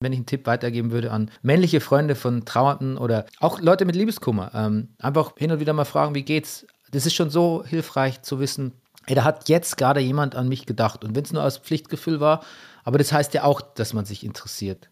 Wenn 0.00 0.12
ich 0.12 0.18
einen 0.18 0.26
Tipp 0.26 0.46
weitergeben 0.46 0.92
würde 0.92 1.10
an 1.10 1.28
männliche 1.42 1.80
Freunde 1.80 2.14
von 2.14 2.44
Trauernden 2.44 2.98
oder 2.98 3.26
auch 3.40 3.60
Leute 3.60 3.84
mit 3.84 3.96
Liebeskummer, 3.96 4.52
ähm, 4.54 4.90
einfach 5.00 5.32
hin 5.36 5.50
und 5.50 5.58
wieder 5.58 5.72
mal 5.72 5.84
fragen, 5.84 6.14
wie 6.14 6.22
geht's? 6.22 6.66
Das 6.92 7.04
ist 7.04 7.14
schon 7.14 7.30
so 7.30 7.64
hilfreich 7.66 8.22
zu 8.22 8.38
wissen, 8.38 8.74
ey, 9.06 9.16
da 9.16 9.24
hat 9.24 9.48
jetzt 9.48 9.76
gerade 9.76 9.98
jemand 9.98 10.36
an 10.36 10.48
mich 10.48 10.66
gedacht. 10.66 11.04
Und 11.04 11.16
wenn 11.16 11.24
es 11.24 11.32
nur 11.32 11.42
aus 11.42 11.58
Pflichtgefühl 11.58 12.20
war, 12.20 12.44
aber 12.84 12.98
das 12.98 13.12
heißt 13.12 13.34
ja 13.34 13.42
auch, 13.42 13.60
dass 13.60 13.92
man 13.92 14.04
sich 14.04 14.22
interessiert. 14.24 14.88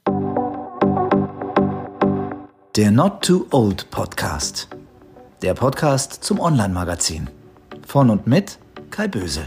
Der 2.74 2.90
Not 2.90 3.24
Too 3.24 3.46
Old 3.52 3.88
Podcast. 3.92 4.68
Der 5.40 5.54
Podcast 5.54 6.24
zum 6.24 6.40
Online-Magazin. 6.40 7.30
Von 7.86 8.10
und 8.10 8.26
mit 8.26 8.58
Kai 8.90 9.06
Böse. 9.06 9.44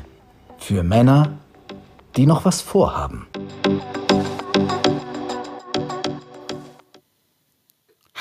Für 0.57 0.83
Männer, 0.83 1.37
die 2.15 2.25
noch 2.25 2.45
was 2.45 2.61
vorhaben. 2.61 3.27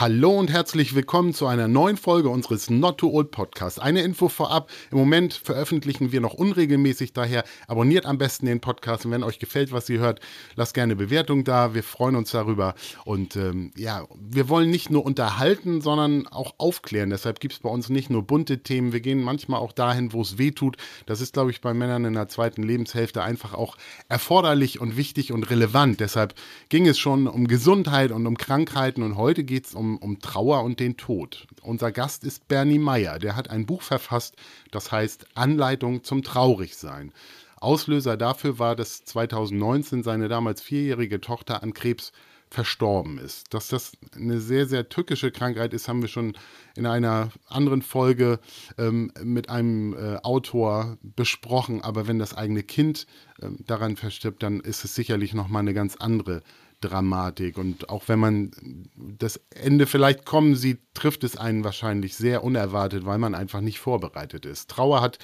Hallo 0.00 0.30
und 0.30 0.48
herzlich 0.52 0.94
willkommen 0.94 1.34
zu 1.34 1.48
einer 1.48 1.66
neuen 1.66 1.96
Folge 1.96 2.28
unseres 2.28 2.70
Not 2.70 2.98
Too 2.98 3.10
Old 3.10 3.32
Podcasts. 3.32 3.80
Eine 3.80 4.02
Info 4.02 4.28
vorab. 4.28 4.70
Im 4.92 4.98
Moment 4.98 5.34
veröffentlichen 5.34 6.12
wir 6.12 6.20
noch 6.20 6.34
unregelmäßig, 6.34 7.14
daher 7.14 7.42
abonniert 7.66 8.06
am 8.06 8.16
besten 8.16 8.46
den 8.46 8.60
Podcast 8.60 9.06
und 9.06 9.10
wenn 9.10 9.24
euch 9.24 9.40
gefällt, 9.40 9.72
was 9.72 9.88
ihr 9.88 9.98
hört, 9.98 10.20
lasst 10.54 10.74
gerne 10.74 10.94
Bewertung 10.94 11.42
da. 11.42 11.74
Wir 11.74 11.82
freuen 11.82 12.14
uns 12.14 12.30
darüber. 12.30 12.76
Und 13.06 13.34
ähm, 13.34 13.72
ja, 13.76 14.06
wir 14.14 14.48
wollen 14.48 14.70
nicht 14.70 14.88
nur 14.88 15.04
unterhalten, 15.04 15.80
sondern 15.80 16.28
auch 16.28 16.54
aufklären. 16.58 17.10
Deshalb 17.10 17.40
gibt 17.40 17.54
es 17.54 17.58
bei 17.58 17.68
uns 17.68 17.88
nicht 17.88 18.08
nur 18.08 18.22
bunte 18.22 18.62
Themen. 18.62 18.92
Wir 18.92 19.00
gehen 19.00 19.20
manchmal 19.20 19.58
auch 19.58 19.72
dahin, 19.72 20.12
wo 20.12 20.22
es 20.22 20.38
weh 20.38 20.52
tut. 20.52 20.76
Das 21.06 21.20
ist, 21.20 21.32
glaube 21.32 21.50
ich, 21.50 21.60
bei 21.60 21.74
Männern 21.74 22.04
in 22.04 22.14
der 22.14 22.28
zweiten 22.28 22.62
Lebenshälfte 22.62 23.24
einfach 23.24 23.52
auch 23.52 23.76
erforderlich 24.08 24.80
und 24.80 24.96
wichtig 24.96 25.32
und 25.32 25.50
relevant. 25.50 25.98
Deshalb 25.98 26.34
ging 26.68 26.86
es 26.86 27.00
schon 27.00 27.26
um 27.26 27.48
Gesundheit 27.48 28.12
und 28.12 28.28
um 28.28 28.38
Krankheiten 28.38 29.02
und 29.02 29.16
heute 29.16 29.42
geht 29.42 29.66
es 29.66 29.74
um 29.74 29.87
um, 29.88 29.96
um 29.98 30.18
Trauer 30.20 30.62
und 30.64 30.80
den 30.80 30.96
Tod. 30.96 31.46
Unser 31.62 31.92
Gast 31.92 32.24
ist 32.24 32.48
Bernie 32.48 32.78
Meyer. 32.78 33.18
Der 33.18 33.36
hat 33.36 33.50
ein 33.50 33.66
Buch 33.66 33.82
verfasst, 33.82 34.36
das 34.70 34.92
heißt 34.92 35.26
Anleitung 35.34 36.04
zum 36.04 36.22
Traurigsein. 36.22 37.12
Auslöser 37.56 38.16
dafür 38.16 38.58
war, 38.58 38.76
dass 38.76 39.04
2019 39.04 40.02
seine 40.02 40.28
damals 40.28 40.62
vierjährige 40.62 41.20
Tochter 41.20 41.62
an 41.62 41.74
Krebs 41.74 42.12
verstorben 42.50 43.18
ist. 43.18 43.52
Dass 43.52 43.68
das 43.68 43.92
eine 44.14 44.40
sehr, 44.40 44.66
sehr 44.66 44.88
tückische 44.88 45.30
Krankheit 45.30 45.74
ist, 45.74 45.88
haben 45.88 46.00
wir 46.00 46.08
schon 46.08 46.34
in 46.76 46.86
einer 46.86 47.30
anderen 47.46 47.82
Folge 47.82 48.38
ähm, 48.78 49.12
mit 49.22 49.50
einem 49.50 49.94
äh, 49.94 50.16
Autor 50.22 50.96
besprochen. 51.02 51.82
Aber 51.82 52.06
wenn 52.06 52.18
das 52.18 52.34
eigene 52.34 52.62
Kind 52.62 53.06
äh, 53.40 53.48
daran 53.66 53.96
verstirbt, 53.96 54.42
dann 54.42 54.60
ist 54.60 54.84
es 54.84 54.94
sicherlich 54.94 55.34
nochmal 55.34 55.60
eine 55.60 55.74
ganz 55.74 55.96
andere 55.96 56.42
Dramatik. 56.80 57.58
Und 57.58 57.88
auch 57.88 58.04
wenn 58.06 58.18
man 58.18 58.50
das 58.96 59.40
Ende 59.50 59.86
vielleicht 59.86 60.24
kommen 60.24 60.54
sieht, 60.54 60.80
trifft 60.94 61.24
es 61.24 61.36
einen 61.36 61.64
wahrscheinlich 61.64 62.16
sehr 62.16 62.44
unerwartet, 62.44 63.04
weil 63.06 63.18
man 63.18 63.34
einfach 63.34 63.60
nicht 63.60 63.78
vorbereitet 63.78 64.46
ist. 64.46 64.70
Trauer 64.70 65.00
hat 65.00 65.18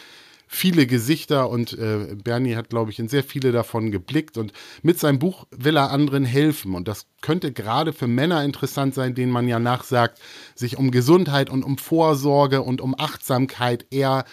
viele 0.46 0.86
Gesichter 0.86 1.48
und 1.48 1.72
äh, 1.72 2.14
Bernie 2.22 2.54
hat, 2.54 2.70
glaube 2.70 2.90
ich, 2.90 2.98
in 2.98 3.08
sehr 3.08 3.24
viele 3.24 3.50
davon 3.50 3.90
geblickt 3.90 4.36
und 4.36 4.52
mit 4.82 4.98
seinem 4.98 5.18
Buch 5.18 5.46
will 5.50 5.76
er 5.76 5.90
anderen 5.90 6.24
helfen. 6.24 6.74
Und 6.74 6.86
das 6.86 7.06
könnte 7.22 7.52
gerade 7.52 7.92
für 7.92 8.06
Männer 8.06 8.44
interessant 8.44 8.94
sein, 8.94 9.14
denen 9.14 9.32
man 9.32 9.48
ja 9.48 9.58
nachsagt, 9.58 10.20
sich 10.54 10.76
um 10.76 10.90
Gesundheit 10.90 11.50
und 11.50 11.64
um 11.64 11.78
Vorsorge 11.78 12.62
und 12.62 12.80
um 12.80 12.94
Achtsamkeit 12.98 13.86
eher 13.90 14.24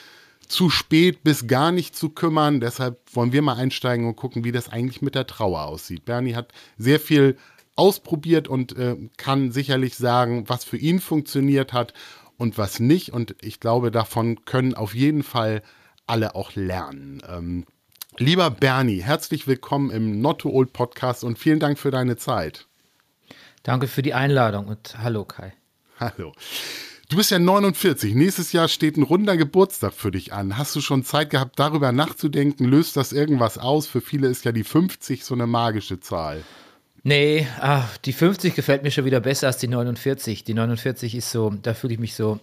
zu 0.51 0.69
spät 0.69 1.23
bis 1.23 1.47
gar 1.47 1.71
nicht 1.71 1.95
zu 1.95 2.09
kümmern. 2.09 2.59
Deshalb 2.59 2.99
wollen 3.13 3.31
wir 3.31 3.41
mal 3.41 3.55
einsteigen 3.55 4.05
und 4.05 4.15
gucken, 4.15 4.43
wie 4.43 4.51
das 4.51 4.69
eigentlich 4.69 5.01
mit 5.01 5.15
der 5.15 5.25
Trauer 5.25 5.63
aussieht. 5.63 6.05
Bernie 6.05 6.35
hat 6.35 6.51
sehr 6.77 6.99
viel 6.99 7.37
ausprobiert 7.75 8.47
und 8.47 8.77
äh, 8.77 8.97
kann 9.17 9.51
sicherlich 9.51 9.95
sagen, 9.95 10.49
was 10.49 10.63
für 10.63 10.77
ihn 10.77 10.99
funktioniert 10.99 11.73
hat 11.73 11.93
und 12.37 12.57
was 12.57 12.79
nicht. 12.79 13.13
Und 13.13 13.35
ich 13.41 13.59
glaube, 13.59 13.91
davon 13.91 14.45
können 14.45 14.73
auf 14.73 14.93
jeden 14.93 15.23
Fall 15.23 15.63
alle 16.05 16.35
auch 16.35 16.53
lernen. 16.55 17.21
Ähm, 17.27 17.65
lieber 18.17 18.51
Bernie, 18.51 19.01
herzlich 19.01 19.47
willkommen 19.47 19.89
im 19.89 20.19
Not 20.19 20.39
Too 20.39 20.51
Old 20.51 20.73
Podcast 20.73 21.23
und 21.23 21.39
vielen 21.39 21.59
Dank 21.59 21.79
für 21.79 21.91
deine 21.91 22.17
Zeit. 22.17 22.67
Danke 23.63 23.87
für 23.87 24.01
die 24.01 24.13
Einladung 24.13 24.67
und 24.67 24.97
hallo 24.97 25.23
Kai. 25.23 25.53
Hallo. 25.99 26.33
Du 27.11 27.17
bist 27.17 27.29
ja 27.29 27.39
49. 27.39 28.15
Nächstes 28.15 28.53
Jahr 28.53 28.69
steht 28.69 28.95
ein 28.95 29.03
runder 29.03 29.35
Geburtstag 29.35 29.91
für 29.91 30.11
dich 30.11 30.31
an. 30.31 30.57
Hast 30.57 30.73
du 30.77 30.79
schon 30.79 31.03
Zeit 31.03 31.29
gehabt, 31.29 31.59
darüber 31.59 31.91
nachzudenken? 31.91 32.63
Löst 32.63 32.95
das 32.95 33.11
irgendwas 33.11 33.57
aus? 33.57 33.85
Für 33.85 33.99
viele 33.99 34.29
ist 34.29 34.45
ja 34.45 34.53
die 34.53 34.63
50 34.63 35.25
so 35.25 35.33
eine 35.33 35.45
magische 35.45 35.99
Zahl. 35.99 36.41
Nee, 37.03 37.47
ach, 37.59 37.97
die 37.97 38.13
50 38.13 38.55
gefällt 38.55 38.83
mir 38.83 38.91
schon 38.91 39.03
wieder 39.03 39.19
besser 39.19 39.47
als 39.47 39.57
die 39.57 39.67
49. 39.67 40.45
Die 40.45 40.53
49 40.53 41.13
ist 41.15 41.31
so, 41.31 41.49
da 41.49 41.73
fühle 41.73 41.95
ich 41.95 41.99
mich 41.99 42.15
so, 42.15 42.39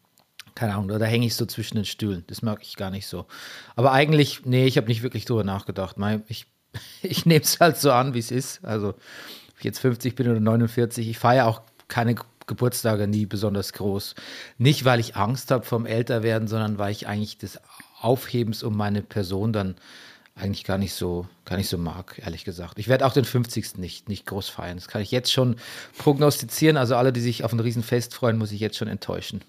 keine 0.54 0.76
Ahnung, 0.76 0.88
da 0.88 1.04
hänge 1.04 1.26
ich 1.26 1.34
so 1.34 1.44
zwischen 1.44 1.76
den 1.76 1.84
Stühlen. 1.84 2.24
Das 2.28 2.40
mag 2.40 2.60
ich 2.62 2.76
gar 2.76 2.90
nicht 2.90 3.08
so. 3.08 3.26
Aber 3.74 3.92
eigentlich, 3.92 4.46
nee, 4.46 4.64
ich 4.64 4.78
habe 4.78 4.86
nicht 4.86 5.02
wirklich 5.02 5.26
drüber 5.26 5.44
nachgedacht. 5.44 5.96
Ich, 6.28 6.46
ich 7.02 7.26
nehme 7.26 7.42
es 7.42 7.60
halt 7.60 7.76
so 7.76 7.92
an, 7.92 8.14
wie 8.14 8.20
es 8.20 8.30
ist. 8.30 8.64
Also, 8.64 8.88
ob 8.88 9.58
ich 9.58 9.64
jetzt 9.64 9.80
50 9.80 10.14
bin 10.14 10.30
oder 10.30 10.40
49, 10.40 11.06
ich 11.06 11.18
feiere 11.18 11.48
auch 11.48 11.60
keine 11.86 12.14
Geburtstage 12.46 13.06
nie 13.06 13.26
besonders 13.26 13.72
groß. 13.72 14.14
Nicht, 14.58 14.84
weil 14.84 15.00
ich 15.00 15.16
Angst 15.16 15.50
habe 15.50 15.64
vom 15.64 15.86
Älterwerden, 15.86 16.48
sondern 16.48 16.78
weil 16.78 16.92
ich 16.92 17.06
eigentlich 17.06 17.38
des 17.38 17.60
Aufhebens 18.00 18.62
um 18.62 18.76
meine 18.76 19.02
Person 19.02 19.52
dann 19.52 19.76
eigentlich 20.36 20.64
gar 20.64 20.78
nicht 20.78 20.92
so, 20.92 21.26
gar 21.44 21.56
nicht 21.56 21.68
so 21.68 21.78
mag, 21.78 22.20
ehrlich 22.22 22.44
gesagt. 22.44 22.78
Ich 22.78 22.88
werde 22.88 23.06
auch 23.06 23.12
den 23.12 23.24
50. 23.24 23.78
nicht, 23.78 24.08
nicht 24.08 24.26
groß 24.26 24.48
feiern. 24.48 24.76
Das 24.76 24.86
kann 24.86 25.00
ich 25.00 25.10
jetzt 25.10 25.32
schon 25.32 25.56
prognostizieren. 25.96 26.76
Also 26.76 26.94
alle, 26.96 27.12
die 27.12 27.20
sich 27.20 27.42
auf 27.42 27.52
ein 27.52 27.60
Riesenfest 27.60 28.14
freuen, 28.14 28.36
muss 28.36 28.52
ich 28.52 28.60
jetzt 28.60 28.76
schon 28.76 28.88
enttäuschen. 28.88 29.40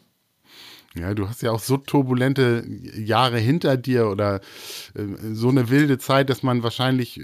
Ja, 0.97 1.13
du 1.13 1.27
hast 1.27 1.41
ja 1.41 1.51
auch 1.51 1.59
so 1.59 1.77
turbulente 1.77 2.63
Jahre 2.95 3.37
hinter 3.37 3.77
dir 3.77 4.07
oder 4.07 4.41
äh, 4.95 5.03
so 5.33 5.49
eine 5.49 5.69
wilde 5.69 5.97
Zeit, 5.97 6.29
dass 6.29 6.43
man 6.43 6.63
wahrscheinlich, 6.63 7.21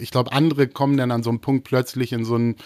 ich 0.00 0.10
glaube, 0.10 0.32
andere 0.32 0.68
kommen 0.68 0.96
dann 0.96 1.10
an 1.10 1.22
so 1.22 1.30
einem 1.30 1.40
Punkt 1.40 1.64
plötzlich 1.64 2.12
in 2.12 2.24
so, 2.24 2.36
ein, 2.36 2.56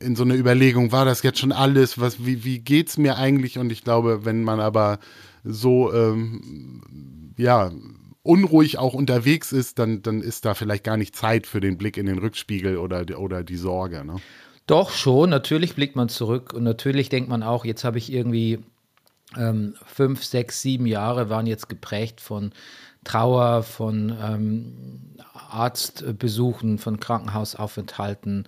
in 0.00 0.16
so 0.16 0.24
eine 0.24 0.34
Überlegung, 0.34 0.92
war 0.92 1.04
das 1.04 1.22
jetzt 1.22 1.38
schon 1.38 1.52
alles? 1.52 2.00
Was, 2.00 2.24
wie, 2.24 2.44
wie 2.44 2.58
geht's 2.58 2.98
mir 2.98 3.16
eigentlich? 3.16 3.58
Und 3.58 3.70
ich 3.70 3.84
glaube, 3.84 4.24
wenn 4.24 4.42
man 4.42 4.60
aber 4.60 4.98
so, 5.44 5.92
ähm, 5.92 7.34
ja, 7.36 7.70
unruhig 8.22 8.78
auch 8.78 8.94
unterwegs 8.94 9.52
ist, 9.52 9.78
dann, 9.78 10.02
dann 10.02 10.20
ist 10.20 10.44
da 10.44 10.54
vielleicht 10.54 10.84
gar 10.84 10.96
nicht 10.96 11.16
Zeit 11.16 11.46
für 11.46 11.60
den 11.60 11.78
Blick 11.78 11.96
in 11.96 12.06
den 12.06 12.18
Rückspiegel 12.18 12.76
oder, 12.76 13.06
oder 13.18 13.42
die 13.42 13.56
Sorge. 13.56 14.04
Ne? 14.04 14.16
Doch 14.66 14.90
schon, 14.90 15.30
natürlich 15.30 15.74
blickt 15.74 15.96
man 15.96 16.10
zurück 16.10 16.52
und 16.52 16.62
natürlich 16.62 17.08
denkt 17.08 17.30
man 17.30 17.42
auch, 17.42 17.64
jetzt 17.64 17.84
habe 17.84 17.96
ich 17.96 18.12
irgendwie 18.12 18.58
ähm, 19.36 19.74
fünf, 19.86 20.24
sechs, 20.24 20.62
sieben 20.62 20.86
Jahre 20.86 21.28
waren 21.28 21.46
jetzt 21.46 21.68
geprägt 21.68 22.20
von 22.20 22.52
Trauer, 23.04 23.62
von 23.62 24.16
ähm, 24.22 25.16
Arztbesuchen, 25.50 26.78
von 26.78 27.00
Krankenhausaufenthalten, 27.00 28.46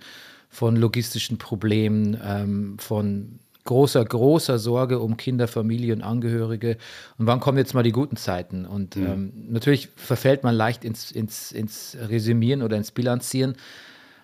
von 0.49 0.75
logistischen 0.75 1.37
Problemen, 1.37 2.19
ähm, 2.23 2.77
von 2.79 3.39
großer, 3.63 4.03
großer 4.03 4.59
Sorge 4.59 4.99
um 4.99 5.17
Kinder, 5.17 5.47
Familie 5.47 5.93
und 5.93 6.01
Angehörige. 6.01 6.77
Und 7.17 7.27
wann 7.27 7.39
kommen 7.39 7.57
jetzt 7.57 7.73
mal 7.73 7.83
die 7.83 7.91
guten 7.91 8.17
Zeiten? 8.17 8.65
Und 8.65 8.95
mhm. 8.95 9.05
ähm, 9.05 9.33
natürlich 9.49 9.89
verfällt 9.95 10.43
man 10.43 10.55
leicht 10.55 10.83
ins, 10.83 11.11
ins, 11.11 11.51
ins 11.51 11.95
Resümieren 11.99 12.63
oder 12.63 12.77
ins 12.77 12.91
Bilanzieren. 12.91 13.55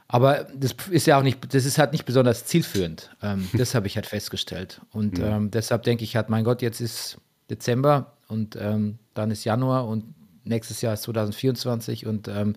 Aber 0.07 0.47
das 0.55 0.75
ist 0.89 1.05
ja 1.05 1.17
auch 1.19 1.23
nicht, 1.23 1.53
das 1.53 1.65
ist 1.65 1.77
halt 1.77 1.91
nicht 1.91 2.05
besonders 2.05 2.45
zielführend. 2.45 3.09
Ähm, 3.21 3.49
das 3.57 3.75
habe 3.75 3.87
ich 3.87 3.95
halt 3.95 4.05
festgestellt. 4.05 4.81
Und 4.91 5.17
ja. 5.17 5.35
ähm, 5.35 5.51
deshalb 5.51 5.83
denke 5.83 6.03
ich 6.03 6.15
halt, 6.15 6.29
mein 6.29 6.43
Gott, 6.43 6.61
jetzt 6.61 6.79
ist 6.79 7.17
Dezember 7.49 8.13
und 8.27 8.55
ähm, 8.55 8.99
dann 9.13 9.31
ist 9.31 9.43
Januar 9.43 9.87
und 9.87 10.13
nächstes 10.43 10.81
Jahr 10.81 10.93
ist 10.93 11.03
2024 11.03 12.05
und 12.05 12.27
ähm, 12.27 12.55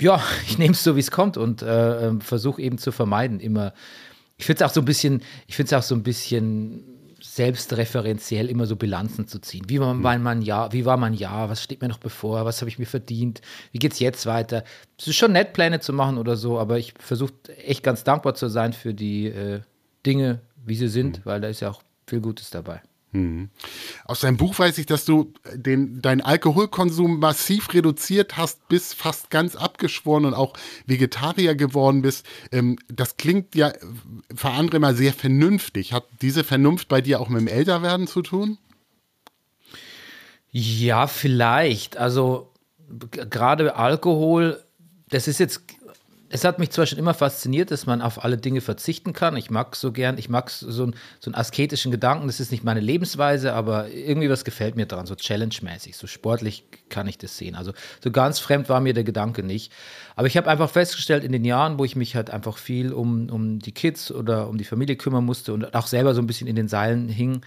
ja, 0.00 0.22
ich 0.48 0.58
nehme 0.58 0.72
es 0.72 0.82
so, 0.82 0.96
wie 0.96 1.00
es 1.00 1.10
kommt 1.10 1.36
und 1.36 1.62
äh, 1.62 2.06
ähm, 2.06 2.20
versuche 2.20 2.60
eben 2.60 2.78
zu 2.78 2.92
vermeiden, 2.92 3.40
immer. 3.40 3.72
Ich 4.36 4.46
finde 4.46 4.64
es 4.64 4.70
auch 4.70 4.74
so 4.74 4.80
ein 4.80 4.84
bisschen, 4.84 5.22
ich 5.46 5.54
finde 5.54 5.68
es 5.68 5.72
auch 5.78 5.86
so 5.86 5.94
ein 5.94 6.02
bisschen 6.02 6.93
selbstreferenziell 7.24 8.48
immer 8.48 8.66
so 8.66 8.76
Bilanzen 8.76 9.26
zu 9.26 9.38
ziehen. 9.40 9.64
Wie 9.68 9.80
war 9.80 9.92
hm. 9.92 10.22
mein 10.22 10.42
Jahr, 10.42 10.72
wie 10.72 10.84
war 10.84 10.96
mein 10.96 11.14
Jahr, 11.14 11.48
was 11.48 11.62
steht 11.62 11.80
mir 11.80 11.88
noch 11.88 11.98
bevor, 11.98 12.44
was 12.44 12.60
habe 12.60 12.68
ich 12.68 12.78
mir 12.78 12.86
verdient, 12.86 13.40
wie 13.72 13.78
geht 13.78 13.92
es 13.92 13.98
jetzt 13.98 14.26
weiter? 14.26 14.62
Es 14.98 15.08
ist 15.08 15.16
schon 15.16 15.32
nett, 15.32 15.52
Pläne 15.52 15.80
zu 15.80 15.92
machen 15.92 16.18
oder 16.18 16.36
so, 16.36 16.58
aber 16.58 16.78
ich 16.78 16.94
versuche 16.98 17.32
echt 17.64 17.82
ganz 17.82 18.04
dankbar 18.04 18.34
zu 18.34 18.48
sein 18.48 18.72
für 18.72 18.94
die 18.94 19.26
äh, 19.26 19.60
Dinge, 20.04 20.40
wie 20.64 20.76
sie 20.76 20.88
sind, 20.88 21.18
mhm. 21.18 21.22
weil 21.24 21.40
da 21.40 21.48
ist 21.48 21.60
ja 21.60 21.70
auch 21.70 21.82
viel 22.06 22.20
Gutes 22.20 22.50
dabei. 22.50 22.82
Mhm. 23.14 23.50
Aus 24.04 24.20
deinem 24.20 24.36
Buch 24.36 24.58
weiß 24.58 24.76
ich, 24.78 24.86
dass 24.86 25.04
du 25.04 25.32
den, 25.54 26.02
deinen 26.02 26.20
Alkoholkonsum 26.20 27.20
massiv 27.20 27.72
reduziert 27.72 28.36
hast, 28.36 28.66
bis 28.68 28.92
fast 28.92 29.30
ganz 29.30 29.54
abgeschworen 29.54 30.24
und 30.24 30.34
auch 30.34 30.54
Vegetarier 30.86 31.54
geworden 31.54 32.02
bist. 32.02 32.26
Ähm, 32.50 32.76
das 32.88 33.16
klingt 33.16 33.54
ja 33.54 33.72
für 34.34 34.50
andere 34.50 34.80
mal 34.80 34.96
sehr 34.96 35.12
vernünftig. 35.12 35.92
Hat 35.92 36.06
diese 36.22 36.42
Vernunft 36.42 36.88
bei 36.88 37.00
dir 37.00 37.20
auch 37.20 37.28
mit 37.28 37.40
dem 37.40 37.46
Älterwerden 37.46 38.08
zu 38.08 38.20
tun? 38.20 38.58
Ja, 40.50 41.06
vielleicht. 41.06 41.96
Also 41.96 42.52
gerade 42.88 43.76
Alkohol, 43.76 44.60
das 45.08 45.28
ist 45.28 45.38
jetzt 45.38 45.62
es 46.34 46.42
hat 46.42 46.58
mich 46.58 46.70
zwar 46.70 46.84
schon 46.84 46.98
immer 46.98 47.14
fasziniert, 47.14 47.70
dass 47.70 47.86
man 47.86 48.02
auf 48.02 48.24
alle 48.24 48.36
Dinge 48.36 48.60
verzichten 48.60 49.12
kann. 49.12 49.36
Ich 49.36 49.50
mag 49.50 49.76
so 49.76 49.92
gern, 49.92 50.18
ich 50.18 50.28
mag 50.28 50.50
so, 50.50 50.86
ein, 50.86 50.96
so 51.20 51.30
einen 51.30 51.36
asketischen 51.36 51.92
Gedanken. 51.92 52.26
Das 52.26 52.40
ist 52.40 52.50
nicht 52.50 52.64
meine 52.64 52.80
Lebensweise, 52.80 53.52
aber 53.52 53.88
irgendwie 53.90 54.28
was 54.28 54.44
gefällt 54.44 54.74
mir 54.74 54.86
dran, 54.86 55.06
so 55.06 55.14
challenge-mäßig. 55.14 55.96
So 55.96 56.08
sportlich 56.08 56.64
kann 56.88 57.06
ich 57.06 57.18
das 57.18 57.38
sehen. 57.38 57.54
Also 57.54 57.72
so 58.02 58.10
ganz 58.10 58.40
fremd 58.40 58.68
war 58.68 58.80
mir 58.80 58.94
der 58.94 59.04
Gedanke 59.04 59.44
nicht. 59.44 59.70
Aber 60.16 60.26
ich 60.26 60.36
habe 60.36 60.50
einfach 60.50 60.68
festgestellt, 60.68 61.22
in 61.22 61.30
den 61.30 61.44
Jahren, 61.44 61.78
wo 61.78 61.84
ich 61.84 61.94
mich 61.94 62.16
halt 62.16 62.30
einfach 62.30 62.58
viel 62.58 62.92
um, 62.92 63.30
um 63.30 63.60
die 63.60 63.72
Kids 63.72 64.10
oder 64.10 64.48
um 64.48 64.58
die 64.58 64.64
Familie 64.64 64.96
kümmern 64.96 65.24
musste 65.24 65.54
und 65.54 65.72
auch 65.72 65.86
selber 65.86 66.16
so 66.16 66.20
ein 66.20 66.26
bisschen 66.26 66.48
in 66.48 66.56
den 66.56 66.66
Seilen 66.66 67.08
hing, 67.08 67.42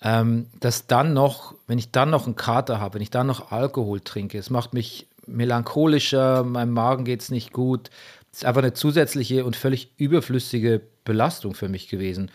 ähm, 0.00 0.46
dass 0.60 0.86
dann 0.86 1.12
noch, 1.12 1.54
wenn 1.66 1.76
ich 1.76 1.90
dann 1.90 2.08
noch 2.08 2.24
einen 2.24 2.36
Kater 2.36 2.80
habe, 2.80 2.94
wenn 2.94 3.02
ich 3.02 3.10
dann 3.10 3.26
noch 3.26 3.52
Alkohol 3.52 4.00
trinke, 4.00 4.38
es 4.38 4.48
macht 4.48 4.72
mich 4.72 5.08
melancholischer, 5.26 6.44
meinem 6.44 6.72
Magen 6.72 7.04
geht 7.04 7.22
es 7.22 7.30
nicht 7.30 7.52
gut. 7.52 7.90
Das 8.30 8.40
ist 8.40 8.44
einfach 8.44 8.62
eine 8.62 8.72
zusätzliche 8.72 9.44
und 9.44 9.56
völlig 9.56 9.92
überflüssige 9.96 10.80
Belastung 11.04 11.54
für 11.54 11.68
mich 11.68 11.88
gewesen. 11.88 12.30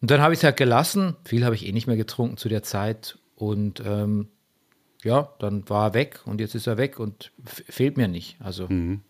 Und 0.00 0.10
dann 0.10 0.20
habe 0.20 0.32
ich 0.32 0.40
es 0.40 0.44
halt 0.44 0.56
gelassen. 0.56 1.16
Viel 1.24 1.44
habe 1.44 1.54
ich 1.54 1.66
eh 1.66 1.72
nicht 1.72 1.86
mehr 1.86 1.96
getrunken 1.96 2.36
zu 2.36 2.48
der 2.48 2.62
Zeit. 2.62 3.18
Und 3.34 3.82
ähm, 3.84 4.28
ja, 5.02 5.32
dann 5.38 5.68
war 5.68 5.88
er 5.88 5.94
weg 5.94 6.20
und 6.26 6.40
jetzt 6.40 6.54
ist 6.54 6.66
er 6.66 6.76
weg 6.76 6.98
und 6.98 7.32
fehlt 7.44 7.96
mir 7.96 8.08
nicht. 8.08 8.36
Also 8.40 8.68
mhm. 8.68 9.00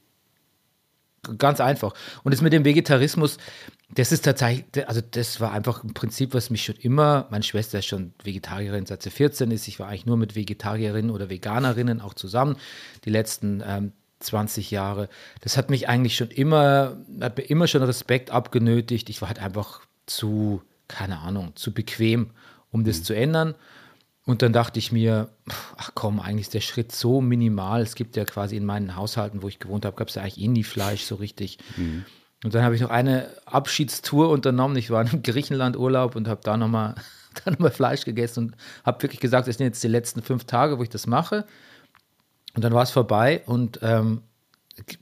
Ganz 1.39 1.61
einfach. 1.61 1.95
Und 2.23 2.33
das 2.33 2.41
mit 2.41 2.53
dem 2.53 2.65
Vegetarismus, 2.65 3.39
das 3.91 4.13
ist 4.13 4.25
tatsächlich, 4.25 4.89
also 4.89 5.01
das 5.01 5.41
war 5.41 5.53
einfach 5.53 5.83
ein 5.83 5.95
Prinzip, 5.95 6.35
was 6.35 6.51
mich 6.51 6.65
schon 6.65 6.77
immer, 6.77 7.27
meine 7.31 7.43
Schwester 7.43 7.81
ist 7.81 7.87
schon 7.87 8.15
Vegetarierin, 8.23 8.87
seit 8.87 9.03
sie 9.03 9.11
14 9.11 9.51
ist. 9.51 9.69
Ich 9.69 9.79
war 9.81 9.89
eigentlich 9.89 10.07
nur 10.07 10.17
mit 10.17 10.35
Vegetarierinnen 10.35 11.11
oder 11.11 11.29
Veganerinnen 11.29 12.01
auch 12.01 12.15
zusammen 12.15 12.57
die 13.05 13.11
letzten 13.11 13.63
ähm, 13.67 13.93
20 14.21 14.71
Jahre. 14.71 15.09
Das 15.41 15.57
hat 15.57 15.71
mich 15.71 15.89
eigentlich 15.89 16.17
schon 16.17 16.31
immer, 16.31 16.97
hat 17.21 17.37
mir 17.39 17.45
immer 17.45 17.67
schon 17.67 17.83
Respekt 17.83 18.31
abgenötigt. 18.31 19.11
Ich 19.11 19.21
war 19.21 19.29
halt 19.29 19.41
einfach 19.41 19.81
zu, 20.07 20.63
keine 20.89 21.19
Ahnung, 21.19 21.57
zu 21.57 21.73
bequem, 21.73 22.31
um 22.71 22.85
das 22.85 23.01
mhm. 23.01 23.05
zu 23.05 23.15
ändern. 23.15 23.55
Und 24.31 24.43
dann 24.43 24.53
dachte 24.53 24.79
ich 24.79 24.93
mir, 24.93 25.29
ach 25.77 25.91
komm, 25.97 26.21
eigentlich 26.21 26.47
ist 26.47 26.55
der 26.55 26.61
Schritt 26.61 26.93
so 26.93 27.21
minimal. 27.21 27.83
Es 27.83 27.97
gibt 27.97 28.15
ja 28.15 28.25
quasi 28.25 28.57
in 28.57 28.65
meinen 28.65 28.95
Haushalten, 28.95 29.43
wo 29.43 29.49
ich 29.49 29.59
gewohnt 29.59 29.85
habe, 29.85 29.97
gab 29.97 30.07
es 30.07 30.15
ja 30.15 30.23
eigentlich 30.23 30.41
eh 30.41 30.47
nie 30.47 30.63
Fleisch 30.63 31.03
so 31.03 31.17
richtig. 31.17 31.59
Mhm. 31.77 32.05
Und 32.45 32.55
dann 32.55 32.63
habe 32.63 32.77
ich 32.77 32.81
noch 32.81 32.91
eine 32.91 33.29
Abschiedstour 33.45 34.31
unternommen. 34.31 34.77
Ich 34.77 34.89
war 34.91 35.03
im 35.13 35.25
Griechenland 35.25 35.77
Urlaub 35.77 36.15
und 36.15 36.29
habe 36.29 36.43
da 36.45 36.57
nochmal 36.57 36.95
noch 37.59 37.73
Fleisch 37.73 38.05
gegessen 38.05 38.47
und 38.47 38.57
habe 38.85 39.03
wirklich 39.03 39.19
gesagt, 39.19 39.49
das 39.49 39.57
sind 39.57 39.67
jetzt 39.67 39.83
die 39.83 39.89
letzten 39.89 40.23
fünf 40.23 40.45
Tage, 40.45 40.79
wo 40.79 40.85
ich 40.85 40.91
das 40.91 41.09
mache. 41.09 41.45
Und 42.55 42.63
dann 42.63 42.73
war 42.73 42.85
es 42.85 42.93
vorbei 42.93 43.43
und 43.47 43.81
ähm, 43.83 44.23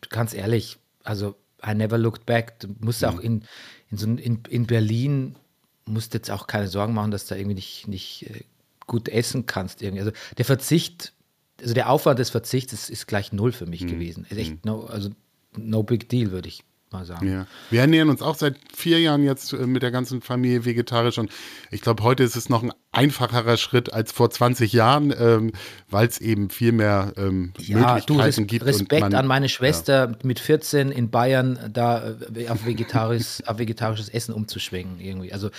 ganz 0.09 0.33
ehrlich, 0.33 0.79
also 1.05 1.35
I 1.63 1.75
never 1.75 1.99
looked 1.99 2.25
back. 2.25 2.61
Du 2.61 2.69
musst 2.81 3.03
mhm. 3.03 3.09
auch 3.09 3.19
in, 3.19 3.45
in, 3.91 3.99
so, 3.99 4.07
in, 4.07 4.43
in 4.49 4.67
Berlin, 4.67 5.37
musst 5.85 6.15
jetzt 6.15 6.31
auch 6.31 6.47
keine 6.47 6.69
Sorgen 6.69 6.95
machen, 6.95 7.11
dass 7.11 7.27
da 7.27 7.37
irgendwie 7.37 7.57
nicht, 7.57 7.89
nicht 7.89 8.31
äh, 8.31 8.45
gut 8.88 9.08
essen 9.08 9.46
kannst. 9.46 9.81
Irgendwie. 9.81 10.00
Also 10.00 10.12
der 10.37 10.44
Verzicht, 10.44 11.12
also 11.61 11.75
der 11.75 11.88
Aufwand 11.88 12.19
des 12.19 12.31
Verzichts 12.31 12.73
ist, 12.73 12.90
ist 12.90 13.06
gleich 13.06 13.32
null 13.32 13.52
für 13.52 13.67
mich 13.67 13.82
mhm. 13.82 13.88
gewesen. 13.88 14.26
Ist 14.29 14.38
echt 14.38 14.50
mhm. 14.50 14.61
no, 14.64 14.87
also 14.87 15.11
no 15.56 15.85
big 15.85 16.08
deal, 16.08 16.32
würde 16.32 16.49
ich 16.49 16.64
mal 16.93 17.05
sagen. 17.05 17.31
Ja. 17.31 17.46
Wir 17.70 17.81
ernähren 17.81 18.08
uns 18.08 18.23
auch 18.23 18.35
seit 18.35 18.56
vier 18.75 19.00
Jahren 19.00 19.25
jetzt 19.25 19.52
äh, 19.52 19.67
mit 19.67 19.82
der 19.82 19.90
ganzen 19.90 20.20
Familie 20.20 20.64
vegetarisch 20.64 21.19
und 21.19 21.31
ich 21.70 21.81
glaube, 21.81 22.02
heute 22.02 22.23
ist 22.23 22.37
es 22.37 22.49
noch 22.49 22.62
ein 22.62 22.73
einfacherer 22.93 23.56
Schritt 23.56 23.93
als 23.93 24.12
vor 24.12 24.31
20 24.31 24.73
Jahren, 24.73 25.14
ähm, 25.19 25.52
weil 25.88 26.06
es 26.08 26.20
eben 26.20 26.50
viel 26.50 26.73
mehr 26.73 27.12
ähm, 27.17 27.52
ja, 27.58 27.94
Möglichkeiten 27.94 28.43
du, 28.43 28.46
gibt. 28.46 28.64
Respekt 28.64 29.00
man, 29.00 29.14
an 29.14 29.26
meine 29.26 29.49
Schwester 29.49 30.11
ja. 30.11 30.17
mit 30.23 30.40
14 30.40 30.90
in 30.90 31.11
Bayern 31.11 31.58
da 31.73 32.17
äh, 32.35 32.49
auf, 32.49 32.67
vegetarisch, 32.67 33.43
auf 33.46 33.58
vegetarisches 33.58 34.08
Essen 34.08 34.32
umzuschwenken 34.32 35.00
irgendwie. 35.00 35.32
Also 35.32 35.50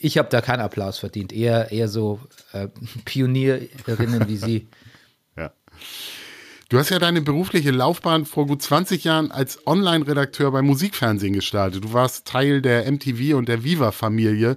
ich 0.00 0.18
habe 0.18 0.28
da 0.30 0.40
keinen 0.40 0.60
Applaus 0.60 0.98
verdient, 0.98 1.32
eher, 1.32 1.70
eher 1.70 1.88
so 1.88 2.20
äh, 2.52 2.68
Pionierinnen 3.04 4.28
wie 4.28 4.36
sie. 4.36 4.68
Ja. 5.36 5.50
Du 6.70 6.78
hast 6.78 6.88
ja 6.88 6.98
deine 6.98 7.20
berufliche 7.20 7.70
Laufbahn 7.70 8.24
vor 8.24 8.46
gut 8.46 8.62
20 8.62 9.04
Jahren 9.04 9.30
als 9.30 9.66
Online-Redakteur 9.66 10.50
beim 10.50 10.64
Musikfernsehen 10.64 11.34
gestartet. 11.34 11.84
Du 11.84 11.92
warst 11.92 12.26
Teil 12.26 12.62
der 12.62 12.90
MTV 12.90 13.36
und 13.36 13.48
der 13.48 13.64
Viva-Familie, 13.64 14.56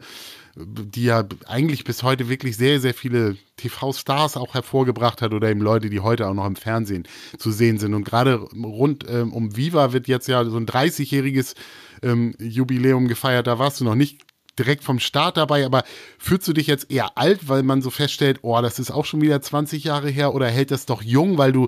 die 0.55 1.03
ja 1.03 1.25
eigentlich 1.47 1.83
bis 1.83 2.03
heute 2.03 2.29
wirklich 2.29 2.55
sehr, 2.55 2.79
sehr 2.79 2.93
viele 2.93 3.35
TV-Stars 3.57 4.37
auch 4.37 4.53
hervorgebracht 4.53 5.21
hat 5.21 5.33
oder 5.33 5.49
eben 5.49 5.59
Leute, 5.59 5.89
die 5.89 5.99
heute 5.99 6.27
auch 6.27 6.33
noch 6.33 6.47
im 6.47 6.55
Fernsehen 6.55 7.05
zu 7.37 7.51
sehen 7.51 7.77
sind. 7.77 7.93
Und 7.93 8.05
gerade 8.05 8.35
rund 8.35 9.05
ähm, 9.09 9.33
um 9.33 9.57
Viva 9.57 9.91
wird 9.91 10.07
jetzt 10.07 10.27
ja 10.27 10.45
so 10.45 10.57
ein 10.57 10.65
30-jähriges 10.65 11.55
ähm, 12.03 12.33
Jubiläum 12.39 13.09
gefeiert. 13.09 13.47
Da 13.47 13.59
warst 13.59 13.81
du 13.81 13.83
noch 13.83 13.95
nicht 13.95 14.21
direkt 14.57 14.83
vom 14.83 14.99
Start 14.99 15.37
dabei, 15.37 15.65
aber 15.65 15.83
fühlst 16.17 16.47
du 16.47 16.53
dich 16.53 16.67
jetzt 16.67 16.89
eher 16.89 17.17
alt, 17.17 17.49
weil 17.49 17.63
man 17.63 17.81
so 17.81 17.89
feststellt, 17.89 18.39
oh, 18.41 18.59
das 18.61 18.79
ist 18.79 18.91
auch 18.91 19.05
schon 19.05 19.21
wieder 19.21 19.41
20 19.41 19.83
Jahre 19.83 20.09
her 20.09 20.33
oder 20.33 20.47
hält 20.47 20.71
das 20.71 20.85
doch 20.85 21.01
jung, 21.01 21.37
weil 21.37 21.51
du 21.51 21.67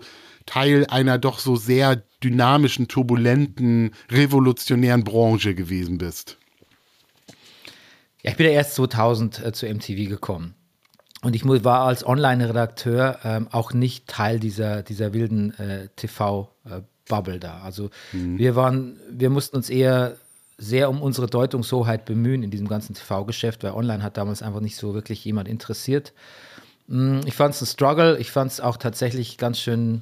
Teil 0.50 0.88
einer 0.88 1.20
doch 1.20 1.38
so 1.38 1.56
sehr 1.56 2.02
dynamischen, 2.24 2.88
turbulenten, 2.88 3.92
revolutionären 4.10 5.04
Branche 5.04 5.54
gewesen 5.54 6.00
bist? 6.00 6.38
Ja, 8.24 8.32
ich 8.32 8.38
bin 8.38 8.48
ja 8.48 8.54
erst 8.54 8.74
2000 8.74 9.46
äh, 9.46 9.52
zu 9.54 9.68
MTV 9.68 10.10
gekommen. 10.10 10.56
Und 11.22 11.36
ich 11.36 11.46
war 11.46 11.82
als 11.82 12.04
Online-Redakteur 12.04 13.20
ähm, 13.24 13.48
auch 13.52 13.74
nicht 13.74 14.08
Teil 14.08 14.40
dieser, 14.40 14.82
dieser 14.82 15.14
wilden 15.14 15.54
äh, 15.60 15.90
TV-Bubble 15.96 17.40
da. 17.40 17.60
Also 17.60 17.92
mhm. 18.12 18.40
wir 18.40 18.56
waren, 18.56 19.00
wir 19.12 19.30
mussten 19.30 19.56
uns 19.56 19.70
eher 19.70 20.16
sehr 20.58 20.90
um 20.90 21.00
unsere 21.00 21.28
Deutungshoheit 21.28 22.06
bemühen 22.06 22.42
in 22.42 22.50
diesem 22.50 22.68
ganzen 22.68 22.96
TV-Geschäft, 22.96 23.64
weil 23.64 23.74
online 23.74 24.02
hat 24.02 24.18
damals 24.18 24.42
einfach 24.42 24.62
nicht 24.62 24.78
so 24.78 24.96
wirklich 24.96 25.24
jemand 25.24 25.48
interessiert. 25.48 26.14
Mm, 26.88 27.20
ich 27.28 27.36
fand 27.36 27.54
es 27.54 27.62
ein 27.62 27.68
Struggle. 27.68 28.18
Ich 28.18 28.32
fand 28.32 28.52
es 28.52 28.60
auch 28.60 28.78
tatsächlich 28.78 29.38
ganz 29.38 29.60
schön 29.60 30.02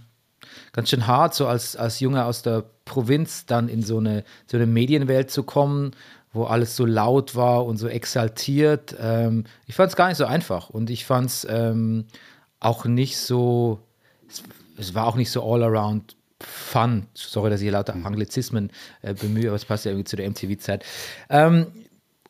ganz 0.73 0.89
schön 0.89 1.07
hart, 1.07 1.33
so 1.33 1.47
als, 1.47 1.75
als 1.75 1.99
Junge 1.99 2.25
aus 2.25 2.41
der 2.41 2.63
Provinz 2.85 3.45
dann 3.45 3.69
in 3.69 3.81
so 3.81 3.97
eine, 3.97 4.23
so 4.45 4.57
eine 4.57 4.65
Medienwelt 4.65 5.31
zu 5.31 5.43
kommen, 5.43 5.91
wo 6.33 6.45
alles 6.45 6.75
so 6.75 6.85
laut 6.85 7.35
war 7.35 7.65
und 7.65 7.77
so 7.77 7.87
exaltiert. 7.87 8.95
Ähm, 8.99 9.45
ich 9.65 9.75
fand 9.75 9.89
es 9.89 9.95
gar 9.95 10.07
nicht 10.07 10.17
so 10.17 10.25
einfach 10.25 10.69
und 10.69 10.89
ich 10.89 11.05
fand 11.05 11.29
es 11.29 11.47
ähm, 11.49 12.05
auch 12.59 12.85
nicht 12.85 13.17
so, 13.17 13.79
es, 14.29 14.43
es, 14.77 14.93
war 14.93 15.07
auch 15.07 15.15
nicht 15.15 15.31
so 15.31 15.43
all 15.43 15.63
around 15.63 16.15
fun. 16.39 17.07
Sorry, 17.13 17.49
dass 17.49 17.61
ich 17.61 17.71
lauter 17.71 17.95
mhm. 17.95 18.05
Anglizismen 18.05 18.71
äh, 19.01 19.13
bemühe, 19.13 19.47
aber 19.47 19.55
es 19.55 19.65
passt 19.65 19.85
ja 19.85 19.91
irgendwie 19.91 20.05
zu 20.05 20.15
der 20.15 20.29
MTV-Zeit. 20.29 20.85
Ähm, 21.29 21.67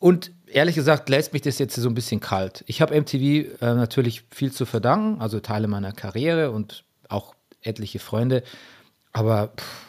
und 0.00 0.32
ehrlich 0.46 0.74
gesagt 0.74 1.08
lässt 1.08 1.32
mich 1.32 1.42
das 1.42 1.58
jetzt 1.58 1.74
so 1.74 1.88
ein 1.88 1.94
bisschen 1.94 2.20
kalt. 2.20 2.64
Ich 2.66 2.80
habe 2.80 2.98
MTV 2.98 3.60
äh, 3.60 3.74
natürlich 3.74 4.24
viel 4.30 4.52
zu 4.52 4.64
verdanken, 4.64 5.20
also 5.20 5.40
Teile 5.40 5.68
meiner 5.68 5.92
Karriere 5.92 6.50
und 6.50 6.84
auch 7.08 7.34
etliche 7.62 7.98
Freunde. 7.98 8.42
Aber 9.12 9.54
pff, 9.56 9.88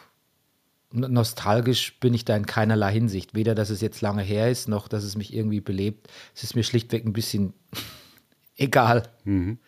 nostalgisch 0.92 2.00
bin 2.00 2.14
ich 2.14 2.26
da 2.26 2.36
in 2.36 2.46
keinerlei 2.46 2.92
Hinsicht. 2.92 3.36
Weder, 3.36 3.56
dass 3.56 3.70
es 3.70 3.82
jetzt 3.82 4.02
lange 4.02 4.24
her 4.24 4.50
ist, 4.50 4.68
noch, 4.68 4.88
dass 4.88 5.04
es 5.04 5.16
mich 5.16 5.34
irgendwie 5.34 5.62
belebt. 5.62 6.08
Es 6.36 6.44
ist 6.44 6.56
mir 6.56 6.64
schlichtweg 6.64 7.06
ein 7.06 7.14
bisschen 7.14 7.54
egal. 8.56 9.04
Mhm. 9.24 9.60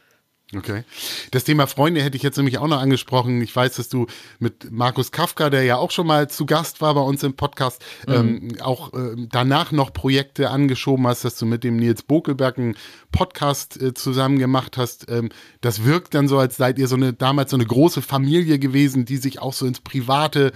Okay. 0.56 0.84
Das 1.32 1.46
Thema 1.46 1.66
Freunde 1.66 2.04
hätte 2.04 2.18
ich 2.18 2.24
jetzt 2.24 2.36
nämlich 2.36 2.58
auch 2.58 2.68
noch 2.68 2.82
angesprochen. 2.82 3.42
Ich 3.42 3.56
weiß, 3.56 3.76
dass 3.76 3.88
du 3.88 4.08
mit 4.40 4.70
Markus 4.70 5.12
Kafka, 5.12 5.50
der 5.50 5.64
ja 5.64 5.78
auch 5.78 5.92
schon 5.92 6.08
mal 6.08 6.30
zu 6.30 6.46
Gast 6.46 6.82
war 6.82 6.94
bei 6.94 7.02
uns 7.02 7.24
im 7.24 7.36
Podcast, 7.36 7.82
mhm. 8.06 8.14
ähm, 8.14 8.58
auch 8.62 8.94
äh, 8.94 9.16
danach 9.32 9.72
noch 9.72 9.94
Projekte 9.94 10.50
angeschoben 10.50 11.08
hast, 11.08 11.24
dass 11.24 11.38
du 11.38 11.46
mit 11.46 11.64
dem 11.64 11.78
Nils 11.78 12.04
Bokelberg 12.04 12.58
einen 12.58 12.76
Podcast 13.14 13.82
äh, 13.82 13.94
zusammen 13.94 14.40
gemacht 14.40 14.76
hast. 14.78 15.10
Ähm, 15.10 15.30
das 15.62 15.86
wirkt 15.86 16.14
dann 16.16 16.28
so, 16.28 16.38
als 16.38 16.58
seid 16.58 16.78
ihr 16.80 16.90
so 16.90 16.98
eine 16.98 17.14
damals 17.14 17.52
so 17.52 17.58
eine 17.58 17.66
große 17.66 18.02
Familie 18.02 18.60
gewesen, 18.60 19.06
die 19.06 19.18
sich 19.18 19.42
auch 19.42 19.54
so 19.54 19.66
ins 19.66 19.80
Private 19.80 20.52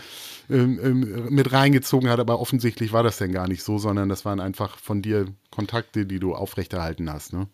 ähm, 0.50 0.80
ähm 0.84 1.26
mit 1.30 1.54
reingezogen 1.54 2.10
hat. 2.10 2.20
Aber 2.20 2.42
offensichtlich 2.42 2.92
war 2.92 3.04
das 3.04 3.18
denn 3.18 3.32
gar 3.32 3.48
nicht 3.48 3.64
so, 3.64 3.78
sondern 3.78 4.10
das 4.10 4.26
waren 4.26 4.42
einfach 4.42 4.78
von 4.78 5.02
dir 5.02 5.28
Kontakte, 5.52 6.06
die 6.06 6.20
du 6.20 6.36
aufrechterhalten 6.36 7.10
hast. 7.10 7.32
Ne? 7.32 7.48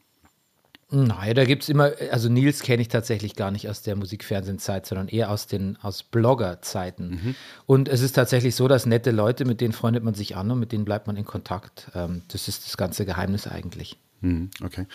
Nein, 0.94 1.36
da 1.36 1.46
gibt 1.46 1.64
es 1.64 1.70
immer, 1.70 1.94
also 2.12 2.28
Nils 2.28 2.64
kenne 2.64 2.82
ich 2.82 2.90
tatsächlich 2.90 3.36
gar 3.38 3.50
nicht 3.50 3.70
aus 3.70 3.82
der 3.82 3.96
Musikfernsehenzeit, 3.96 4.86
sondern 4.86 5.08
eher 5.08 5.32
aus 5.32 5.48
den 5.48 5.78
aus 5.82 6.04
Blogger-Zeiten. 6.04 7.10
Mhm. 7.10 7.36
Und 7.66 7.88
es 7.88 8.02
ist 8.02 8.12
tatsächlich 8.12 8.56
so, 8.56 8.68
dass 8.68 8.86
nette 8.86 9.12
Leute, 9.12 9.46
mit 9.46 9.62
denen 9.62 9.72
freundet 9.72 10.04
man 10.04 10.16
sich 10.16 10.36
an 10.36 10.52
und 10.52 10.60
mit 10.60 10.74
denen 10.74 10.84
bleibt 10.84 11.08
man 11.08 11.16
in 11.16 11.24
Kontakt. 11.24 11.90
Ähm, 11.96 12.24
das 12.28 12.50
ist 12.50 12.66
das 12.66 12.76
ganze 12.76 13.06
Geheimnis 13.06 13.48
eigentlich. 13.48 13.98
Mhm, 14.20 14.50
okay. 14.66 14.86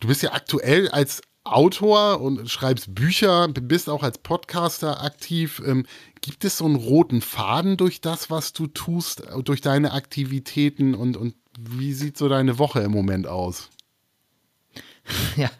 Du 0.00 0.08
bist 0.08 0.22
ja 0.22 0.34
aktuell 0.34 0.90
als 0.90 1.22
Autor 1.44 2.20
und 2.20 2.50
schreibst 2.50 2.94
Bücher, 2.94 3.48
bist 3.48 3.88
auch 3.88 4.02
als 4.02 4.18
Podcaster 4.18 5.02
aktiv. 5.02 5.62
Ähm, 5.64 5.86
gibt 6.20 6.44
es 6.44 6.58
so 6.58 6.66
einen 6.66 6.76
roten 6.76 7.22
Faden 7.22 7.78
durch 7.78 8.02
das, 8.02 8.28
was 8.28 8.52
du 8.52 8.66
tust, 8.66 9.22
durch 9.44 9.62
deine 9.62 9.92
Aktivitäten 9.92 10.94
und, 10.94 11.16
und 11.16 11.34
wie 11.58 11.94
sieht 11.94 12.18
so 12.18 12.28
deine 12.28 12.58
Woche 12.58 12.80
im 12.80 12.90
Moment 12.90 13.26
aus? 13.26 13.70
Ja, 15.36 15.50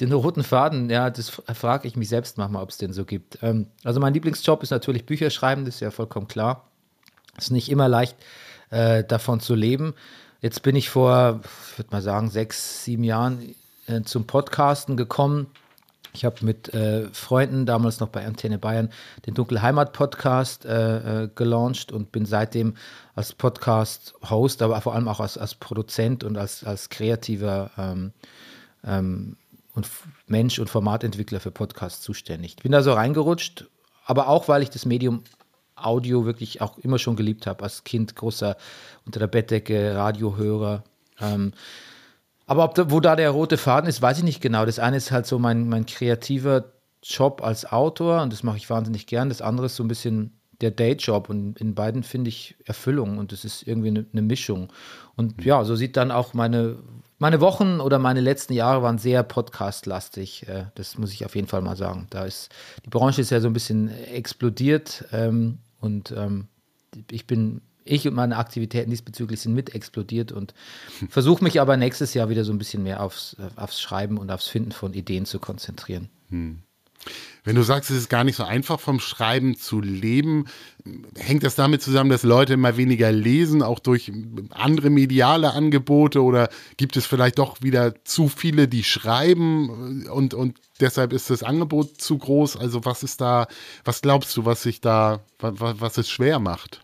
den 0.00 0.12
roten 0.12 0.42
Faden, 0.42 0.88
ja, 0.90 1.10
das 1.10 1.28
frage 1.28 1.88
ich 1.88 1.96
mich 1.96 2.08
selbst 2.08 2.38
manchmal, 2.38 2.62
ob 2.62 2.70
es 2.70 2.78
den 2.78 2.92
so 2.92 3.04
gibt. 3.04 3.38
Ähm, 3.42 3.66
also 3.82 4.00
mein 4.00 4.14
Lieblingsjob 4.14 4.62
ist 4.62 4.70
natürlich 4.70 5.06
Bücher 5.06 5.30
schreiben, 5.30 5.64
das 5.64 5.76
ist 5.76 5.80
ja 5.80 5.90
vollkommen 5.90 6.28
klar. 6.28 6.68
Es 7.36 7.44
ist 7.44 7.50
nicht 7.50 7.68
immer 7.68 7.88
leicht, 7.88 8.16
äh, 8.70 9.04
davon 9.04 9.40
zu 9.40 9.54
leben. 9.54 9.94
Jetzt 10.40 10.62
bin 10.62 10.76
ich 10.76 10.90
vor, 10.90 11.40
ich 11.72 11.78
würde 11.78 11.90
mal 11.90 12.02
sagen, 12.02 12.30
sechs, 12.30 12.84
sieben 12.84 13.04
Jahren 13.04 13.54
äh, 13.86 14.02
zum 14.02 14.26
Podcasten 14.26 14.96
gekommen. 14.96 15.48
Ich 16.12 16.24
habe 16.24 16.44
mit 16.44 16.72
äh, 16.72 17.08
Freunden 17.12 17.66
damals 17.66 17.98
noch 17.98 18.08
bei 18.08 18.24
Antenne 18.24 18.58
Bayern 18.58 18.90
den 19.26 19.34
Dunkelheimat-Podcast 19.34 20.64
äh, 20.64 21.24
äh, 21.24 21.28
gelauncht 21.34 21.90
und 21.90 22.12
bin 22.12 22.24
seitdem 22.24 22.74
als 23.16 23.32
Podcast-Host, 23.32 24.62
aber 24.62 24.80
vor 24.80 24.94
allem 24.94 25.08
auch 25.08 25.18
als, 25.18 25.36
als 25.36 25.56
Produzent 25.56 26.22
und 26.22 26.38
als, 26.38 26.62
als 26.62 26.88
kreativer 26.88 27.72
ähm, 27.76 28.12
ähm, 28.86 29.36
und 29.74 29.88
Mensch 30.26 30.58
und 30.58 30.70
Formatentwickler 30.70 31.40
für 31.40 31.50
Podcasts 31.50 32.02
zuständig. 32.02 32.54
Ich 32.56 32.62
bin 32.62 32.72
da 32.72 32.82
so 32.82 32.92
reingerutscht, 32.92 33.66
aber 34.06 34.28
auch, 34.28 34.48
weil 34.48 34.62
ich 34.62 34.70
das 34.70 34.86
Medium 34.86 35.22
Audio 35.76 36.24
wirklich 36.24 36.60
auch 36.60 36.78
immer 36.78 36.98
schon 36.98 37.16
geliebt 37.16 37.46
habe. 37.46 37.64
Als 37.64 37.84
Kind 37.84 38.14
großer 38.14 38.56
unter 39.04 39.18
der 39.18 39.26
Bettdecke 39.26 39.94
Radiohörer. 39.94 40.84
Ähm, 41.20 41.52
aber 42.46 42.68
da, 42.68 42.90
wo 42.90 43.00
da 43.00 43.16
der 43.16 43.30
rote 43.30 43.56
Faden 43.56 43.88
ist, 43.88 44.02
weiß 44.02 44.18
ich 44.18 44.24
nicht 44.24 44.40
genau. 44.40 44.66
Das 44.66 44.78
eine 44.78 44.96
ist 44.96 45.10
halt 45.10 45.26
so 45.26 45.38
mein, 45.38 45.68
mein 45.68 45.86
kreativer 45.86 46.72
Job 47.02 47.42
als 47.42 47.70
Autor 47.70 48.22
und 48.22 48.32
das 48.32 48.42
mache 48.42 48.56
ich 48.56 48.70
wahnsinnig 48.70 49.06
gern. 49.06 49.28
Das 49.28 49.42
andere 49.42 49.66
ist 49.66 49.76
so 49.76 49.84
ein 49.84 49.88
bisschen 49.88 50.32
der 50.60 50.70
Dayjob 50.70 51.28
und 51.28 51.60
in 51.60 51.74
beiden 51.74 52.02
finde 52.02 52.28
ich 52.28 52.56
Erfüllung 52.64 53.18
und 53.18 53.32
das 53.32 53.44
ist 53.44 53.66
irgendwie 53.66 53.88
eine, 53.88 54.06
eine 54.12 54.22
Mischung. 54.22 54.72
Und 55.16 55.44
ja, 55.44 55.64
so 55.64 55.74
sieht 55.74 55.96
dann 55.96 56.10
auch 56.10 56.34
meine, 56.34 56.78
meine 57.18 57.40
Wochen 57.40 57.80
oder 57.80 57.98
meine 57.98 58.20
letzten 58.20 58.52
Jahre 58.52 58.82
waren 58.82 58.98
sehr 58.98 59.22
podcastlastig. 59.22 60.48
Äh, 60.48 60.66
das 60.74 60.98
muss 60.98 61.12
ich 61.12 61.24
auf 61.24 61.34
jeden 61.34 61.48
Fall 61.48 61.62
mal 61.62 61.76
sagen. 61.76 62.06
Da 62.10 62.24
ist, 62.24 62.50
die 62.84 62.90
Branche 62.90 63.20
ist 63.20 63.30
ja 63.30 63.40
so 63.40 63.48
ein 63.48 63.52
bisschen 63.52 63.88
explodiert 63.88 65.04
ähm, 65.12 65.58
und 65.80 66.12
ähm, 66.16 66.48
ich 67.10 67.26
bin 67.26 67.60
ich 67.86 68.08
und 68.08 68.14
meine 68.14 68.38
Aktivitäten 68.38 68.90
diesbezüglich 68.90 69.42
sind 69.42 69.52
mit 69.52 69.74
explodiert 69.74 70.32
und 70.32 70.54
versuche 71.08 71.44
mich 71.44 71.60
aber 71.60 71.76
nächstes 71.76 72.14
Jahr 72.14 72.28
wieder 72.30 72.44
so 72.44 72.52
ein 72.52 72.58
bisschen 72.58 72.82
mehr 72.82 73.02
aufs, 73.02 73.36
aufs 73.56 73.80
Schreiben 73.80 74.16
und 74.16 74.30
aufs 74.30 74.48
Finden 74.48 74.72
von 74.72 74.94
Ideen 74.94 75.26
zu 75.26 75.38
konzentrieren. 75.38 76.08
Hm. 76.30 76.62
Wenn 77.44 77.56
du 77.56 77.62
sagst, 77.62 77.90
es 77.90 77.98
ist 77.98 78.08
gar 78.08 78.24
nicht 78.24 78.36
so 78.36 78.44
einfach 78.44 78.80
vom 78.80 79.00
Schreiben 79.00 79.54
zu 79.54 79.80
leben, 79.80 80.46
hängt 81.14 81.44
das 81.44 81.54
damit 81.54 81.82
zusammen, 81.82 82.08
dass 82.08 82.22
Leute 82.22 82.54
immer 82.54 82.78
weniger 82.78 83.12
lesen, 83.12 83.62
auch 83.62 83.78
durch 83.78 84.10
andere 84.50 84.88
mediale 84.88 85.52
Angebote 85.52 86.22
oder 86.22 86.48
gibt 86.78 86.96
es 86.96 87.04
vielleicht 87.04 87.38
doch 87.38 87.60
wieder 87.60 87.94
zu 88.04 88.28
viele, 88.28 88.66
die 88.66 88.82
schreiben 88.82 90.06
und, 90.06 90.32
und 90.32 90.58
deshalb 90.80 91.12
ist 91.12 91.28
das 91.28 91.42
Angebot 91.42 92.00
zu 92.00 92.16
groß? 92.16 92.56
Also 92.56 92.86
was 92.86 93.02
ist 93.02 93.20
da, 93.20 93.46
was 93.84 94.00
glaubst 94.00 94.34
du, 94.38 94.46
was 94.46 94.62
sich 94.62 94.80
da, 94.80 95.20
was 95.38 95.98
es 95.98 96.08
schwer 96.08 96.38
macht? 96.38 96.83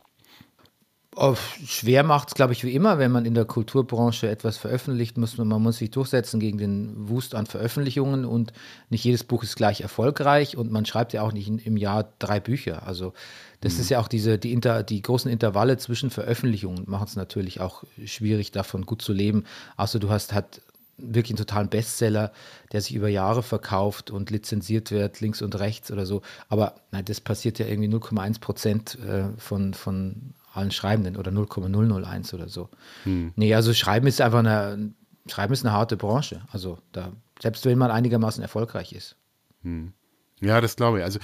Schwer 1.66 2.04
macht 2.04 2.28
es, 2.28 2.34
glaube 2.34 2.52
ich, 2.52 2.62
wie 2.64 2.72
immer, 2.72 2.98
wenn 2.98 3.10
man 3.10 3.24
in 3.24 3.34
der 3.34 3.44
Kulturbranche 3.44 4.28
etwas 4.28 4.56
veröffentlicht, 4.56 5.18
muss 5.18 5.36
man, 5.38 5.48
man 5.48 5.60
muss 5.60 5.78
sich 5.78 5.90
durchsetzen 5.90 6.38
gegen 6.38 6.56
den 6.56 7.08
Wust 7.08 7.34
an 7.34 7.46
Veröffentlichungen 7.46 8.24
und 8.24 8.52
nicht 8.90 9.04
jedes 9.04 9.24
Buch 9.24 9.42
ist 9.42 9.56
gleich 9.56 9.80
erfolgreich 9.80 10.56
und 10.56 10.70
man 10.70 10.86
schreibt 10.86 11.12
ja 11.12 11.22
auch 11.22 11.32
nicht 11.32 11.48
in, 11.48 11.58
im 11.58 11.76
Jahr 11.76 12.12
drei 12.20 12.38
Bücher. 12.38 12.86
Also 12.86 13.12
das 13.60 13.74
mhm. 13.74 13.80
ist 13.80 13.88
ja 13.90 13.98
auch 13.98 14.06
diese, 14.06 14.38
die, 14.38 14.52
Inter, 14.52 14.84
die 14.84 15.02
großen 15.02 15.30
Intervalle 15.30 15.78
zwischen 15.78 16.10
Veröffentlichungen 16.10 16.84
machen 16.86 17.06
es 17.08 17.16
natürlich 17.16 17.60
auch 17.60 17.82
schwierig, 18.04 18.52
davon 18.52 18.86
gut 18.86 19.02
zu 19.02 19.12
leben. 19.12 19.44
Außer 19.76 19.98
du 19.98 20.10
hast 20.10 20.32
halt 20.32 20.62
wirklich 20.96 21.32
einen 21.32 21.38
totalen 21.38 21.68
Bestseller, 21.68 22.30
der 22.72 22.82
sich 22.82 22.94
über 22.94 23.08
Jahre 23.08 23.42
verkauft 23.42 24.10
und 24.10 24.30
lizenziert 24.30 24.90
wird, 24.90 25.20
links 25.20 25.42
und 25.42 25.58
rechts 25.58 25.90
oder 25.90 26.06
so. 26.06 26.22
Aber 26.48 26.74
nein, 26.92 27.04
das 27.04 27.20
passiert 27.20 27.58
ja 27.58 27.66
irgendwie 27.66 27.88
0,1 27.88 28.40
Prozent 28.40 28.98
äh, 29.00 29.24
von, 29.38 29.74
von 29.74 30.34
allen 30.52 30.70
Schreibenden 30.70 31.16
oder 31.16 31.30
0,001 31.30 32.34
oder 32.34 32.48
so. 32.48 32.68
Hm. 33.04 33.32
Nee, 33.36 33.54
also 33.54 33.72
Schreiben 33.72 34.06
ist 34.06 34.20
einfach 34.20 34.40
eine, 34.40 34.92
Schreiben 35.26 35.52
ist 35.52 35.64
eine 35.64 35.72
harte 35.72 35.96
Branche. 35.96 36.42
Also 36.52 36.78
da, 36.92 37.12
selbst 37.40 37.64
wenn 37.64 37.78
man 37.78 37.90
einigermaßen 37.90 38.42
erfolgreich 38.42 38.92
ist. 38.92 39.16
Hm. 39.62 39.92
Ja, 40.40 40.60
das 40.60 40.76
glaube 40.76 40.98
ich. 40.98 41.04
Also 41.04 41.18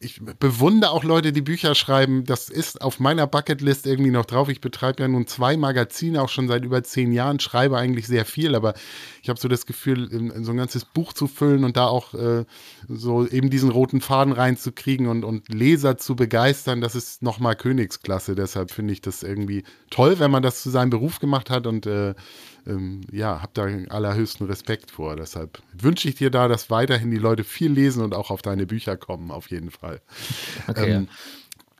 ich 0.00 0.20
bewundere 0.38 0.90
auch 0.90 1.04
Leute, 1.04 1.32
die 1.32 1.42
Bücher 1.42 1.74
schreiben. 1.74 2.24
Das 2.24 2.48
ist 2.48 2.80
auf 2.80 2.98
meiner 2.98 3.26
Bucketlist 3.26 3.86
irgendwie 3.86 4.10
noch 4.10 4.24
drauf. 4.24 4.48
Ich 4.48 4.60
betreibe 4.60 5.02
ja 5.02 5.08
nun 5.08 5.26
zwei 5.26 5.56
Magazine, 5.56 6.22
auch 6.22 6.28
schon 6.28 6.48
seit 6.48 6.64
über 6.64 6.82
zehn 6.82 7.12
Jahren, 7.12 7.40
schreibe 7.40 7.76
eigentlich 7.76 8.06
sehr 8.06 8.24
viel, 8.24 8.54
aber 8.54 8.74
ich 9.22 9.28
habe 9.28 9.38
so 9.38 9.48
das 9.48 9.66
Gefühl, 9.66 10.08
so 10.42 10.52
ein 10.52 10.56
ganzes 10.56 10.84
Buch 10.84 11.12
zu 11.12 11.26
füllen 11.26 11.64
und 11.64 11.76
da 11.76 11.86
auch 11.86 12.14
äh, 12.14 12.44
so 12.88 13.26
eben 13.26 13.50
diesen 13.50 13.70
roten 13.70 14.00
Faden 14.00 14.32
reinzukriegen 14.32 15.06
und, 15.06 15.24
und 15.24 15.52
Leser 15.52 15.98
zu 15.98 16.16
begeistern, 16.16 16.80
das 16.80 16.94
ist 16.94 17.22
nochmal 17.22 17.56
Königsklasse. 17.56 18.34
Deshalb 18.34 18.70
finde 18.70 18.92
ich 18.92 19.02
das 19.02 19.22
irgendwie 19.22 19.64
toll, 19.90 20.18
wenn 20.18 20.30
man 20.30 20.42
das 20.42 20.62
zu 20.62 20.70
seinem 20.70 20.90
Beruf 20.90 21.18
gemacht 21.18 21.50
hat 21.50 21.66
und 21.66 21.86
äh, 21.86 22.14
ähm, 22.66 23.02
ja, 23.10 23.42
habe 23.42 23.52
da 23.54 23.64
allerhöchsten 23.94 24.46
Respekt 24.46 24.90
vor. 24.90 25.16
Deshalb 25.16 25.62
wünsche 25.72 26.08
ich 26.08 26.16
dir 26.16 26.30
da, 26.30 26.48
dass 26.48 26.70
weiterhin 26.70 27.10
die 27.10 27.18
Leute 27.18 27.44
viel 27.44 27.72
lesen 27.72 28.02
und 28.02 28.14
auch 28.14 28.30
auf 28.30 28.42
deine 28.42 28.66
Bücher 28.66 28.96
kommen, 28.96 29.30
auf 29.30 29.50
jeden 29.50 29.70
Fall. 29.70 30.00
Okay, 30.68 30.92
ähm. 30.92 31.08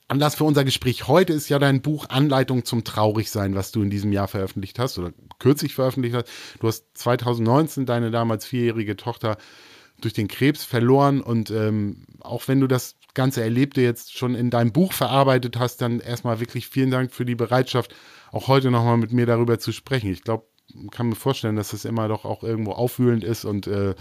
Anlass 0.08 0.34
für 0.34 0.44
unser 0.44 0.64
Gespräch 0.64 1.08
heute 1.08 1.32
ist 1.32 1.48
ja 1.48 1.58
dein 1.58 1.80
Buch 1.80 2.10
Anleitung 2.10 2.66
zum 2.66 2.84
Traurigsein, 2.84 3.54
was 3.54 3.72
du 3.72 3.82
in 3.82 3.88
diesem 3.88 4.12
Jahr 4.12 4.28
veröffentlicht 4.28 4.78
hast 4.78 4.98
oder 4.98 5.12
kürzlich 5.38 5.74
veröffentlicht 5.74 6.14
hast. 6.14 6.28
Du 6.60 6.68
hast 6.68 6.84
2019 6.94 7.86
deine 7.86 8.10
damals 8.10 8.44
vierjährige 8.44 8.96
Tochter 8.96 9.38
durch 10.02 10.12
den 10.12 10.28
Krebs 10.28 10.64
verloren 10.64 11.22
und 11.22 11.50
ähm, 11.50 12.04
auch 12.20 12.46
wenn 12.46 12.60
du 12.60 12.66
das 12.66 12.96
ganze 13.14 13.42
Erlebte 13.42 13.80
jetzt 13.80 14.16
schon 14.16 14.34
in 14.34 14.50
deinem 14.50 14.72
Buch 14.72 14.92
verarbeitet 14.92 15.58
hast, 15.58 15.80
dann 15.80 16.00
erstmal 16.00 16.40
wirklich 16.40 16.68
vielen 16.68 16.90
Dank 16.90 17.12
für 17.12 17.24
die 17.24 17.34
Bereitschaft, 17.34 17.94
auch 18.32 18.48
heute 18.48 18.70
nochmal 18.70 18.98
mit 18.98 19.12
mir 19.12 19.26
darüber 19.26 19.58
zu 19.58 19.72
sprechen. 19.72 20.10
Ich 20.10 20.24
glaube, 20.24 20.46
kann 20.90 21.08
mir 21.08 21.14
vorstellen, 21.14 21.56
dass 21.56 21.70
das 21.70 21.84
immer 21.84 22.08
doch 22.08 22.24
auch 22.24 22.42
irgendwo 22.42 22.72
aufwühlend 22.72 23.24
ist 23.24 23.44
und 23.44 23.66
äh, 23.66 23.94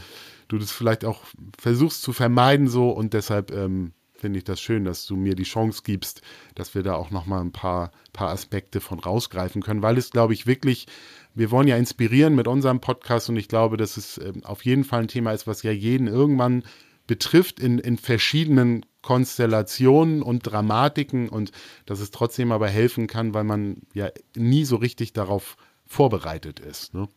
du 0.47 0.57
das 0.57 0.71
vielleicht 0.71 1.05
auch 1.05 1.21
versuchst 1.57 2.01
zu 2.01 2.13
vermeiden 2.13 2.67
so 2.67 2.89
und 2.91 3.13
deshalb 3.13 3.51
ähm, 3.51 3.93
finde 4.21 4.37
ich 4.37 4.45
das 4.45 4.61
schön, 4.61 4.85
dass 4.85 5.05
du 5.07 5.15
mir 5.15 5.35
die 5.35 5.43
Chance 5.43 5.81
gibst, 5.83 6.21
dass 6.53 6.75
wir 6.75 6.83
da 6.83 6.93
auch 6.93 7.09
nochmal 7.09 7.41
ein 7.41 7.51
paar, 7.51 7.91
paar 8.13 8.29
Aspekte 8.29 8.79
von 8.79 8.99
rausgreifen 8.99 9.63
können, 9.63 9.81
weil 9.81 9.97
es, 9.97 10.11
glaube 10.11 10.33
ich, 10.33 10.45
wirklich, 10.45 10.85
wir 11.33 11.49
wollen 11.49 11.67
ja 11.67 11.75
inspirieren 11.75 12.35
mit 12.35 12.47
unserem 12.47 12.79
Podcast 12.79 13.29
und 13.29 13.37
ich 13.37 13.47
glaube, 13.47 13.77
dass 13.77 13.97
es 13.97 14.19
äh, 14.19 14.33
auf 14.43 14.63
jeden 14.63 14.83
Fall 14.83 15.01
ein 15.01 15.07
Thema 15.07 15.31
ist, 15.31 15.47
was 15.47 15.63
ja 15.63 15.71
jeden 15.71 16.07
irgendwann 16.07 16.63
betrifft 17.07 17.59
in, 17.59 17.79
in 17.79 17.97
verschiedenen 17.97 18.85
Konstellationen 19.01 20.21
und 20.21 20.43
Dramatiken 20.43 21.27
und 21.27 21.51
dass 21.87 21.99
es 21.99 22.11
trotzdem 22.11 22.51
aber 22.51 22.69
helfen 22.69 23.07
kann, 23.07 23.33
weil 23.33 23.43
man 23.43 23.81
ja 23.93 24.09
nie 24.35 24.65
so 24.65 24.75
richtig 24.75 25.13
darauf 25.13 25.57
vorbereitet 25.91 26.59
ist. 26.59 26.93
Ne? 26.93 27.07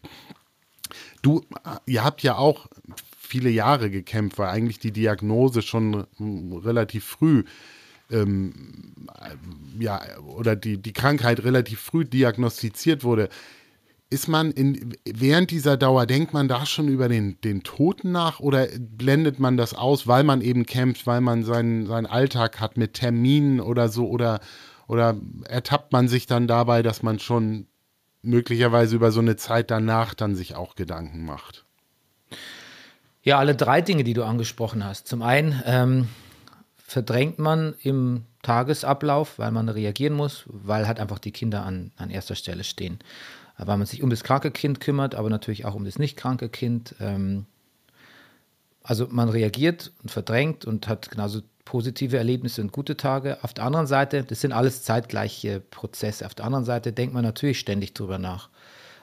Du, 1.23 1.43
ihr 1.87 2.05
habt 2.05 2.23
ja 2.23 2.37
auch 2.37 2.67
viele 3.19 3.51
Jahre 3.51 3.91
gekämpft, 3.91 4.39
weil 4.39 4.49
eigentlich 4.49 4.79
die 4.79 4.93
Diagnose 4.93 5.63
schon 5.63 6.07
relativ 6.21 7.05
früh 7.05 7.45
ähm, 8.11 8.53
ja, 9.79 10.03
oder 10.37 10.57
die, 10.57 10.81
die 10.81 10.93
Krankheit 10.93 11.43
relativ 11.45 11.81
früh 11.81 12.05
diagnostiziert 12.05 13.05
wurde. 13.05 13.29
Ist 14.11 14.29
man 14.29 14.51
in, 14.53 14.95
während 15.05 15.51
dieser 15.51 15.77
Dauer, 15.77 16.07
denkt 16.07 16.35
man 16.35 16.47
da 16.47 16.67
schon 16.67 16.89
über 16.89 17.09
den, 17.09 17.41
den 17.41 17.63
Toten 17.63 18.13
nach 18.13 18.39
oder 18.39 18.69
blendet 18.79 19.41
man 19.41 19.57
das 19.57 19.75
aus, 19.75 20.07
weil 20.07 20.23
man 20.23 20.43
eben 20.43 20.67
kämpft, 20.67 21.07
weil 21.07 21.21
man 21.21 21.43
seinen, 21.43 21.87
seinen 21.87 22.07
Alltag 22.07 22.61
hat 22.61 22.77
mit 22.77 22.95
Terminen 22.95 23.61
oder 23.61 23.89
so 23.89 24.09
oder, 24.09 24.41
oder 24.87 25.17
ertappt 25.49 25.93
man 25.93 26.07
sich 26.07 26.27
dann 26.27 26.47
dabei, 26.47 26.83
dass 26.83 27.03
man 27.03 27.19
schon 27.19 27.67
möglicherweise 28.25 28.97
über 28.97 29.13
so 29.13 29.21
eine 29.21 29.37
Zeit 29.37 29.71
danach 29.71 30.15
dann 30.15 30.35
sich 30.35 30.55
auch 30.55 30.75
Gedanken 30.75 31.25
macht. 31.25 31.65
Ja, 33.23 33.39
alle 33.39 33.55
drei 33.55 33.81
Dinge, 33.81 34.05
die 34.05 34.15
du 34.15 34.25
angesprochen 34.25 34.85
hast. 34.85 35.09
Zum 35.09 35.23
einen 35.23 35.63
ähm, 35.65 36.09
verdrängt 36.77 37.39
man 37.39 37.75
im 37.83 38.25
Tagesablauf, 38.43 39.39
weil 39.39 39.51
man 39.51 39.69
reagieren 39.69 40.15
muss, 40.15 40.45
weil 40.47 40.87
halt 40.87 41.01
einfach 41.01 41.19
die 41.19 41.33
Kinder 41.33 41.65
an, 41.65 41.93
an 41.97 42.11
erster 42.11 42.35
Stelle 42.35 42.65
stehen. 42.65 42.99
Weil 43.57 43.79
man 43.79 43.87
sich 43.87 44.03
um 44.03 44.11
das 44.11 44.25
kranke 44.25 44.51
Kind 44.51 44.81
kümmert, 44.81 45.15
aber 45.15 45.31
natürlich 45.31 45.65
auch 45.65 45.75
um 45.75 45.85
das 45.85 45.99
nicht 45.99 46.17
kranke 46.17 46.49
Kind. 46.49 46.95
Ähm, 47.01 47.47
also 48.83 49.09
man 49.11 49.31
reagiert 49.31 49.93
und 50.03 50.11
verdrängt 50.11 50.67
und 50.67 50.89
hat 50.89 51.11
genauso 51.11 51.41
positive 51.65 52.17
Erlebnisse 52.17 52.61
und 52.61 52.73
gute 52.73 52.97
Tage. 52.97 53.39
Auf 53.43 53.55
der 53.55 53.65
anderen 53.65 53.87
Seite, 53.87 54.25
das 54.25 54.41
sind 54.41 54.53
alles 54.53 54.83
zeitgleiche 54.83 55.61
Prozesse. 55.61 56.27
Auf 56.27 56.35
der 56.35 56.45
anderen 56.45 56.65
Seite 56.65 56.93
denkt 56.93 57.15
man 57.15 57.25
natürlich 57.25 57.59
ständig 57.59 57.95
drüber 57.95 58.19
nach. 58.19 58.51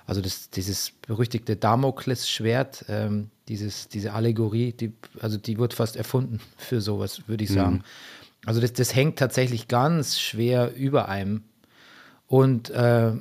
Also 0.06 0.22
das, 0.22 0.50
dieses 0.50 0.92
berüchtigte 0.92 1.56
Damoklesschwert, 1.56 2.86
ähm, 2.90 3.30
dieses, 3.48 3.88
diese 3.88 4.14
Allegorie, 4.14 4.74
die, 4.74 4.94
also 5.20 5.38
die 5.38 5.58
wird 5.58 5.74
fast 5.74 5.96
erfunden 5.96 6.40
für 6.58 6.82
sowas, 6.82 7.28
würde 7.28 7.44
ich 7.44 7.50
mhm. 7.52 7.56
sagen. 7.56 7.76
Mhm. 7.76 7.84
Also 8.46 8.62
das, 8.62 8.74
das 8.74 8.96
hängt 8.96 9.20
tatsächlich 9.20 9.68
ganz 9.68 10.20
schwer 10.20 10.74
über 10.76 11.10
einem. 11.10 11.44
Und 12.28 12.70
äh, 12.72 13.14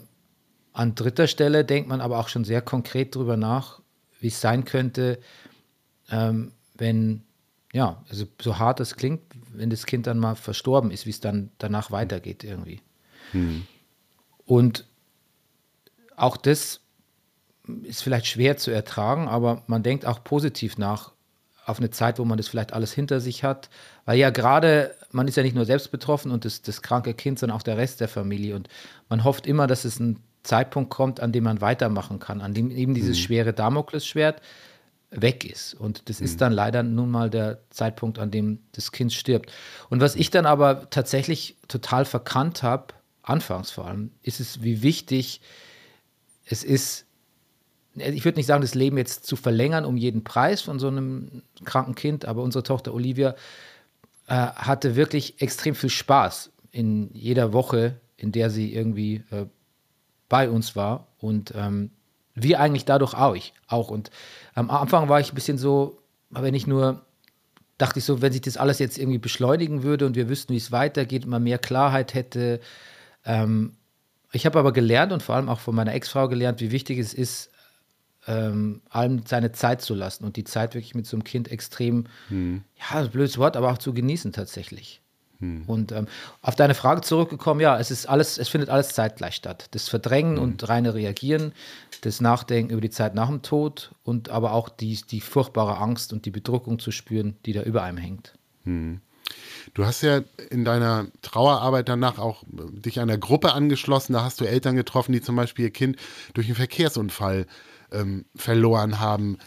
an 0.72 0.94
dritter 0.94 1.26
Stelle 1.26 1.64
denkt 1.64 1.88
man 1.88 2.00
aber 2.00 2.18
auch 2.18 2.28
schon 2.28 2.44
sehr 2.44 2.62
konkret 2.62 3.14
drüber 3.14 3.36
nach, 3.36 3.80
wie 4.20 4.28
es 4.28 4.40
sein 4.40 4.64
könnte, 4.64 5.18
ähm, 6.10 6.52
wenn 6.74 7.22
ja, 7.72 8.02
also 8.08 8.26
so 8.40 8.58
hart 8.58 8.80
es 8.80 8.96
klingt, 8.96 9.20
wenn 9.52 9.70
das 9.70 9.86
Kind 9.86 10.06
dann 10.06 10.18
mal 10.18 10.34
verstorben 10.34 10.90
ist, 10.90 11.06
wie 11.06 11.10
es 11.10 11.20
dann 11.20 11.50
danach 11.58 11.90
weitergeht 11.90 12.44
irgendwie. 12.44 12.80
Hm. 13.32 13.66
Und 14.44 14.86
auch 16.16 16.36
das 16.36 16.80
ist 17.84 18.02
vielleicht 18.02 18.26
schwer 18.26 18.56
zu 18.56 18.70
ertragen, 18.70 19.28
aber 19.28 19.62
man 19.66 19.82
denkt 19.82 20.04
auch 20.04 20.24
positiv 20.24 20.78
nach 20.78 21.12
auf 21.66 21.78
eine 21.78 21.90
Zeit, 21.90 22.18
wo 22.18 22.24
man 22.24 22.36
das 22.36 22.48
vielleicht 22.48 22.72
alles 22.72 22.92
hinter 22.92 23.20
sich 23.20 23.44
hat. 23.44 23.70
Weil 24.04 24.18
ja 24.18 24.30
gerade, 24.30 24.94
man 25.12 25.28
ist 25.28 25.36
ja 25.36 25.44
nicht 25.44 25.54
nur 25.54 25.66
selbst 25.66 25.92
betroffen 25.92 26.32
und 26.32 26.44
das, 26.44 26.62
das 26.62 26.82
kranke 26.82 27.14
Kind, 27.14 27.38
sondern 27.38 27.56
auch 27.56 27.62
der 27.62 27.76
Rest 27.76 28.00
der 28.00 28.08
Familie. 28.08 28.56
Und 28.56 28.68
man 29.08 29.22
hofft 29.22 29.46
immer, 29.46 29.68
dass 29.68 29.84
es 29.84 30.00
ein 30.00 30.20
Zeitpunkt 30.42 30.90
kommt, 30.90 31.20
an 31.20 31.32
dem 31.32 31.44
man 31.44 31.60
weitermachen 31.60 32.18
kann, 32.18 32.40
an 32.40 32.54
dem 32.54 32.70
eben 32.70 32.94
dieses 32.94 33.18
mhm. 33.18 33.22
schwere 33.22 33.52
Damoklesschwert 33.52 34.40
weg 35.10 35.44
ist. 35.44 35.74
Und 35.74 36.08
das 36.08 36.20
mhm. 36.20 36.26
ist 36.26 36.40
dann 36.40 36.52
leider 36.52 36.82
nun 36.82 37.10
mal 37.10 37.30
der 37.30 37.60
Zeitpunkt, 37.70 38.18
an 38.18 38.30
dem 38.30 38.60
das 38.72 38.92
Kind 38.92 39.12
stirbt. 39.12 39.52
Und 39.88 40.00
was 40.00 40.14
ich 40.14 40.30
dann 40.30 40.46
aber 40.46 40.88
tatsächlich 40.90 41.56
total 41.68 42.04
verkannt 42.04 42.62
habe, 42.62 42.94
anfangs 43.22 43.70
vor 43.70 43.86
allem, 43.86 44.10
ist 44.22 44.40
es, 44.40 44.62
wie 44.62 44.82
wichtig 44.82 45.40
es 46.44 46.64
ist, 46.64 47.06
ich 47.94 48.24
würde 48.24 48.38
nicht 48.38 48.46
sagen, 48.46 48.62
das 48.62 48.74
Leben 48.74 48.96
jetzt 48.96 49.26
zu 49.26 49.36
verlängern 49.36 49.84
um 49.84 49.96
jeden 49.96 50.24
Preis 50.24 50.62
von 50.62 50.78
so 50.78 50.88
einem 50.88 51.42
kranken 51.64 51.94
Kind, 51.94 52.24
aber 52.24 52.42
unsere 52.42 52.62
Tochter 52.62 52.94
Olivia 52.94 53.34
äh, 54.26 54.34
hatte 54.34 54.96
wirklich 54.96 55.42
extrem 55.42 55.74
viel 55.74 55.90
Spaß 55.90 56.52
in 56.70 57.10
jeder 57.12 57.52
Woche, 57.52 58.00
in 58.16 58.32
der 58.32 58.50
sie 58.50 58.72
irgendwie 58.72 59.24
äh, 59.30 59.46
bei 60.28 60.48
uns 60.48 60.76
war 60.76 61.08
und 61.18 61.52
ähm, 61.56 61.90
wir 62.34 62.60
eigentlich 62.60 62.84
dadurch 62.84 63.14
auch. 63.14 63.36
auch. 63.68 63.90
Und 63.90 64.10
am 64.54 64.70
Anfang 64.70 65.08
war 65.08 65.20
ich 65.20 65.32
ein 65.32 65.34
bisschen 65.34 65.58
so, 65.58 65.98
wenn 66.30 66.54
ich 66.54 66.66
nur, 66.66 67.04
dachte 67.78 67.98
ich 67.98 68.04
so, 68.04 68.22
wenn 68.22 68.32
sich 68.32 68.42
das 68.42 68.56
alles 68.56 68.78
jetzt 68.78 68.98
irgendwie 68.98 69.18
beschleunigen 69.18 69.82
würde 69.82 70.06
und 70.06 70.16
wir 70.16 70.28
wüssten, 70.28 70.52
wie 70.52 70.58
es 70.58 70.72
weitergeht, 70.72 71.26
man 71.26 71.42
mehr 71.42 71.58
Klarheit 71.58 72.14
hätte. 72.14 72.60
Ähm, 73.24 73.72
ich 74.32 74.46
habe 74.46 74.58
aber 74.58 74.72
gelernt 74.72 75.12
und 75.12 75.22
vor 75.22 75.34
allem 75.34 75.48
auch 75.48 75.60
von 75.60 75.74
meiner 75.74 75.94
Ex-Frau 75.94 76.28
gelernt, 76.28 76.60
wie 76.60 76.70
wichtig 76.70 76.98
es 76.98 77.14
ist, 77.14 77.50
ähm, 78.26 78.82
allem 78.90 79.22
seine 79.26 79.52
Zeit 79.52 79.82
zu 79.82 79.94
lassen 79.94 80.24
und 80.24 80.36
die 80.36 80.44
Zeit 80.44 80.74
wirklich 80.74 80.94
mit 80.94 81.06
so 81.06 81.16
einem 81.16 81.24
Kind 81.24 81.50
extrem, 81.50 82.04
hm. 82.28 82.62
ja, 82.78 83.02
blödes 83.06 83.38
Wort, 83.38 83.56
aber 83.56 83.72
auch 83.72 83.78
zu 83.78 83.92
genießen 83.92 84.32
tatsächlich. 84.32 85.00
Hm. 85.40 85.64
Und 85.66 85.92
ähm, 85.92 86.06
auf 86.42 86.54
deine 86.54 86.74
Frage 86.74 87.00
zurückgekommen, 87.00 87.60
ja, 87.60 87.78
es 87.78 87.90
ist 87.90 88.06
alles, 88.06 88.38
es 88.38 88.48
findet 88.48 88.70
alles 88.70 88.90
zeitgleich 88.90 89.34
statt. 89.34 89.66
Das 89.72 89.88
Verdrängen 89.88 90.36
hm. 90.36 90.42
und 90.42 90.68
reine 90.68 90.94
Reagieren, 90.94 91.52
das 92.02 92.20
Nachdenken 92.20 92.72
über 92.72 92.80
die 92.80 92.90
Zeit 92.90 93.14
nach 93.14 93.28
dem 93.28 93.42
Tod 93.42 93.92
und 94.04 94.28
aber 94.28 94.52
auch 94.52 94.68
die, 94.68 95.00
die 95.10 95.20
furchtbare 95.20 95.78
Angst 95.78 96.12
und 96.12 96.26
die 96.26 96.30
Bedrückung 96.30 96.78
zu 96.78 96.90
spüren, 96.90 97.36
die 97.46 97.52
da 97.52 97.62
über 97.62 97.82
einem 97.82 97.98
hängt. 97.98 98.34
Hm. 98.64 99.00
Du 99.74 99.84
hast 99.84 100.02
ja 100.02 100.22
in 100.50 100.64
deiner 100.64 101.06
Trauerarbeit 101.22 101.88
danach 101.88 102.18
auch 102.18 102.42
dich 102.48 102.98
einer 102.98 103.16
Gruppe 103.16 103.52
angeschlossen. 103.52 104.12
Da 104.12 104.24
hast 104.24 104.40
du 104.40 104.44
Eltern 104.44 104.74
getroffen, 104.74 105.12
die 105.12 105.20
zum 105.20 105.36
Beispiel 105.36 105.66
ihr 105.66 105.70
Kind 105.70 105.96
durch 106.34 106.48
einen 106.48 106.56
Verkehrsunfall 106.56 107.46
ähm, 107.92 108.24
verloren 108.34 108.98
haben 108.98 109.38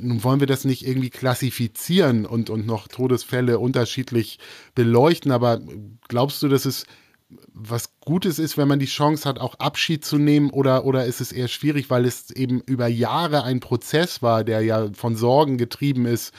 nun 0.00 0.22
wollen 0.24 0.40
wir 0.40 0.46
das 0.46 0.64
nicht 0.64 0.86
irgendwie 0.86 1.10
klassifizieren 1.10 2.26
und, 2.26 2.50
und 2.50 2.66
noch 2.66 2.88
Todesfälle 2.88 3.58
unterschiedlich 3.58 4.38
beleuchten, 4.74 5.32
aber 5.32 5.60
glaubst 6.08 6.42
du, 6.42 6.48
dass 6.48 6.64
es 6.64 6.86
was 7.52 8.00
Gutes 8.00 8.38
ist, 8.38 8.56
wenn 8.56 8.68
man 8.68 8.80
die 8.80 8.86
Chance 8.86 9.28
hat, 9.28 9.38
auch 9.38 9.54
Abschied 9.56 10.04
zu 10.04 10.18
nehmen 10.18 10.50
oder, 10.50 10.84
oder 10.84 11.04
ist 11.04 11.20
es 11.20 11.32
eher 11.32 11.48
schwierig, 11.48 11.88
weil 11.90 12.04
es 12.04 12.30
eben 12.30 12.60
über 12.60 12.88
Jahre 12.88 13.44
ein 13.44 13.60
Prozess 13.60 14.20
war, 14.22 14.42
der 14.42 14.62
ja 14.62 14.90
von 14.92 15.14
Sorgen 15.14 15.56
getrieben 15.56 16.06
ist? 16.06 16.34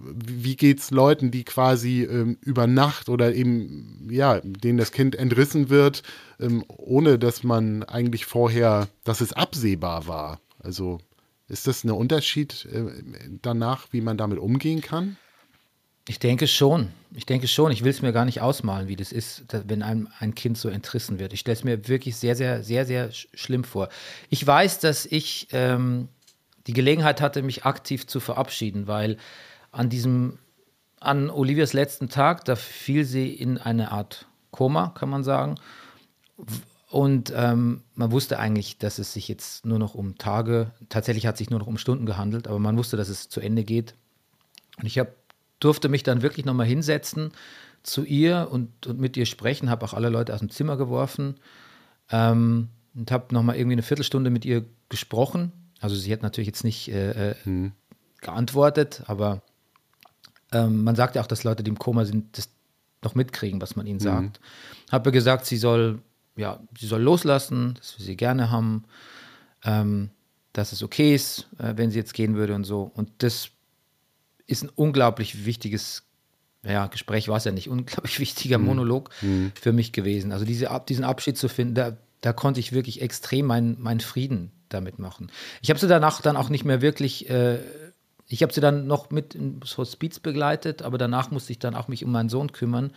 Wie 0.00 0.56
geht 0.56 0.80
es 0.80 0.90
Leuten, 0.90 1.30
die 1.30 1.44
quasi 1.44 2.02
ähm, 2.02 2.38
über 2.42 2.66
Nacht 2.66 3.08
oder 3.08 3.34
eben, 3.34 4.08
ja, 4.10 4.40
denen 4.42 4.78
das 4.78 4.92
Kind 4.92 5.14
entrissen 5.14 5.70
wird, 5.70 6.02
ähm, 6.38 6.64
ohne 6.68 7.18
dass 7.18 7.42
man 7.42 7.82
eigentlich 7.84 8.26
vorher, 8.26 8.88
dass 9.04 9.20
es 9.20 9.32
absehbar 9.32 10.06
war? 10.06 10.40
Also 10.58 10.98
ist 11.48 11.66
das 11.66 11.84
ein 11.84 11.90
Unterschied 11.90 12.66
äh, 12.66 12.84
danach, 13.42 13.88
wie 13.90 14.00
man 14.00 14.16
damit 14.16 14.38
umgehen 14.38 14.80
kann? 14.80 15.16
Ich 16.06 16.18
denke 16.18 16.46
schon. 16.46 16.90
Ich 17.14 17.26
denke 17.26 17.48
schon. 17.48 17.70
Ich 17.70 17.84
will 17.84 17.90
es 17.90 18.00
mir 18.00 18.12
gar 18.12 18.24
nicht 18.24 18.40
ausmalen, 18.40 18.88
wie 18.88 18.96
das 18.96 19.12
ist, 19.12 19.44
wenn 19.52 19.82
einem 19.82 20.08
ein 20.18 20.34
Kind 20.34 20.56
so 20.56 20.70
entrissen 20.70 21.18
wird. 21.18 21.34
Ich 21.34 21.40
stelle 21.40 21.56
es 21.56 21.64
mir 21.64 21.86
wirklich 21.86 22.16
sehr, 22.16 22.34
sehr, 22.34 22.62
sehr, 22.62 22.86
sehr 22.86 23.10
schlimm 23.12 23.62
vor. 23.62 23.90
Ich 24.30 24.46
weiß, 24.46 24.80
dass 24.80 25.04
ich 25.04 25.48
ähm, 25.52 26.08
die 26.66 26.72
Gelegenheit 26.72 27.20
hatte, 27.20 27.42
mich 27.42 27.64
aktiv 27.64 28.06
zu 28.06 28.20
verabschieden, 28.20 28.86
weil 28.86 29.18
an 29.70 29.90
diesem, 29.90 30.38
an 30.98 31.28
Olivias 31.28 31.74
letzten 31.74 32.08
Tag, 32.08 32.44
da 32.46 32.56
fiel 32.56 33.04
sie 33.04 33.30
in 33.30 33.58
eine 33.58 33.92
Art 33.92 34.26
Koma, 34.50 34.88
kann 34.88 35.10
man 35.10 35.24
sagen. 35.24 35.56
Und 36.90 37.32
ähm, 37.36 37.82
man 37.94 38.12
wusste 38.12 38.38
eigentlich, 38.38 38.78
dass 38.78 38.98
es 38.98 39.12
sich 39.12 39.28
jetzt 39.28 39.66
nur 39.66 39.78
noch 39.78 39.94
um 39.94 40.16
Tage, 40.16 40.70
tatsächlich 40.88 41.26
hat 41.26 41.34
es 41.34 41.38
sich 41.38 41.50
nur 41.50 41.58
noch 41.58 41.66
um 41.66 41.76
Stunden 41.76 42.06
gehandelt, 42.06 42.48
aber 42.48 42.58
man 42.58 42.78
wusste, 42.78 42.96
dass 42.96 43.10
es 43.10 43.28
zu 43.28 43.40
Ende 43.40 43.62
geht. 43.62 43.94
Und 44.78 44.86
ich 44.86 44.98
hab, 44.98 45.08
durfte 45.60 45.90
mich 45.90 46.02
dann 46.02 46.22
wirklich 46.22 46.46
nochmal 46.46 46.66
hinsetzen 46.66 47.32
zu 47.82 48.04
ihr 48.04 48.48
und, 48.50 48.86
und 48.86 48.98
mit 48.98 49.16
ihr 49.18 49.26
sprechen, 49.26 49.68
habe 49.68 49.84
auch 49.84 49.92
alle 49.92 50.08
Leute 50.08 50.32
aus 50.32 50.40
dem 50.40 50.48
Zimmer 50.48 50.78
geworfen 50.78 51.36
ähm, 52.10 52.68
und 52.94 53.10
habe 53.10 53.34
nochmal 53.34 53.56
irgendwie 53.56 53.74
eine 53.74 53.82
Viertelstunde 53.82 54.30
mit 54.30 54.46
ihr 54.46 54.64
gesprochen. 54.88 55.52
Also 55.80 55.94
sie 55.94 56.12
hat 56.12 56.22
natürlich 56.22 56.46
jetzt 56.46 56.64
nicht 56.64 56.88
äh, 56.88 57.34
hm. 57.42 57.72
geantwortet, 58.22 59.02
aber 59.06 59.42
ähm, 60.52 60.84
man 60.84 60.96
sagt 60.96 61.16
ja 61.16 61.22
auch, 61.22 61.26
dass 61.26 61.44
Leute, 61.44 61.62
die 61.62 61.70
im 61.70 61.78
Koma 61.78 62.06
sind, 62.06 62.38
das 62.38 62.48
noch 63.02 63.14
mitkriegen, 63.14 63.60
was 63.60 63.76
man 63.76 63.86
ihnen 63.86 64.00
hm. 64.00 64.04
sagt. 64.04 64.40
Mhm. 64.40 64.92
Habe 64.92 65.12
gesagt, 65.12 65.44
sie 65.44 65.58
soll 65.58 66.00
ja, 66.38 66.60
sie 66.78 66.86
soll 66.86 67.02
loslassen, 67.02 67.74
dass 67.74 67.98
wir 67.98 68.06
sie 68.06 68.16
gerne 68.16 68.50
haben, 68.50 68.84
ähm, 69.64 70.10
dass 70.52 70.72
es 70.72 70.82
okay 70.82 71.14
ist, 71.14 71.48
äh, 71.58 71.74
wenn 71.76 71.90
sie 71.90 71.98
jetzt 71.98 72.14
gehen 72.14 72.36
würde 72.36 72.54
und 72.54 72.64
so. 72.64 72.90
Und 72.94 73.10
das 73.18 73.50
ist 74.46 74.62
ein 74.62 74.70
unglaublich 74.74 75.44
wichtiges 75.44 76.04
ja, 76.62 76.86
Gespräch 76.86 77.28
war 77.28 77.36
es 77.36 77.44
ja 77.44 77.52
nicht, 77.52 77.68
unglaublich 77.68 78.20
wichtiger 78.20 78.58
mhm. 78.58 78.66
Monolog 78.66 79.10
mhm. 79.20 79.52
für 79.60 79.72
mich 79.72 79.92
gewesen. 79.92 80.32
Also 80.32 80.44
diese, 80.44 80.68
diesen 80.88 81.04
Abschied 81.04 81.36
zu 81.36 81.48
finden, 81.48 81.74
da, 81.74 81.96
da 82.20 82.32
konnte 82.32 82.60
ich 82.60 82.72
wirklich 82.72 83.02
extrem 83.02 83.46
meinen 83.46 83.76
mein 83.80 84.00
Frieden 84.00 84.52
damit 84.68 84.98
machen. 84.98 85.30
Ich 85.60 85.70
habe 85.70 85.80
sie 85.80 85.88
danach 85.88 86.20
dann 86.20 86.36
auch 86.36 86.50
nicht 86.50 86.64
mehr 86.64 86.82
wirklich, 86.82 87.28
äh, 87.30 87.58
ich 88.26 88.42
habe 88.42 88.52
sie 88.52 88.60
dann 88.60 88.86
noch 88.86 89.10
mit 89.10 89.34
ins 89.34 89.76
Hospiz 89.76 90.20
begleitet, 90.20 90.82
aber 90.82 90.98
danach 90.98 91.30
musste 91.30 91.52
ich 91.52 91.58
dann 91.58 91.74
auch 91.74 91.88
mich 91.88 92.04
um 92.04 92.12
meinen 92.12 92.28
Sohn 92.28 92.52
kümmern 92.52 92.92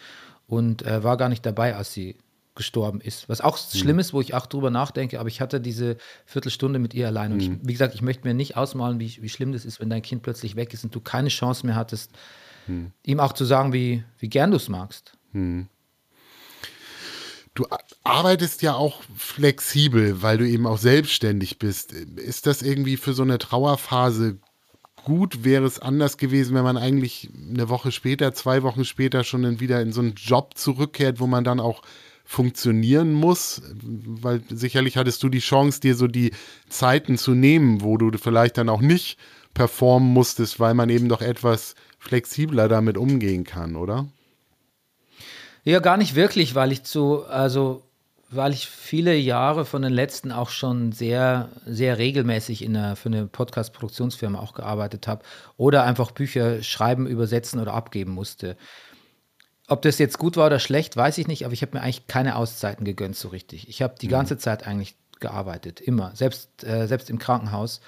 und 0.47 0.85
äh, 0.85 1.03
war 1.03 1.17
gar 1.17 1.29
nicht 1.29 1.45
dabei, 1.45 1.75
als 1.75 1.93
sie 1.93 2.17
gestorben 2.55 3.01
ist. 3.01 3.29
Was 3.29 3.41
auch 3.41 3.57
mhm. 3.57 3.77
schlimm 3.77 3.99
ist, 3.99 4.13
wo 4.13 4.21
ich 4.21 4.33
auch 4.33 4.45
drüber 4.45 4.69
nachdenke, 4.69 5.19
aber 5.19 5.29
ich 5.29 5.41
hatte 5.41 5.61
diese 5.61 5.97
Viertelstunde 6.25 6.79
mit 6.79 6.93
ihr 6.93 7.07
allein. 7.07 7.31
Und 7.31 7.37
mhm. 7.37 7.59
ich, 7.61 7.67
wie 7.67 7.73
gesagt, 7.73 7.95
ich 7.95 8.01
möchte 8.01 8.27
mir 8.27 8.33
nicht 8.33 8.57
ausmalen, 8.57 8.99
wie, 8.99 9.17
wie 9.21 9.29
schlimm 9.29 9.53
das 9.53 9.65
ist, 9.65 9.79
wenn 9.79 9.89
dein 9.89 10.01
Kind 10.01 10.21
plötzlich 10.23 10.55
weg 10.55 10.73
ist 10.73 10.83
und 10.83 10.93
du 10.93 10.99
keine 10.99 11.29
Chance 11.29 11.65
mehr 11.65 11.75
hattest, 11.75 12.11
mhm. 12.67 12.91
ihm 13.05 13.19
auch 13.19 13.33
zu 13.33 13.45
sagen, 13.45 13.73
wie, 13.73 14.03
wie 14.19 14.29
gern 14.29 14.51
du 14.51 14.57
es 14.57 14.69
magst. 14.69 15.13
Mhm. 15.31 15.67
Du 17.53 17.65
arbeitest 18.03 18.61
ja 18.61 18.75
auch 18.75 19.01
flexibel, 19.15 20.21
weil 20.21 20.37
du 20.37 20.47
eben 20.47 20.65
auch 20.65 20.77
selbstständig 20.77 21.59
bist. 21.59 21.91
Ist 21.91 22.47
das 22.47 22.61
irgendwie 22.61 22.95
für 22.95 23.13
so 23.13 23.23
eine 23.23 23.39
Trauerphase 23.39 24.37
gut? 25.03 25.43
Wäre 25.43 25.65
es 25.65 25.77
anders 25.77 26.17
gewesen, 26.17 26.55
wenn 26.55 26.63
man 26.63 26.77
eigentlich 26.77 27.29
eine 27.35 27.67
Woche 27.67 27.91
später, 27.91 28.33
zwei 28.33 28.63
Wochen 28.63 28.85
später 28.85 29.25
schon 29.25 29.59
wieder 29.59 29.81
in 29.81 29.91
so 29.91 29.99
einen 29.99 30.13
Job 30.15 30.57
zurückkehrt, 30.57 31.19
wo 31.19 31.27
man 31.27 31.43
dann 31.43 31.59
auch 31.59 31.81
funktionieren 32.31 33.11
muss, 33.11 33.61
weil 33.83 34.41
sicherlich 34.47 34.95
hattest 34.95 35.21
du 35.21 35.27
die 35.27 35.39
Chance, 35.39 35.81
dir 35.81 35.95
so 35.95 36.07
die 36.07 36.31
Zeiten 36.69 37.17
zu 37.17 37.33
nehmen, 37.33 37.81
wo 37.81 37.97
du 37.97 38.17
vielleicht 38.17 38.57
dann 38.57 38.69
auch 38.69 38.79
nicht 38.79 39.19
performen 39.53 40.13
musstest, 40.13 40.57
weil 40.57 40.73
man 40.73 40.89
eben 40.89 41.09
doch 41.09 41.21
etwas 41.21 41.75
flexibler 41.99 42.69
damit 42.69 42.97
umgehen 42.97 43.43
kann, 43.43 43.75
oder? 43.75 44.07
Ja, 45.65 45.79
gar 45.79 45.97
nicht 45.97 46.15
wirklich, 46.15 46.55
weil 46.55 46.71
ich 46.71 46.83
zu, 46.83 47.25
also 47.25 47.83
weil 48.29 48.53
ich 48.53 48.65
viele 48.65 49.13
Jahre 49.13 49.65
von 49.65 49.81
den 49.81 49.91
letzten 49.91 50.31
auch 50.31 50.49
schon 50.49 50.93
sehr, 50.93 51.49
sehr 51.65 51.97
regelmäßig 51.97 52.63
in 52.63 52.77
einer, 52.77 52.95
für 52.95 53.09
eine 53.09 53.27
Podcast-Produktionsfirma 53.27 54.39
auch 54.39 54.53
gearbeitet 54.53 55.05
habe 55.05 55.25
oder 55.57 55.83
einfach 55.83 56.11
Bücher 56.11 56.63
schreiben, 56.63 57.07
übersetzen 57.07 57.59
oder 57.59 57.73
abgeben 57.73 58.13
musste. 58.13 58.55
Ob 59.67 59.81
das 59.81 59.99
jetzt 59.99 60.17
gut 60.17 60.37
war 60.37 60.47
oder 60.47 60.59
schlecht, 60.59 60.97
weiß 60.97 61.17
ich 61.17 61.27
nicht, 61.27 61.45
aber 61.45 61.53
ich 61.53 61.61
habe 61.61 61.77
mir 61.77 61.83
eigentlich 61.83 62.07
keine 62.07 62.35
Auszeiten 62.35 62.83
gegönnt 62.83 63.15
so 63.15 63.29
richtig. 63.29 63.69
Ich 63.69 63.81
habe 63.81 63.95
die 63.99 64.07
mhm. 64.07 64.11
ganze 64.11 64.37
Zeit 64.37 64.67
eigentlich 64.67 64.95
gearbeitet, 65.19 65.79
immer, 65.79 66.13
selbst, 66.15 66.63
äh, 66.63 66.87
selbst 66.87 67.09
im 67.09 67.19
Krankenhaus. 67.19 67.79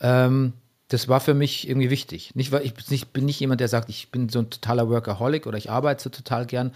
Ähm, 0.00 0.54
das 0.88 1.08
war 1.08 1.20
für 1.20 1.34
mich 1.34 1.68
irgendwie 1.68 1.90
wichtig. 1.90 2.34
Nicht, 2.34 2.52
weil 2.52 2.64
ich 2.64 2.90
nicht, 2.90 3.12
bin 3.12 3.24
nicht 3.24 3.38
jemand, 3.40 3.60
der 3.60 3.68
sagt, 3.68 3.88
ich 3.90 4.10
bin 4.10 4.28
so 4.28 4.40
ein 4.40 4.50
totaler 4.50 4.88
Workaholic 4.88 5.46
oder 5.46 5.58
ich 5.58 5.70
arbeite 5.70 6.02
so 6.02 6.10
total 6.10 6.46
gern, 6.46 6.72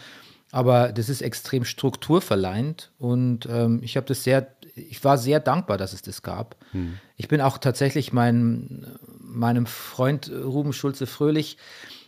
aber 0.53 0.93
das 0.93 1.09
ist 1.09 1.21
extrem 1.21 1.65
strukturverleiht 1.65 2.93
und 2.99 3.47
ähm, 3.47 3.81
ich 3.83 3.97
habe 3.97 4.07
das 4.07 4.23
sehr, 4.23 4.47
ich 4.77 5.03
war 5.03 5.19
sehr 5.19 5.41
dankbar, 5.41 5.79
dass 5.79 5.93
es 5.93 6.03
das 6.03 6.23
gab. 6.23 6.57
Mhm. 6.73 6.99
Ich 7.17 7.27
bin 7.27 7.41
auch 7.41 7.59
tatsächlich 7.59 8.13
mein, 8.13 8.87
meinem 9.19 9.67
Freund 9.67 10.31
Ruben 10.31 10.73
Schulze 10.73 11.07
Fröhlich 11.07 11.57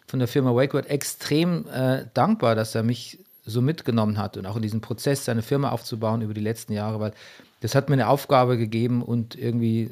von 0.07 0.19
der 0.19 0.29
Firma 0.29 0.55
WakeWord 0.55 0.87
extrem 0.87 1.67
äh, 1.69 2.07
dankbar, 2.15 2.55
dass 2.55 2.75
er 2.75 2.83
mich 2.83 3.25
so 3.45 3.63
mitgenommen 3.63 4.19
hat 4.19 4.37
und 4.37 4.47
auch 4.47 4.57
in 4.57 4.63
diesem 4.63 4.81
Prozess, 4.81 5.25
seine 5.25 5.43
Firma 5.43 5.71
aufzubauen 5.71 6.23
über 6.23 6.35
die 6.35 6.41
letzten 6.41 6.73
Jahre, 6.73 7.01
weil 7.01 7.13
das 7.61 7.75
hat 7.75 7.89
mir 7.89 7.95
eine 7.95 8.09
Aufgabe 8.09 8.59
gegeben 8.59 9.03
und 9.03 9.35
irgendwie 9.37 9.91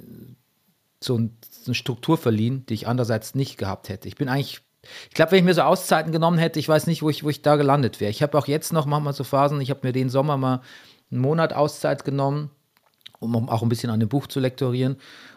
so, 1.00 1.16
ein, 1.16 1.36
so 1.50 1.66
eine 1.66 1.74
Struktur 1.74 2.18
verliehen, 2.18 2.66
die 2.68 2.74
ich 2.74 2.88
andererseits 2.88 3.34
nicht 3.34 3.56
gehabt 3.56 3.88
hätte. 3.88 4.08
Ich 4.08 4.16
bin 4.16 4.28
eigentlich, 4.28 4.60
ich 5.08 5.14
glaube, 5.14 5.32
wenn 5.32 5.38
ich 5.38 5.44
mir 5.44 5.54
so 5.54 5.62
Auszeiten 5.62 6.12
genommen 6.12 6.38
hätte, 6.38 6.58
ich 6.58 6.68
weiß 6.68 6.86
nicht, 6.88 7.02
wo 7.02 7.10
ich, 7.10 7.24
wo 7.24 7.30
ich 7.30 7.42
da 7.42 7.56
gelandet 7.56 8.00
wäre. 8.00 8.10
Ich 8.10 8.22
habe 8.22 8.36
auch 8.36 8.48
jetzt 8.48 8.72
noch 8.72 8.86
manchmal 8.86 9.12
so 9.12 9.24
Phasen, 9.24 9.60
ich 9.60 9.70
habe 9.70 9.80
mir 9.82 9.92
den 9.92 10.10
Sommer 10.10 10.36
mal 10.36 10.60
einen 11.10 11.20
Monat 11.20 11.52
Auszeit 11.52 12.04
genommen, 12.04 12.50
um 13.20 13.48
auch 13.48 13.62
ein 13.62 13.68
bisschen 13.68 13.90
an 13.90 14.00
dem 14.00 14.08
Buch 14.08 14.26
zu 14.26 14.40
lektorieren. 14.40 14.96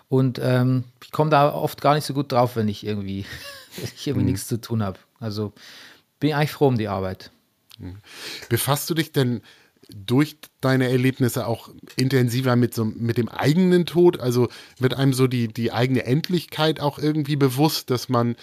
Und 0.10 0.39
ähm, 0.41 0.86
ich 1.04 1.12
komme 1.12 1.30
da 1.30 1.54
oft 1.54 1.82
gar 1.82 1.96
nicht 1.96 2.06
so 2.06 2.13
gut 2.13 2.32
drauf, 2.32 2.56
wenn 2.56 2.67
ich 2.67 2.86
irgendwie, 2.86 3.26
wenn 3.76 3.89
ich 3.96 4.08
irgendwie 4.08 4.26
mhm. 4.26 4.32
nichts 4.32 4.48
zu 4.48 4.60
tun 4.60 4.84
habe. 4.84 5.00
Also 5.20 5.54
bin 6.20 6.30
ich 6.30 6.36
eigentlich 6.36 6.52
froh 6.52 6.67
um 6.67 6.78
die 6.78 6.88
Arbeit. 6.88 7.32
Mhm. 7.80 7.98
Befasst 8.50 8.89
du 8.89 8.93
dich 8.93 9.12
denn 9.12 9.41
durch 9.89 10.38
deine 10.60 10.89
Erlebnisse 10.89 11.48
auch 11.48 11.70
intensiver 11.96 12.56
mit 12.56 12.74
so 12.74 12.84
mit 12.84 13.17
dem 13.17 13.30
eigenen 13.30 13.86
Tod? 13.86 14.20
Also 14.20 14.50
wird 14.80 14.96
einem 14.96 15.13
so 15.13 15.28
die, 15.28 15.48
die 15.48 15.72
eigene 15.72 16.06
Endlichkeit 16.06 16.80
auch 16.80 17.00
irgendwie 17.00 17.36
bewusst, 17.36 17.89
dass 17.89 18.10
man, 18.10 18.36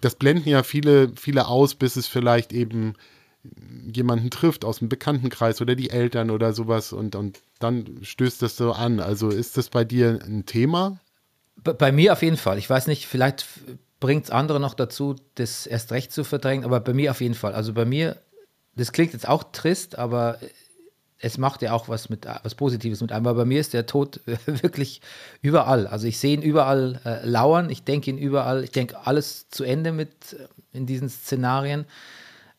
das 0.00 0.14
blenden 0.14 0.48
ja 0.48 0.62
viele, 0.62 1.12
viele 1.16 1.46
aus, 1.46 1.74
bis 1.74 1.96
es 1.96 2.06
vielleicht 2.06 2.52
eben 2.52 2.94
jemanden 3.92 4.30
trifft 4.30 4.64
aus 4.64 4.78
dem 4.78 4.88
Bekanntenkreis 4.88 5.60
oder 5.60 5.74
die 5.74 5.90
Eltern 5.90 6.30
oder 6.30 6.52
sowas 6.52 6.92
und, 6.92 7.14
und 7.14 7.40
dann 7.58 7.98
stößt 8.02 8.42
das 8.42 8.56
so 8.56 8.72
an. 8.72 9.00
Also 9.00 9.30
ist 9.30 9.56
das 9.56 9.68
bei 9.68 9.84
dir 9.84 10.20
ein 10.24 10.44
Thema? 10.46 11.00
Bei 11.56 11.92
mir 11.92 12.12
auf 12.12 12.22
jeden 12.22 12.36
Fall. 12.36 12.58
Ich 12.58 12.68
weiß 12.68 12.86
nicht, 12.86 13.06
vielleicht 13.06 13.46
bringt 14.00 14.24
es 14.24 14.30
andere 14.30 14.60
noch 14.60 14.74
dazu, 14.74 15.16
das 15.34 15.66
erst 15.66 15.92
recht 15.92 16.12
zu 16.12 16.24
verdrängen, 16.24 16.64
aber 16.64 16.80
bei 16.80 16.92
mir 16.92 17.10
auf 17.10 17.20
jeden 17.20 17.34
Fall. 17.34 17.52
Also 17.54 17.72
bei 17.72 17.84
mir, 17.84 18.16
das 18.76 18.92
klingt 18.92 19.12
jetzt 19.12 19.28
auch 19.28 19.44
trist, 19.52 19.98
aber 19.98 20.38
es 21.20 21.36
macht 21.36 21.62
ja 21.62 21.72
auch 21.72 21.88
was 21.88 22.08
mit 22.10 22.26
was 22.42 22.54
Positives 22.54 23.00
mit 23.00 23.10
einem. 23.10 23.26
Aber 23.26 23.40
bei 23.40 23.44
mir 23.44 23.60
ist 23.60 23.74
der 23.74 23.86
Tod 23.86 24.20
wirklich 24.46 25.00
überall. 25.42 25.86
Also 25.86 26.06
ich 26.06 26.18
sehe 26.18 26.34
ihn 26.34 26.42
überall 26.42 27.00
äh, 27.04 27.26
lauern, 27.26 27.70
ich 27.70 27.82
denke 27.82 28.10
ihn 28.10 28.18
überall, 28.18 28.62
ich 28.62 28.70
denke 28.70 29.06
alles 29.06 29.48
zu 29.48 29.64
Ende 29.64 29.92
mit 29.92 30.34
äh, 30.34 30.46
in 30.76 30.86
diesen 30.86 31.08
Szenarien. 31.08 31.86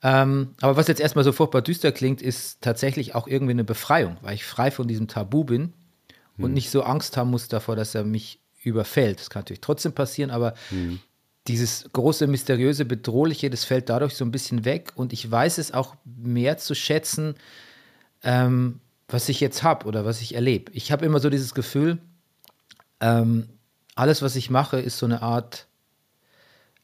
Ähm, 0.01 0.55
aber 0.61 0.77
was 0.77 0.87
jetzt 0.87 1.01
erstmal 1.01 1.25
so 1.25 1.31
furchtbar 1.31 1.61
düster 1.61 1.91
klingt, 1.91 2.21
ist 2.21 2.61
tatsächlich 2.61 3.15
auch 3.15 3.27
irgendwie 3.27 3.51
eine 3.51 3.65
Befreiung, 3.65 4.17
weil 4.21 4.35
ich 4.35 4.45
frei 4.45 4.71
von 4.71 4.87
diesem 4.87 5.07
Tabu 5.07 5.43
bin 5.43 5.73
hm. 6.37 6.45
und 6.45 6.53
nicht 6.53 6.69
so 6.69 6.83
Angst 6.83 7.17
haben 7.17 7.29
muss 7.29 7.49
davor, 7.49 7.75
dass 7.75 7.95
er 7.95 8.05
mich 8.05 8.39
überfällt. 8.63 9.19
Das 9.19 9.29
kann 9.29 9.41
natürlich 9.41 9.61
trotzdem 9.61 9.93
passieren, 9.93 10.31
aber 10.31 10.53
hm. 10.69 10.99
dieses 11.47 11.89
große, 11.91 12.27
mysteriöse, 12.27 12.85
bedrohliche, 12.85 13.49
das 13.49 13.65
fällt 13.65 13.89
dadurch 13.89 14.15
so 14.15 14.23
ein 14.23 14.31
bisschen 14.31 14.63
weg 14.63 14.93
und 14.95 15.11
ich 15.11 15.29
weiß 15.29 15.57
es 15.57 15.73
auch 15.73 15.95
mehr 16.05 16.57
zu 16.57 16.75
schätzen, 16.75 17.35
ähm, 18.23 18.79
was 19.09 19.27
ich 19.27 19.41
jetzt 19.41 19.63
habe 19.63 19.85
oder 19.85 20.05
was 20.05 20.21
ich 20.21 20.35
erlebe. 20.35 20.71
Ich 20.73 20.91
habe 20.91 21.05
immer 21.05 21.19
so 21.19 21.29
dieses 21.29 21.53
Gefühl, 21.53 21.97
ähm, 23.01 23.49
alles, 23.95 24.21
was 24.21 24.37
ich 24.37 24.49
mache, 24.49 24.79
ist 24.79 24.97
so 24.97 25.05
eine 25.05 25.21
Art 25.21 25.67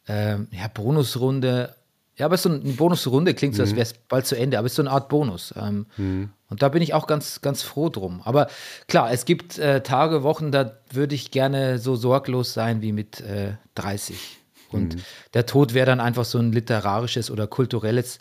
ähm, 0.08 0.48
ja, 0.52 0.68
Bonusrunde 0.68 1.76
ja, 2.18 2.26
aber 2.26 2.38
so 2.38 2.50
eine 2.50 2.60
Bonusrunde 2.60 3.34
klingt 3.34 3.56
so, 3.56 3.62
als 3.62 3.72
mhm. 3.72 3.76
wäre 3.76 3.84
es 3.84 3.94
bald 3.94 4.26
zu 4.26 4.36
Ende, 4.36 4.58
aber 4.58 4.68
es 4.68 4.72
ist 4.72 4.78
so 4.78 4.84
eine 4.84 4.92
Art 4.92 5.10
Bonus. 5.10 5.54
Ähm, 5.58 5.86
mhm. 5.98 6.30
Und 6.50 6.62
da 6.62 6.70
bin 6.70 6.82
ich 6.82 6.94
auch 6.94 7.08
ganz, 7.08 7.42
ganz 7.42 7.62
froh 7.62 7.90
drum. 7.90 8.22
Aber 8.24 8.48
klar, 8.88 9.12
es 9.12 9.26
gibt 9.26 9.58
äh, 9.58 9.82
Tage, 9.82 10.24
Wochen, 10.24 10.52
da 10.52 10.78
würde 10.92 11.16
ich 11.16 11.32
gerne 11.32 11.78
so 11.78 11.96
sorglos 11.96 12.54
sein 12.54 12.82
wie 12.82 12.94
mit 12.94 13.20
äh, 13.22 13.54
30. 13.76 14.18
Und 14.72 14.96
mhm. 14.96 15.02
der 15.34 15.46
Tod 15.46 15.74
wäre 15.74 15.86
dann 15.86 16.00
einfach 16.00 16.26
so 16.26 16.38
ein 16.40 16.52
literarisches 16.52 17.30
oder 17.30 17.48
kulturelles 17.48 18.20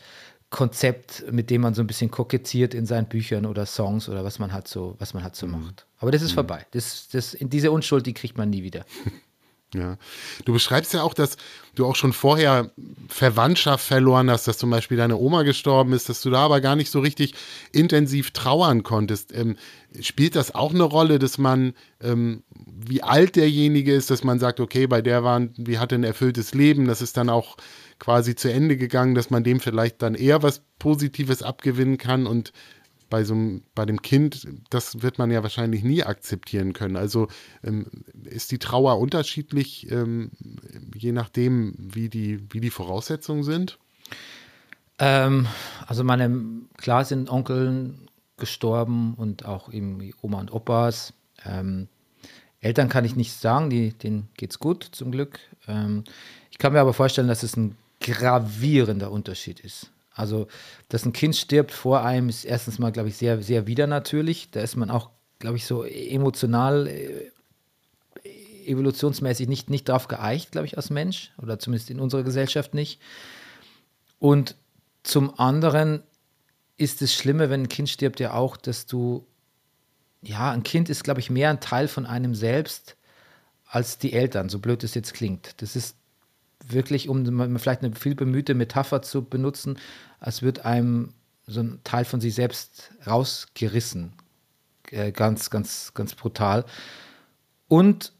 Konzept, 0.50 1.24
mit 1.30 1.50
dem 1.50 1.60
man 1.62 1.74
so 1.74 1.82
ein 1.82 1.86
bisschen 1.86 2.10
kokettiert 2.10 2.74
in 2.74 2.86
seinen 2.86 3.06
Büchern 3.06 3.46
oder 3.46 3.66
Songs 3.66 4.08
oder 4.08 4.24
was 4.24 4.38
man 4.38 4.52
halt 4.52 4.68
so, 4.68 4.96
was 4.98 5.14
man 5.14 5.22
halt 5.22 5.36
so 5.36 5.46
mhm. 5.46 5.52
macht. 5.52 5.86
Aber 5.98 6.10
das 6.10 6.22
ist 6.22 6.32
mhm. 6.32 6.36
vorbei. 6.36 6.66
Das, 6.72 7.08
das, 7.08 7.36
diese 7.40 7.70
Unschuld, 7.70 8.06
die 8.06 8.14
kriegt 8.14 8.36
man 8.36 8.50
nie 8.50 8.62
wieder. 8.64 8.84
Ja. 9.74 9.98
Du 10.44 10.52
beschreibst 10.52 10.94
ja 10.94 11.02
auch, 11.02 11.14
dass 11.14 11.36
du 11.74 11.86
auch 11.86 11.96
schon 11.96 12.12
vorher 12.12 12.70
Verwandtschaft 13.08 13.84
verloren 13.84 14.30
hast, 14.30 14.46
dass 14.46 14.58
zum 14.58 14.70
Beispiel 14.70 14.96
deine 14.96 15.16
Oma 15.16 15.42
gestorben 15.42 15.92
ist, 15.92 16.08
dass 16.08 16.22
du 16.22 16.30
da 16.30 16.44
aber 16.44 16.60
gar 16.60 16.76
nicht 16.76 16.90
so 16.90 17.00
richtig 17.00 17.34
intensiv 17.72 18.30
trauern 18.30 18.82
konntest. 18.82 19.34
Ähm, 19.34 19.56
spielt 20.00 20.36
das 20.36 20.54
auch 20.54 20.72
eine 20.72 20.84
Rolle, 20.84 21.18
dass 21.18 21.38
man, 21.38 21.74
ähm, 22.00 22.44
wie 22.54 23.02
alt 23.02 23.36
derjenige 23.36 23.92
ist, 23.92 24.10
dass 24.10 24.24
man 24.24 24.38
sagt, 24.38 24.60
okay, 24.60 24.86
bei 24.86 25.02
der 25.02 25.24
waren, 25.24 25.52
wie 25.56 25.78
hatte 25.78 25.96
ein 25.96 26.04
erfülltes 26.04 26.54
Leben, 26.54 26.86
das 26.86 27.02
ist 27.02 27.16
dann 27.16 27.28
auch 27.28 27.56
quasi 27.98 28.34
zu 28.34 28.52
Ende 28.52 28.76
gegangen, 28.76 29.14
dass 29.14 29.30
man 29.30 29.44
dem 29.44 29.60
vielleicht 29.60 30.02
dann 30.02 30.14
eher 30.14 30.42
was 30.42 30.62
Positives 30.78 31.42
abgewinnen 31.42 31.98
kann 31.98 32.26
und 32.26 32.52
bei 33.14 33.22
so 33.22 33.34
einem, 33.34 33.62
bei 33.76 33.86
dem 33.86 34.02
Kind, 34.02 34.48
das 34.70 35.02
wird 35.02 35.18
man 35.18 35.30
ja 35.30 35.44
wahrscheinlich 35.44 35.84
nie 35.84 36.02
akzeptieren 36.02 36.72
können. 36.72 36.96
Also 36.96 37.28
ähm, 37.62 37.86
ist 38.24 38.50
die 38.50 38.58
Trauer 38.58 38.98
unterschiedlich, 38.98 39.88
ähm, 39.92 40.32
je 40.96 41.12
nachdem, 41.12 41.76
wie 41.78 42.08
die, 42.08 42.40
wie 42.50 42.58
die 42.58 42.70
Voraussetzungen 42.70 43.44
sind? 43.44 43.78
Ähm, 44.98 45.46
also 45.86 46.02
meine, 46.02 46.42
klar 46.76 47.04
sind 47.04 47.30
Onkeln 47.30 48.08
gestorben 48.36 49.14
und 49.14 49.44
auch 49.44 49.72
eben 49.72 50.10
Oma 50.20 50.40
und 50.40 50.52
Opas. 50.52 51.12
Ähm, 51.44 51.86
Eltern 52.58 52.88
kann 52.88 53.04
ich 53.04 53.14
nicht 53.14 53.34
sagen, 53.34 53.70
die, 53.70 53.92
denen 53.92 54.28
es 54.42 54.58
gut, 54.58 54.88
zum 54.90 55.12
Glück. 55.12 55.38
Ähm, 55.68 56.02
ich 56.50 56.58
kann 56.58 56.72
mir 56.72 56.80
aber 56.80 56.94
vorstellen, 56.94 57.28
dass 57.28 57.44
es 57.44 57.56
ein 57.56 57.76
gravierender 58.00 59.12
Unterschied 59.12 59.60
ist. 59.60 59.92
Also, 60.14 60.46
dass 60.88 61.04
ein 61.04 61.12
Kind 61.12 61.34
stirbt 61.34 61.72
vor 61.72 62.04
einem, 62.04 62.28
ist 62.28 62.44
erstens 62.44 62.78
mal, 62.78 62.92
glaube 62.92 63.08
ich, 63.08 63.16
sehr, 63.16 63.42
sehr 63.42 63.66
widernatürlich. 63.66 64.50
Da 64.50 64.60
ist 64.60 64.76
man 64.76 64.90
auch, 64.90 65.10
glaube 65.40 65.56
ich, 65.56 65.66
so 65.66 65.82
emotional, 65.84 66.86
äh, 66.86 67.30
evolutionsmäßig 68.66 69.48
nicht, 69.48 69.68
nicht 69.68 69.88
drauf 69.88 70.08
geeicht, 70.08 70.52
glaube 70.52 70.66
ich, 70.66 70.76
als 70.76 70.90
Mensch. 70.90 71.32
Oder 71.42 71.58
zumindest 71.58 71.90
in 71.90 72.00
unserer 72.00 72.22
Gesellschaft 72.22 72.74
nicht. 72.74 73.00
Und 74.20 74.56
zum 75.02 75.38
anderen 75.38 76.02
ist 76.76 77.02
das 77.02 77.12
Schlimme, 77.12 77.50
wenn 77.50 77.62
ein 77.62 77.68
Kind 77.68 77.90
stirbt, 77.90 78.20
ja 78.20 78.32
auch, 78.32 78.56
dass 78.56 78.86
du, 78.86 79.26
ja, 80.22 80.50
ein 80.50 80.62
Kind 80.62 80.88
ist, 80.88 81.04
glaube 81.04 81.20
ich, 81.20 81.28
mehr 81.28 81.50
ein 81.50 81.60
Teil 81.60 81.88
von 81.88 82.06
einem 82.06 82.34
selbst 82.34 82.96
als 83.66 83.98
die 83.98 84.12
Eltern, 84.12 84.48
so 84.48 84.60
blöd 84.60 84.84
es 84.84 84.94
jetzt 84.94 85.12
klingt. 85.12 85.60
Das 85.60 85.76
ist 85.76 85.96
wirklich, 86.66 87.08
um 87.08 87.58
vielleicht 87.58 87.82
eine 87.82 87.94
viel 87.94 88.14
bemühte 88.14 88.54
Metapher 88.54 89.02
zu 89.02 89.24
benutzen, 89.24 89.78
als 90.20 90.42
wird 90.42 90.64
einem 90.64 91.12
so 91.46 91.60
ein 91.60 91.80
Teil 91.84 92.04
von 92.04 92.20
sich 92.20 92.34
selbst 92.34 92.90
rausgerissen. 93.06 94.12
Äh, 94.90 95.12
ganz, 95.12 95.50
ganz, 95.50 95.92
ganz 95.94 96.14
brutal. 96.14 96.64
Und 97.68 98.12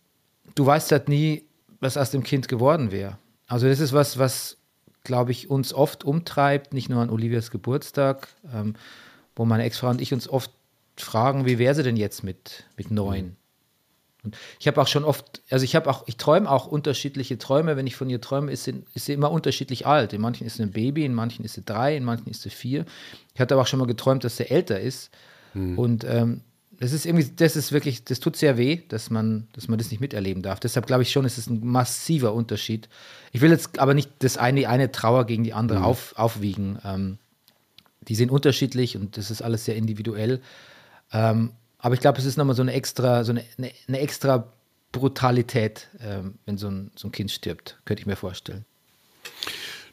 du 0.54 0.66
weißt 0.66 0.92
halt 0.92 1.08
nie, 1.08 1.44
was 1.80 1.96
aus 1.96 2.10
dem 2.10 2.22
Kind 2.22 2.48
geworden 2.48 2.90
wäre. 2.90 3.18
Also 3.46 3.68
das 3.68 3.80
ist 3.80 3.92
was, 3.92 4.18
was, 4.18 4.56
glaube 5.02 5.32
ich, 5.32 5.50
uns 5.50 5.74
oft 5.74 6.04
umtreibt, 6.04 6.72
nicht 6.72 6.88
nur 6.88 7.02
an 7.02 7.10
Olivias 7.10 7.50
Geburtstag, 7.50 8.28
ähm, 8.52 8.74
wo 9.36 9.44
meine 9.44 9.64
Ex-Frau 9.64 9.90
und 9.90 10.00
ich 10.00 10.12
uns 10.14 10.28
oft 10.28 10.50
fragen, 10.96 11.44
wie 11.44 11.58
wäre 11.58 11.74
sie 11.74 11.82
denn 11.82 11.96
jetzt 11.96 12.22
mit, 12.22 12.64
mit 12.76 12.90
neun? 12.90 13.36
Und 14.24 14.36
ich 14.58 14.66
habe 14.66 14.80
auch 14.80 14.88
schon 14.88 15.04
oft, 15.04 15.42
also 15.50 15.64
ich 15.64 15.76
habe 15.76 15.90
auch, 15.90 16.04
ich 16.06 16.16
träume 16.16 16.50
auch 16.50 16.66
unterschiedliche 16.66 17.38
Träume. 17.38 17.76
Wenn 17.76 17.86
ich 17.86 17.96
von 17.96 18.08
ihr 18.08 18.20
träume, 18.20 18.50
ist 18.50 18.64
sie, 18.64 18.82
ist 18.94 19.06
sie 19.06 19.12
immer 19.12 19.30
unterschiedlich 19.30 19.86
alt. 19.86 20.12
In 20.12 20.20
manchen 20.20 20.46
ist 20.46 20.56
sie 20.56 20.62
ein 20.62 20.72
Baby, 20.72 21.04
in 21.04 21.14
manchen 21.14 21.44
ist 21.44 21.54
sie 21.54 21.62
drei, 21.64 21.96
in 21.96 22.04
manchen 22.04 22.28
ist 22.30 22.42
sie 22.42 22.50
vier. 22.50 22.84
Ich 23.34 23.40
hatte 23.40 23.54
aber 23.54 23.62
auch 23.62 23.66
schon 23.66 23.78
mal 23.78 23.86
geträumt, 23.86 24.24
dass 24.24 24.36
sie 24.36 24.48
älter 24.50 24.80
ist. 24.80 25.10
Hm. 25.52 25.78
Und 25.78 26.04
ähm, 26.04 26.40
das 26.80 26.92
ist 26.92 27.06
irgendwie, 27.06 27.30
das 27.36 27.56
ist 27.56 27.72
wirklich, 27.72 28.04
das 28.04 28.20
tut 28.20 28.36
sehr 28.36 28.56
weh, 28.56 28.80
dass 28.88 29.10
man, 29.10 29.46
dass 29.52 29.68
man 29.68 29.78
das 29.78 29.90
nicht 29.90 30.00
miterleben 30.00 30.42
darf. 30.42 30.58
Deshalb 30.60 30.86
glaube 30.86 31.02
ich 31.02 31.12
schon, 31.12 31.24
es 31.24 31.38
ist 31.38 31.48
ein 31.48 31.64
massiver 31.64 32.34
Unterschied. 32.34 32.88
Ich 33.32 33.40
will 33.40 33.50
jetzt 33.50 33.78
aber 33.78 33.94
nicht 33.94 34.10
das 34.20 34.36
eine, 34.36 34.68
eine 34.68 34.90
Trauer 34.90 35.26
gegen 35.26 35.44
die 35.44 35.52
andere 35.52 35.78
hm. 35.78 35.84
auf, 35.84 36.14
aufwiegen. 36.16 36.78
Ähm, 36.84 37.18
die 38.08 38.14
sind 38.14 38.30
unterschiedlich 38.30 38.96
und 38.96 39.16
das 39.16 39.30
ist 39.30 39.42
alles 39.42 39.64
sehr 39.64 39.76
individuell. 39.76 40.40
Ähm, 41.12 41.52
aber 41.84 41.92
ich 41.92 42.00
glaube, 42.00 42.18
es 42.18 42.24
ist 42.24 42.38
nochmal 42.38 42.56
so 42.56 42.62
eine 42.62 42.72
extra, 42.72 43.24
so 43.24 43.32
eine, 43.32 43.44
eine, 43.58 43.70
eine 43.88 44.00
extra 44.00 44.48
Brutalität, 44.90 45.88
ähm, 46.00 46.38
wenn 46.46 46.56
so 46.56 46.68
ein, 46.68 46.90
so 46.96 47.08
ein 47.08 47.12
Kind 47.12 47.30
stirbt, 47.30 47.78
könnte 47.84 48.00
ich 48.00 48.06
mir 48.06 48.16
vorstellen. 48.16 48.64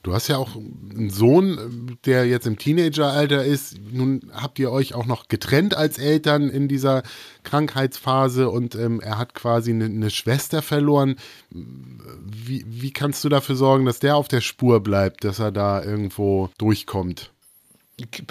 Du 0.02 0.14
hast 0.14 0.30
ja 0.30 0.38
auch 0.38 0.56
einen 0.56 1.10
Sohn, 1.10 1.98
der 2.06 2.26
jetzt 2.26 2.48
im 2.48 2.58
Teenageralter 2.58 3.44
ist. 3.44 3.78
Nun 3.92 4.32
habt 4.34 4.58
ihr 4.58 4.72
euch 4.72 4.94
auch 4.94 5.06
noch 5.06 5.28
getrennt 5.28 5.76
als 5.76 5.98
Eltern 5.98 6.50
in 6.50 6.70
dieser 6.70 7.04
Krankheitsphase 7.44 8.50
und 8.50 8.74
ähm, 8.76 9.02
er 9.02 9.18
hat 9.18 9.34
quasi 9.34 9.72
eine, 9.72 9.86
eine 9.86 10.12
Schwester 10.12 10.62
verloren. 10.62 11.18
Wie, 11.50 12.64
wie, 12.66 12.92
kannst 12.92 13.22
du 13.26 13.28
dafür 13.28 13.58
sorgen, 13.58 13.84
dass 13.84 14.00
der 14.00 14.16
auf 14.16 14.30
der 14.30 14.40
Spur 14.40 14.80
bleibt, 14.80 15.26
dass 15.26 15.40
er 15.40 15.52
da 15.52 15.84
irgendwo 15.84 16.52
durchkommt? 16.58 17.32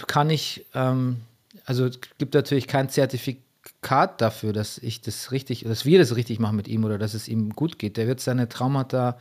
Kann 0.06 0.30
ich, 0.30 0.64
ähm, 0.72 1.20
also 1.66 1.84
es 1.84 2.00
gibt 2.16 2.32
natürlich 2.32 2.66
kein 2.66 2.88
Zertifikat 2.88 3.49
Zertifikat 3.80 4.20
dafür, 4.20 4.52
dass 4.52 4.78
ich 4.78 5.00
das 5.00 5.32
richtig, 5.32 5.64
dass 5.64 5.84
wir 5.84 5.98
das 5.98 6.14
richtig 6.14 6.38
machen 6.38 6.56
mit 6.56 6.68
ihm 6.68 6.84
oder 6.84 6.98
dass 6.98 7.14
es 7.14 7.28
ihm 7.28 7.50
gut 7.50 7.78
geht. 7.78 7.96
Der 7.96 8.06
wird 8.06 8.20
seine 8.20 8.48
Traumata, 8.48 9.18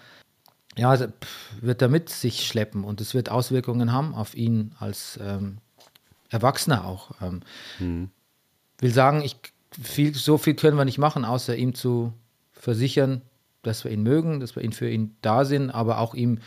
ja, 0.77 0.97
wird 1.61 1.81
damit 1.81 2.09
sich 2.09 2.45
schleppen 2.45 2.83
und 2.83 3.01
es 3.01 3.13
wird 3.13 3.29
Auswirkungen 3.29 3.91
haben 3.91 4.13
auf 4.13 4.35
ihn 4.35 4.73
als, 4.79 5.19
ähm, 5.21 5.57
Erwachsener 6.29 6.85
auch. 6.85 7.11
Ähm, 7.21 7.41
hm. 7.77 8.09
Will 8.79 8.91
sagen, 8.91 9.21
ich 9.21 9.37
viel, 9.81 10.13
so 10.13 10.37
viel 10.37 10.55
können 10.55 10.77
wir 10.77 10.85
nicht 10.85 10.99
machen, 10.99 11.25
außer 11.25 11.55
ihm 11.55 11.73
zu 11.73 12.13
versichern, 12.51 13.21
dass 13.63 13.83
wir 13.83 13.91
ihn 13.91 14.03
mögen, 14.03 14.39
dass 14.39 14.55
wir 14.55 14.63
ihn 14.63 14.73
für 14.73 14.89
ihn 14.89 15.15
da 15.21 15.45
sind, 15.45 15.69
aber 15.71 15.99
auch 15.99 16.13
ihm 16.13 16.39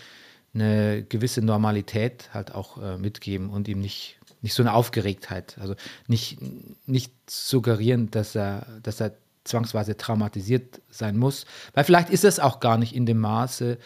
eine 0.54 1.02
gewisse 1.02 1.42
Normalität 1.42 2.30
halt 2.32 2.54
auch 2.54 2.80
äh, 2.80 2.98
mitgeben 2.98 3.50
und 3.50 3.68
ihm 3.68 3.80
nicht, 3.80 4.18
nicht 4.42 4.54
so 4.54 4.62
eine 4.62 4.74
Aufgeregtheit, 4.74 5.56
also 5.60 5.74
nicht, 6.08 6.38
nicht 6.86 7.12
suggerieren, 7.30 8.10
dass 8.10 8.34
er, 8.34 8.66
dass 8.82 9.00
er 9.00 9.14
zwangsweise 9.44 9.96
traumatisiert 9.96 10.80
sein 10.90 11.16
muss, 11.16 11.46
weil 11.74 11.84
vielleicht 11.84 12.10
ist 12.10 12.24
es 12.24 12.38
auch 12.38 12.60
gar 12.60 12.78
nicht 12.78 12.94
in 12.94 13.06
dem 13.06 13.18
Maße, 13.18 13.78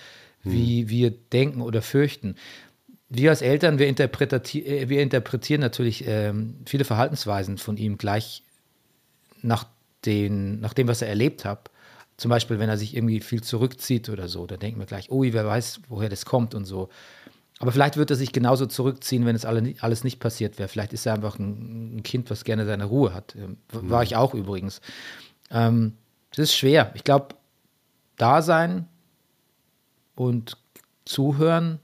wie 0.43 0.83
hm. 0.83 0.89
wir 0.89 1.11
denken 1.11 1.61
oder 1.61 1.83
fürchten. 1.83 2.37
Wir 3.09 3.31
als 3.31 3.43
Eltern, 3.43 3.79
wir, 3.79 3.87
interpreti 3.87 4.65
äh, 4.65 4.89
wir 4.89 5.03
interpretieren 5.03 5.61
natürlich 5.61 6.07
ähm, 6.07 6.57
viele 6.67 6.85
Verhaltensweisen 6.85 7.59
von 7.59 7.77
ihm 7.77 7.99
gleich 7.99 8.43
nach, 9.43 9.67
den, 10.05 10.61
nach 10.61 10.75
dem, 10.75 10.89
was 10.89 11.03
er 11.03 11.09
erlebt 11.09 11.45
hat. 11.45 11.71
Zum 12.17 12.31
Beispiel, 12.31 12.59
wenn 12.59 12.69
er 12.69 12.79
sich 12.79 12.97
irgendwie 12.97 13.21
viel 13.21 13.43
zurückzieht 13.43 14.09
oder 14.09 14.29
so, 14.29 14.47
dann 14.47 14.59
denken 14.59 14.81
wir 14.81 14.87
gleich, 14.87 15.11
ui, 15.11 15.33
wer 15.33 15.47
weiß, 15.47 15.81
woher 15.89 16.09
das 16.09 16.25
kommt 16.25 16.55
und 16.55 16.65
so. 16.65 16.89
Aber 17.59 17.73
vielleicht 17.73 17.97
wird 17.97 18.11
er 18.11 18.17
sich 18.17 18.33
genauso 18.33 18.67
zurückziehen, 18.67 19.25
wenn 19.25 19.35
es 19.35 19.47
alle, 19.47 19.75
alles 19.81 20.05
nicht 20.05 20.21
passiert 20.21 20.59
wäre. 20.59 20.69
Vielleicht 20.69 20.93
ist 20.93 21.07
er 21.07 21.15
einfach 21.15 21.39
ein, 21.39 21.97
ein 21.97 22.03
Kind, 22.03 22.31
was 22.31 22.45
gerne 22.45 22.67
seine 22.67 22.85
Ruhe 22.85 23.15
hat. 23.15 23.35
Ähm, 23.37 23.57
war 23.71 24.03
ich 24.03 24.17
auch 24.17 24.35
übrigens. 24.35 24.81
Ähm, 25.51 25.95
das 26.31 26.51
ist 26.51 26.57
schwer. 26.57 26.93
Ich 26.95 27.05
glaube, 27.05 27.35
da 28.17 28.43
sein 28.43 28.87
und 30.15 30.59
zuhören, 31.05 31.79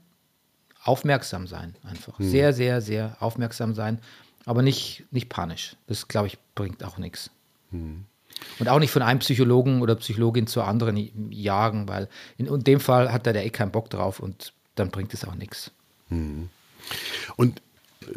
aufmerksam 0.83 1.47
sein 1.47 1.75
einfach. 1.83 2.19
Hm. 2.19 2.29
Sehr, 2.29 2.53
sehr, 2.53 2.81
sehr 2.81 3.17
aufmerksam 3.19 3.73
sein, 3.73 3.99
aber 4.45 4.61
nicht, 4.61 5.05
nicht 5.11 5.29
panisch. 5.29 5.75
Das, 5.87 6.07
glaube 6.07 6.27
ich, 6.27 6.37
bringt 6.55 6.83
auch 6.83 6.97
nichts. 6.97 7.31
Hm. 7.71 8.05
Und 8.59 8.67
auch 8.67 8.79
nicht 8.79 8.91
von 8.91 9.01
einem 9.01 9.19
Psychologen 9.19 9.81
oder 9.81 9.95
Psychologin 9.95 10.47
zur 10.47 10.67
anderen 10.67 11.31
jagen, 11.31 11.87
weil 11.87 12.09
in, 12.37 12.47
in 12.47 12.63
dem 12.63 12.79
Fall 12.79 13.11
hat 13.13 13.25
er 13.25 13.33
da 13.33 13.39
eh 13.39 13.49
keinen 13.49 13.71
Bock 13.71 13.89
drauf 13.89 14.19
und 14.19 14.53
dann 14.75 14.91
bringt 14.91 15.13
es 15.13 15.25
auch 15.25 15.35
nichts. 15.35 15.71
Hm. 16.09 16.49
Und 17.35 17.61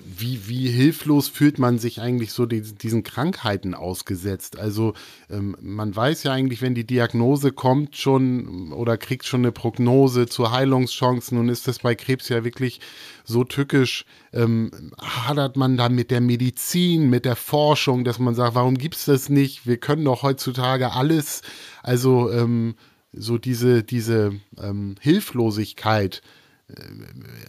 wie, 0.05 0.49
wie 0.49 0.69
hilflos 0.69 1.29
fühlt 1.29 1.59
man 1.59 1.79
sich 1.79 2.01
eigentlich 2.01 2.33
so 2.33 2.47
die, 2.47 2.61
diesen 2.61 3.03
Krankheiten 3.03 3.75
ausgesetzt? 3.75 4.59
Also 4.59 4.95
ähm, 5.31 5.57
man 5.61 5.95
weiß 5.95 6.25
ja 6.25 6.33
eigentlich, 6.33 6.63
wenn 6.63 6.75
die 6.75 6.87
Diagnose 6.87 7.53
kommt 7.53 7.97
schon 7.97 8.73
oder 8.73 8.97
kriegt 8.97 9.27
schon 9.27 9.41
eine 9.41 9.53
Prognose 9.53 10.27
zu 10.27 10.51
Heilungschancen. 10.51 11.39
Nun 11.39 11.49
ist 11.49 11.69
das 11.69 11.81
bei 11.81 11.95
Krebs 11.95 12.29
ja 12.29 12.45
wirklich 12.45 12.81
so 13.25 13.45
tückisch. 13.45 14.05
Ähm, 14.33 14.93
hadert 15.01 15.57
man 15.57 15.77
da 15.77 15.89
mit 15.89 16.11
der 16.11 16.21
Medizin, 16.21 17.11
mit 17.11 17.25
der 17.25 17.37
Forschung, 17.37 18.05
dass 18.05 18.19
man 18.19 18.35
sagt, 18.35 18.55
warum 18.55 18.79
gibt 18.79 18.97
es 18.97 19.05
das 19.07 19.29
nicht? 19.29 19.67
Wir 19.67 19.79
können 19.79 20.05
doch 20.05 20.23
heutzutage 20.23 20.93
alles. 20.93 21.43
Also 21.83 22.31
ähm, 22.33 22.75
so 23.13 23.39
diese, 23.39 23.83
diese 23.83 24.33
ähm, 24.61 24.97
Hilflosigkeit 25.01 26.23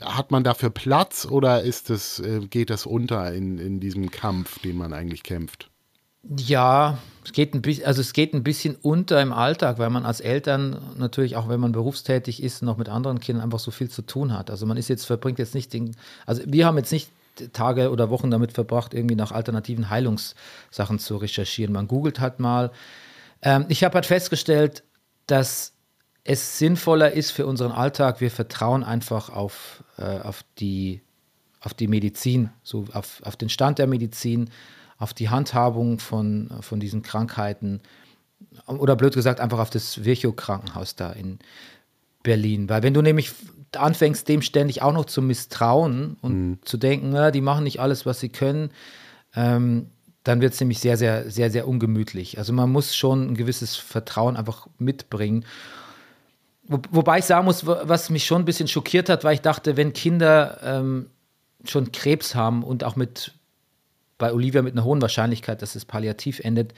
hat 0.01 0.31
man 0.31 0.43
dafür 0.43 0.69
Platz 0.69 1.25
oder 1.25 1.63
ist 1.63 1.89
das, 1.89 2.19
äh, 2.19 2.39
geht 2.41 2.69
das 2.69 2.85
unter 2.85 3.33
in, 3.33 3.57
in 3.57 3.79
diesem 3.79 4.11
Kampf, 4.11 4.59
den 4.59 4.77
man 4.77 4.93
eigentlich 4.93 5.23
kämpft? 5.23 5.69
Ja, 6.35 6.97
es 7.23 7.31
geht 7.31 7.53
ein 7.53 7.61
bisschen, 7.61 7.85
also 7.85 8.01
es 8.01 8.11
geht 8.13 8.33
ein 8.33 8.43
bisschen 8.43 8.75
unter 8.75 9.21
im 9.21 9.31
Alltag, 9.31 9.79
weil 9.79 9.89
man 9.89 10.05
als 10.05 10.19
Eltern 10.19 10.95
natürlich 10.97 11.35
auch, 11.35 11.47
wenn 11.47 11.59
man 11.59 11.71
berufstätig 11.71 12.43
ist, 12.43 12.61
noch 12.61 12.77
mit 12.77 12.89
anderen 12.89 13.19
Kindern 13.19 13.45
einfach 13.45 13.59
so 13.59 13.71
viel 13.71 13.89
zu 13.89 14.01
tun 14.01 14.37
hat. 14.37 14.49
Also 14.51 14.65
man 14.65 14.77
ist 14.77 14.89
jetzt 14.89 15.05
verbringt 15.05 15.39
jetzt 15.39 15.55
nicht 15.55 15.71
den, 15.73 15.95
also 16.25 16.41
wir 16.45 16.65
haben 16.65 16.77
jetzt 16.77 16.91
nicht 16.91 17.09
Tage 17.53 17.91
oder 17.91 18.09
Wochen 18.09 18.29
damit 18.29 18.51
verbracht, 18.51 18.93
irgendwie 18.93 19.15
nach 19.15 19.31
alternativen 19.31 19.89
Heilungssachen 19.89 20.99
zu 20.99 21.17
recherchieren. 21.17 21.73
Man 21.73 21.87
googelt 21.87 22.19
halt 22.19 22.39
mal. 22.39 22.71
Ähm, 23.41 23.65
ich 23.69 23.83
habe 23.83 23.95
halt 23.95 24.05
festgestellt, 24.05 24.83
dass 25.27 25.76
es 26.29 26.57
sinnvoller 26.57 27.13
ist 27.13 27.31
für 27.31 27.47
unseren 27.47 27.71
Alltag, 27.71 28.19
wir 28.19 28.29
vertrauen 28.29 28.83
einfach 28.83 29.29
auf, 29.29 29.81
äh, 29.97 30.19
auf, 30.19 30.43
die, 30.59 31.01
auf 31.61 31.73
die 31.73 31.87
Medizin, 31.87 32.49
so 32.63 32.85
auf, 32.91 33.21
auf 33.23 33.37
den 33.37 33.47
Stand 33.47 33.79
der 33.79 33.87
Medizin, 33.87 34.49
auf 34.97 35.13
die 35.13 35.29
Handhabung 35.29 35.99
von, 35.99 36.51
von 36.59 36.81
diesen 36.81 37.01
Krankheiten 37.01 37.81
oder 38.67 38.97
blöd 38.97 39.13
gesagt 39.13 39.39
einfach 39.39 39.59
auf 39.59 39.69
das 39.69 40.03
Virchow-Krankenhaus 40.03 40.95
da 40.95 41.13
in 41.13 41.39
Berlin. 42.23 42.67
Weil 42.67 42.83
wenn 42.83 42.93
du 42.93 43.01
nämlich 43.01 43.31
anfängst, 43.73 44.27
dem 44.27 44.41
ständig 44.41 44.81
auch 44.81 44.93
noch 44.93 45.05
zu 45.05 45.21
misstrauen 45.21 46.17
und 46.21 46.49
mhm. 46.49 46.59
zu 46.63 46.75
denken, 46.75 47.11
na, 47.11 47.31
die 47.31 47.41
machen 47.41 47.63
nicht 47.63 47.79
alles, 47.79 48.05
was 48.05 48.19
sie 48.19 48.29
können, 48.29 48.71
ähm, 49.33 49.91
dann 50.23 50.41
wird 50.41 50.53
es 50.53 50.59
nämlich 50.59 50.79
sehr, 50.79 50.97
sehr, 50.97 51.31
sehr, 51.31 51.51
sehr 51.51 51.69
ungemütlich. 51.69 52.37
Also 52.37 52.51
man 52.51 52.69
muss 52.69 52.97
schon 52.97 53.29
ein 53.29 53.35
gewisses 53.35 53.77
Vertrauen 53.77 54.35
einfach 54.35 54.67
mitbringen. 54.77 55.45
Wo, 56.67 56.81
wobei 56.91 57.19
ich 57.19 57.25
sagen 57.25 57.45
muss, 57.45 57.65
was 57.65 58.09
mich 58.09 58.25
schon 58.25 58.41
ein 58.41 58.45
bisschen 58.45 58.67
schockiert 58.67 59.09
hat, 59.09 59.23
weil 59.23 59.35
ich 59.35 59.41
dachte, 59.41 59.77
wenn 59.77 59.93
Kinder 59.93 60.59
ähm, 60.63 61.09
schon 61.63 61.91
Krebs 61.91 62.35
haben 62.35 62.63
und 62.63 62.83
auch 62.83 62.95
mit 62.95 63.33
bei 64.17 64.33
Olivia 64.33 64.61
mit 64.61 64.73
einer 64.73 64.83
hohen 64.83 65.01
Wahrscheinlichkeit, 65.01 65.61
dass 65.61 65.75
es 65.75 65.85
palliativ 65.85 66.39
endet, 66.39 66.73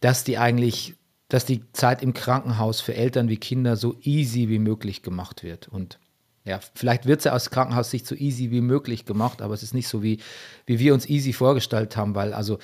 dass 0.00 0.24
die 0.24 0.38
eigentlich, 0.38 0.94
dass 1.28 1.44
die 1.44 1.62
Zeit 1.72 2.02
im 2.02 2.12
Krankenhaus 2.12 2.80
für 2.80 2.94
Eltern 2.94 3.28
wie 3.28 3.38
Kinder 3.38 3.76
so 3.76 3.96
easy 4.02 4.48
wie 4.48 4.58
möglich 4.58 5.02
gemacht 5.02 5.42
wird. 5.42 5.68
Und 5.68 5.98
ja, 6.44 6.60
vielleicht 6.74 7.06
wird 7.06 7.22
sie 7.22 7.32
aus 7.32 7.50
Krankenhaussicht 7.50 8.06
so 8.06 8.14
easy 8.14 8.50
wie 8.50 8.60
möglich 8.60 9.04
gemacht, 9.04 9.42
aber 9.42 9.54
es 9.54 9.62
ist 9.62 9.74
nicht 9.74 9.88
so, 9.88 10.02
wie, 10.02 10.18
wie 10.66 10.78
wir 10.78 10.94
uns 10.94 11.08
easy 11.08 11.32
vorgestellt 11.32 11.96
haben, 11.96 12.14
weil 12.14 12.32
also 12.32 12.58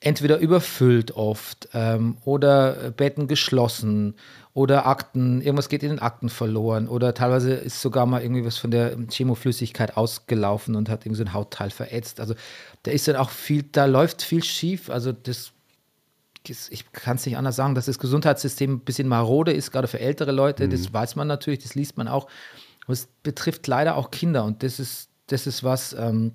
entweder 0.00 0.38
überfüllt 0.38 1.12
oft 1.12 1.68
ähm, 1.72 2.16
oder 2.24 2.90
Betten 2.90 3.28
geschlossen 3.28 4.14
oder 4.52 4.86
Akten, 4.86 5.40
irgendwas 5.40 5.68
geht 5.68 5.82
in 5.82 5.90
den 5.90 5.98
Akten 6.00 6.28
verloren 6.28 6.88
oder 6.88 7.14
teilweise 7.14 7.52
ist 7.52 7.80
sogar 7.80 8.06
mal 8.06 8.22
irgendwie 8.22 8.44
was 8.44 8.58
von 8.58 8.70
der 8.70 8.96
Chemoflüssigkeit 9.08 9.96
ausgelaufen 9.96 10.74
und 10.74 10.88
hat 10.88 11.06
irgendwie 11.06 11.18
so 11.18 11.24
ein 11.24 11.32
Hautteil 11.32 11.70
verätzt. 11.70 12.18
Also 12.18 12.34
da 12.82 12.90
ist 12.90 13.06
dann 13.06 13.16
auch 13.16 13.30
viel, 13.30 13.62
da 13.62 13.84
läuft 13.84 14.22
viel 14.22 14.42
schief. 14.42 14.90
Also 14.90 15.12
das, 15.12 15.52
ich 16.46 16.90
kann 16.92 17.16
es 17.16 17.26
nicht 17.26 17.36
anders 17.36 17.54
sagen, 17.54 17.76
dass 17.76 17.86
das 17.86 18.00
Gesundheitssystem 18.00 18.74
ein 18.74 18.80
bisschen 18.80 19.06
marode 19.06 19.52
ist, 19.52 19.70
gerade 19.70 19.86
für 19.86 20.00
ältere 20.00 20.32
Leute. 20.32 20.66
Mhm. 20.66 20.70
Das 20.70 20.92
weiß 20.92 21.14
man 21.14 21.28
natürlich, 21.28 21.60
das 21.60 21.76
liest 21.76 21.96
man 21.96 22.08
auch. 22.08 22.26
Aber 22.84 22.94
es 22.94 23.06
betrifft 23.22 23.68
leider 23.68 23.94
auch 23.94 24.10
Kinder 24.10 24.44
und 24.44 24.64
das 24.64 24.80
ist, 24.80 25.10
das 25.28 25.46
ist 25.46 25.62
was, 25.62 25.92
ähm, 25.92 26.32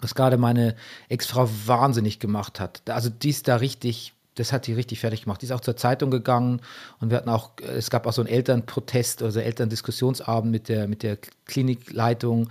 was 0.00 0.14
gerade 0.14 0.36
meine 0.36 0.76
Ex-Frau 1.08 1.48
wahnsinnig 1.66 2.20
gemacht 2.20 2.60
hat. 2.60 2.88
Also 2.88 3.10
die 3.10 3.30
ist 3.30 3.48
da 3.48 3.56
richtig 3.56 4.14
das 4.38 4.52
hat 4.52 4.66
die 4.66 4.72
richtig 4.72 5.00
fertig 5.00 5.22
gemacht. 5.22 5.42
Die 5.42 5.46
ist 5.46 5.52
auch 5.52 5.60
zur 5.60 5.76
Zeitung 5.76 6.10
gegangen 6.10 6.60
und 7.00 7.10
wir 7.10 7.16
hatten 7.16 7.28
auch, 7.28 7.52
es 7.60 7.90
gab 7.90 8.06
auch 8.06 8.12
so 8.12 8.22
einen 8.22 8.30
Elternprotest, 8.30 9.22
also 9.22 9.40
Elterndiskussionsabend 9.40 10.50
mit 10.50 10.68
der, 10.68 10.88
mit 10.88 11.02
der 11.02 11.18
Klinikleitung. 11.46 12.48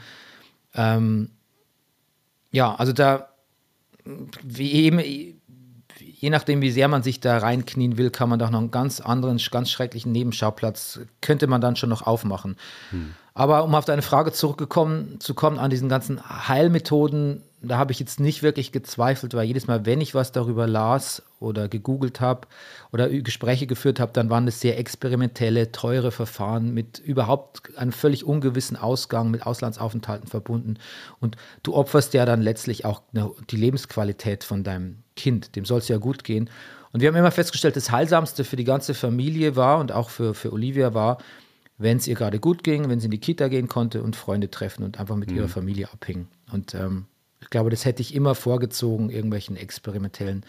Ähm, 0.73 1.30
ja, 2.52 2.76
also 2.76 2.93
da, 2.93 3.30
wie 4.43 4.71
eben, 4.71 5.00
je 5.00 6.30
nachdem, 6.30 6.62
wie 6.62 6.71
sehr 6.71 6.88
man 6.88 7.04
sich 7.04 7.19
da 7.19 7.38
reinknien 7.38 7.97
will, 7.97 8.10
kann 8.10 8.30
man 8.30 8.39
doch 8.39 8.50
noch 8.50 8.60
einen 8.60 8.71
ganz 8.71 9.00
anderen, 9.00 9.39
ganz 9.52 9.69
schrecklichen 9.69 10.12
Nebenschauplatz, 10.12 11.00
könnte 11.21 11.47
man 11.47 11.62
dann 11.62 11.76
schon 11.76 11.89
noch 11.89 12.02
aufmachen. 12.02 12.58
Hm. 12.91 13.13
Aber 13.34 13.63
um 13.63 13.76
auf 13.76 13.86
deine 13.86 14.02
Frage 14.02 14.32
zurückgekommen 14.32 15.19
zu 15.19 15.36
kommen, 15.36 15.60
an 15.60 15.69
diesen 15.69 15.89
ganzen 15.89 16.19
Heilmethoden, 16.47 17.43
da 17.62 17.78
habe 17.78 17.91
ich 17.91 18.00
jetzt 18.00 18.20
nicht 18.20 18.43
wirklich 18.43 18.72
gezweifelt, 18.72 19.34
weil 19.34 19.48
jedes 19.48 19.65
Mal, 19.65 19.86
wenn 19.86 20.00
ich 20.00 20.13
was 20.13 20.32
darüber 20.32 20.67
las 20.67 21.24
oder 21.39 21.67
gegoogelt 21.67 22.22
habe 22.22 22.48
oder 22.91 23.10
Gespräche 23.10 23.65
geführt 23.65 24.00
habe, 24.00 24.13
dann 24.13 24.30
waren 24.30 24.48
es 24.48 24.62
sehr 24.62 24.78
experimentelle, 24.78 25.72
teure 25.72 26.12
Verfahren 26.12 26.74
mit 26.74 27.00
überhaupt 27.00 27.76
einem 27.76 27.91
völlig 27.91 28.26
ungewissen 28.26 28.78
Ausgang, 28.78 29.32
mit 29.32 29.46
Auslandsaufenthalten 29.46 30.28
verbunden. 30.28 30.78
Und 31.20 31.36
du 31.63 31.74
opferst 31.74 32.13
ja 32.13 32.26
dann 32.26 32.41
letztlich 32.41 32.86
auch 32.86 33.02
eine, 33.13 33.32
die 33.50 33.58
Lebensqualität 33.58 34.43
von 34.43 34.63
deinem 34.63 35.00
Kind. 35.15 35.56
Dem 35.56 35.65
soll 35.65 35.80
es 35.80 35.88
ja 35.88 35.98
gut 35.98 36.24
gehen. 36.24 36.52
Und 36.91 37.02
wir 37.02 37.10
haben 37.10 37.15
immer 37.15 37.32
festgestellt, 37.32 37.76
das 37.76 37.91
Heilsamste 37.91 38.43
für 38.43 38.56
die 38.56 38.63
ganze 38.65 38.93
Familie 38.93 39.56
war 39.56 39.80
und 39.80 39.91
auch 39.91 40.10
für, 40.10 40.36
für 40.36 40.54
Olivia 40.54 40.93
war, 40.93 41.17
wenn 41.80 41.98
es 41.98 42.08
ihr 42.08 42.15
gerade 42.15 42.39
gut 42.39 42.63
ging, 42.63 42.89
wenn 42.89 43.00
sie 43.00 43.06
in 43.06 43.12
die 43.12 43.20
Kita 43.20 43.48
gehen 43.48 43.67
konnte 43.67 44.04
und 44.04 44.15
Freunde 44.15 44.50
treffen 44.50 44.84
und 44.84 45.00
einfach 45.00 45.15
mit 45.15 45.32
mhm. 45.32 45.38
ihrer 45.38 45.48
Familie 45.48 45.91
abhängen. 45.91 46.28
Und 46.52 46.74
ähm, 46.76 47.06
ich 47.41 47.50
glaube, 47.50 47.69
das 47.69 47.86
hätte 47.86 48.02
ich 48.02 48.15
immer 48.15 48.36
vorgezogen, 48.36 49.10
irgendwelchen 49.10 49.56
experimentellen 49.56 50.45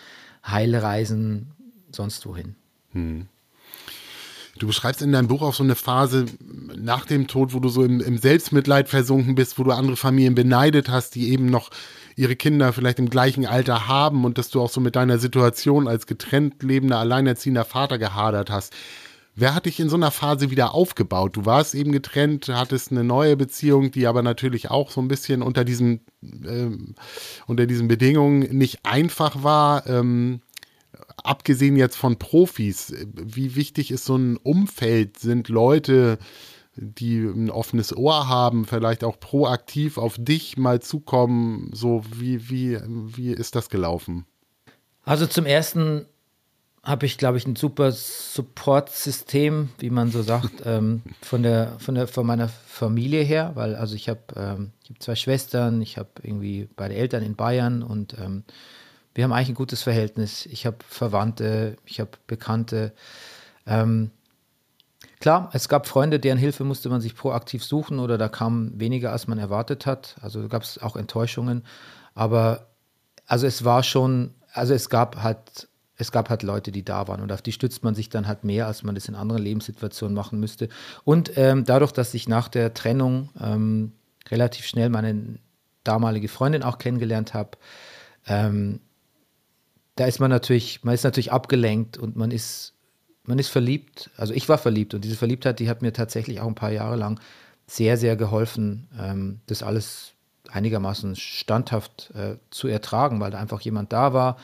Heilreisen 0.46 1.52
sonst 1.90 2.26
wohin. 2.26 2.54
Hm. 2.92 3.26
Du 4.58 4.66
beschreibst 4.66 5.02
in 5.02 5.12
deinem 5.12 5.28
Buch 5.28 5.42
auch 5.42 5.54
so 5.54 5.62
eine 5.62 5.76
Phase 5.76 6.26
nach 6.76 7.06
dem 7.06 7.28
Tod, 7.28 7.54
wo 7.54 7.60
du 7.60 7.68
so 7.68 7.84
im, 7.84 8.00
im, 8.00 8.18
Selbstmitleid 8.18 8.88
versunken 8.88 9.36
bist, 9.36 9.58
wo 9.58 9.62
du 9.62 9.70
andere 9.70 9.96
Familien 9.96 10.34
beneidet 10.34 10.88
hast, 10.88 11.14
die 11.14 11.30
eben 11.30 11.46
noch 11.46 11.70
ihre 12.16 12.34
Kinder 12.34 12.72
vielleicht 12.72 12.98
im 12.98 13.10
gleichen 13.10 13.46
Alter 13.46 13.86
haben 13.86 14.24
und 14.24 14.36
dass 14.36 14.50
du 14.50 14.60
auch 14.60 14.70
so 14.70 14.80
mit 14.80 14.96
deiner 14.96 15.18
Situation 15.18 15.86
als 15.86 16.06
getrennt 16.06 16.62
lebender, 16.64 16.98
alleinerziehender 16.98 17.64
Vater 17.64 17.98
gehadert 17.98 18.50
hast. 18.50 18.74
Wer 19.40 19.54
hat 19.54 19.66
dich 19.66 19.78
in 19.78 19.88
so 19.88 19.94
einer 19.94 20.10
Phase 20.10 20.50
wieder 20.50 20.74
aufgebaut? 20.74 21.36
Du 21.36 21.46
warst 21.46 21.76
eben 21.76 21.92
getrennt, 21.92 22.48
hattest 22.48 22.90
eine 22.90 23.04
neue 23.04 23.36
Beziehung, 23.36 23.92
die 23.92 24.08
aber 24.08 24.22
natürlich 24.22 24.68
auch 24.68 24.90
so 24.90 25.00
ein 25.00 25.06
bisschen 25.06 25.42
unter 25.42 25.64
diesen, 25.64 26.00
ähm, 26.22 26.96
unter 27.46 27.66
diesen 27.66 27.86
Bedingungen 27.86 28.40
nicht 28.56 28.84
einfach 28.84 29.44
war. 29.44 29.86
Ähm, 29.86 30.40
abgesehen 31.22 31.76
jetzt 31.76 31.94
von 31.94 32.18
Profis, 32.18 32.92
wie 33.14 33.54
wichtig 33.54 33.92
ist 33.92 34.06
so 34.06 34.16
ein 34.16 34.38
Umfeld? 34.38 35.20
Sind 35.20 35.48
Leute, 35.48 36.18
die 36.74 37.20
ein 37.20 37.48
offenes 37.48 37.96
Ohr 37.96 38.26
haben, 38.26 38.64
vielleicht 38.64 39.04
auch 39.04 39.20
proaktiv 39.20 39.98
auf 39.98 40.16
dich 40.18 40.56
mal 40.56 40.80
zukommen? 40.80 41.70
So, 41.72 42.02
wie, 42.12 42.50
wie, 42.50 42.80
wie 42.88 43.30
ist 43.30 43.54
das 43.54 43.70
gelaufen? 43.70 44.26
Also 45.04 45.28
zum 45.28 45.46
ersten 45.46 46.06
habe 46.88 47.04
ich, 47.04 47.18
glaube 47.18 47.36
ich, 47.36 47.46
ein 47.46 47.54
super 47.54 47.92
Support-System, 47.92 49.68
wie 49.78 49.90
man 49.90 50.10
so 50.10 50.22
sagt, 50.22 50.52
ähm, 50.64 51.02
von, 51.20 51.42
der, 51.42 51.78
von, 51.78 51.94
der, 51.94 52.08
von 52.08 52.26
meiner 52.26 52.48
Familie 52.48 53.22
her, 53.22 53.52
weil 53.54 53.76
also 53.76 53.94
ich 53.94 54.08
habe 54.08 54.20
ähm, 54.36 54.72
hab 54.88 55.02
zwei 55.02 55.14
Schwestern, 55.14 55.82
ich 55.82 55.98
habe 55.98 56.08
irgendwie 56.22 56.68
beide 56.76 56.94
Eltern 56.94 57.22
in 57.22 57.36
Bayern 57.36 57.82
und 57.82 58.16
ähm, 58.18 58.44
wir 59.14 59.24
haben 59.24 59.32
eigentlich 59.32 59.50
ein 59.50 59.54
gutes 59.54 59.82
Verhältnis. 59.82 60.46
Ich 60.46 60.64
habe 60.64 60.78
Verwandte, 60.88 61.76
ich 61.84 62.00
habe 62.00 62.12
Bekannte. 62.26 62.94
Ähm, 63.66 64.10
klar, 65.20 65.50
es 65.52 65.68
gab 65.68 65.86
Freunde, 65.86 66.20
deren 66.20 66.38
Hilfe 66.38 66.64
musste 66.64 66.88
man 66.88 67.00
sich 67.00 67.14
proaktiv 67.14 67.64
suchen 67.64 67.98
oder 67.98 68.16
da 68.16 68.28
kam 68.28 68.78
weniger, 68.80 69.12
als 69.12 69.26
man 69.26 69.38
erwartet 69.38 69.84
hat. 69.84 70.16
Also 70.22 70.48
gab 70.48 70.62
es 70.62 70.80
auch 70.80 70.96
Enttäuschungen. 70.96 71.64
Aber 72.14 72.68
also 73.26 73.46
es 73.46 73.64
war 73.64 73.82
schon, 73.82 74.34
also 74.52 74.72
es 74.72 74.88
gab 74.88 75.22
halt, 75.22 75.68
es 75.98 76.12
gab 76.12 76.30
halt 76.30 76.44
Leute, 76.44 76.70
die 76.70 76.84
da 76.84 77.08
waren 77.08 77.20
und 77.20 77.32
auf 77.32 77.42
die 77.42 77.52
stützt 77.52 77.82
man 77.82 77.94
sich 77.94 78.08
dann 78.08 78.28
halt 78.28 78.44
mehr, 78.44 78.68
als 78.68 78.84
man 78.84 78.94
das 78.94 79.08
in 79.08 79.16
anderen 79.16 79.42
Lebenssituationen 79.42 80.14
machen 80.14 80.38
müsste. 80.38 80.68
Und 81.04 81.32
ähm, 81.36 81.64
dadurch, 81.64 81.92
dass 81.92 82.14
ich 82.14 82.28
nach 82.28 82.48
der 82.48 82.72
Trennung 82.72 83.30
ähm, 83.40 83.92
relativ 84.30 84.64
schnell 84.66 84.90
meine 84.90 85.38
damalige 85.82 86.28
Freundin 86.28 86.62
auch 86.62 86.78
kennengelernt 86.78 87.34
habe, 87.34 87.58
ähm, 88.26 88.80
da 89.96 90.06
ist 90.06 90.20
man 90.20 90.30
natürlich, 90.30 90.84
man 90.84 90.94
ist 90.94 91.02
natürlich 91.02 91.32
abgelenkt 91.32 91.98
und 91.98 92.14
man 92.14 92.30
ist, 92.30 92.74
man 93.24 93.40
ist 93.40 93.48
verliebt. 93.48 94.10
Also 94.16 94.32
ich 94.32 94.48
war 94.48 94.58
verliebt 94.58 94.94
und 94.94 95.02
diese 95.02 95.16
Verliebtheit, 95.16 95.58
die 95.58 95.68
hat 95.68 95.82
mir 95.82 95.92
tatsächlich 95.92 96.40
auch 96.40 96.46
ein 96.46 96.54
paar 96.54 96.70
Jahre 96.70 96.94
lang 96.94 97.18
sehr, 97.66 97.96
sehr 97.96 98.14
geholfen, 98.14 98.86
ähm, 98.98 99.40
das 99.46 99.64
alles 99.64 100.12
einigermaßen 100.48 101.16
standhaft 101.16 102.12
äh, 102.14 102.36
zu 102.50 102.68
ertragen, 102.68 103.20
weil 103.20 103.32
da 103.32 103.38
einfach 103.38 103.60
jemand 103.60 103.92
da 103.92 104.12
war, 104.12 104.36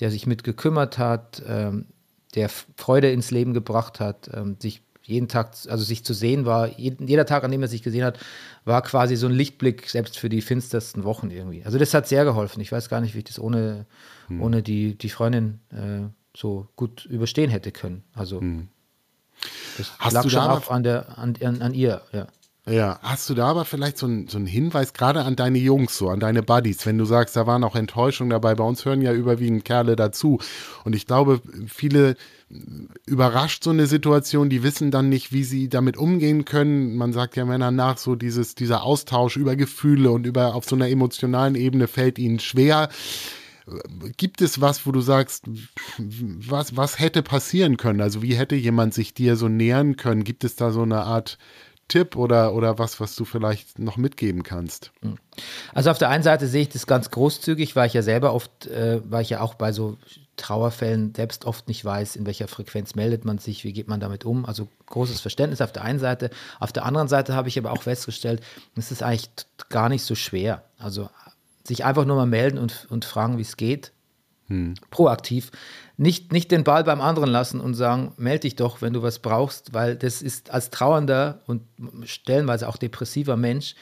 der 0.00 0.10
sich 0.10 0.26
mit 0.26 0.44
gekümmert 0.44 0.98
hat, 0.98 1.42
ähm, 1.46 1.86
der 2.34 2.48
Freude 2.48 3.10
ins 3.10 3.30
Leben 3.30 3.54
gebracht 3.54 4.00
hat, 4.00 4.30
ähm, 4.32 4.56
sich 4.58 4.82
jeden 5.02 5.28
Tag, 5.28 5.54
also 5.68 5.84
sich 5.84 6.04
zu 6.04 6.14
sehen 6.14 6.46
war, 6.46 6.78
jeder 6.78 7.26
Tag, 7.26 7.44
an 7.44 7.50
dem 7.50 7.60
er 7.60 7.68
sich 7.68 7.82
gesehen 7.82 8.04
hat, 8.04 8.18
war 8.64 8.80
quasi 8.82 9.16
so 9.16 9.26
ein 9.26 9.32
Lichtblick, 9.32 9.88
selbst 9.90 10.18
für 10.18 10.30
die 10.30 10.40
finstersten 10.40 11.04
Wochen 11.04 11.30
irgendwie. 11.30 11.62
Also 11.64 11.78
das 11.78 11.92
hat 11.92 12.08
sehr 12.08 12.24
geholfen. 12.24 12.60
Ich 12.60 12.72
weiß 12.72 12.88
gar 12.88 13.02
nicht, 13.02 13.14
wie 13.14 13.18
ich 13.18 13.24
das 13.24 13.38
ohne, 13.38 13.86
hm. 14.28 14.40
ohne 14.40 14.62
die, 14.62 14.96
die 14.96 15.10
Freundin 15.10 15.60
äh, 15.70 16.08
so 16.34 16.68
gut 16.74 17.04
überstehen 17.04 17.50
hätte 17.50 17.70
können. 17.70 18.02
Also 18.14 18.40
hm. 18.40 18.68
das 19.76 19.92
Hast 19.98 20.14
lag 20.14 20.28
schon 20.30 20.40
auch 20.40 20.70
an, 20.70 20.82
der, 20.82 21.18
an, 21.18 21.34
an, 21.42 21.60
an 21.60 21.74
ihr, 21.74 22.00
ja. 22.12 22.26
Ja, 22.66 22.98
hast 23.02 23.28
du 23.28 23.34
da 23.34 23.48
aber 23.48 23.66
vielleicht 23.66 23.98
so 23.98 24.06
einen 24.06 24.26
so 24.26 24.38
Hinweis, 24.38 24.94
gerade 24.94 25.22
an 25.24 25.36
deine 25.36 25.58
Jungs, 25.58 25.98
so 25.98 26.08
an 26.08 26.18
deine 26.18 26.42
Buddies, 26.42 26.86
wenn 26.86 26.96
du 26.96 27.04
sagst, 27.04 27.36
da 27.36 27.46
waren 27.46 27.62
auch 27.62 27.76
Enttäuschungen 27.76 28.30
dabei, 28.30 28.54
bei 28.54 28.64
uns 28.64 28.86
hören 28.86 29.02
ja 29.02 29.12
überwiegend 29.12 29.66
Kerle 29.66 29.96
dazu. 29.96 30.38
Und 30.82 30.96
ich 30.96 31.06
glaube, 31.06 31.42
viele 31.66 32.16
überrascht 33.04 33.64
so 33.64 33.70
eine 33.70 33.86
Situation, 33.86 34.48
die 34.48 34.62
wissen 34.62 34.90
dann 34.90 35.10
nicht, 35.10 35.30
wie 35.30 35.44
sie 35.44 35.68
damit 35.68 35.98
umgehen 35.98 36.46
können. 36.46 36.96
Man 36.96 37.12
sagt 37.12 37.36
ja 37.36 37.44
Männern 37.44 37.76
nach, 37.76 37.98
so 37.98 38.14
dieses, 38.14 38.54
dieser 38.54 38.82
Austausch 38.82 39.36
über 39.36 39.56
Gefühle 39.56 40.10
und 40.10 40.26
über 40.26 40.54
auf 40.54 40.64
so 40.64 40.74
einer 40.74 40.88
emotionalen 40.88 41.56
Ebene 41.56 41.86
fällt 41.86 42.18
ihnen 42.18 42.38
schwer. 42.38 42.88
Gibt 44.16 44.40
es 44.40 44.62
was, 44.62 44.86
wo 44.86 44.92
du 44.92 45.00
sagst, 45.00 45.44
was, 45.98 46.76
was 46.76 46.98
hätte 46.98 47.22
passieren 47.22 47.76
können? 47.76 48.00
Also 48.00 48.22
wie 48.22 48.36
hätte 48.36 48.54
jemand 48.54 48.94
sich 48.94 49.12
dir 49.12 49.36
so 49.36 49.48
nähern 49.48 49.96
können? 49.96 50.24
Gibt 50.24 50.44
es 50.44 50.56
da 50.56 50.70
so 50.70 50.82
eine 50.82 51.02
Art 51.02 51.38
Tipp 51.88 52.16
oder, 52.16 52.54
oder 52.54 52.78
was, 52.78 53.00
was 53.00 53.14
du 53.14 53.24
vielleicht 53.24 53.78
noch 53.78 53.96
mitgeben 53.96 54.42
kannst? 54.42 54.92
Hm. 55.02 55.18
Also 55.72 55.90
auf 55.90 55.98
der 55.98 56.08
einen 56.08 56.22
Seite 56.22 56.46
sehe 56.46 56.62
ich 56.62 56.68
das 56.68 56.86
ganz 56.86 57.10
großzügig, 57.10 57.76
weil 57.76 57.86
ich 57.86 57.94
ja 57.94 58.02
selber 58.02 58.32
oft, 58.32 58.66
äh, 58.66 59.00
weil 59.04 59.22
ich 59.22 59.30
ja 59.30 59.40
auch 59.40 59.54
bei 59.54 59.72
so 59.72 59.98
Trauerfällen 60.36 61.14
selbst 61.14 61.44
oft 61.44 61.68
nicht 61.68 61.84
weiß, 61.84 62.16
in 62.16 62.26
welcher 62.26 62.48
Frequenz 62.48 62.94
meldet 62.94 63.24
man 63.24 63.38
sich, 63.38 63.64
wie 63.64 63.72
geht 63.72 63.88
man 63.88 64.00
damit 64.00 64.24
um. 64.24 64.44
Also 64.44 64.68
großes 64.86 65.20
Verständnis 65.20 65.60
auf 65.60 65.72
der 65.72 65.82
einen 65.82 65.98
Seite. 65.98 66.30
Auf 66.58 66.72
der 66.72 66.84
anderen 66.84 67.08
Seite 67.08 67.34
habe 67.34 67.48
ich 67.48 67.58
aber 67.58 67.72
auch 67.72 67.82
festgestellt, 67.82 68.42
es 68.76 68.90
ist 68.90 69.02
eigentlich 69.02 69.30
gar 69.68 69.88
nicht 69.88 70.02
so 70.02 70.14
schwer. 70.14 70.64
Also 70.78 71.08
sich 71.64 71.84
einfach 71.84 72.04
nur 72.04 72.16
mal 72.16 72.26
melden 72.26 72.58
und, 72.58 72.86
und 72.90 73.04
fragen, 73.04 73.38
wie 73.38 73.42
es 73.42 73.56
geht. 73.56 73.92
Hm. 74.48 74.74
Proaktiv 74.90 75.50
nicht, 75.96 76.32
nicht 76.32 76.50
den 76.50 76.64
Ball 76.64 76.84
beim 76.84 77.00
anderen 77.00 77.30
lassen 77.30 77.60
und 77.60 77.74
sagen, 77.74 78.12
melde 78.16 78.40
dich 78.40 78.56
doch, 78.56 78.82
wenn 78.82 78.92
du 78.92 79.02
was 79.02 79.20
brauchst, 79.20 79.72
weil 79.74 79.96
das 79.96 80.22
ist 80.22 80.50
als 80.50 80.70
trauernder 80.70 81.40
und 81.46 81.62
stellenweise 82.04 82.68
auch 82.68 82.76
depressiver 82.76 83.36
Mensch, 83.36 83.74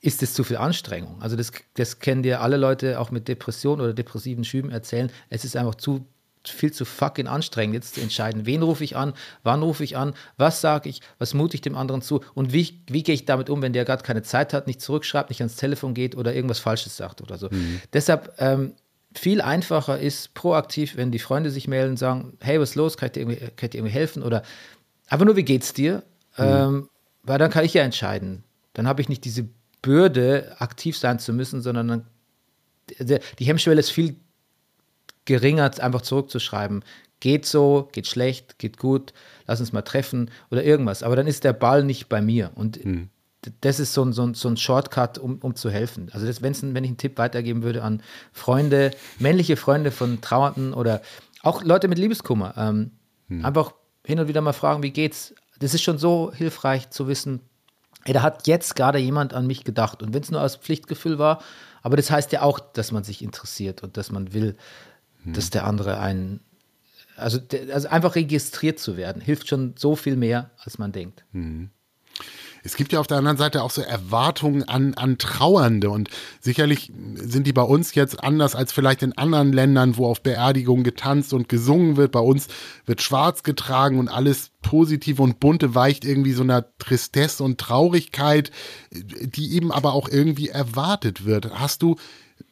ist 0.00 0.22
es 0.22 0.32
zu 0.32 0.44
viel 0.44 0.56
Anstrengung. 0.56 1.20
Also 1.20 1.36
das, 1.36 1.52
das 1.74 1.98
kennen 1.98 2.22
dir 2.22 2.40
alle 2.40 2.56
Leute 2.56 3.00
auch 3.00 3.10
mit 3.10 3.28
Depressionen 3.28 3.82
oder 3.82 3.92
depressiven 3.92 4.44
Schüben 4.44 4.70
erzählen. 4.70 5.10
Es 5.28 5.44
ist 5.44 5.56
einfach 5.56 5.74
zu 5.74 6.06
viel 6.48 6.72
zu 6.72 6.86
fucking 6.86 7.26
anstrengend, 7.26 7.74
jetzt 7.74 7.96
zu 7.96 8.00
entscheiden, 8.00 8.46
wen 8.46 8.62
rufe 8.62 8.82
ich 8.82 8.96
an, 8.96 9.12
wann 9.42 9.62
rufe 9.62 9.84
ich 9.84 9.98
an, 9.98 10.14
was 10.38 10.62
sage 10.62 10.88
ich, 10.88 11.02
was 11.18 11.34
mute 11.34 11.54
ich 11.54 11.60
dem 11.60 11.76
anderen 11.76 12.00
zu 12.00 12.22
und 12.32 12.54
wie, 12.54 12.82
wie 12.86 13.02
gehe 13.02 13.14
ich 13.14 13.26
damit 13.26 13.50
um, 13.50 13.60
wenn 13.60 13.74
der 13.74 13.84
gerade 13.84 14.02
keine 14.02 14.22
Zeit 14.22 14.54
hat, 14.54 14.66
nicht 14.66 14.80
zurückschreibt, 14.80 15.28
nicht 15.28 15.42
ans 15.42 15.56
Telefon 15.56 15.92
geht 15.92 16.16
oder 16.16 16.34
irgendwas 16.34 16.58
Falsches 16.58 16.96
sagt 16.96 17.20
oder 17.20 17.36
so. 17.36 17.48
Mhm. 17.50 17.82
Deshalb 17.92 18.32
ähm, 18.38 18.72
viel 19.14 19.40
einfacher 19.40 19.98
ist 19.98 20.34
proaktiv, 20.34 20.96
wenn 20.96 21.10
die 21.10 21.18
Freunde 21.18 21.50
sich 21.50 21.68
melden 21.68 21.90
und 21.90 21.96
sagen, 21.96 22.36
hey, 22.40 22.60
was 22.60 22.70
ist 22.70 22.74
los, 22.76 22.96
kann 22.96 23.06
ich 23.08 23.12
dir 23.12 23.20
irgendwie, 23.20 23.38
kann 23.38 23.52
ich 23.62 23.70
dir 23.70 23.78
irgendwie 23.78 23.94
helfen? 23.94 24.22
Oder 24.22 24.42
einfach 25.08 25.26
nur, 25.26 25.36
wie 25.36 25.44
geht's 25.44 25.72
dir? 25.72 26.02
Mhm. 26.36 26.44
Ähm, 26.44 26.88
weil 27.22 27.38
dann 27.38 27.50
kann 27.50 27.64
ich 27.64 27.74
ja 27.74 27.82
entscheiden. 27.82 28.44
Dann 28.72 28.86
habe 28.86 29.02
ich 29.02 29.08
nicht 29.08 29.24
diese 29.24 29.48
Bürde, 29.82 30.54
aktiv 30.58 30.96
sein 30.96 31.18
zu 31.18 31.32
müssen, 31.32 31.62
sondern 31.62 31.88
dann, 31.88 32.06
die 33.38 33.44
Hemmschwelle 33.44 33.80
ist 33.80 33.90
viel 33.90 34.16
geringer, 35.24 35.70
einfach 35.80 36.02
zurückzuschreiben. 36.02 36.84
Geht 37.18 37.46
so, 37.46 37.88
geht 37.92 38.06
schlecht, 38.06 38.58
geht 38.58 38.78
gut, 38.78 39.12
lass 39.46 39.60
uns 39.60 39.72
mal 39.72 39.82
treffen 39.82 40.30
oder 40.50 40.64
irgendwas. 40.64 41.02
Aber 41.02 41.16
dann 41.16 41.26
ist 41.26 41.44
der 41.44 41.52
Ball 41.52 41.84
nicht 41.84 42.08
bei 42.08 42.22
mir. 42.22 42.52
Und 42.54 42.84
mhm 42.84 43.10
das 43.62 43.80
ist 43.80 43.94
so 43.94 44.04
ein, 44.04 44.12
so 44.12 44.22
ein, 44.22 44.34
so 44.34 44.48
ein 44.48 44.56
Shortcut, 44.56 45.18
um, 45.18 45.38
um 45.38 45.54
zu 45.54 45.70
helfen. 45.70 46.10
Also 46.12 46.26
das, 46.26 46.42
wenn 46.42 46.52
ich 46.52 46.62
einen 46.62 46.96
Tipp 46.96 47.18
weitergeben 47.18 47.62
würde 47.62 47.82
an 47.82 48.02
Freunde, 48.32 48.90
männliche 49.18 49.56
Freunde 49.56 49.90
von 49.90 50.20
Trauernden 50.20 50.74
oder 50.74 51.00
auch 51.42 51.62
Leute 51.62 51.88
mit 51.88 51.98
Liebeskummer, 51.98 52.54
ähm, 52.56 52.90
hm. 53.28 53.44
einfach 53.44 53.72
hin 54.04 54.20
und 54.20 54.28
wieder 54.28 54.42
mal 54.42 54.52
fragen, 54.52 54.82
wie 54.82 54.90
geht's? 54.90 55.34
Das 55.58 55.74
ist 55.74 55.82
schon 55.82 55.98
so 55.98 56.32
hilfreich 56.34 56.90
zu 56.90 57.08
wissen, 57.08 57.40
ey, 58.04 58.12
da 58.12 58.22
hat 58.22 58.46
jetzt 58.46 58.76
gerade 58.76 58.98
jemand 58.98 59.32
an 59.34 59.46
mich 59.46 59.64
gedacht. 59.64 60.02
Und 60.02 60.12
wenn 60.12 60.22
es 60.22 60.30
nur 60.30 60.42
aus 60.42 60.56
Pflichtgefühl 60.56 61.18
war, 61.18 61.42
aber 61.82 61.96
das 61.96 62.10
heißt 62.10 62.32
ja 62.32 62.42
auch, 62.42 62.60
dass 62.60 62.92
man 62.92 63.04
sich 63.04 63.22
interessiert 63.22 63.82
und 63.82 63.96
dass 63.96 64.10
man 64.10 64.34
will, 64.34 64.56
hm. 65.24 65.32
dass 65.32 65.48
der 65.48 65.64
andere 65.64 65.98
einen, 65.98 66.40
also, 67.16 67.38
also 67.72 67.88
einfach 67.88 68.16
registriert 68.16 68.78
zu 68.78 68.98
werden, 68.98 69.22
hilft 69.22 69.48
schon 69.48 69.74
so 69.78 69.96
viel 69.96 70.16
mehr, 70.16 70.50
als 70.58 70.78
man 70.78 70.92
denkt. 70.92 71.24
Hm. 71.32 71.70
Es 72.62 72.76
gibt 72.76 72.92
ja 72.92 73.00
auf 73.00 73.06
der 73.06 73.18
anderen 73.18 73.36
Seite 73.36 73.62
auch 73.62 73.70
so 73.70 73.82
Erwartungen 73.82 74.68
an, 74.68 74.94
an 74.94 75.18
Trauernde 75.18 75.90
und 75.90 76.10
sicherlich 76.40 76.92
sind 77.16 77.46
die 77.46 77.52
bei 77.52 77.62
uns 77.62 77.94
jetzt 77.94 78.22
anders 78.22 78.54
als 78.54 78.72
vielleicht 78.72 79.02
in 79.02 79.16
anderen 79.16 79.52
Ländern, 79.52 79.96
wo 79.96 80.06
auf 80.06 80.22
Beerdigungen 80.22 80.84
getanzt 80.84 81.32
und 81.32 81.48
gesungen 81.48 81.96
wird. 81.96 82.12
Bei 82.12 82.20
uns 82.20 82.48
wird 82.86 83.02
schwarz 83.02 83.42
getragen 83.42 83.98
und 83.98 84.08
alles 84.08 84.50
positive 84.62 85.22
und 85.22 85.40
bunte 85.40 85.74
weicht 85.74 86.04
irgendwie 86.04 86.32
so 86.32 86.42
einer 86.42 86.66
Tristesse 86.78 87.42
und 87.42 87.58
Traurigkeit, 87.58 88.50
die 88.92 89.54
eben 89.54 89.72
aber 89.72 89.94
auch 89.94 90.08
irgendwie 90.08 90.48
erwartet 90.48 91.24
wird. 91.24 91.58
Hast 91.58 91.82
du 91.82 91.96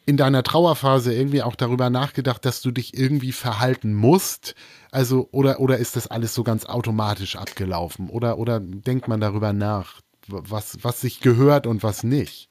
in 0.05 0.17
deiner 0.17 0.43
Trauerphase 0.43 1.13
irgendwie 1.13 1.43
auch 1.43 1.55
darüber 1.55 1.89
nachgedacht, 1.89 2.43
dass 2.45 2.61
du 2.61 2.71
dich 2.71 2.97
irgendwie 2.97 3.31
verhalten 3.31 3.93
musst? 3.93 4.55
Also, 4.91 5.29
oder, 5.31 5.59
oder 5.59 5.77
ist 5.77 5.95
das 5.95 6.07
alles 6.07 6.33
so 6.33 6.43
ganz 6.43 6.65
automatisch 6.65 7.35
abgelaufen? 7.35 8.09
Oder, 8.09 8.37
oder 8.37 8.59
denkt 8.59 9.07
man 9.07 9.19
darüber 9.19 9.53
nach, 9.53 10.01
was, 10.27 10.77
was 10.83 11.01
sich 11.01 11.19
gehört 11.19 11.67
und 11.67 11.83
was 11.83 12.03
nicht? 12.03 12.49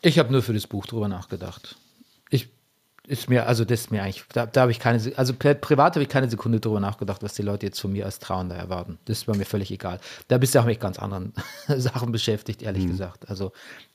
Ich 0.00 0.18
habe 0.18 0.32
nur 0.32 0.42
für 0.42 0.54
das 0.54 0.66
Buch 0.66 0.86
drüber 0.86 1.08
nachgedacht. 1.08 1.76
Ich 2.30 2.48
ist 3.08 3.30
mir, 3.30 3.46
also 3.46 3.64
das 3.64 3.80
ist 3.80 3.90
mir 3.90 4.02
eigentlich, 4.02 4.24
da, 4.32 4.44
da 4.44 4.62
habe 4.62 4.70
ich 4.70 4.78
keine, 4.78 5.00
also 5.16 5.32
privat 5.34 5.94
habe 5.94 6.02
ich 6.02 6.10
keine 6.10 6.28
Sekunde 6.28 6.60
drüber 6.60 6.78
nachgedacht, 6.78 7.22
was 7.22 7.32
die 7.32 7.42
Leute 7.42 7.66
jetzt 7.66 7.80
von 7.80 7.90
mir 7.90 8.04
als 8.04 8.18
Trauender 8.18 8.54
erwarten. 8.54 8.98
Das 9.06 9.26
war 9.26 9.34
mir 9.34 9.46
völlig 9.46 9.70
egal. 9.70 9.98
Da 10.28 10.36
bist 10.36 10.54
du 10.54 10.60
auch 10.60 10.66
mit 10.66 10.78
ganz 10.78 10.98
anderen 10.98 11.32
Sachen 11.68 12.12
beschäftigt, 12.12 12.62
ehrlich 12.62 12.84
mhm. 12.84 12.90
gesagt. 12.90 13.28
Also 13.30 13.52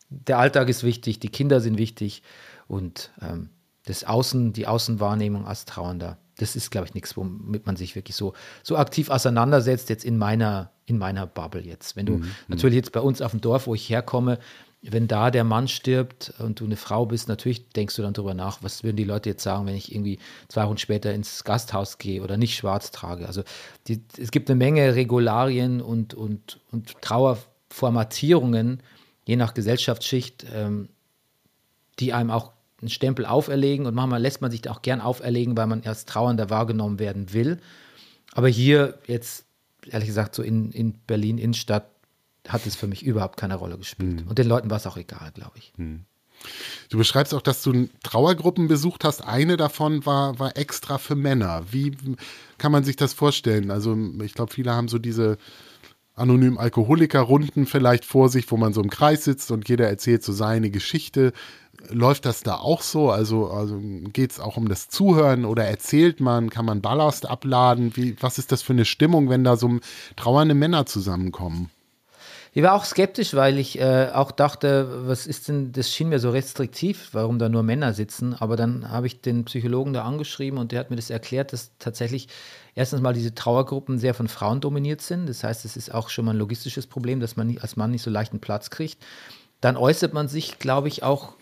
der 0.10 0.40
Alltag 0.40 0.70
ist 0.70 0.84
wichtig, 0.84 1.20
die 1.20 1.30
Kinder 1.30 1.62
sind 1.62 1.78
wichtig 1.78 2.24
und 2.68 3.12
ähm, 3.22 3.50
das 3.86 4.04
Außen, 4.04 4.54
die 4.54 4.68
Außenwahrnehmung 4.68 5.46
als 5.46 5.66
Trauernder. 5.66 6.18
Das 6.38 6.56
ist, 6.56 6.72
glaube 6.72 6.88
ich, 6.88 6.94
nichts, 6.94 7.16
womit 7.16 7.66
man 7.66 7.76
sich 7.76 7.96
wirklich 7.96 8.16
so, 8.16 8.34
so 8.64 8.78
aktiv 8.78 9.10
auseinandersetzt, 9.10 9.90
jetzt 9.90 10.06
in 10.06 10.18
meiner, 10.18 10.72
in 10.86 10.98
meiner 10.98 11.28
Bubble 11.28 11.62
jetzt. 11.62 11.96
Wenn 11.96 12.06
du 12.06 12.14
mhm. 12.18 12.32
natürlich 12.48 12.76
jetzt 12.76 12.92
bei 12.92 13.02
uns 13.02 13.22
auf 13.22 13.32
dem 13.32 13.42
Dorf, 13.42 13.68
wo 13.68 13.76
ich 13.76 13.90
herkomme, 13.90 14.40
wenn 14.82 15.08
da 15.08 15.32
der 15.32 15.46
Mann 15.46 15.68
stirbt 15.68 16.34
und 16.40 16.60
du 16.60 16.66
eine 16.66 16.76
Frau 16.76 17.06
bist, 17.06 17.30
natürlich 17.30 17.70
denkst 17.70 17.96
du 17.96 18.02
dann 18.02 18.14
darüber 18.14 18.34
nach, 18.34 18.62
was 18.64 18.84
würden 18.84 18.98
die 18.98 19.06
Leute 19.06 19.30
jetzt 19.30 19.44
sagen, 19.44 19.66
wenn 19.66 19.76
ich 19.76 19.94
irgendwie 19.94 20.20
zwei 20.50 20.68
Wochen 20.68 20.78
später 20.78 21.14
ins 21.14 21.44
Gasthaus 21.46 21.98
gehe 21.98 22.22
oder 22.22 22.36
nicht 22.36 22.56
schwarz 22.56 22.92
trage. 22.92 23.26
Also 23.26 23.44
die, 23.88 24.04
es 24.18 24.32
gibt 24.32 24.50
eine 24.50 24.58
Menge 24.58 24.96
Regularien 24.96 25.82
und, 25.82 26.14
und, 26.14 26.60
und 26.72 27.02
Trauerformatierungen, 27.02 28.84
je 29.26 29.36
nach 29.36 29.54
Gesellschaftsschicht, 29.54 30.46
ähm, 30.54 30.90
die 32.00 32.14
einem 32.14 32.32
auch 32.32 32.52
einen 32.82 32.90
Stempel 32.90 33.26
auferlegen 33.26 33.86
und 33.86 33.96
manchmal 33.96 34.22
lässt 34.22 34.42
man 34.42 34.52
sich 34.52 34.62
da 34.62 34.72
auch 34.72 34.82
gern 34.82 35.02
auferlegen, 35.02 35.56
weil 35.56 35.68
man 35.68 35.84
erst 35.84 36.10
trauernder 36.10 36.50
wahrgenommen 36.50 37.00
werden 37.00 37.34
will. 37.34 37.60
Aber 38.34 38.50
hier 38.50 38.98
jetzt, 39.08 39.46
ehrlich 39.88 40.08
gesagt, 40.08 40.36
so 40.36 40.44
in, 40.44 40.72
in 40.72 40.94
Berlin 41.08 41.38
Innenstadt 41.38 41.90
hat 42.48 42.66
es 42.66 42.76
für 42.76 42.88
mich 42.88 43.04
überhaupt 43.04 43.38
keine 43.38 43.56
Rolle 43.56 43.78
gespielt. 43.78 44.22
Hm. 44.22 44.28
Und 44.28 44.38
den 44.38 44.48
Leuten 44.48 44.70
war 44.70 44.78
es 44.78 44.88
auch 44.88 44.98
egal, 44.98 45.32
glaube 45.34 45.58
ich. 45.58 45.72
Hm. 45.78 46.06
Du 46.90 46.98
beschreibst 46.98 47.34
auch, 47.34 47.42
dass 47.42 47.64
du 47.64 47.88
Trauergruppen 48.04 48.68
besucht 48.68 49.06
hast. 49.06 49.22
Eine 49.22 49.56
davon 49.56 50.06
war, 50.06 50.40
war 50.40 50.58
extra 50.58 50.98
für 50.98 51.16
Männer. 51.16 51.64
Wie 51.72 51.96
kann 52.58 52.74
man 52.74 52.84
sich 52.84 52.98
das 52.98 53.14
vorstellen? 53.14 53.72
Also 53.72 53.98
ich 54.22 54.34
glaube, 54.34 54.54
viele 54.54 54.72
haben 54.72 54.90
so 54.90 55.00
diese 55.00 55.38
anonymen 56.16 56.58
Alkoholiker-Runden 56.58 57.66
vielleicht 57.66 58.06
vor 58.06 58.30
sich, 58.30 58.50
wo 58.52 58.58
man 58.58 58.74
so 58.74 58.82
im 58.82 58.90
Kreis 58.90 59.24
sitzt 59.24 59.52
und 59.52 59.68
jeder 59.68 59.88
erzählt 59.88 60.24
so 60.24 60.32
seine 60.32 60.70
Geschichte. 60.70 61.34
Läuft 61.90 62.26
das 62.26 62.44
da 62.44 62.56
auch 62.56 62.82
so? 62.82 63.10
Also, 63.10 63.50
also 63.50 63.80
geht 64.14 64.32
es 64.32 64.40
auch 64.40 64.58
um 64.58 64.70
das 64.70 64.90
Zuhören 64.90 65.44
oder 65.44 65.66
erzählt 65.66 66.20
man, 66.20 66.50
kann 66.50 66.66
man 66.66 66.82
Ballast 66.82 67.28
abladen? 67.28 67.96
Wie, 67.96 68.16
was 68.22 68.38
ist 68.38 68.52
das 68.52 68.62
für 68.62 68.74
eine 68.74 68.86
Stimmung, 68.86 69.30
wenn 69.30 69.44
da 69.44 69.58
so 69.58 69.80
trauernde 70.16 70.56
Männer 70.56 70.86
zusammenkommen? 70.86 71.70
Ich 72.56 72.62
war 72.62 72.76
auch 72.76 72.86
skeptisch, 72.86 73.34
weil 73.34 73.58
ich 73.58 73.80
äh, 73.80 74.10
auch 74.14 74.32
dachte, 74.32 75.08
was 75.08 75.26
ist 75.26 75.48
denn, 75.48 75.72
das 75.72 75.90
schien 75.90 76.10
mir 76.10 76.20
so 76.20 76.30
restriktiv, 76.30 77.10
warum 77.12 77.40
da 77.40 77.50
nur 77.50 77.64
Männer 77.64 77.94
sitzen. 77.94 78.36
Aber 78.36 78.56
dann 78.56 78.92
habe 78.92 79.08
ich 79.08 79.22
den 79.22 79.46
Psychologen 79.46 79.94
da 79.94 80.04
angeschrieben 80.04 80.60
und 80.60 80.72
der 80.72 80.80
hat 80.80 80.92
mir 80.92 80.96
das 80.96 81.10
erklärt, 81.10 81.52
dass 81.52 81.72
tatsächlich 81.80 82.28
erstens 82.76 83.02
mal 83.02 83.14
diese 83.14 83.34
Trauergruppen 83.34 83.98
sehr 83.98 84.14
von 84.14 84.28
Frauen 84.28 84.62
dominiert 84.62 85.02
sind. 85.02 85.28
Das 85.28 85.44
heißt, 85.44 85.66
es 85.66 85.76
ist 85.76 85.92
auch 85.92 86.10
schon 86.10 86.26
mal 86.26 86.36
ein 86.36 86.38
logistisches 86.38 86.86
Problem, 86.86 87.20
dass 87.20 87.36
man 87.36 87.58
als 87.58 87.76
Mann 87.76 87.90
nicht 87.90 88.04
so 88.04 88.12
leicht 88.12 88.34
einen 88.34 88.42
Platz 88.42 88.70
kriegt. 88.70 89.04
Dann 89.60 89.76
äußert 89.76 90.14
man 90.14 90.28
sich, 90.28 90.60
glaube 90.60 90.90
ich, 90.90 91.02
auch, 91.02 91.34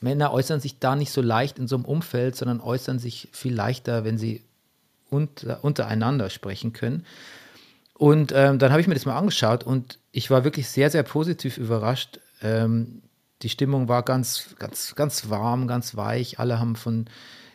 Männer 0.00 0.32
äußern 0.32 0.60
sich 0.60 0.78
da 0.78 0.96
nicht 0.96 1.12
so 1.12 1.20
leicht 1.20 1.58
in 1.58 1.68
so 1.68 1.76
einem 1.76 1.84
Umfeld, 1.84 2.34
sondern 2.34 2.60
äußern 2.62 2.98
sich 2.98 3.28
viel 3.32 3.54
leichter, 3.54 4.04
wenn 4.04 4.16
sie 4.16 4.42
unter, 5.10 5.62
untereinander 5.64 6.30
sprechen 6.30 6.72
können. 6.72 7.04
Und 7.98 8.32
ähm, 8.34 8.58
dann 8.58 8.72
habe 8.72 8.80
ich 8.80 8.88
mir 8.88 8.94
das 8.94 9.06
mal 9.06 9.16
angeschaut 9.16 9.64
und 9.64 9.98
ich 10.12 10.30
war 10.30 10.44
wirklich 10.44 10.68
sehr, 10.68 10.90
sehr 10.90 11.02
positiv 11.02 11.56
überrascht. 11.56 12.20
Ähm, 12.42 13.02
die 13.42 13.48
Stimmung 13.48 13.88
war 13.88 14.02
ganz, 14.02 14.54
ganz, 14.58 14.94
ganz 14.94 15.30
warm, 15.30 15.66
ganz 15.66 15.96
weich. 15.96 16.38
Alle 16.38 16.58
haben 16.58 16.76
von 16.76 17.06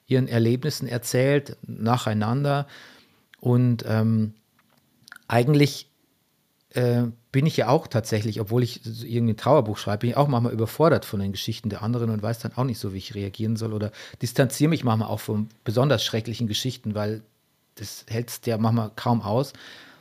ihren 0.08 0.28
Erlebnissen 0.28 0.88
erzählt, 0.88 1.58
nacheinander. 1.62 2.68
Und 3.40 3.86
ähm, 3.88 4.34
eigentlich 5.28 5.92
äh, 6.70 7.04
bin 7.32 7.46
ich 7.46 7.58
ja 7.58 7.68
auch 7.68 7.88
tatsächlich, 7.88 8.42
obwohl 8.42 8.64
ich 8.64 8.82
irgendwie 8.86 9.34
ein 9.34 9.38
Trauerbuch 9.38 9.78
schreibe, 9.78 10.00
bin 10.00 10.10
ich 10.10 10.18
auch 10.18 10.28
manchmal 10.28 10.54
überfordert 10.54 11.06
von 11.06 11.20
den 11.20 11.32
Geschichten 11.32 11.70
der 11.70 11.84
anderen 11.84 12.10
und 12.10 12.24
weiß 12.24 12.40
dann 12.40 12.54
auch 12.56 12.64
nicht 12.64 12.80
so, 12.80 12.94
wie 12.94 12.98
ich 12.98 13.14
reagieren 13.14 13.58
soll 13.58 13.74
oder 13.74 13.92
distanziere 14.22 14.70
mich 14.70 14.84
manchmal 14.84 15.10
auch 15.10 15.20
von 15.20 15.50
besonders 15.64 16.04
schrecklichen 16.04 16.48
Geschichten, 16.48 16.96
weil 16.96 17.22
das 17.76 18.06
hältst 18.10 18.48
ja 18.48 18.58
manchmal 18.58 18.92
kaum 18.96 19.22
aus. 19.22 19.54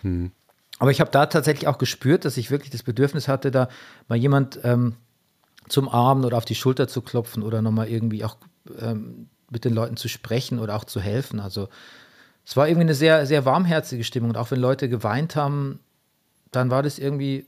Hm. 0.02 0.32
Aber 0.78 0.90
ich 0.90 1.00
habe 1.00 1.10
da 1.10 1.26
tatsächlich 1.26 1.68
auch 1.68 1.78
gespürt, 1.78 2.24
dass 2.24 2.36
ich 2.36 2.50
wirklich 2.50 2.70
das 2.70 2.82
Bedürfnis 2.82 3.28
hatte, 3.28 3.50
da 3.50 3.68
mal 4.08 4.16
jemand 4.16 4.60
ähm, 4.64 4.96
zum 5.68 5.88
Arm 5.88 6.24
oder 6.24 6.38
auf 6.38 6.44
die 6.44 6.54
Schulter 6.54 6.88
zu 6.88 7.02
klopfen 7.02 7.42
oder 7.42 7.60
nochmal 7.62 7.88
irgendwie 7.88 8.24
auch 8.24 8.36
ähm, 8.78 9.28
mit 9.50 9.64
den 9.64 9.74
Leuten 9.74 9.96
zu 9.96 10.08
sprechen 10.08 10.58
oder 10.58 10.76
auch 10.76 10.84
zu 10.84 11.00
helfen. 11.00 11.40
Also 11.40 11.68
es 12.46 12.56
war 12.56 12.66
irgendwie 12.66 12.86
eine 12.86 12.94
sehr, 12.94 13.26
sehr 13.26 13.44
warmherzige 13.44 14.04
Stimmung. 14.04 14.30
Und 14.30 14.36
auch 14.36 14.50
wenn 14.50 14.60
Leute 14.60 14.88
geweint 14.88 15.36
haben, 15.36 15.80
dann 16.50 16.70
war 16.70 16.82
das 16.82 16.98
irgendwie, 16.98 17.46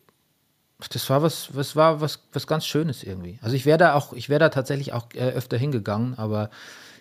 das 0.90 1.08
war 1.08 1.22
was, 1.22 1.54
was 1.56 1.74
war 1.74 2.00
was, 2.00 2.20
was 2.32 2.46
ganz 2.46 2.66
Schönes 2.66 3.02
irgendwie. 3.02 3.38
Also 3.42 3.56
ich 3.56 3.66
wäre 3.66 3.78
da 3.78 3.94
auch, 3.94 4.12
ich 4.12 4.28
wäre 4.28 4.40
da 4.40 4.48
tatsächlich 4.48 4.92
auch 4.92 5.06
äh, 5.14 5.30
öfter 5.30 5.56
hingegangen, 5.56 6.18
aber 6.18 6.50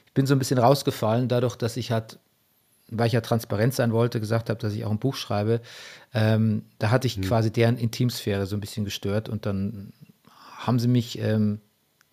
ich 0.05 0.13
bin 0.13 0.25
so 0.25 0.33
ein 0.33 0.39
bisschen 0.39 0.57
rausgefallen, 0.57 1.27
dadurch, 1.27 1.55
dass 1.55 1.77
ich 1.77 1.91
halt 1.91 2.19
weil 2.91 3.07
ich 3.07 3.13
ja 3.13 3.21
transparent 3.21 3.73
sein 3.73 3.91
wollte, 3.91 4.19
gesagt 4.19 4.49
habe, 4.49 4.59
dass 4.59 4.73
ich 4.73 4.85
auch 4.85 4.91
ein 4.91 4.99
Buch 4.99 5.15
schreibe, 5.15 5.61
ähm, 6.13 6.63
da 6.77 6.91
hatte 6.91 7.07
ich 7.07 7.17
mhm. 7.17 7.23
quasi 7.23 7.51
deren 7.51 7.77
Intimsphäre 7.77 8.45
so 8.45 8.55
ein 8.55 8.59
bisschen 8.59 8.85
gestört 8.85 9.29
und 9.29 9.45
dann 9.45 9.93
haben 10.57 10.77
sie 10.77 10.87
mich 10.87 11.17
ähm, 11.19 11.61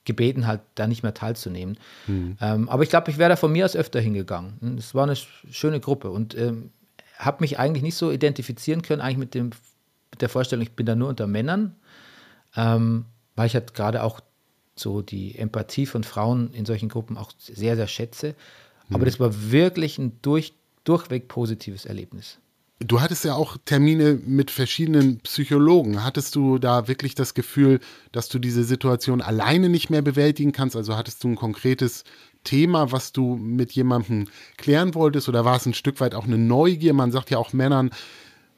gebeten, 0.05 0.47
halt 0.47 0.63
da 0.75 0.87
nicht 0.87 1.03
mehr 1.03 1.15
teilzunehmen. 1.15 1.77
Mhm. 2.07 2.37
Ähm, 2.41 2.69
aber 2.69 2.83
ich 2.83 2.89
glaube, 2.89 3.11
ich 3.11 3.19
wäre 3.19 3.29
da 3.29 3.37
von 3.37 3.53
mir 3.53 3.65
aus 3.65 3.77
öfter 3.77 4.01
hingegangen. 4.01 4.79
Es 4.79 4.95
war 4.95 5.05
eine 5.05 5.17
schöne 5.17 5.81
Gruppe 5.81 6.11
und 6.11 6.37
ähm, 6.37 6.71
habe 7.19 7.39
mich 7.41 7.59
eigentlich 7.59 7.83
nicht 7.83 7.97
so 7.97 8.11
identifizieren 8.11 8.83
können, 8.83 9.03
eigentlich 9.03 9.19
mit, 9.19 9.35
dem, 9.35 9.51
mit 10.11 10.23
der 10.23 10.29
Vorstellung, 10.29 10.63
ich 10.63 10.73
bin 10.73 10.87
da 10.87 10.95
nur 10.95 11.09
unter 11.09 11.27
Männern, 11.27 11.75
ähm, 12.57 13.05
weil 13.37 13.47
ich 13.47 13.55
halt 13.55 13.75
gerade 13.75 14.03
auch 14.03 14.21
so 14.77 15.03
die 15.03 15.37
Empathie 15.37 15.87
von 15.87 16.05
Frauen 16.05 16.53
in 16.53 16.65
solchen 16.65 16.89
Gruppen 16.89 17.17
auch 17.17 17.33
sehr, 17.37 17.77
sehr 17.77 17.89
schätze. 17.89 18.35
Aber 18.89 19.01
mhm. 19.01 19.05
das 19.05 19.21
war 19.21 19.51
wirklich 19.51 19.99
ein 19.99 20.19
durch, 20.23 20.55
durchweg 20.89 21.29
positives 21.29 21.85
Erlebnis. 21.85 22.39
Du 22.81 23.01
hattest 23.01 23.25
ja 23.25 23.35
auch 23.35 23.57
Termine 23.65 24.21
mit 24.25 24.53
verschiedenen 24.53 25.19
Psychologen. 25.19 26.05
Hattest 26.05 26.37
du 26.37 26.59
da 26.59 26.87
wirklich 26.87 27.17
das 27.17 27.35
Gefühl, 27.35 27.81
dass 28.13 28.29
du 28.29 28.39
diese 28.39 28.63
Situation 28.63 29.21
alleine 29.21 29.69
nicht 29.69 29.91
mehr 29.91 30.01
bewältigen 30.01 30.53
kannst? 30.53 30.77
Also 30.77 30.97
hattest 30.97 31.25
du 31.25 31.29
ein 31.29 31.35
konkretes 31.35 32.05
Thema, 32.45 32.93
was 32.93 33.13
du 33.13 33.37
mit 33.37 33.73
jemandem 33.73 34.29
klären 34.57 34.95
wolltest? 34.95 35.29
Oder 35.29 35.45
war 35.45 35.57
es 35.57 35.67
ein 35.67 35.75
Stück 35.75 35.99
weit 35.99 36.15
auch 36.15 36.25
eine 36.25 36.39
Neugier? 36.39 36.93
Man 36.93 37.11
sagt 37.11 37.31
ja 37.31 37.39
auch 37.39 37.53
Männern, 37.53 37.91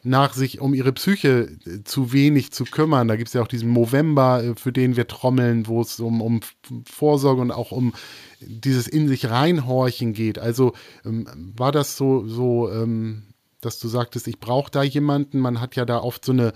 nach 0.02 0.32
sich 0.32 0.60
um 0.60 0.74
ihre 0.74 0.92
Psyche 0.92 1.56
äh, 1.66 1.84
zu 1.84 2.12
wenig 2.12 2.52
zu 2.52 2.64
kümmern. 2.64 3.08
Da 3.08 3.16
gibt 3.16 3.28
es 3.28 3.34
ja 3.34 3.42
auch 3.42 3.48
diesen 3.48 3.68
Movember, 3.68 4.42
äh, 4.42 4.54
für 4.54 4.72
den 4.72 4.96
wir 4.96 5.06
trommeln, 5.06 5.66
wo 5.66 5.80
es 5.80 6.00
um, 6.00 6.20
um 6.22 6.40
Vorsorge 6.84 7.40
und 7.40 7.50
auch 7.50 7.72
um 7.72 7.92
dieses 8.40 8.88
in 8.88 9.08
sich 9.08 9.28
reinhorchen 9.28 10.12
geht. 10.12 10.38
Also 10.38 10.72
ähm, 11.04 11.26
war 11.56 11.72
das 11.72 11.96
so, 11.96 12.26
so 12.26 12.70
ähm, 12.70 13.24
dass 13.60 13.78
du 13.78 13.88
sagtest, 13.88 14.26
ich 14.28 14.40
brauche 14.40 14.70
da 14.70 14.82
jemanden. 14.82 15.38
Man 15.38 15.60
hat 15.60 15.76
ja 15.76 15.84
da 15.84 15.98
oft 15.98 16.24
so 16.24 16.32
eine 16.32 16.52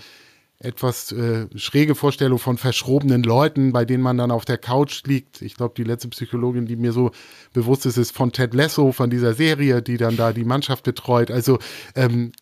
etwas 0.59 1.13
äh, 1.13 1.47
schräge 1.57 1.95
Vorstellung 1.95 2.39
von 2.39 2.57
verschrobenen 2.57 3.23
Leuten, 3.23 3.73
bei 3.73 3.85
denen 3.85 4.03
man 4.03 4.17
dann 4.17 4.31
auf 4.31 4.45
der 4.45 4.57
Couch 4.57 5.03
liegt. 5.05 5.43
Ich 5.43 5.57
glaube, 5.57 5.75
die 5.77 5.85
letzte 5.85 6.09
Psychologin, 6.09 6.67
die 6.67 6.77
mir 6.77 6.93
so 6.93 7.11
bewusst 7.53 7.87
ist, 7.87 7.99
ist 7.99 8.13
von 8.13 8.33
Ted 8.33 8.55
Lasso, 8.55 8.93
von 8.93 9.11
dieser 9.11 9.35
Serie, 9.35 9.83
die 9.83 9.97
dann 9.97 10.17
da 10.17 10.33
die 10.33 10.45
Mannschaft 10.45 10.85
betreut. 10.85 11.31
Also 11.31 11.59
ähm, 11.95 12.33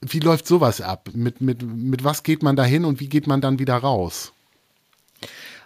wie 0.00 0.20
läuft 0.20 0.46
sowas 0.46 0.80
ab? 0.80 1.10
Mit, 1.14 1.40
mit, 1.40 1.62
mit 1.62 2.04
was 2.04 2.22
geht 2.22 2.42
man 2.42 2.56
da 2.56 2.64
hin 2.64 2.84
und 2.84 3.00
wie 3.00 3.08
geht 3.08 3.26
man 3.26 3.40
dann 3.40 3.58
wieder 3.58 3.76
raus? 3.76 4.32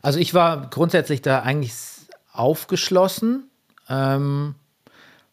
Also 0.03 0.19
ich 0.19 0.35
war 0.35 0.69
grundsätzlich 0.69 1.23
da 1.23 1.41
eigentlich 1.41 1.73
aufgeschlossen, 2.33 3.45
ähm, 3.89 4.55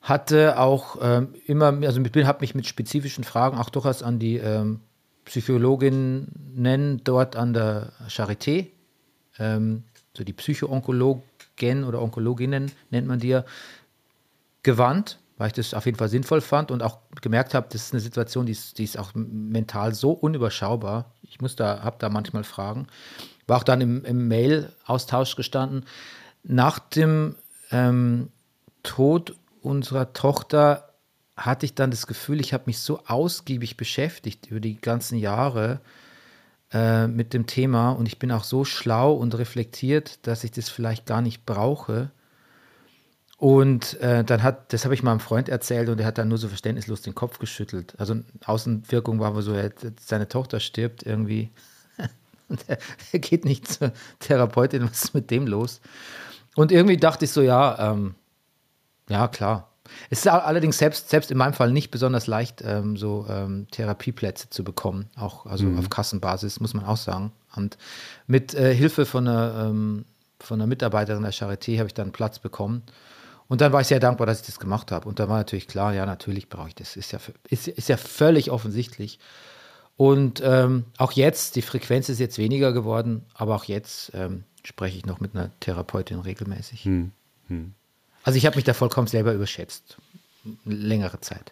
hatte 0.02 0.58
auch 0.58 0.98
ähm, 1.02 1.36
immer, 1.46 1.68
also 1.86 2.02
habe 2.02 2.42
mich 2.42 2.56
mit 2.56 2.66
spezifischen 2.66 3.24
Fragen 3.24 3.58
auch 3.58 3.70
durchaus 3.70 4.02
an 4.02 4.20
die 4.20 4.38
ähm, 4.38 4.80
Psychologinnen 5.26 7.02
dort 7.04 7.36
an 7.36 7.54
der 7.54 7.92
Charité, 8.08 8.68
ähm, 9.38 9.84
so 10.16 10.24
die 10.24 10.34
Psychoonkologen 10.34 11.24
oder 11.86 12.02
Onkologinnen 12.02 12.72
nennt 12.90 13.08
man 13.08 13.20
die 13.20 13.30
ja, 13.30 13.46
gewandt 14.64 15.20
weil 15.42 15.48
ich 15.48 15.54
das 15.54 15.74
auf 15.74 15.88
jeden 15.88 15.98
Fall 15.98 16.08
sinnvoll 16.08 16.40
fand 16.40 16.70
und 16.70 16.84
auch 16.84 17.00
gemerkt 17.20 17.56
habe, 17.56 17.66
das 17.72 17.86
ist 17.86 17.94
eine 17.94 18.00
Situation, 18.00 18.46
die 18.46 18.52
ist, 18.52 18.78
die 18.78 18.84
ist 18.84 19.00
auch 19.00 19.10
mental 19.16 19.96
so 19.96 20.12
unüberschaubar. 20.12 21.16
Ich 21.24 21.42
muss 21.42 21.56
da, 21.56 21.82
habe 21.82 21.96
da 21.98 22.10
manchmal 22.10 22.44
Fragen. 22.44 22.86
War 23.48 23.58
auch 23.58 23.64
dann 23.64 23.82
im, 23.82 24.06
im 24.06 24.28
Mail-Austausch 24.28 25.36
gestanden. 25.36 25.86
Nach 26.44 26.78
dem 26.78 27.38
ähm, 27.72 28.30
Tod 28.84 29.36
unserer 29.64 30.14
Tochter 30.14 30.94
hatte 31.36 31.66
ich 31.66 31.74
dann 31.74 31.90
das 31.90 32.06
Gefühl, 32.06 32.40
ich 32.40 32.54
habe 32.54 32.66
mich 32.68 32.78
so 32.78 33.00
ausgiebig 33.08 33.78
beschäftigt 33.78 34.46
über 34.52 34.60
die 34.60 34.80
ganzen 34.80 35.18
Jahre 35.18 35.82
äh, 36.72 37.08
mit 37.08 37.34
dem 37.34 37.48
Thema 37.48 37.94
und 37.94 38.06
ich 38.06 38.20
bin 38.20 38.32
auch 38.32 38.44
so 38.44 38.64
schlau 38.64 39.14
und 39.14 39.36
reflektiert, 39.36 40.20
dass 40.28 40.44
ich 40.44 40.52
das 40.52 40.70
vielleicht 40.70 41.08
gar 41.08 41.24
nicht 41.24 41.48
brauche. 41.48 42.12
Und 43.42 44.00
äh, 44.02 44.24
dann 44.24 44.44
hat, 44.44 44.72
das 44.72 44.86
habe 44.86 44.94
ich 44.94 45.02
meinem 45.02 45.20
Freund 45.20 45.50
erzählt 45.50 45.90
und 45.90 46.00
er 46.00 46.06
hat 46.06 46.20
dann 46.20 46.28
nur 46.28 46.38
so 46.38 46.48
verständnislos 46.48 47.02
den 47.02 47.16
Kopf 47.16 47.40
geschüttelt. 47.40 47.96
Also 47.98 48.18
Außenwirkung 48.46 49.20
war 49.20 49.30
aber 49.30 49.42
so, 49.42 49.54
er, 49.54 49.72
seine 50.00 50.28
Tochter 50.28 50.60
stirbt 50.60 51.02
irgendwie 51.02 51.50
und 52.50 52.64
er, 52.68 52.78
er, 53.12 53.18
geht 53.18 53.44
nicht 53.44 53.68
zur 53.68 53.94
Therapeutin, 54.20 54.84
was 54.84 55.06
ist 55.06 55.16
mit 55.16 55.32
dem 55.32 55.48
los? 55.48 55.82
Und 56.56 56.72
irgendwie 56.72 56.98
dachte 56.98 57.26
ich 57.26 57.32
so, 57.32 57.42
ja, 57.42 57.92
ähm, 57.92 58.14
Ja, 59.10 59.28
klar. 59.28 59.72
Es 60.12 60.20
ist 60.20 60.28
allerdings 60.28 60.78
selbst, 60.78 61.10
selbst 61.10 61.32
in 61.32 61.38
meinem 61.40 61.54
Fall 61.54 61.72
nicht 61.72 61.90
besonders 61.90 62.28
leicht, 62.28 62.62
ähm, 62.64 62.96
so 62.96 63.26
ähm, 63.28 63.66
Therapieplätze 63.72 64.52
zu 64.52 64.64
bekommen, 64.64 65.10
auch 65.16 65.48
also 65.48 65.66
mhm. 65.66 65.80
auf 65.80 65.90
Kassenbasis, 65.90 66.60
muss 66.60 66.76
man 66.76 66.86
auch 66.86 66.98
sagen. 66.98 67.32
Und 67.56 67.80
mit 68.28 68.54
äh, 68.54 68.76
Hilfe 68.76 69.08
von 69.08 69.28
einer, 69.28 69.66
ähm, 69.66 70.06
von 70.40 70.62
einer 70.62 70.68
Mitarbeiterin 70.68 71.24
der 71.24 71.34
Charité 71.34 71.80
habe 71.80 71.88
ich 71.88 71.96
dann 71.96 72.04
einen 72.04 72.12
Platz 72.12 72.38
bekommen. 72.38 72.84
Und 73.52 73.60
dann 73.60 73.74
war 73.74 73.82
ich 73.82 73.88
sehr 73.88 74.00
dankbar, 74.00 74.28
dass 74.28 74.40
ich 74.40 74.46
das 74.46 74.62
gemacht 74.62 74.94
habe. 74.94 75.10
Und 75.10 75.20
da 75.20 75.28
war 75.28 75.36
natürlich 75.36 75.68
klar, 75.68 75.94
ja, 75.94 76.06
natürlich 76.06 76.48
brauche 76.48 76.70
ich 76.70 76.76
das. 76.76 76.96
Ist 76.96 77.12
ja, 77.12 77.20
ist, 77.50 77.68
ist 77.68 77.90
ja 77.90 77.98
völlig 77.98 78.50
offensichtlich. 78.50 79.20
Und 79.98 80.42
ähm, 80.42 80.86
auch 80.98 81.12
jetzt, 81.12 81.58
die 81.58 81.62
Frequenz 81.62 82.08
ist 82.08 82.20
jetzt 82.20 82.38
weniger 82.38 82.72
geworden, 82.72 83.26
aber 83.34 83.56
auch 83.56 83.66
jetzt 83.66 84.14
ähm, 84.14 84.46
spreche 84.64 84.96
ich 84.96 85.06
noch 85.06 85.20
mit 85.20 85.36
einer 85.36 85.52
Therapeutin 85.60 86.22
regelmäßig. 86.22 86.86
Hm. 86.86 87.12
Hm. 87.50 87.74
Also 88.24 88.38
ich 88.38 88.46
habe 88.46 88.56
mich 88.56 88.64
da 88.64 88.74
vollkommen 88.74 89.08
selber 89.08 89.34
überschätzt. 89.34 89.98
Längere 90.64 91.20
Zeit. 91.20 91.52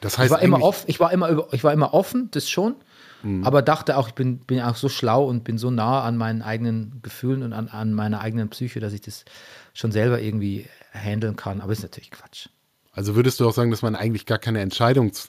Das 0.00 0.18
heißt, 0.18 0.26
ich 0.26 0.32
war 0.32 0.42
immer 0.42 0.60
offen, 0.60 0.84
ich 0.88 0.98
war 0.98 1.12
immer, 1.12 1.46
ich 1.52 1.62
war 1.62 1.72
immer 1.72 1.94
offen, 1.94 2.32
das 2.32 2.50
schon, 2.50 2.74
mhm. 3.22 3.44
aber 3.44 3.62
dachte 3.62 3.96
auch, 3.96 4.08
ich 4.08 4.14
bin, 4.14 4.38
bin 4.38 4.60
auch 4.60 4.74
so 4.74 4.88
schlau 4.88 5.24
und 5.24 5.44
bin 5.44 5.56
so 5.56 5.70
nah 5.70 6.02
an 6.02 6.16
meinen 6.16 6.42
eigenen 6.42 6.98
Gefühlen 7.02 7.44
und 7.44 7.52
an, 7.52 7.68
an 7.68 7.92
meiner 7.94 8.20
eigenen 8.20 8.48
Psyche, 8.48 8.80
dass 8.80 8.92
ich 8.92 9.02
das 9.02 9.24
schon 9.72 9.92
selber 9.92 10.20
irgendwie 10.20 10.66
handeln 10.92 11.36
kann. 11.36 11.60
Aber 11.60 11.72
ist 11.72 11.82
natürlich 11.82 12.10
Quatsch. 12.10 12.48
Also 12.92 13.14
würdest 13.14 13.40
du 13.40 13.48
auch 13.48 13.54
sagen, 13.54 13.70
dass 13.70 13.82
man 13.82 13.96
eigentlich 13.96 14.26
gar 14.26 14.38
keine 14.38 14.60
Entscheidungs 14.60 15.28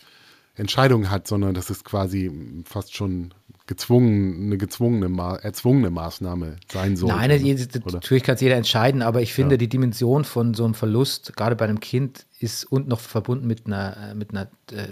Entscheidung 0.55 1.09
hat, 1.09 1.27
sondern 1.27 1.55
das 1.55 1.69
ist 1.69 1.83
quasi 1.83 2.31
fast 2.65 2.95
schon 2.95 3.33
gezwungen, 3.65 4.47
eine 4.47 4.57
gezwungene, 4.57 5.39
erzwungene 5.41 5.89
Maßnahme 5.89 6.57
sein 6.71 6.95
soll. 6.95 7.09
Nein, 7.09 7.29
natürlich 7.91 8.23
kann 8.23 8.35
es 8.35 8.41
jeder 8.41 8.55
entscheiden, 8.55 9.01
aber 9.01 9.21
ich 9.21 9.33
finde, 9.33 9.55
ja. 9.55 9.57
die 9.57 9.69
Dimension 9.69 10.25
von 10.25 10.53
so 10.53 10.65
einem 10.65 10.73
Verlust, 10.73 11.35
gerade 11.35 11.55
bei 11.55 11.65
einem 11.65 11.79
Kind, 11.79 12.27
ist 12.39 12.65
und 12.65 12.87
noch 12.87 12.99
verbunden 12.99 13.47
mit 13.47 13.65
einer, 13.65 14.13
mit 14.15 14.31
einer 14.31 14.49
äh, 14.71 14.89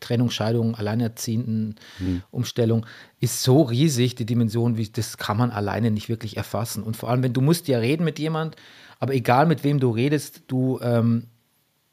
Trennung, 0.00 0.30
Scheidung, 0.30 0.74
Alleinerziehenden 0.74 1.76
hm. 1.98 2.22
Umstellung, 2.30 2.86
ist 3.20 3.42
so 3.42 3.62
riesig, 3.62 4.14
die 4.14 4.26
Dimension, 4.26 4.76
wie 4.76 4.88
das 4.88 5.16
kann 5.16 5.36
man 5.36 5.50
alleine 5.50 5.90
nicht 5.90 6.08
wirklich 6.08 6.36
erfassen. 6.36 6.82
Und 6.82 6.96
vor 6.96 7.10
allem, 7.10 7.22
wenn 7.22 7.32
du 7.32 7.40
musst 7.40 7.68
ja 7.68 7.78
reden 7.78 8.04
mit 8.04 8.18
jemand, 8.18 8.56
aber 8.98 9.14
egal 9.14 9.46
mit 9.46 9.64
wem 9.64 9.80
du 9.80 9.90
redest, 9.90 10.42
du 10.48 10.78
ähm, 10.82 11.26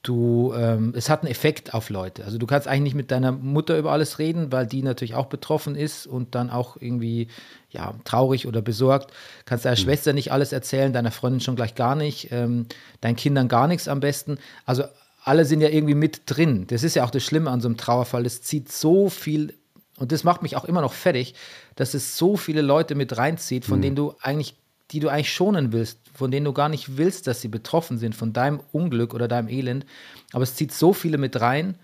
du, 0.04 0.54
ähm, 0.56 0.94
es 0.96 1.10
hat 1.10 1.22
einen 1.22 1.32
Effekt 1.32 1.74
auf 1.74 1.90
Leute. 1.90 2.24
Also 2.24 2.38
du 2.38 2.48
kannst 2.48 2.68
eigentlich 2.68 2.84
nicht 2.84 2.96
mit 2.96 3.12
deiner 3.12 3.32
Mutter 3.32 3.78
über 3.78 3.92
alles 3.92 4.18
reden, 4.18 4.52
weil 4.52 4.66
die 4.66 4.82
natürlich 4.82 5.16
auch 5.16 5.26
betroffen 5.26 5.76
ist 5.76 6.08
und 6.08 6.36
dann 6.36 6.50
auch 6.50 6.78
irgendwie 6.80 7.28
ja 7.70 7.94
traurig 8.06 8.48
oder 8.48 8.62
besorgt. 8.62 9.12
Kannst 9.46 9.66
deiner 9.66 9.78
mhm. 9.78 9.84
Schwester 9.84 10.14
nicht 10.14 10.32
alles 10.32 10.54
erzählen, 10.54 10.94
deiner 10.94 11.12
Freundin 11.12 11.42
schon 11.42 11.56
gleich 11.56 11.76
gar 11.76 11.96
nicht, 11.96 12.30
ähm, 12.32 12.68
deinen 13.02 13.18
Kindern 13.18 13.50
gar 13.50 13.68
nichts 13.68 13.88
am 13.88 14.00
besten. 14.00 14.38
Also 14.66 14.84
alle 15.30 15.46
sind 15.46 15.62
ja 15.62 15.70
irgendwie 15.70 15.94
mit 15.94 16.24
drin. 16.26 16.66
Das 16.68 16.82
ist 16.82 16.96
ja 16.96 17.06
auch 17.06 17.12
das 17.12 17.24
Schlimme 17.24 17.52
an 17.52 17.62
so 17.62 17.68
einem 17.68 17.78
Trauerfall. 17.78 18.26
Es 18.26 18.42
zieht 18.42 18.72
so 18.72 19.10
viel 19.10 19.54
und 19.98 20.12
das 20.12 20.24
macht 20.24 20.42
mich 20.42 20.56
auch 20.56 20.66
immer 20.66 20.82
noch 20.82 20.94
fertig, 20.94 21.36
dass 21.76 21.94
es 21.94 22.18
so 22.18 22.36
viele 22.36 22.64
Leute 22.64 22.96
mit 22.96 23.16
reinzieht, 23.16 23.64
von 23.64 23.78
mhm. 23.78 23.84
denen 23.84 23.96
du 23.96 24.16
eigentlich 24.22 24.56
die 24.92 25.00
du 25.00 25.10
eigentlich 25.10 25.32
schonen 25.32 25.72
willst, 25.72 26.00
von 26.16 26.32
denen 26.32 26.46
du 26.46 26.52
gar 26.52 26.68
nicht 26.68 26.98
willst, 26.98 27.28
dass 27.28 27.42
sie 27.42 27.48
betroffen 27.48 28.00
sind 28.00 28.16
von 28.16 28.34
deinem 28.34 28.60
Unglück 28.72 29.14
oder 29.14 29.28
deinem 29.28 29.48
Elend. 29.48 29.86
Aber 30.34 30.42
es 30.42 30.56
zieht 30.56 30.74
so 30.74 30.94
viele 30.94 31.20
mit 31.20 31.40
rein 31.40 31.76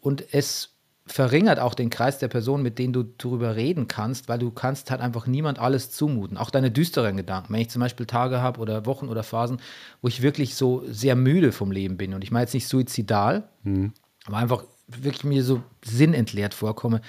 und 0.00 0.24
es 0.32 0.70
verringert 1.06 1.60
auch 1.60 1.74
den 1.74 1.90
Kreis 1.90 2.18
der 2.18 2.28
Personen, 2.28 2.62
mit 2.62 2.78
denen 2.78 2.92
du 2.92 3.04
darüber 3.04 3.54
reden 3.54 3.86
kannst, 3.88 4.28
weil 4.28 4.38
du 4.38 4.50
kannst 4.50 4.90
halt 4.90 5.00
einfach 5.00 5.26
niemand 5.26 5.58
alles 5.58 5.90
zumuten. 5.90 6.36
Auch 6.36 6.50
deine 6.50 6.70
düsteren 6.70 7.16
Gedanken. 7.16 7.52
Wenn 7.52 7.60
ich 7.60 7.70
zum 7.70 7.80
Beispiel 7.80 8.06
Tage 8.06 8.40
habe 8.40 8.60
oder 8.60 8.86
Wochen 8.86 9.08
oder 9.08 9.22
Phasen, 9.22 9.58
wo 10.02 10.08
ich 10.08 10.22
wirklich 10.22 10.56
so 10.56 10.82
sehr 10.88 11.14
müde 11.14 11.52
vom 11.52 11.70
Leben 11.70 11.96
bin 11.96 12.12
und 12.12 12.24
ich 12.24 12.30
meine 12.30 12.44
jetzt 12.44 12.54
nicht 12.54 12.68
suizidal, 12.68 13.48
mhm. 13.62 13.92
aber 14.26 14.36
einfach 14.38 14.64
wirklich 14.88 15.24
mir 15.24 15.44
so 15.44 15.62
sinnentleert 15.84 16.54
vorkomme, 16.54 17.00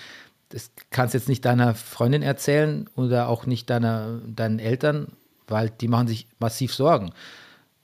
das 0.49 0.71
kannst 0.91 1.13
du 1.13 1.17
jetzt 1.17 1.27
nicht 1.27 1.43
deiner 1.43 1.75
Freundin 1.75 2.21
erzählen 2.21 2.89
oder 2.95 3.27
auch 3.27 3.45
nicht 3.45 3.69
deiner, 3.69 4.19
deinen 4.27 4.59
Eltern 4.59 5.07
weil 5.47 5.69
die 5.69 5.87
machen 5.87 6.07
sich 6.07 6.27
massiv 6.39 6.73
Sorgen. 6.73 7.11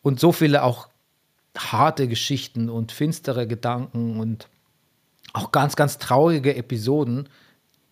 Und 0.01 0.19
so 0.19 0.31
viele 0.31 0.63
auch 0.63 0.89
harte 1.57 2.07
Geschichten 2.07 2.69
und 2.69 2.91
finstere 2.91 3.47
Gedanken 3.47 4.19
und 4.19 4.49
auch 5.33 5.51
ganz, 5.51 5.75
ganz 5.75 5.97
traurige 5.97 6.55
Episoden, 6.55 7.27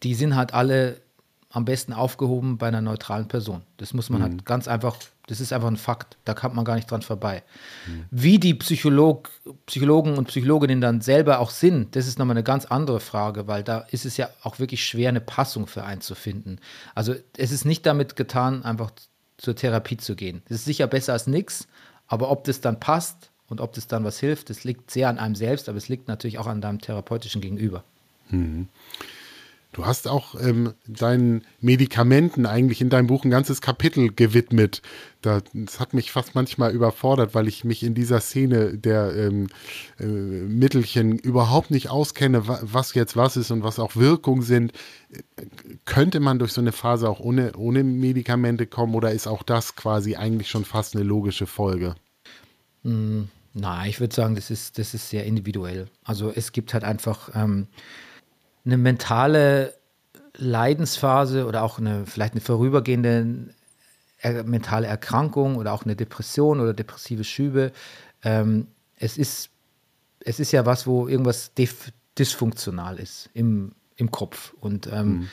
die 0.03 0.15
sind 0.15 0.35
halt 0.35 0.53
alle 0.53 1.01
am 1.51 1.65
besten 1.65 1.91
aufgehoben 1.91 2.57
bei 2.57 2.67
einer 2.67 2.81
neutralen 2.81 3.27
Person. 3.27 3.63
Das 3.77 3.93
muss 3.93 4.09
man 4.09 4.21
halt 4.21 4.31
mhm. 4.31 4.37
halt 4.37 4.45
ganz 4.45 4.67
einfach, 4.67 4.95
das 5.27 5.41
ist 5.41 5.51
einfach 5.51 5.67
ein 5.67 5.77
Fakt, 5.77 6.17
da 6.23 6.33
kommt 6.33 6.55
man 6.55 6.63
gar 6.63 6.75
nicht 6.75 6.89
dran 6.89 7.01
vorbei. 7.01 7.43
Mhm. 7.87 8.05
Wie 8.09 8.39
die 8.39 8.53
Psycholog, 8.53 9.29
Psychologen 9.65 10.17
und 10.17 10.29
Psychologinnen 10.29 10.79
dann 10.79 11.01
selber 11.01 11.39
auch 11.39 11.49
sind, 11.49 11.95
das 11.95 12.07
ist 12.07 12.19
nochmal 12.19 12.37
eine 12.37 12.43
ganz 12.43 12.65
andere 12.65 13.01
Frage, 13.01 13.47
weil 13.47 13.63
da 13.63 13.79
ist 13.79 14.05
es 14.05 14.15
ja 14.15 14.29
auch 14.43 14.59
wirklich 14.59 14.85
schwer, 14.85 15.09
eine 15.09 15.19
Passung 15.19 15.67
für 15.67 15.83
einen 15.83 16.01
zu 16.01 16.15
finden. 16.15 16.59
Also 16.95 17.15
es 17.35 17.51
ist 17.51 17.65
nicht 17.65 17.85
damit 17.85 18.15
getan, 18.15 18.63
einfach 18.63 18.91
zur 19.37 19.55
Therapie 19.55 19.97
zu 19.97 20.15
gehen. 20.15 20.43
Das 20.47 20.59
ist 20.59 20.65
sicher 20.65 20.87
besser 20.87 21.13
als 21.13 21.27
nichts, 21.27 21.67
aber 22.07 22.31
ob 22.31 22.45
das 22.45 22.61
dann 22.61 22.79
passt 22.79 23.30
und 23.51 23.61
ob 23.61 23.73
das 23.73 23.87
dann 23.87 24.03
was 24.03 24.19
hilft, 24.19 24.49
das 24.49 24.63
liegt 24.63 24.89
sehr 24.89 25.09
an 25.09 25.19
einem 25.19 25.35
selbst, 25.35 25.69
aber 25.69 25.77
es 25.77 25.89
liegt 25.89 26.07
natürlich 26.07 26.39
auch 26.39 26.47
an 26.47 26.61
deinem 26.61 26.79
therapeutischen 26.79 27.41
Gegenüber. 27.41 27.83
Mhm. 28.29 28.67
Du 29.73 29.85
hast 29.85 30.07
auch 30.09 30.35
ähm, 30.35 30.73
deinen 30.85 31.43
Medikamenten 31.61 32.45
eigentlich 32.45 32.81
in 32.81 32.89
deinem 32.89 33.07
Buch 33.07 33.23
ein 33.23 33.29
ganzes 33.29 33.61
Kapitel 33.61 34.11
gewidmet. 34.11 34.81
Das 35.21 35.79
hat 35.79 35.93
mich 35.93 36.11
fast 36.11 36.35
manchmal 36.35 36.73
überfordert, 36.73 37.35
weil 37.35 37.47
ich 37.47 37.63
mich 37.63 37.83
in 37.83 37.93
dieser 37.93 38.19
Szene 38.19 38.77
der 38.77 39.15
ähm, 39.15 39.47
äh, 39.97 40.05
Mittelchen 40.05 41.17
überhaupt 41.17 41.71
nicht 41.71 41.89
auskenne, 41.89 42.47
was 42.47 42.93
jetzt 42.95 43.15
was 43.15 43.37
ist 43.37 43.49
und 43.51 43.63
was 43.63 43.79
auch 43.79 43.95
Wirkungen 43.95 44.41
sind. 44.41 44.73
Könnte 45.85 46.19
man 46.19 46.37
durch 46.37 46.51
so 46.51 46.59
eine 46.59 46.73
Phase 46.73 47.09
auch 47.09 47.21
ohne, 47.21 47.53
ohne 47.55 47.85
Medikamente 47.85 48.65
kommen 48.65 48.93
oder 48.93 49.11
ist 49.11 49.27
auch 49.27 49.43
das 49.43 49.77
quasi 49.77 50.17
eigentlich 50.17 50.49
schon 50.49 50.65
fast 50.65 50.95
eine 50.95 51.05
logische 51.05 51.47
Folge? 51.47 51.95
Mm, 52.83 53.23
nein, 53.53 53.89
ich 53.89 53.99
würde 53.99 54.15
sagen, 54.15 54.35
das 54.35 54.51
ist, 54.51 54.77
das 54.77 54.93
ist 54.93 55.09
sehr 55.09 55.25
individuell. 55.25 55.87
Also 56.03 56.31
es 56.33 56.51
gibt 56.51 56.73
halt 56.73 56.83
einfach. 56.83 57.29
Ähm, 57.35 57.67
eine 58.65 58.77
mentale 58.77 59.73
Leidensphase 60.37 61.45
oder 61.45 61.63
auch 61.63 61.79
eine, 61.79 62.05
vielleicht 62.05 62.33
eine 62.33 62.41
vorübergehende 62.41 63.53
er 64.23 64.43
mentale 64.43 64.85
Erkrankung 64.85 65.55
oder 65.55 65.73
auch 65.73 65.83
eine 65.83 65.95
Depression 65.95 66.59
oder 66.59 66.75
depressive 66.75 67.23
Schübe. 67.23 67.71
Ähm, 68.23 68.67
es, 68.97 69.17
ist, 69.17 69.49
es 70.19 70.39
ist 70.39 70.51
ja 70.51 70.67
was, 70.67 70.85
wo 70.85 71.07
irgendwas 71.07 71.53
dysfunktional 72.19 72.99
ist 72.99 73.31
im, 73.33 73.71
im 73.95 74.11
Kopf. 74.11 74.53
Und 74.59 74.85
ähm, 74.85 75.07
mhm. 75.07 75.29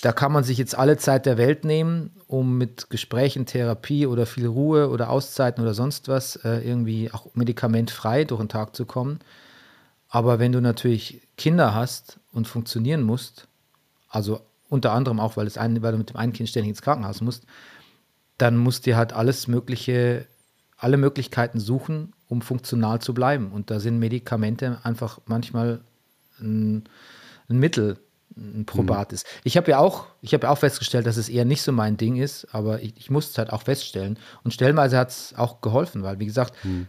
Da 0.00 0.12
kann 0.12 0.32
man 0.32 0.44
sich 0.44 0.56
jetzt 0.56 0.76
alle 0.76 0.96
Zeit 0.96 1.26
der 1.26 1.36
Welt 1.36 1.64
nehmen, 1.64 2.10
um 2.26 2.56
mit 2.56 2.88
Gesprächen, 2.88 3.44
Therapie 3.44 4.06
oder 4.06 4.24
viel 4.24 4.46
Ruhe 4.46 4.88
oder 4.88 5.10
Auszeiten 5.10 5.62
oder 5.62 5.74
sonst 5.74 6.08
was 6.08 6.36
äh, 6.36 6.60
irgendwie 6.60 7.10
auch 7.12 7.26
medikamentfrei 7.34 8.24
durch 8.24 8.40
den 8.40 8.48
Tag 8.48 8.74
zu 8.74 8.86
kommen. 8.86 9.20
Aber 10.08 10.38
wenn 10.38 10.52
du 10.52 10.60
natürlich 10.60 11.20
Kinder 11.36 11.74
hast 11.74 12.18
und 12.32 12.48
funktionieren 12.48 13.02
musst, 13.02 13.46
also 14.08 14.40
unter 14.68 14.92
anderem 14.92 15.20
auch, 15.20 15.36
weil, 15.36 15.44
das 15.44 15.58
ein, 15.58 15.82
weil 15.82 15.92
du 15.92 15.98
mit 15.98 16.10
dem 16.10 16.16
einen 16.16 16.32
Kind 16.32 16.48
ständig 16.48 16.70
ins 16.70 16.82
Krankenhaus 16.82 17.20
musst, 17.20 17.44
dann 18.38 18.56
musst 18.56 18.86
du 18.86 18.96
halt 18.96 19.12
alles 19.12 19.48
Mögliche, 19.48 20.26
alle 20.78 20.96
Möglichkeiten 20.96 21.60
suchen, 21.60 22.14
um 22.26 22.40
funktional 22.40 23.00
zu 23.00 23.12
bleiben. 23.12 23.52
Und 23.52 23.70
da 23.70 23.80
sind 23.80 23.98
Medikamente 23.98 24.78
einfach 24.82 25.20
manchmal 25.26 25.80
ein, 26.40 26.84
ein 27.48 27.58
Mittel, 27.58 27.98
ein 28.40 28.64
probates. 28.64 29.24
Mhm. 29.24 29.40
Ich 29.44 29.56
habe 29.56 29.70
ja 29.70 29.78
auch, 29.78 30.06
ich 30.22 30.32
habe 30.34 30.46
ja 30.46 30.50
auch 30.50 30.58
festgestellt, 30.58 31.06
dass 31.06 31.16
es 31.16 31.28
eher 31.28 31.44
nicht 31.44 31.62
so 31.62 31.72
mein 31.72 31.96
Ding 31.96 32.16
ist, 32.16 32.46
aber 32.52 32.82
ich, 32.82 32.94
ich 32.96 33.10
musste 33.10 33.32
es 33.32 33.38
halt 33.38 33.52
auch 33.52 33.62
feststellen. 33.62 34.18
Und 34.42 34.52
stellenweise 34.52 34.98
hat 34.98 35.10
es 35.10 35.34
auch 35.36 35.60
geholfen, 35.60 36.02
weil, 36.02 36.18
wie 36.18 36.26
gesagt, 36.26 36.54
mhm. 36.64 36.88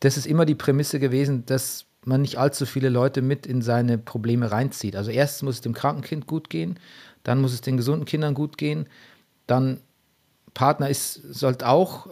das 0.00 0.16
ist 0.16 0.26
immer 0.26 0.44
die 0.44 0.54
Prämisse 0.54 1.00
gewesen, 1.00 1.46
dass 1.46 1.86
man 2.04 2.20
nicht 2.20 2.38
allzu 2.38 2.66
viele 2.66 2.88
Leute 2.88 3.22
mit 3.22 3.46
in 3.46 3.62
seine 3.62 3.96
Probleme 3.96 4.50
reinzieht. 4.50 4.96
Also 4.96 5.10
erst 5.10 5.42
muss 5.42 5.56
es 5.56 5.60
dem 5.60 5.72
kranken 5.72 6.02
Kind 6.02 6.26
gut 6.26 6.50
gehen, 6.50 6.78
dann 7.22 7.40
muss 7.40 7.52
es 7.52 7.60
den 7.60 7.76
gesunden 7.76 8.04
Kindern 8.04 8.34
gut 8.34 8.58
gehen, 8.58 8.86
dann 9.46 9.80
Partner 10.54 10.88
ist, 10.88 11.14
sollte 11.14 11.68
auch, 11.68 12.08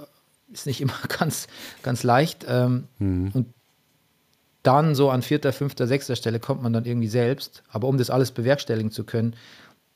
ist 0.53 0.67
nicht 0.67 0.81
immer 0.81 0.95
ganz, 1.19 1.49
ganz 1.83 2.03
leicht. 2.03 2.47
Ähm, 2.49 2.85
mhm. 2.99 3.31
Und 3.35 3.47
dann 4.63 4.95
so 4.95 5.11
an 5.11 5.23
vierter, 5.23 5.53
fünfter, 5.53 5.87
sechster 5.87 6.17
Stelle 6.17 6.41
kommt 6.41 6.63
man 6.63 6.73
dann 6.73 6.85
irgendwie 6.85 7.09
selbst. 7.09 7.63
Aber 7.71 7.89
um 7.89 7.99
das 7.99 8.11
alles 8.11 8.31
bewerkstelligen 8.31 8.91
zu 8.91 9.05
können, 9.05 9.35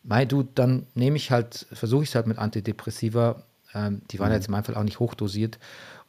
mei, 0.02 0.24
du, 0.24 0.42
dann 0.42 0.86
nehme 0.94 1.16
ich 1.16 1.30
halt, 1.30 1.66
versuche 1.72 2.02
ich 2.04 2.10
es 2.10 2.14
halt 2.14 2.26
mit 2.26 2.38
Antidepressiva. 2.38 3.42
Ähm, 3.74 4.02
die 4.10 4.18
waren 4.18 4.28
mhm. 4.28 4.34
jetzt 4.34 4.46
in 4.46 4.52
meinem 4.52 4.64
Fall 4.64 4.76
auch 4.76 4.84
nicht 4.84 5.00
hochdosiert. 5.00 5.58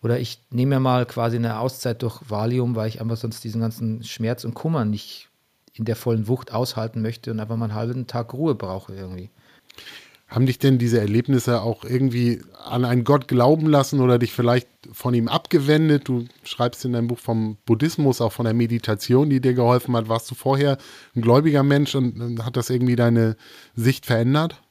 Oder 0.01 0.19
ich 0.19 0.39
nehme 0.51 0.75
mir 0.75 0.79
mal 0.81 1.05
quasi 1.05 1.37
eine 1.37 1.59
Auszeit 1.59 2.01
durch 2.03 2.21
Valium, 2.29 2.75
weil 2.75 2.87
ich 2.87 3.01
einfach 3.01 3.17
sonst 3.17 3.43
diesen 3.43 3.61
ganzen 3.61 4.03
Schmerz 4.03 4.43
und 4.43 4.53
Kummer 4.53 4.85
nicht 4.85 5.29
in 5.73 5.85
der 5.85 5.95
vollen 5.95 6.27
Wucht 6.27 6.53
aushalten 6.53 7.01
möchte 7.01 7.31
und 7.31 7.39
einfach 7.39 7.57
mal 7.57 7.65
einen 7.65 7.75
halben 7.75 8.07
Tag 8.07 8.33
Ruhe 8.33 8.55
brauche 8.55 8.93
irgendwie. 8.93 9.29
Haben 10.27 10.47
dich 10.47 10.57
denn 10.57 10.79
diese 10.79 10.99
Erlebnisse 10.99 11.61
auch 11.61 11.83
irgendwie 11.85 12.41
an 12.63 12.83
einen 12.83 13.03
Gott 13.03 13.27
glauben 13.27 13.67
lassen 13.67 14.01
oder 14.01 14.17
dich 14.17 14.33
vielleicht 14.33 14.67
von 14.91 15.13
ihm 15.13 15.27
abgewendet? 15.27 16.07
Du 16.07 16.25
schreibst 16.43 16.83
in 16.83 16.93
deinem 16.93 17.07
Buch 17.07 17.19
vom 17.19 17.57
Buddhismus, 17.65 18.21
auch 18.21 18.31
von 18.31 18.45
der 18.45 18.55
Meditation, 18.55 19.29
die 19.29 19.39
dir 19.39 19.53
geholfen 19.53 19.95
hat. 19.95 20.09
Warst 20.09 20.29
du 20.31 20.35
vorher 20.35 20.77
ein 21.15 21.21
gläubiger 21.21 21.61
Mensch 21.61 21.93
und 21.93 22.43
hat 22.43 22.57
das 22.57 22.71
irgendwie 22.71 22.95
deine 22.95 23.37
Sicht 23.75 24.07
verändert? 24.07 24.61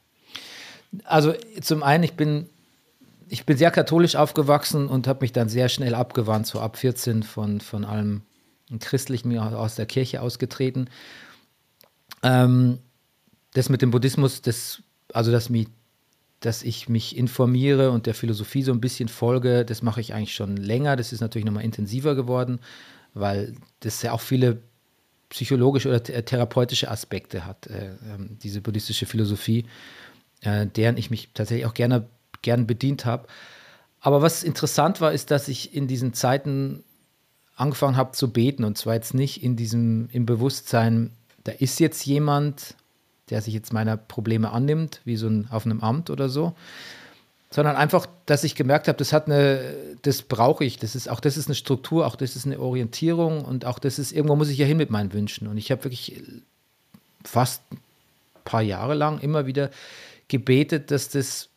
Also 1.04 1.34
zum 1.60 1.84
einen, 1.84 2.02
ich 2.02 2.14
bin, 2.14 2.48
ich 3.28 3.46
bin 3.46 3.56
sehr 3.56 3.70
katholisch 3.70 4.16
aufgewachsen 4.16 4.88
und 4.88 5.06
habe 5.06 5.20
mich 5.22 5.32
dann 5.32 5.48
sehr 5.48 5.68
schnell 5.68 5.94
abgewandt, 5.94 6.48
so 6.48 6.58
ab 6.58 6.76
14 6.76 7.22
von, 7.22 7.60
von 7.60 7.84
allem 7.84 8.22
Christlichen 8.80 9.38
aus 9.38 9.76
der 9.76 9.86
Kirche 9.86 10.20
ausgetreten. 10.20 10.88
Ähm, 12.24 12.78
das 13.52 13.68
mit 13.68 13.82
dem 13.82 13.92
Buddhismus, 13.92 14.42
das 14.42 14.82
also 15.14 15.30
dass, 15.30 15.48
mich, 15.48 15.68
dass 16.40 16.62
ich 16.62 16.88
mich 16.88 17.16
informiere 17.16 17.90
und 17.90 18.06
der 18.06 18.14
Philosophie 18.14 18.62
so 18.62 18.72
ein 18.72 18.80
bisschen 18.80 19.08
folge, 19.08 19.64
das 19.64 19.80
mache 19.80 20.00
ich 20.00 20.12
eigentlich 20.12 20.34
schon 20.34 20.56
länger. 20.56 20.96
Das 20.96 21.12
ist 21.12 21.20
natürlich 21.20 21.46
nochmal 21.46 21.64
intensiver 21.64 22.14
geworden, 22.14 22.60
weil 23.14 23.54
das 23.80 24.02
ja 24.02 24.12
auch 24.12 24.20
viele 24.20 24.60
psychologische 25.30 25.88
oder 25.88 26.02
therapeutische 26.02 26.90
Aspekte 26.90 27.46
hat, 27.46 27.68
äh, 27.68 27.92
ähm, 28.12 28.38
diese 28.42 28.60
buddhistische 28.60 29.06
Philosophie, 29.06 29.66
äh, 30.42 30.66
deren 30.66 30.96
ich 30.96 31.10
mich 31.10 31.30
tatsächlich 31.32 31.66
auch 31.66 31.74
gerne 31.74 32.08
gern 32.42 32.66
bedient 32.66 33.04
habe. 33.04 33.26
Aber 34.00 34.20
was 34.20 34.42
interessant 34.42 35.00
war, 35.00 35.12
ist, 35.12 35.30
dass 35.30 35.48
ich 35.48 35.74
in 35.74 35.88
diesen 35.88 36.12
Zeiten 36.12 36.84
angefangen 37.56 37.96
habe 37.96 38.12
zu 38.12 38.32
beten 38.32 38.64
und 38.64 38.76
zwar 38.76 38.94
jetzt 38.94 39.14
nicht 39.14 39.42
in 39.42 39.56
diesem 39.56 40.08
im 40.12 40.26
Bewusstsein, 40.26 41.12
da 41.44 41.52
ist 41.52 41.78
jetzt 41.78 42.04
jemand 42.04 42.74
der 43.30 43.40
sich 43.40 43.54
jetzt 43.54 43.72
meiner 43.72 43.96
Probleme 43.96 44.50
annimmt, 44.50 45.00
wie 45.04 45.16
so 45.16 45.28
ein 45.28 45.48
auf 45.50 45.64
einem 45.64 45.80
Amt 45.80 46.10
oder 46.10 46.28
so, 46.28 46.54
sondern 47.50 47.76
einfach, 47.76 48.06
dass 48.26 48.44
ich 48.44 48.54
gemerkt 48.54 48.88
habe, 48.88 48.98
das 48.98 49.12
hat 49.12 49.26
eine, 49.26 49.74
das 50.02 50.22
brauche 50.22 50.64
ich, 50.64 50.78
das 50.78 50.94
ist 50.94 51.08
auch 51.08 51.20
das 51.20 51.36
ist 51.36 51.46
eine 51.46 51.54
Struktur, 51.54 52.06
auch 52.06 52.16
das 52.16 52.36
ist 52.36 52.46
eine 52.46 52.58
Orientierung 52.58 53.44
und 53.44 53.64
auch 53.64 53.78
das 53.78 53.98
ist 53.98 54.12
irgendwo 54.12 54.36
muss 54.36 54.48
ich 54.48 54.58
ja 54.58 54.66
hin 54.66 54.76
mit 54.76 54.90
meinen 54.90 55.12
Wünschen. 55.12 55.46
Und 55.46 55.56
ich 55.56 55.70
habe 55.70 55.84
wirklich 55.84 56.20
fast 57.24 57.62
ein 57.70 57.78
paar 58.44 58.62
Jahre 58.62 58.94
lang 58.94 59.20
immer 59.20 59.46
wieder 59.46 59.70
gebetet, 60.28 60.90
dass 60.90 61.08
das 61.10 61.48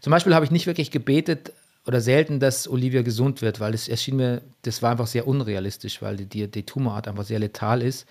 zum 0.00 0.10
Beispiel 0.10 0.34
habe 0.34 0.44
ich 0.44 0.50
nicht 0.50 0.66
wirklich 0.66 0.90
gebetet 0.90 1.52
oder 1.86 2.00
selten, 2.00 2.40
dass 2.40 2.68
Olivia 2.68 3.02
gesund 3.02 3.40
wird, 3.40 3.60
weil 3.60 3.74
es 3.74 3.88
erschien 3.88 4.16
mir, 4.16 4.42
das 4.62 4.82
war 4.82 4.90
einfach 4.90 5.06
sehr 5.06 5.26
unrealistisch, 5.26 6.02
weil 6.02 6.16
die, 6.16 6.50
die 6.50 6.62
Tumorart 6.64 7.08
einfach 7.08 7.24
sehr 7.24 7.38
letal 7.38 7.82
ist. 7.82 8.06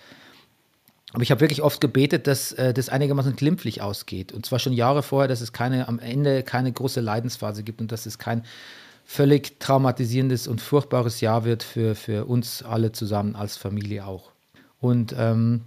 Aber 1.12 1.22
ich 1.22 1.30
habe 1.30 1.40
wirklich 1.40 1.62
oft 1.62 1.80
gebetet, 1.80 2.26
dass 2.26 2.52
äh, 2.52 2.74
das 2.74 2.88
einigermaßen 2.88 3.34
glimpflich 3.34 3.80
ausgeht. 3.80 4.32
Und 4.32 4.44
zwar 4.44 4.58
schon 4.58 4.72
Jahre 4.72 5.02
vorher, 5.02 5.28
dass 5.28 5.40
es 5.40 5.52
keine, 5.52 5.88
am 5.88 5.98
Ende 5.98 6.42
keine 6.42 6.70
große 6.70 7.00
Leidensphase 7.00 7.62
gibt 7.62 7.80
und 7.80 7.90
dass 7.92 8.06
es 8.06 8.18
kein 8.18 8.44
völlig 9.04 9.58
traumatisierendes 9.58 10.46
und 10.46 10.60
furchtbares 10.60 11.22
Jahr 11.22 11.44
wird 11.44 11.62
für, 11.62 11.94
für 11.94 12.26
uns 12.26 12.62
alle 12.62 12.92
zusammen 12.92 13.36
als 13.36 13.56
Familie 13.56 14.06
auch. 14.06 14.32
Und 14.80 15.14
ähm, 15.18 15.62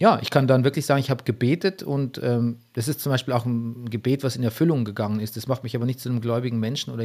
ja, 0.00 0.18
ich 0.20 0.30
kann 0.30 0.48
dann 0.48 0.64
wirklich 0.64 0.84
sagen, 0.86 0.98
ich 0.98 1.08
habe 1.08 1.22
gebetet 1.22 1.84
und 1.84 2.20
ähm, 2.20 2.58
das 2.72 2.88
ist 2.88 3.00
zum 3.00 3.10
Beispiel 3.10 3.32
auch 3.32 3.46
ein 3.46 3.88
Gebet, 3.90 4.24
was 4.24 4.34
in 4.34 4.42
Erfüllung 4.42 4.84
gegangen 4.84 5.20
ist. 5.20 5.36
Das 5.36 5.46
macht 5.46 5.62
mich 5.62 5.76
aber 5.76 5.86
nicht 5.86 6.00
zu 6.00 6.08
einem 6.08 6.20
gläubigen 6.20 6.58
Menschen 6.58 6.92
oder 6.92 7.04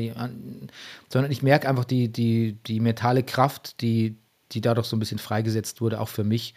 sondern 1.07 1.32
ich 1.32 1.43
merke 1.43 1.70
einfach 1.70 1.86
die, 1.86 2.11
die, 2.11 2.57
die 2.65 2.80
mentale 2.80 3.22
Kraft, 3.22 3.82
die, 3.82 4.17
die 4.51 4.61
dadurch 4.61 4.88
so 4.88 4.95
ein 4.95 4.99
bisschen 4.99 5.20
freigesetzt 5.20 5.82
wurde, 5.82 6.01
auch 6.01 6.09
für 6.09 6.24
mich. 6.24 6.55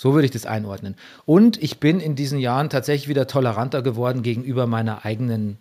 So 0.00 0.14
würde 0.14 0.26
ich 0.26 0.30
das 0.30 0.46
einordnen. 0.46 0.94
Und 1.26 1.60
ich 1.60 1.80
bin 1.80 1.98
in 1.98 2.14
diesen 2.14 2.38
Jahren 2.38 2.70
tatsächlich 2.70 3.08
wieder 3.08 3.26
toleranter 3.26 3.82
geworden 3.82 4.22
gegenüber 4.22 4.68
meiner 4.68 5.04
eigenen 5.04 5.58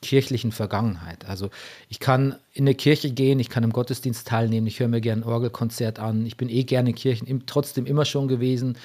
kirchlichen 0.00 0.52
Vergangenheit. 0.52 1.26
Also 1.28 1.50
ich 1.90 2.00
kann 2.00 2.36
in 2.54 2.64
eine 2.64 2.74
Kirche 2.74 3.10
gehen, 3.10 3.38
ich 3.40 3.50
kann 3.50 3.62
im 3.62 3.74
Gottesdienst 3.74 4.26
teilnehmen, 4.26 4.66
ich 4.66 4.80
höre 4.80 4.88
mir 4.88 5.02
gerne 5.02 5.20
ein 5.20 5.28
Orgelkonzert 5.28 5.98
an, 5.98 6.24
ich 6.24 6.38
bin 6.38 6.48
eh 6.48 6.64
gerne 6.64 6.88
in 6.88 6.94
Kirchen, 6.94 7.42
trotzdem 7.44 7.84
immer 7.84 8.06
schon 8.06 8.26
gewesen. 8.26 8.78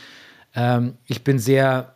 Ähm, 0.54 0.98
ich 1.06 1.24
bin 1.24 1.40
sehr, 1.40 1.96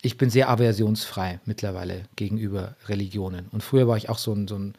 ich 0.00 0.16
bin 0.16 0.30
sehr 0.30 0.48
aversionsfrei 0.48 1.40
mittlerweile 1.44 2.04
gegenüber 2.16 2.76
Religionen. 2.88 3.48
Und 3.52 3.62
früher 3.62 3.88
war 3.88 3.98
ich 3.98 4.08
auch 4.08 4.18
so 4.18 4.32
ein, 4.32 4.48
so 4.48 4.56
ein 4.56 4.74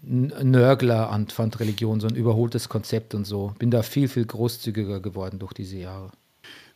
Nörgler 0.00 1.10
an, 1.10 1.28
fand 1.28 1.60
Religion 1.60 2.00
so 2.00 2.06
ein 2.06 2.14
überholtes 2.14 2.70
Konzept 2.70 3.14
und 3.14 3.26
so. 3.26 3.52
Bin 3.58 3.70
da 3.70 3.82
viel, 3.82 4.08
viel 4.08 4.24
großzügiger 4.24 5.00
geworden 5.00 5.38
durch 5.38 5.52
diese 5.52 5.76
Jahre. 5.76 6.10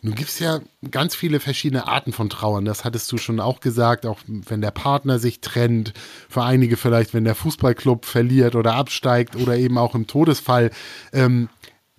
Nun 0.01 0.15
gibt 0.15 0.31
es 0.31 0.39
ja 0.39 0.61
ganz 0.93 1.17
viele 1.17 1.41
verschiedene 1.41 1.89
Arten 1.89 2.13
von 2.13 2.31
Trauern. 2.31 2.65
Das 2.65 2.85
hattest 2.85 3.11
du 3.11 3.19
schon 3.19 3.41
auch 3.41 3.59
gesagt, 3.59 4.07
auch 4.07 4.21
wenn 4.27 4.61
der 4.61 4.71
Partner 4.71 5.19
sich 5.19 5.41
trennt, 5.41 5.93
für 6.29 6.45
einige 6.45 6.77
vielleicht, 6.77 7.15
wenn 7.15 7.25
der 7.25 7.35
Fußballclub 7.35 8.05
verliert 8.05 8.55
oder 8.55 8.75
absteigt 8.75 9.35
oder 9.35 9.57
eben 9.57 9.77
auch 9.77 9.97
im 9.97 10.07
Todesfall. 10.07 10.71
Ähm, 11.13 11.49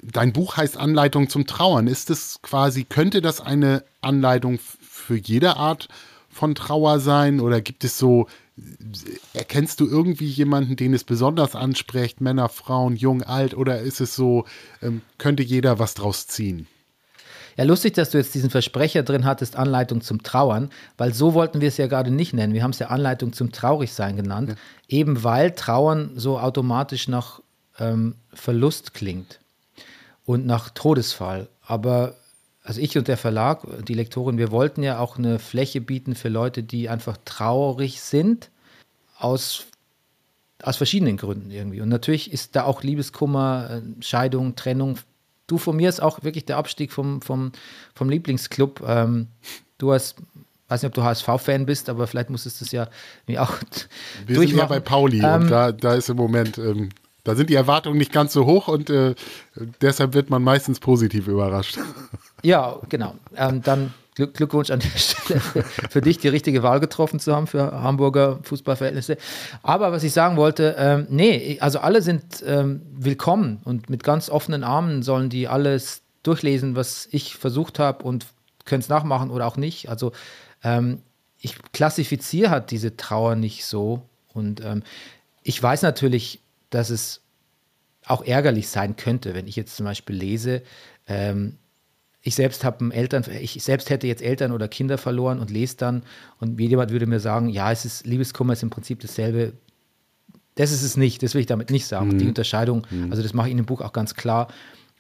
dein 0.02 0.32
Buch 0.32 0.56
heißt 0.56 0.78
Anleitung 0.78 1.28
zum 1.28 1.46
Trauern. 1.46 1.88
Ist 1.88 2.10
es 2.10 2.42
quasi, 2.42 2.86
könnte 2.86 3.22
das 3.22 3.42
eine 3.42 3.84
Anleitung 4.00 4.60
für 4.82 5.18
jede 5.18 5.58
Art 5.58 5.90
von 6.30 6.56
Trauer 6.56 7.02
sein 7.02 7.42
oder 7.42 7.60
gibt 7.60 7.84
es 7.84 7.98
so, 7.98 8.28
erkennst 9.34 9.82
du 9.82 9.88
irgendwie 9.88 10.28
jemanden, 10.28 10.78
den 10.78 10.94
es 10.94 11.04
besonders 11.04 11.54
anspricht, 11.54 12.22
Männer, 12.22 12.48
Frauen, 12.48 12.96
jung, 12.96 13.24
alt 13.24 13.56
oder 13.56 13.82
ist 13.82 14.00
es 14.00 14.16
so, 14.16 14.46
ähm, 14.82 15.02
könnte 15.18 15.44
jeder 15.44 15.80
was 15.80 15.96
draus 15.96 16.28
ziehen? 16.28 16.68
Ja, 17.60 17.66
lustig, 17.66 17.94
dass 17.96 18.12
du 18.12 18.18
jetzt 18.18 18.34
diesen 18.34 18.50
Versprecher 18.50 19.04
drin 19.04 19.26
hattest, 19.26 19.58
Anleitung 19.58 20.00
zum 20.00 20.24
Trauern, 20.24 20.70
weil 20.98 21.14
so 21.14 21.34
wollten 21.34 21.60
wir 21.60 21.68
es 21.68 21.76
ja 21.76 21.88
gerade 21.88 22.10
nicht 22.10 22.32
nennen. 22.32 22.54
Wir 22.54 22.64
haben 22.64 22.72
es 22.72 22.80
ja 22.80 22.88
Anleitung 22.88 23.34
zum 23.34 23.52
Traurigsein 23.52 24.16
genannt, 24.16 24.52
ja. 24.52 24.56
eben 24.88 25.26
weil 25.26 25.52
Trauern 25.52 26.12
so 26.16 26.40
automatisch 26.40 27.10
nach 27.10 27.42
ähm, 27.78 28.16
Verlust 28.34 28.94
klingt 28.94 29.42
und 30.24 30.46
nach 30.46 30.70
Todesfall. 30.70 31.50
Aber 31.62 32.16
also 32.64 32.80
ich 32.80 32.98
und 32.98 33.10
der 33.10 33.18
Verlag, 33.18 33.68
die 33.86 33.94
Lektorin, 33.94 34.38
wir 34.38 34.52
wollten 34.52 34.82
ja 34.82 35.00
auch 35.00 35.18
eine 35.18 35.38
Fläche 35.38 35.82
bieten 35.82 36.16
für 36.16 36.30
Leute, 36.30 36.64
die 36.64 36.88
einfach 36.88 37.18
traurig 37.26 38.00
sind, 38.00 38.52
aus, 39.18 39.66
aus 40.64 40.78
verschiedenen 40.78 41.18
Gründen 41.18 41.52
irgendwie. 41.52 41.82
Und 41.82 41.90
natürlich 41.90 42.32
ist 42.32 42.56
da 42.56 42.64
auch 42.64 42.84
Liebeskummer, 42.84 43.82
äh, 43.84 44.02
Scheidung, 44.02 44.56
Trennung 44.56 44.98
du 45.50 45.58
von 45.58 45.76
mir 45.76 45.90
ist 45.90 46.02
auch 46.02 46.24
wirklich 46.24 46.46
der 46.46 46.58
Abstieg 46.58 46.92
vom, 46.92 47.22
vom, 47.22 47.52
vom 47.94 48.10
Lieblingsclub. 48.10 48.82
Ähm, 48.88 49.28
du 49.78 49.94
hast, 49.94 50.16
weiß 50.70 50.84
nicht, 50.84 50.90
ob 50.90 50.94
du 50.96 51.04
HSV-Fan 51.04 51.66
bist, 51.66 51.90
aber 51.90 52.08
vielleicht 52.08 52.30
musstest 52.30 52.62
du 52.62 52.66
es 52.66 52.72
ja 52.72 52.88
auch 53.42 53.54
Wir 54.26 54.40
sind 54.40 54.52
ja 54.52 54.66
bei 54.66 54.80
Pauli 54.80 55.20
ähm, 55.20 55.44
und 55.44 55.52
da, 55.52 55.72
da 55.72 55.96
ist 55.96 56.10
im 56.10 56.18
Moment, 56.18 56.58
ähm, 56.58 56.90
da 57.24 57.36
sind 57.36 57.50
die 57.50 57.56
Erwartungen 57.56 57.98
nicht 57.98 58.14
ganz 58.14 58.34
so 58.34 58.46
hoch 58.46 58.68
und 58.68 58.90
äh, 58.90 59.16
deshalb 59.82 60.14
wird 60.14 60.30
man 60.30 60.42
meistens 60.42 60.80
positiv 60.80 61.28
überrascht. 61.28 61.78
Ja, 62.42 62.78
genau. 62.88 63.16
Ähm, 63.36 63.62
dann 63.62 63.94
Glückwunsch 64.28 64.70
an 64.70 64.80
der 64.80 64.90
Stelle 64.98 65.40
für 65.90 66.02
dich, 66.02 66.18
die 66.18 66.28
richtige 66.28 66.64
Wahl 66.64 66.80
getroffen 66.80 67.20
zu 67.20 67.36
haben 67.36 67.48
für 67.48 67.72
Hamburger 67.72 68.40
Fußballverhältnisse. 68.44 69.18
Aber 69.64 69.92
was 69.92 70.04
ich 70.04 70.14
sagen 70.14 70.38
wollte, 70.38 70.76
ähm, 70.78 71.08
nee, 71.10 71.58
also 71.62 71.80
alle 71.80 72.02
sind 72.02 72.44
ähm, 72.46 72.82
willkommen 72.92 73.62
und 73.64 73.90
mit 73.90 74.04
ganz 74.04 74.30
offenen 74.30 74.64
Armen 74.64 75.04
sollen 75.04 75.30
die 75.30 75.48
alles 75.48 76.02
durchlesen, 76.24 76.76
was 76.76 77.08
ich 77.12 77.36
versucht 77.36 77.80
habe 77.80 78.04
und 78.04 78.28
können 78.66 78.82
es 78.82 78.90
nachmachen 78.90 79.32
oder 79.32 79.48
auch 79.48 79.58
nicht. 79.58 79.90
Also 79.90 80.12
ähm, 80.64 81.02
ich 81.40 81.56
klassifiziere 81.72 82.50
halt 82.50 82.72
diese 82.72 82.98
Trauer 82.98 83.36
nicht 83.36 83.66
so 83.66 84.04
und 84.34 84.64
ähm, 84.64 84.84
ich 85.44 85.62
weiß 85.62 85.82
natürlich, 85.82 86.42
dass 86.70 86.90
es 86.90 87.22
auch 88.06 88.24
ärgerlich 88.24 88.70
sein 88.70 88.96
könnte, 88.96 89.34
wenn 89.34 89.48
ich 89.48 89.56
jetzt 89.56 89.76
zum 89.76 89.86
Beispiel 89.86 90.16
lese, 90.16 90.64
ähm, 91.08 91.58
ich 92.22 92.36
selbst 92.36 92.64
habe 92.64 92.94
Eltern, 92.94 93.24
ich 93.40 93.64
selbst 93.64 93.90
hätte 93.90 94.08
jetzt 94.08 94.22
Eltern 94.22 94.52
oder 94.52 94.68
Kinder 94.68 94.98
verloren 94.98 95.40
und 95.40 95.50
lese 95.50 95.78
dann 95.78 96.04
und 96.40 96.60
jemand 96.60 96.92
würde 96.92 97.06
mir 97.06 97.20
sagen, 97.20 97.50
ja, 97.50 97.72
es 97.72 97.86
ist 97.86 98.06
Liebeskummer 98.06 98.54
ist 98.54 98.64
im 98.64 98.70
Prinzip 98.70 99.00
dasselbe. 99.00 99.54
Das 100.56 100.72
ist 100.72 100.84
es 100.84 100.98
nicht, 100.98 101.24
das 101.24 101.34
will 101.34 101.42
ich 101.42 101.48
damit 101.48 101.70
nicht 101.70 101.86
sagen. 101.86 102.10
Mhm. 102.10 102.18
Die 102.18 102.28
Unterscheidung, 102.28 102.86
mhm. 102.90 103.12
also 103.12 103.24
das 103.24 103.34
mache 103.34 103.48
ich 103.48 103.52
in 103.52 103.58
dem 103.58 103.66
Buch 103.66 103.82
auch 103.82 103.94
ganz 103.94 104.16
klar. 104.16 104.50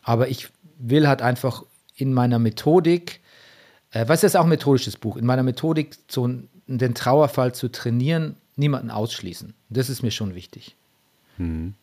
Aber 0.01 0.30
ich 0.30 0.49
will 0.78 1.07
halt 1.07 1.22
einfach 1.22 1.63
in 1.95 2.13
meiner 2.13 2.39
Methodik, 2.39 3.20
äh, 3.91 4.07
was 4.07 4.24
ist 4.24 4.38
auch 4.38 4.43
ein 4.43 4.49
methodisches 4.49 4.95
Buch, 4.95 5.17
in 5.17 5.26
meiner 5.26 5.43
Methodik 5.43 5.97
so 6.07 6.30
den 6.67 6.93
Trauerfall 6.93 7.53
zu 7.53 7.70
trainieren, 7.70 8.38
niemanden 8.55 8.91
ausschließen. 8.91 9.53
Das 9.70 9.89
ist 9.89 10.03
mir 10.03 10.11
schon 10.11 10.36
wichtig. 10.36 10.78
Mhm. 11.38 11.74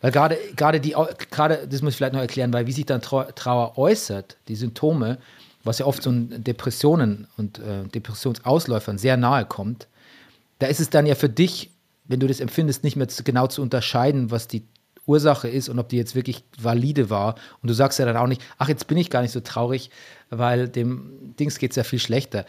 Weil 0.00 0.12
gerade, 0.12 0.38
gerade 0.56 0.80
die, 0.80 0.94
gerade, 1.30 1.66
das 1.68 1.82
muss 1.82 1.92
ich 1.92 1.96
vielleicht 1.96 2.12
noch 2.12 2.20
erklären, 2.20 2.52
weil 2.52 2.66
wie 2.66 2.72
sich 2.72 2.86
dann 2.86 3.00
Trauer 3.00 3.78
äußert, 3.78 4.36
die 4.48 4.56
Symptome, 4.56 5.18
was 5.64 5.78
ja 5.78 5.86
oft 5.86 6.02
so 6.02 6.10
Depressionen 6.12 7.26
und 7.36 7.58
äh, 7.58 7.84
Depressionsausläufern 7.84 8.98
sehr 8.98 9.16
nahe 9.16 9.44
kommt, 9.44 9.88
da 10.58 10.66
ist 10.66 10.80
es 10.80 10.90
dann 10.90 11.06
ja 11.06 11.14
für 11.14 11.28
dich, 11.28 11.70
wenn 12.06 12.20
du 12.20 12.26
das 12.26 12.40
empfindest, 12.40 12.84
nicht 12.84 12.96
mehr 12.96 13.08
zu, 13.08 13.22
genau 13.22 13.46
zu 13.46 13.62
unterscheiden, 13.62 14.30
was 14.30 14.48
die 14.48 14.64
Ursache 15.06 15.48
ist 15.48 15.68
und 15.68 15.78
ob 15.78 15.88
die 15.88 15.96
jetzt 15.96 16.14
wirklich 16.14 16.44
valide 16.58 17.10
war. 17.10 17.34
Und 17.62 17.68
du 17.68 17.74
sagst 17.74 17.98
ja 17.98 18.04
dann 18.04 18.16
auch 18.16 18.26
nicht, 18.26 18.42
ach, 18.58 18.68
jetzt 18.68 18.86
bin 18.86 18.98
ich 18.98 19.10
gar 19.10 19.22
nicht 19.22 19.32
so 19.32 19.40
traurig, 19.40 19.90
weil 20.30 20.68
dem 20.68 21.34
Dings 21.38 21.58
geht 21.58 21.70
es 21.70 21.76
ja 21.76 21.82
viel 21.82 21.98
schlechter. 21.98 22.44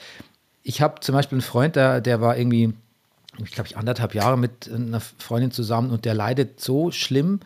ich 0.64 0.82
habe 0.82 1.00
zum 1.00 1.16
Beispiel 1.16 1.38
einen 1.38 1.42
Freund, 1.42 1.76
der, 1.76 2.02
der 2.02 2.22
war 2.22 2.38
irgendwie, 2.38 2.74
ich 3.38 3.52
glaube, 3.52 3.68
ich 3.68 3.78
anderthalb 3.78 4.16
Jahre 4.16 4.38
mit 4.38 4.70
einer 4.72 5.00
Freundin 5.00 5.52
zusammen 5.52 5.92
und 5.92 6.06
der 6.06 6.14
leidet 6.14 6.60
so 6.60 6.92
schlimm. 6.92 7.40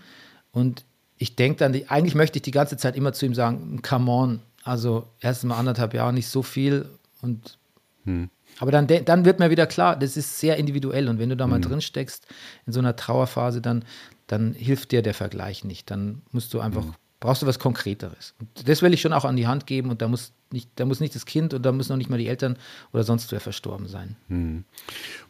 Und 0.51 0.85
ich 1.17 1.35
denke 1.35 1.59
dann, 1.59 1.73
eigentlich 1.87 2.15
möchte 2.15 2.37
ich 2.37 2.43
die 2.43 2.51
ganze 2.51 2.77
Zeit 2.77 2.95
immer 2.95 3.13
zu 3.13 3.25
ihm 3.25 3.33
sagen, 3.33 3.81
come 3.81 4.11
on, 4.11 4.39
also 4.63 5.07
erst 5.19 5.43
mal 5.43 5.57
anderthalb 5.57 5.93
Jahre 5.93 6.13
nicht 6.13 6.27
so 6.27 6.41
viel 6.41 6.89
und 7.21 7.57
hm. 8.05 8.29
aber 8.59 8.71
dann, 8.71 8.87
dann 8.87 9.25
wird 9.25 9.39
mir 9.39 9.49
wieder 9.49 9.67
klar, 9.67 9.97
das 9.97 10.17
ist 10.17 10.39
sehr 10.39 10.57
individuell 10.57 11.09
und 11.09 11.19
wenn 11.19 11.29
du 11.29 11.37
da 11.37 11.47
mal 11.47 11.55
hm. 11.55 11.63
drin 11.63 11.81
steckst 11.81 12.27
in 12.65 12.73
so 12.73 12.79
einer 12.79 12.95
Trauerphase, 12.95 13.61
dann, 13.61 13.85
dann 14.27 14.53
hilft 14.53 14.91
dir 14.91 15.01
der 15.01 15.13
Vergleich 15.13 15.63
nicht. 15.63 15.91
Dann 15.91 16.21
musst 16.31 16.53
du 16.53 16.59
einfach, 16.59 16.83
hm. 16.83 16.95
Brauchst 17.23 17.41
du 17.41 17.45
was 17.45 17.57
Konkreteres. 17.57 18.35
Und 18.37 18.67
das 18.67 18.81
will 18.81 18.93
ich 18.93 18.99
schon 18.99 19.13
auch 19.13 19.23
an 19.23 19.37
die 19.37 19.47
Hand 19.47 19.65
geben 19.65 19.89
und 19.89 20.01
da 20.01 20.09
muss 20.09 20.33
nicht, 20.51 20.69
da 20.75 20.83
muss 20.83 20.99
nicht 20.99 21.15
das 21.15 21.25
Kind 21.25 21.53
und 21.53 21.65
da 21.65 21.71
müssen 21.71 21.93
noch 21.93 21.97
nicht 21.97 22.09
mal 22.09 22.19
die 22.19 22.27
Eltern 22.27 22.57
oder 22.91 23.05
sonst 23.05 23.31
wer 23.31 23.39
verstorben 23.39 23.87
sein. 23.87 24.17
Hm. 24.27 24.65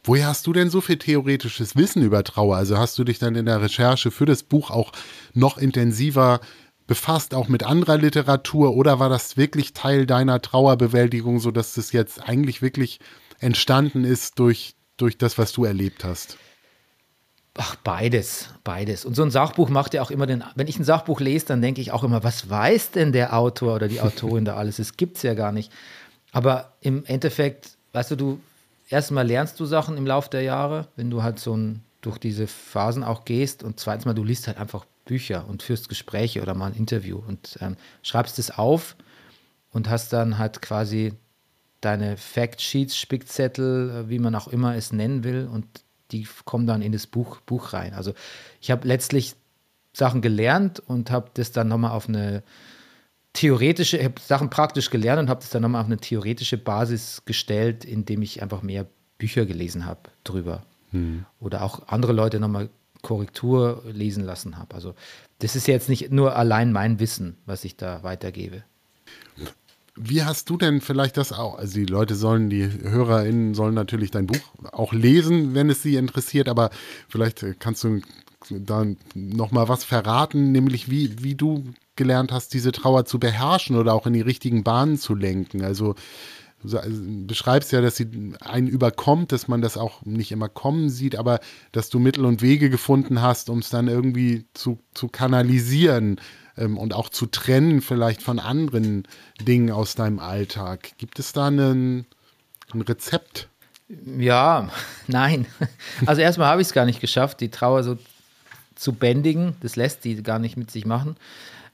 Woher 0.02 0.26
hast 0.26 0.48
du 0.48 0.52
denn 0.52 0.70
so 0.70 0.80
viel 0.80 0.96
theoretisches 0.98 1.76
Wissen 1.76 2.02
über 2.02 2.24
Trauer? 2.24 2.56
Also 2.56 2.78
hast 2.78 2.98
du 2.98 3.04
dich 3.04 3.20
dann 3.20 3.36
in 3.36 3.46
der 3.46 3.62
Recherche 3.62 4.10
für 4.10 4.26
das 4.26 4.42
Buch 4.42 4.72
auch 4.72 4.90
noch 5.34 5.56
intensiver 5.56 6.40
befasst, 6.88 7.32
auch 7.32 7.46
mit 7.46 7.62
anderer 7.62 7.96
Literatur, 7.96 8.74
oder 8.74 8.98
war 8.98 9.08
das 9.08 9.36
wirklich 9.36 9.72
Teil 9.72 10.04
deiner 10.04 10.42
Trauerbewältigung, 10.42 11.38
sodass 11.38 11.74
das 11.74 11.92
jetzt 11.92 12.28
eigentlich 12.28 12.60
wirklich 12.60 12.98
entstanden 13.38 14.02
ist 14.02 14.40
durch, 14.40 14.74
durch 14.96 15.16
das, 15.16 15.38
was 15.38 15.52
du 15.52 15.64
erlebt 15.64 16.02
hast? 16.02 16.38
Ach, 17.56 17.76
beides, 17.76 18.48
beides. 18.64 19.04
Und 19.04 19.14
so 19.14 19.22
ein 19.22 19.30
Sachbuch 19.30 19.68
macht 19.68 19.94
ja 19.94 20.02
auch 20.02 20.10
immer 20.10 20.26
den, 20.26 20.42
wenn 20.56 20.66
ich 20.66 20.78
ein 20.78 20.84
Sachbuch 20.84 21.20
lese, 21.20 21.46
dann 21.46 21.62
denke 21.62 21.80
ich 21.80 21.92
auch 21.92 22.02
immer, 22.02 22.24
was 22.24 22.50
weiß 22.50 22.90
denn 22.90 23.12
der 23.12 23.36
Autor 23.38 23.76
oder 23.76 23.86
die 23.86 24.00
Autorin 24.00 24.44
da 24.44 24.56
alles? 24.56 24.78
Das 24.78 24.96
gibt 24.96 25.18
es 25.18 25.22
ja 25.22 25.34
gar 25.34 25.52
nicht. 25.52 25.70
Aber 26.32 26.72
im 26.80 27.04
Endeffekt, 27.04 27.76
weißt 27.92 28.10
du, 28.10 28.16
du 28.16 28.40
erstmal 28.88 29.26
lernst 29.26 29.60
du 29.60 29.66
Sachen 29.66 29.96
im 29.96 30.06
Laufe 30.06 30.30
der 30.30 30.42
Jahre, 30.42 30.88
wenn 30.96 31.10
du 31.10 31.22
halt 31.22 31.38
so 31.38 31.56
ein, 31.56 31.84
durch 32.00 32.18
diese 32.18 32.48
Phasen 32.48 33.04
auch 33.04 33.24
gehst 33.24 33.62
und 33.62 33.78
zweitens 33.78 34.04
mal, 34.04 34.14
du 34.14 34.24
liest 34.24 34.48
halt 34.48 34.58
einfach 34.58 34.84
Bücher 35.04 35.46
und 35.48 35.62
führst 35.62 35.88
Gespräche 35.88 36.42
oder 36.42 36.54
mal 36.54 36.66
ein 36.66 36.76
Interview 36.76 37.22
und 37.24 37.56
ähm, 37.60 37.76
schreibst 38.02 38.38
es 38.40 38.50
auf 38.50 38.96
und 39.70 39.88
hast 39.88 40.12
dann 40.12 40.38
halt 40.38 40.60
quasi 40.60 41.12
deine 41.80 42.16
Factsheets, 42.16 42.96
Spickzettel, 42.96 43.90
äh, 43.90 44.08
wie 44.08 44.18
man 44.18 44.34
auch 44.34 44.48
immer 44.48 44.74
es 44.74 44.92
nennen 44.92 45.22
will 45.22 45.48
und 45.50 45.66
die 46.14 46.28
kommen 46.44 46.66
dann 46.66 46.82
in 46.82 46.92
das 46.92 47.06
Buch, 47.06 47.40
Buch 47.40 47.72
rein. 47.72 47.92
Also 47.94 48.14
ich 48.60 48.70
habe 48.70 48.86
letztlich 48.86 49.34
Sachen 49.92 50.22
gelernt 50.22 50.80
und 50.80 51.10
habe 51.10 51.30
das 51.34 51.52
dann 51.52 51.68
nochmal 51.68 51.90
auf 51.90 52.08
eine 52.08 52.42
theoretische, 53.32 53.98
ich 53.98 54.04
habe 54.04 54.20
Sachen 54.20 54.48
praktisch 54.50 54.90
gelernt 54.90 55.20
und 55.20 55.28
habe 55.28 55.40
das 55.40 55.50
dann 55.50 55.62
nochmal 55.62 55.80
auf 55.80 55.86
eine 55.86 55.98
theoretische 55.98 56.56
Basis 56.56 57.22
gestellt, 57.24 57.84
indem 57.84 58.22
ich 58.22 58.42
einfach 58.42 58.62
mehr 58.62 58.86
Bücher 59.18 59.44
gelesen 59.44 59.86
habe 59.86 60.00
drüber. 60.22 60.62
Hm. 60.92 61.24
Oder 61.40 61.62
auch 61.62 61.88
andere 61.88 62.12
Leute 62.12 62.40
nochmal 62.40 62.70
Korrektur 63.02 63.82
lesen 63.92 64.24
lassen 64.24 64.56
habe. 64.56 64.74
Also 64.74 64.94
das 65.40 65.56
ist 65.56 65.66
jetzt 65.66 65.88
nicht 65.88 66.10
nur 66.10 66.36
allein 66.36 66.72
mein 66.72 67.00
Wissen, 67.00 67.36
was 67.44 67.64
ich 67.64 67.76
da 67.76 68.02
weitergebe. 68.02 68.62
Wie 69.96 70.24
hast 70.24 70.50
du 70.50 70.56
denn 70.56 70.80
vielleicht 70.80 71.16
das 71.16 71.32
auch? 71.32 71.56
Also 71.56 71.74
die 71.74 71.86
Leute 71.86 72.16
sollen, 72.16 72.50
die 72.50 72.64
HörerInnen 72.64 73.54
sollen 73.54 73.74
natürlich 73.74 74.10
dein 74.10 74.26
Buch 74.26 74.40
auch 74.72 74.92
lesen, 74.92 75.54
wenn 75.54 75.70
es 75.70 75.82
sie 75.82 75.96
interessiert, 75.96 76.48
aber 76.48 76.70
vielleicht 77.08 77.60
kannst 77.60 77.84
du 77.84 78.00
da 78.50 78.84
nochmal 79.14 79.68
was 79.68 79.84
verraten, 79.84 80.52
nämlich 80.52 80.90
wie, 80.90 81.22
wie 81.22 81.36
du 81.36 81.64
gelernt 81.96 82.32
hast, 82.32 82.54
diese 82.54 82.72
Trauer 82.72 83.04
zu 83.04 83.18
beherrschen 83.20 83.76
oder 83.76 83.94
auch 83.94 84.06
in 84.06 84.12
die 84.12 84.20
richtigen 84.20 84.64
Bahnen 84.64 84.98
zu 84.98 85.14
lenken. 85.14 85.62
Also 85.62 85.94
du 86.64 86.76
also, 86.78 87.00
beschreibst 87.26 87.72
ja, 87.72 87.80
dass 87.80 87.96
sie 87.96 88.34
einen 88.40 88.68
überkommt, 88.68 89.32
dass 89.32 89.48
man 89.48 89.62
das 89.62 89.76
auch 89.76 90.04
nicht 90.04 90.32
immer 90.32 90.48
kommen 90.48 90.90
sieht, 90.90 91.16
aber 91.16 91.40
dass 91.72 91.88
du 91.88 91.98
Mittel 91.98 92.24
und 92.24 92.42
Wege 92.42 92.68
gefunden 92.68 93.22
hast, 93.22 93.48
um 93.48 93.60
es 93.60 93.70
dann 93.70 93.88
irgendwie 93.88 94.46
zu, 94.54 94.78
zu 94.92 95.08
kanalisieren 95.08 96.20
ähm, 96.56 96.78
und 96.78 96.94
auch 96.94 97.08
zu 97.08 97.26
trennen 97.26 97.80
vielleicht 97.80 98.22
von 98.22 98.38
anderen 98.38 99.06
Dingen 99.40 99.70
aus 99.70 99.94
deinem 99.94 100.18
Alltag. 100.18 100.92
Gibt 100.98 101.18
es 101.18 101.32
da 101.32 101.48
einen, 101.48 102.06
ein 102.72 102.80
Rezept? 102.82 103.48
Ja, 104.18 104.70
nein. 105.06 105.46
Also 106.06 106.22
erstmal 106.22 106.48
habe 106.48 106.62
ich 106.62 106.68
es 106.68 106.74
gar 106.74 106.86
nicht 106.86 107.00
geschafft, 107.00 107.40
die 107.40 107.50
Trauer 107.50 107.82
so 107.82 107.98
zu 108.74 108.92
bändigen. 108.92 109.56
Das 109.60 109.76
lässt 109.76 110.04
die 110.04 110.22
gar 110.22 110.38
nicht 110.38 110.56
mit 110.56 110.70
sich 110.70 110.86
machen. 110.86 111.16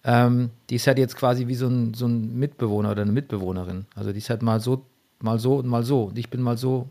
Ähm, 0.03 0.51
die 0.71 0.77
ist 0.77 0.87
halt 0.87 0.99
jetzt 0.99 1.17
quasi 1.17 1.47
wie 1.47 1.55
so 1.55 1.67
ein, 1.67 1.95
so 1.95 2.07
ein 2.07 2.39
Mitbewohner 2.39 2.93
oder 2.93 3.03
eine 3.03 3.13
Mitbewohnerin. 3.13 3.87
Also 3.95 4.13
die 4.13 4.19
ist 4.19 4.31
halt 4.31 4.43
mal 4.43 4.61
so, 4.61 4.85
mal 5.21 5.39
so 5.39 5.57
und 5.57 5.67
mal 5.67 5.85
so. 5.85 6.05
Und 6.05 6.19
ich 6.19 6.31
bin 6.31 6.41
mal 6.41 6.57
so 6.57 6.89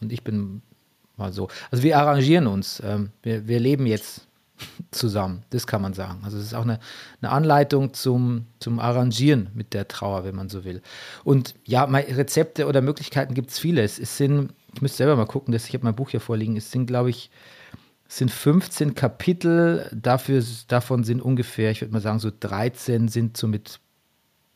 und 0.00 0.12
ich 0.12 0.22
bin 0.22 0.62
mal 1.16 1.32
so. 1.32 1.48
Also 1.70 1.82
wir 1.82 1.98
arrangieren 1.98 2.46
uns. 2.46 2.80
Ähm, 2.84 3.10
wir, 3.22 3.48
wir 3.48 3.58
leben 3.58 3.86
jetzt 3.86 4.26
zusammen. 4.90 5.42
Das 5.50 5.66
kann 5.66 5.82
man 5.82 5.94
sagen. 5.94 6.20
Also 6.24 6.38
es 6.38 6.44
ist 6.44 6.54
auch 6.54 6.62
eine, 6.62 6.78
eine 7.20 7.32
Anleitung 7.32 7.92
zum, 7.92 8.46
zum 8.60 8.78
Arrangieren 8.78 9.50
mit 9.54 9.74
der 9.74 9.88
Trauer, 9.88 10.24
wenn 10.24 10.34
man 10.34 10.48
so 10.48 10.64
will. 10.64 10.80
Und 11.24 11.54
ja, 11.64 11.84
Rezepte 11.84 12.66
oder 12.66 12.80
Möglichkeiten 12.80 13.34
gibt 13.34 13.50
es 13.50 13.58
viele. 13.58 13.82
Es, 13.82 13.96
sind, 13.96 14.52
ich 14.74 14.82
müsste 14.82 14.98
selber 14.98 15.16
mal 15.16 15.26
gucken, 15.26 15.52
dass 15.52 15.66
ich 15.66 15.74
habe 15.74 15.84
mein 15.84 15.96
Buch 15.96 16.10
hier 16.10 16.20
vorliegen. 16.20 16.56
Es 16.56 16.70
sind, 16.70 16.86
glaube 16.86 17.10
ich, 17.10 17.30
sind 18.08 18.30
15 18.30 18.94
Kapitel. 18.94 19.90
Dafür, 19.92 20.42
davon 20.68 21.04
sind 21.04 21.20
ungefähr, 21.20 21.70
ich 21.70 21.80
würde 21.80 21.92
mal 21.92 22.00
sagen, 22.00 22.20
so 22.20 22.30
13 22.38 23.08
sind 23.08 23.36
so 23.36 23.48
mit 23.48 23.80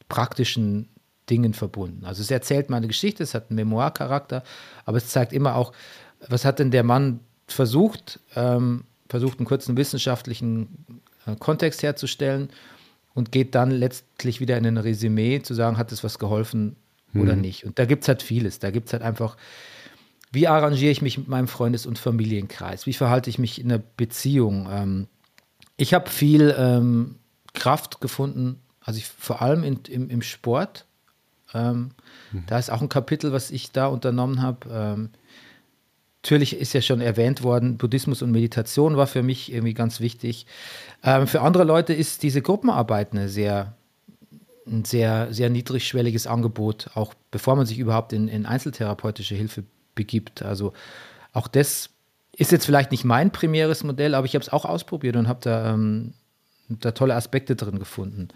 praktischen 0.08 0.88
Dingen 1.28 1.54
verbunden. 1.54 2.04
Also 2.04 2.22
es 2.22 2.30
erzählt 2.30 2.70
meine 2.70 2.86
Geschichte, 2.86 3.22
es 3.22 3.34
hat 3.34 3.50
einen 3.50 3.56
Memoircharakter, 3.56 4.42
aber 4.84 4.96
es 4.96 5.08
zeigt 5.08 5.32
immer 5.32 5.56
auch, 5.56 5.72
was 6.26 6.44
hat 6.44 6.58
denn 6.58 6.70
der 6.70 6.84
Mann 6.84 7.20
versucht, 7.46 8.20
ähm, 8.34 8.84
versucht 9.08 9.38
einen 9.38 9.46
kurzen 9.46 9.76
wissenschaftlichen 9.76 11.00
äh, 11.26 11.36
Kontext 11.36 11.82
herzustellen 11.82 12.50
und 13.14 13.32
geht 13.32 13.54
dann 13.54 13.70
letztlich 13.70 14.40
wieder 14.40 14.56
in 14.56 14.66
ein 14.66 14.76
Resümee 14.76 15.40
zu 15.42 15.54
sagen, 15.54 15.78
hat 15.78 15.92
es 15.92 16.04
was 16.04 16.18
geholfen 16.18 16.76
oder 17.14 17.34
mhm. 17.34 17.40
nicht. 17.40 17.64
Und 17.64 17.78
da 17.78 17.84
gibt 17.84 18.04
es 18.04 18.08
halt 18.08 18.22
vieles. 18.22 18.58
Da 18.58 18.70
gibt 18.70 18.88
es 18.88 18.92
halt 18.92 19.02
einfach, 19.02 19.36
wie 20.30 20.46
arrangiere 20.46 20.92
ich 20.92 21.02
mich 21.02 21.18
mit 21.18 21.28
meinem 21.28 21.48
Freundes- 21.48 21.86
und 21.86 21.98
Familienkreis? 21.98 22.86
Wie 22.86 22.92
verhalte 22.92 23.30
ich 23.30 23.38
mich 23.38 23.60
in 23.60 23.70
der 23.70 23.82
Beziehung? 23.96 24.68
Ähm, 24.70 25.06
ich 25.76 25.94
habe 25.94 26.10
viel 26.10 26.54
ähm, 26.58 27.16
Kraft 27.54 28.00
gefunden, 28.00 28.60
also 28.80 28.98
ich, 28.98 29.06
vor 29.06 29.42
allem 29.42 29.64
in, 29.64 29.80
im, 29.88 30.10
im 30.10 30.22
Sport. 30.22 30.86
Ähm, 31.54 31.90
mhm. 32.32 32.44
Da 32.46 32.58
ist 32.58 32.70
auch 32.70 32.82
ein 32.82 32.88
Kapitel, 32.88 33.32
was 33.32 33.50
ich 33.50 33.72
da 33.72 33.86
unternommen 33.86 34.42
habe. 34.42 35.10
Natürlich 36.22 36.56
ist 36.58 36.72
ja 36.72 36.82
schon 36.82 37.00
erwähnt 37.00 37.42
worden, 37.42 37.78
Buddhismus 37.78 38.22
und 38.22 38.32
Meditation 38.32 38.96
war 38.96 39.06
für 39.06 39.22
mich 39.22 39.52
irgendwie 39.52 39.74
ganz 39.74 40.00
wichtig. 40.00 40.46
Ähm, 41.04 41.26
für 41.26 41.42
andere 41.42 41.64
Leute 41.64 41.94
ist 41.94 42.22
diese 42.22 42.42
Gruppenarbeit 42.42 43.12
eine 43.12 43.28
sehr, 43.28 43.74
ein 44.66 44.84
sehr, 44.84 45.32
sehr 45.32 45.48
niedrigschwelliges 45.48 46.26
Angebot, 46.26 46.90
auch 46.94 47.14
bevor 47.30 47.54
man 47.54 47.66
sich 47.66 47.78
überhaupt 47.78 48.12
in, 48.12 48.26
in 48.26 48.46
einzeltherapeutische 48.46 49.36
Hilfe 49.36 49.62
begibt. 49.94 50.42
Also 50.42 50.72
auch 51.32 51.46
das 51.46 51.90
ist 52.32 52.52
jetzt 52.52 52.66
vielleicht 52.66 52.90
nicht 52.90 53.04
mein 53.04 53.30
primäres 53.30 53.84
Modell, 53.84 54.14
aber 54.14 54.26
ich 54.26 54.34
habe 54.34 54.42
es 54.42 54.48
auch 54.48 54.64
ausprobiert 54.64 55.16
und 55.16 55.28
habe 55.28 55.40
da, 55.42 55.72
ähm, 55.72 56.14
da 56.68 56.92
tolle 56.92 57.14
Aspekte 57.14 57.54
drin 57.54 57.78
gefunden. 57.78 58.28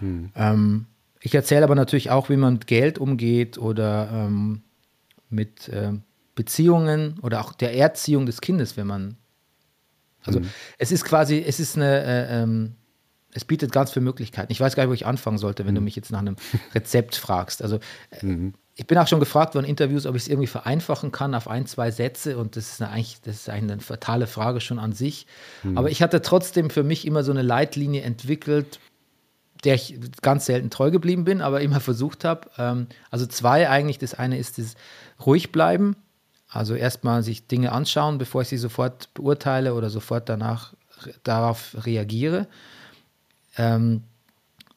Hm. 0.00 0.30
Ähm, 0.34 0.86
ich 1.20 1.34
erzähle 1.34 1.64
aber 1.64 1.74
natürlich 1.74 2.10
auch, 2.10 2.28
wie 2.28 2.36
man 2.36 2.54
mit 2.54 2.66
Geld 2.66 2.98
umgeht 2.98 3.58
oder 3.58 4.10
ähm, 4.12 4.62
mit 5.28 5.70
ähm, 5.72 6.02
Beziehungen 6.40 7.18
oder 7.20 7.42
auch 7.42 7.52
der 7.52 7.76
Erziehung 7.76 8.24
des 8.24 8.40
Kindes, 8.40 8.78
wenn 8.78 8.86
man. 8.86 9.18
Also 10.24 10.40
mhm. 10.40 10.48
es 10.78 10.90
ist 10.90 11.04
quasi, 11.04 11.44
es 11.46 11.60
ist 11.60 11.76
eine, 11.76 12.02
äh, 12.02 12.42
ähm, 12.42 12.76
es 13.34 13.44
bietet 13.44 13.72
ganz 13.72 13.92
viele 13.92 14.04
Möglichkeiten. 14.04 14.50
Ich 14.50 14.58
weiß 14.58 14.74
gar 14.74 14.84
nicht, 14.84 14.88
wo 14.88 14.94
ich 14.94 15.04
anfangen 15.04 15.36
sollte, 15.36 15.66
wenn 15.66 15.72
mhm. 15.72 15.80
du 15.80 15.80
mich 15.82 15.96
jetzt 15.96 16.10
nach 16.10 16.20
einem 16.20 16.36
Rezept 16.74 17.16
fragst. 17.16 17.62
Also 17.62 17.78
äh, 18.08 18.24
mhm. 18.24 18.54
ich 18.74 18.86
bin 18.86 18.96
auch 18.96 19.06
schon 19.06 19.20
gefragt 19.20 19.54
worden 19.54 19.66
in 19.66 19.72
Interviews, 19.72 20.06
ob 20.06 20.16
ich 20.16 20.22
es 20.22 20.28
irgendwie 20.28 20.46
vereinfachen 20.46 21.12
kann 21.12 21.34
auf 21.34 21.46
ein, 21.46 21.66
zwei 21.66 21.90
Sätze 21.90 22.38
und 22.38 22.56
das 22.56 22.72
ist 22.72 22.80
eine, 22.80 22.90
eigentlich, 22.90 23.20
das 23.20 23.36
ist 23.36 23.50
eigentlich 23.50 23.72
eine 23.72 23.82
fatale 23.82 24.26
Frage 24.26 24.62
schon 24.62 24.78
an 24.78 24.94
sich. 24.94 25.26
Mhm. 25.62 25.76
Aber 25.76 25.90
ich 25.90 26.00
hatte 26.00 26.22
trotzdem 26.22 26.70
für 26.70 26.84
mich 26.84 27.06
immer 27.06 27.22
so 27.22 27.32
eine 27.32 27.42
Leitlinie 27.42 28.00
entwickelt, 28.00 28.80
der 29.64 29.74
ich 29.74 30.00
ganz 30.22 30.46
selten 30.46 30.70
treu 30.70 30.90
geblieben 30.90 31.24
bin, 31.24 31.42
aber 31.42 31.60
immer 31.60 31.80
versucht 31.80 32.24
habe. 32.24 32.48
Ähm, 32.56 32.86
also 33.10 33.26
zwei 33.26 33.68
eigentlich. 33.68 33.98
Das 33.98 34.14
eine 34.14 34.38
ist 34.38 34.56
das 34.56 34.74
ruhig 35.26 35.52
bleiben 35.52 35.96
also 36.50 36.74
erstmal 36.74 37.22
sich 37.22 37.46
Dinge 37.46 37.72
anschauen, 37.72 38.18
bevor 38.18 38.42
ich 38.42 38.48
sie 38.48 38.58
sofort 38.58 39.14
beurteile 39.14 39.74
oder 39.74 39.88
sofort 39.88 40.28
danach 40.28 40.74
darauf 41.22 41.76
reagiere. 41.86 42.48
Ähm, 43.56 44.02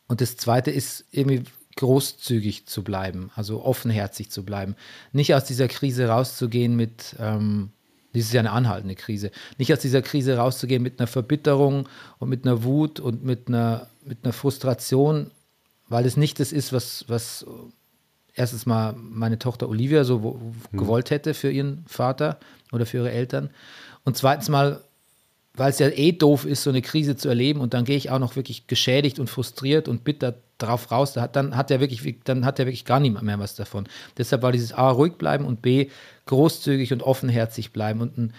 und 0.08 0.22
das 0.22 0.38
Zweite 0.38 0.72
ist 0.72 1.06
irgendwie 1.12 1.44
großzügig 1.76 2.68
zu 2.68 2.84
bleiben, 2.84 3.32
also 3.36 3.64
offenherzig 3.64 4.30
zu 4.30 4.46
bleiben. 4.46 4.76
Nicht 5.12 5.34
aus 5.34 5.46
dieser 5.46 5.68
Krise 5.68 6.08
rauszugehen 6.08 6.76
mit, 6.76 7.16
ähm, 7.20 7.72
das 8.14 8.26
ist 8.26 8.34
ja 8.34 8.42
eine 8.42 8.52
anhaltende 8.52 8.96
Krise, 8.96 9.32
nicht 9.58 9.74
aus 9.74 9.80
dieser 9.80 10.04
Krise 10.04 10.38
rauszugehen 10.38 10.84
mit 10.84 11.00
einer 11.00 11.08
Verbitterung 11.08 11.90
und 12.20 12.30
mit 12.30 12.46
einer 12.46 12.64
Wut 12.64 13.00
und 13.00 13.24
mit 13.24 13.48
einer, 13.48 13.88
mit 14.06 14.20
einer 14.24 14.34
Frustration, 14.34 15.32
weil 15.88 16.06
es 16.06 16.16
nicht 16.16 16.40
das 16.40 16.52
ist, 16.52 16.72
was, 16.72 17.06
was 17.08 17.44
erstens 18.36 18.66
mal 18.66 18.94
meine 18.98 19.40
Tochter 19.40 19.70
Olivia 19.70 20.04
so 20.04 20.42
Hm. 20.72 20.80
gewollt 20.80 21.12
hätte 21.12 21.34
für 21.34 21.52
ihren 21.52 21.84
Vater 21.88 22.40
oder 22.72 22.86
für 22.86 22.98
ihre 22.98 23.12
Eltern. 23.12 23.50
Und 24.04 24.18
zweitens 24.18 24.50
mal, 24.50 24.82
weil 25.56 25.70
es 25.70 25.80
ja 25.80 25.88
eh 25.90 26.12
doof 26.12 26.46
ist, 26.46 26.64
so 26.64 26.72
eine 26.72 26.82
Krise 26.82 27.16
zu 27.16 27.30
erleben 27.30 27.62
und 27.62 27.74
dann 27.74 27.86
gehe 27.86 27.96
ich 27.96 28.10
auch 28.10 28.20
noch 28.20 28.36
wirklich 28.36 28.68
geschädigt 28.68 29.20
und 29.20 29.30
frustriert 29.30 29.88
und 29.88 30.04
bitter 30.04 30.36
drauf 30.58 30.92
raus, 30.92 31.14
dann 31.14 31.56
hat 31.56 31.72
er 31.72 31.80
wirklich, 31.80 32.02
dann 32.24 32.46
hat 32.46 32.60
er 32.60 32.66
wirklich 32.66 32.86
gar 32.86 33.00
niemand 33.00 33.26
mehr 33.26 33.40
was 33.40 33.56
davon. 33.56 33.88
Deshalb 34.18 34.42
war 34.42 34.52
dieses 34.52 34.74
A, 34.74 34.90
ruhig 34.90 35.14
bleiben 35.14 35.46
und 35.46 35.62
B, 35.62 35.90
großzügig 36.26 36.92
und 36.92 37.04
offenherzig 37.04 37.72
bleiben 37.72 38.02
und 38.02 38.18
ein 38.18 38.34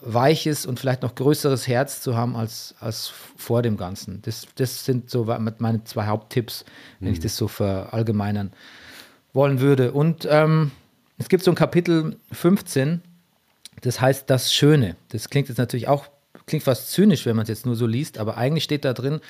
weiches 0.00 0.66
und 0.66 0.78
vielleicht 0.78 1.02
noch 1.02 1.14
größeres 1.14 1.66
Herz 1.66 2.02
zu 2.02 2.16
haben 2.16 2.36
als, 2.36 2.74
als 2.80 3.10
vor 3.36 3.62
dem 3.62 3.76
Ganzen. 3.76 4.22
Das, 4.22 4.46
das 4.54 4.84
sind 4.84 5.10
so 5.10 5.24
meine 5.24 5.84
zwei 5.84 6.06
Haupttipps, 6.06 6.64
wenn 7.00 7.12
ich 7.12 7.20
das 7.20 7.36
so 7.36 7.48
verallgemeinern 7.48 8.52
wollen 9.38 9.60
würde. 9.60 9.92
Und 9.92 10.26
ähm, 10.28 10.72
es 11.16 11.28
gibt 11.28 11.44
so 11.44 11.52
ein 11.52 11.54
Kapitel 11.54 12.16
15, 12.32 13.02
das 13.82 14.00
heißt 14.00 14.28
das 14.28 14.52
Schöne. 14.52 14.96
Das 15.10 15.30
klingt 15.30 15.48
jetzt 15.48 15.58
natürlich 15.58 15.86
auch, 15.86 16.08
klingt 16.46 16.64
fast 16.64 16.90
zynisch, 16.90 17.24
wenn 17.24 17.36
man 17.36 17.44
es 17.44 17.48
jetzt 17.48 17.64
nur 17.64 17.76
so 17.76 17.86
liest, 17.86 18.18
aber 18.18 18.36
eigentlich 18.36 18.64
steht 18.64 18.84
da 18.84 18.92
drin, 18.92 19.20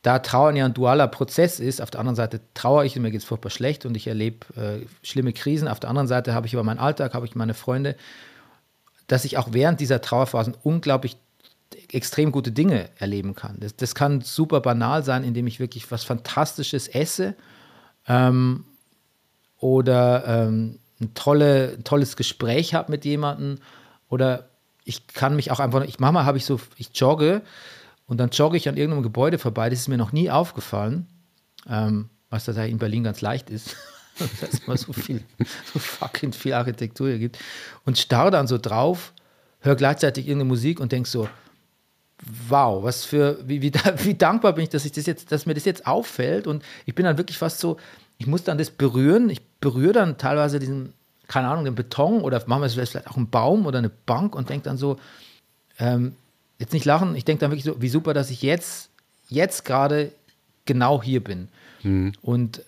da 0.00 0.20
Trauern 0.20 0.56
ja 0.56 0.64
ein 0.64 0.72
dualer 0.72 1.06
Prozess 1.06 1.60
ist, 1.60 1.82
auf 1.82 1.90
der 1.90 2.00
anderen 2.00 2.16
Seite 2.16 2.40
trauere 2.54 2.86
ich 2.86 2.96
und 2.96 3.02
mir 3.02 3.10
geht 3.10 3.20
es 3.20 3.26
furchtbar 3.26 3.50
schlecht 3.50 3.84
und 3.84 3.94
ich 3.94 4.06
erlebe 4.06 4.46
äh, 4.56 4.86
schlimme 5.06 5.34
Krisen. 5.34 5.68
Auf 5.68 5.80
der 5.80 5.90
anderen 5.90 6.08
Seite 6.08 6.32
habe 6.32 6.46
ich 6.46 6.54
aber 6.54 6.64
meinen 6.64 6.78
Alltag, 6.78 7.12
habe 7.12 7.26
ich 7.26 7.34
meine 7.34 7.54
Freunde, 7.54 7.94
dass 9.06 9.26
ich 9.26 9.36
auch 9.36 9.48
während 9.50 9.80
dieser 9.80 10.00
Trauerphasen 10.00 10.54
unglaublich 10.62 11.18
extrem 11.92 12.32
gute 12.32 12.52
Dinge 12.52 12.88
erleben 12.98 13.34
kann. 13.34 13.56
Das, 13.60 13.76
das 13.76 13.94
kann 13.94 14.22
super 14.22 14.60
banal 14.60 15.04
sein, 15.04 15.24
indem 15.24 15.46
ich 15.46 15.60
wirklich 15.60 15.90
was 15.90 16.04
Fantastisches 16.04 16.88
esse 16.88 17.34
ähm, 18.08 18.64
oder 19.58 20.24
ähm, 20.26 20.78
ein, 21.00 21.14
tolle, 21.14 21.82
tolles 21.84 22.16
Gespräch 22.16 22.74
habe 22.74 22.90
mit 22.90 23.04
jemandem 23.04 23.58
oder 24.08 24.48
ich 24.84 25.06
kann 25.08 25.36
mich 25.36 25.50
auch 25.50 25.60
einfach, 25.60 25.82
ich 25.84 25.98
manchmal 25.98 26.24
habe 26.24 26.38
ich 26.38 26.44
so, 26.44 26.60
ich 26.76 26.90
jogge 26.94 27.42
und 28.06 28.18
dann 28.18 28.30
jogge 28.30 28.56
ich 28.56 28.68
an 28.68 28.76
irgendeinem 28.76 29.02
Gebäude 29.02 29.38
vorbei, 29.38 29.68
das 29.68 29.80
ist 29.80 29.88
mir 29.88 29.98
noch 29.98 30.12
nie 30.12 30.30
aufgefallen, 30.30 31.06
ähm, 31.68 32.08
was 32.30 32.44
da 32.44 32.64
in 32.64 32.78
Berlin 32.78 33.04
ganz 33.04 33.20
leicht 33.20 33.50
ist, 33.50 33.76
dass 34.18 34.52
es 34.52 34.66
mal 34.66 34.76
so 34.76 34.92
viel, 34.92 35.22
so 35.72 35.78
fucking 35.78 36.32
viel 36.32 36.54
Architektur 36.54 37.08
hier 37.08 37.18
gibt 37.18 37.38
und 37.84 37.98
starre 37.98 38.30
dann 38.30 38.46
so 38.46 38.58
drauf, 38.58 39.12
höre 39.60 39.76
gleichzeitig 39.76 40.26
irgendeine 40.26 40.48
Musik 40.48 40.80
und 40.80 40.92
denke 40.92 41.08
so, 41.08 41.28
wow, 42.48 42.82
was 42.82 43.04
für, 43.04 43.38
wie, 43.46 43.60
wie, 43.62 43.72
wie 44.04 44.14
dankbar 44.14 44.54
bin 44.54 44.64
ich, 44.64 44.70
dass 44.70 44.84
ich 44.84 44.92
das 44.92 45.06
jetzt, 45.06 45.32
dass 45.32 45.46
mir 45.46 45.54
das 45.54 45.64
jetzt 45.64 45.86
auffällt 45.86 46.46
und 46.46 46.64
ich 46.84 46.94
bin 46.94 47.04
dann 47.04 47.18
wirklich 47.18 47.38
fast 47.38 47.58
so, 47.58 47.76
ich 48.18 48.26
muss 48.26 48.44
dann 48.44 48.58
das 48.58 48.70
berühren, 48.70 49.30
ich 49.30 49.42
berühre 49.60 49.92
dann 49.92 50.18
teilweise 50.18 50.58
diesen, 50.58 50.92
keine 51.28 51.48
Ahnung, 51.48 51.64
den 51.64 51.74
Beton 51.74 52.22
oder 52.22 52.42
machen 52.46 52.62
wir 52.62 52.66
es 52.66 52.74
vielleicht 52.74 53.08
auch 53.08 53.16
einen 53.16 53.30
Baum 53.30 53.66
oder 53.66 53.78
eine 53.78 53.90
Bank 53.90 54.34
und 54.34 54.48
denke 54.48 54.64
dann 54.64 54.76
so, 54.76 54.98
ähm, 55.78 56.14
jetzt 56.58 56.72
nicht 56.72 56.84
lachen, 56.84 57.14
ich 57.16 57.24
denke 57.24 57.40
dann 57.40 57.50
wirklich 57.50 57.64
so, 57.64 57.80
wie 57.82 57.88
super, 57.88 58.14
dass 58.14 58.30
ich 58.30 58.42
jetzt, 58.42 58.90
jetzt 59.28 59.64
gerade 59.64 60.12
genau 60.64 61.02
hier 61.02 61.22
bin. 61.22 61.48
Mhm. 61.82 62.12
Und 62.22 62.62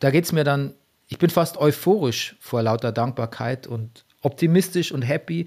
da 0.00 0.10
geht 0.10 0.24
es 0.24 0.32
mir 0.32 0.44
dann, 0.44 0.74
ich 1.08 1.18
bin 1.18 1.30
fast 1.30 1.56
euphorisch 1.58 2.36
vor 2.40 2.62
lauter 2.62 2.92
Dankbarkeit 2.92 3.66
und 3.66 4.04
optimistisch 4.22 4.92
und 4.92 5.02
happy 5.02 5.46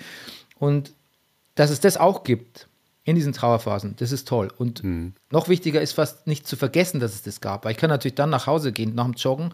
und 0.60 0.92
dass 1.56 1.70
es 1.70 1.80
das 1.80 1.98
auch 1.98 2.24
gibt 2.24 2.68
in 3.06 3.16
diesen 3.16 3.34
Trauerphasen, 3.34 3.96
das 3.98 4.12
ist 4.12 4.28
toll. 4.28 4.50
Und 4.58 4.84
mhm. 4.84 5.14
noch 5.32 5.48
wichtiger 5.48 5.80
ist 5.80 5.94
fast 5.94 6.26
nicht 6.26 6.48
zu 6.48 6.58
vergessen, 6.58 7.00
dass 7.00 7.14
es 7.14 7.22
das 7.22 7.40
gab. 7.40 7.64
Weil 7.64 7.72
ich 7.72 7.78
kann 7.78 7.92
natürlich 7.92 8.16
dann 8.16 8.32
nach 8.32 8.48
Hause 8.48 8.72
gehen, 8.72 8.96
nach 8.96 9.06
dem 9.06 9.14
Joggen 9.14 9.54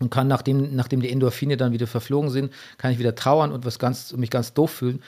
und 0.00 0.10
kann, 0.10 0.26
nachdem, 0.26 0.74
nachdem 0.74 1.00
die 1.00 1.10
Endorphine 1.10 1.56
dann 1.56 1.72
wieder 1.72 1.86
verflogen 1.86 2.30
sind, 2.30 2.52
kann 2.76 2.90
ich 2.90 2.98
wieder 2.98 3.14
trauern 3.14 3.52
und 3.52 3.64
was 3.64 3.78
ganz, 3.78 4.12
mich 4.12 4.30
ganz 4.30 4.54
doof 4.54 4.72
fühlen. 4.72 5.02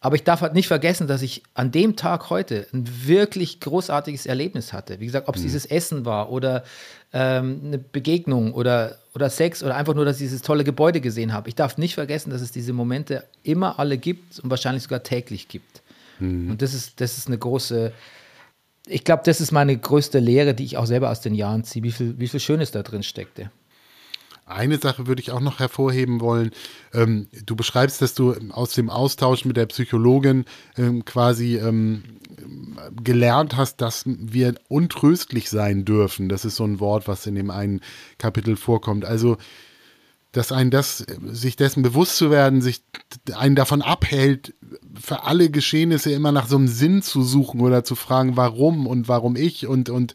Aber 0.00 0.16
ich 0.16 0.24
darf 0.24 0.42
halt 0.42 0.54
nicht 0.54 0.68
vergessen, 0.68 1.06
dass 1.06 1.22
ich 1.22 1.42
an 1.54 1.70
dem 1.70 1.94
Tag 1.94 2.30
heute 2.30 2.66
ein 2.72 2.88
wirklich 3.06 3.60
großartiges 3.60 4.26
Erlebnis 4.26 4.72
hatte. 4.72 4.98
Wie 4.98 5.06
gesagt, 5.06 5.28
ob 5.28 5.36
es 5.36 5.42
mhm. 5.42 5.46
dieses 5.46 5.66
Essen 5.66 6.04
war 6.04 6.30
oder 6.30 6.64
ähm, 7.12 7.60
eine 7.64 7.78
Begegnung 7.78 8.54
oder, 8.54 8.98
oder 9.14 9.30
Sex 9.30 9.62
oder 9.62 9.76
einfach 9.76 9.94
nur, 9.94 10.04
dass 10.04 10.16
ich 10.16 10.26
dieses 10.26 10.42
tolle 10.42 10.64
Gebäude 10.64 11.00
gesehen 11.00 11.32
habe. 11.32 11.48
Ich 11.48 11.54
darf 11.54 11.78
nicht 11.78 11.94
vergessen, 11.94 12.30
dass 12.30 12.42
es 12.42 12.50
diese 12.50 12.72
Momente 12.72 13.24
immer 13.44 13.78
alle 13.78 13.98
gibt 13.98 14.38
und 14.40 14.50
wahrscheinlich 14.50 14.82
sogar 14.84 15.04
täglich 15.04 15.46
gibt. 15.46 15.82
Mhm. 16.18 16.50
Und 16.50 16.62
das 16.62 16.74
ist, 16.74 17.00
das 17.00 17.18
ist 17.18 17.28
eine 17.28 17.38
große, 17.38 17.92
ich 18.86 19.04
glaube, 19.04 19.22
das 19.24 19.40
ist 19.40 19.52
meine 19.52 19.76
größte 19.76 20.18
Lehre, 20.18 20.54
die 20.54 20.64
ich 20.64 20.76
auch 20.76 20.86
selber 20.86 21.10
aus 21.10 21.20
den 21.20 21.34
Jahren 21.34 21.64
ziehe, 21.64 21.82
wie 21.82 21.92
viel, 21.92 22.18
wie 22.18 22.28
viel 22.28 22.40
Schönes 22.40 22.70
da 22.70 22.82
drin 22.82 23.02
steckte. 23.02 23.50
Eine 24.48 24.78
Sache 24.78 25.06
würde 25.06 25.20
ich 25.20 25.30
auch 25.30 25.40
noch 25.40 25.58
hervorheben 25.58 26.22
wollen. 26.22 26.52
Ähm, 26.94 27.28
du 27.44 27.54
beschreibst, 27.54 28.00
dass 28.00 28.14
du 28.14 28.34
aus 28.50 28.72
dem 28.72 28.88
Austausch 28.88 29.44
mit 29.44 29.58
der 29.58 29.66
Psychologin 29.66 30.46
ähm, 30.78 31.04
quasi 31.04 31.58
ähm, 31.58 32.02
gelernt 33.02 33.56
hast, 33.56 33.82
dass 33.82 34.04
wir 34.06 34.54
untröstlich 34.68 35.50
sein 35.50 35.84
dürfen. 35.84 36.30
Das 36.30 36.46
ist 36.46 36.56
so 36.56 36.64
ein 36.64 36.80
Wort, 36.80 37.08
was 37.08 37.26
in 37.26 37.34
dem 37.34 37.50
einen 37.50 37.82
Kapitel 38.16 38.56
vorkommt. 38.56 39.04
Also 39.04 39.36
dass 40.32 40.52
einen 40.52 40.70
das, 40.70 41.04
sich 41.26 41.56
dessen 41.56 41.82
bewusst 41.82 42.16
zu 42.16 42.30
werden, 42.30 42.60
sich 42.60 42.82
einen 43.34 43.56
davon 43.56 43.80
abhält, 43.82 44.54
für 45.00 45.24
alle 45.24 45.50
Geschehnisse 45.50 46.12
immer 46.12 46.32
nach 46.32 46.48
so 46.48 46.56
einem 46.56 46.68
Sinn 46.68 47.02
zu 47.02 47.22
suchen 47.22 47.60
oder 47.60 47.82
zu 47.84 47.94
fragen, 47.94 48.36
warum 48.36 48.86
und 48.86 49.08
warum 49.08 49.36
ich 49.36 49.66
und, 49.66 49.88
und 49.88 50.14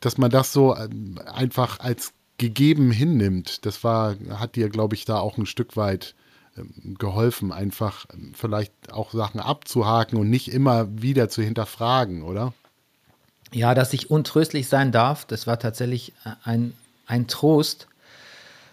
dass 0.00 0.18
man 0.18 0.30
das 0.30 0.52
so 0.52 0.74
ähm, 0.76 1.20
einfach 1.32 1.80
als 1.80 2.12
gegeben 2.38 2.90
hinnimmt. 2.90 3.66
Das 3.66 3.84
war, 3.84 4.16
hat 4.30 4.56
dir, 4.56 4.68
glaube 4.68 4.94
ich, 4.94 5.04
da 5.04 5.18
auch 5.18 5.38
ein 5.38 5.46
Stück 5.46 5.76
weit 5.76 6.14
ähm, 6.56 6.96
geholfen, 6.98 7.52
einfach 7.52 8.06
ähm, 8.12 8.32
vielleicht 8.34 8.72
auch 8.92 9.12
Sachen 9.12 9.38
abzuhaken 9.38 10.18
und 10.18 10.30
nicht 10.30 10.50
immer 10.50 10.88
wieder 10.90 11.28
zu 11.28 11.42
hinterfragen, 11.42 12.22
oder? 12.22 12.52
Ja, 13.52 13.74
dass 13.74 13.92
ich 13.92 14.10
untröstlich 14.10 14.68
sein 14.68 14.92
darf, 14.92 15.26
das 15.26 15.46
war 15.46 15.58
tatsächlich 15.58 16.14
äh, 16.24 16.30
ein, 16.42 16.74
ein 17.06 17.26
Trost, 17.26 17.86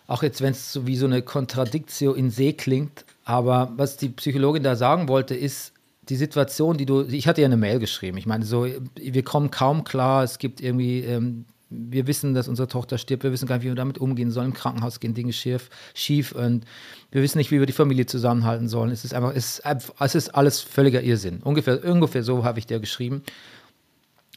auch 0.09 0.23
jetzt, 0.23 0.41
wenn 0.41 0.51
es 0.51 0.73
so 0.73 0.87
wie 0.87 0.97
so 0.97 1.05
eine 1.05 1.21
Kontradiktio 1.21 2.13
in 2.13 2.31
See 2.31 2.53
klingt, 2.53 3.05
aber 3.25 3.71
was 3.77 3.95
die 3.95 4.09
Psychologin 4.09 4.63
da 4.63 4.75
sagen 4.75 5.07
wollte, 5.07 5.35
ist, 5.35 5.71
die 6.09 6.15
Situation, 6.15 6.77
die 6.77 6.87
du, 6.87 7.03
ich 7.03 7.27
hatte 7.27 7.41
ja 7.41 7.45
eine 7.45 7.57
Mail 7.57 7.77
geschrieben. 7.77 8.17
Ich 8.17 8.25
meine, 8.25 8.43
so, 8.43 8.65
wir 8.95 9.23
kommen 9.23 9.51
kaum 9.51 9.83
klar. 9.83 10.23
Es 10.23 10.39
gibt 10.39 10.61
irgendwie, 10.61 11.01
ähm, 11.01 11.45
wir 11.69 12.07
wissen, 12.07 12.33
dass 12.33 12.47
unsere 12.47 12.67
Tochter 12.67 12.97
stirbt. 12.97 13.23
Wir 13.23 13.31
wissen 13.31 13.47
gar 13.47 13.57
nicht, 13.57 13.65
wie 13.65 13.69
wir 13.69 13.75
damit 13.75 13.99
umgehen 13.99 14.31
sollen. 14.31 14.47
Im 14.47 14.53
Krankenhaus 14.55 14.99
gehen 14.99 15.13
Dinge 15.13 15.31
schief, 15.31 15.69
schief 15.93 16.31
und 16.31 16.65
wir 17.11 17.21
wissen 17.21 17.37
nicht, 17.37 17.51
wie 17.51 17.59
wir 17.59 17.67
die 17.67 17.73
Familie 17.73 18.07
zusammenhalten 18.07 18.67
sollen. 18.67 18.89
Es 18.89 19.05
ist 19.05 19.13
einfach, 19.13 19.35
es, 19.35 19.61
es 19.99 20.15
ist 20.15 20.29
alles 20.29 20.59
völliger 20.59 21.03
Irrsinn. 21.03 21.41
Ungefähr, 21.43 21.83
ungefähr 21.85 22.23
so 22.23 22.43
habe 22.43 22.57
ich 22.57 22.65
dir 22.65 22.79
geschrieben. 22.79 23.21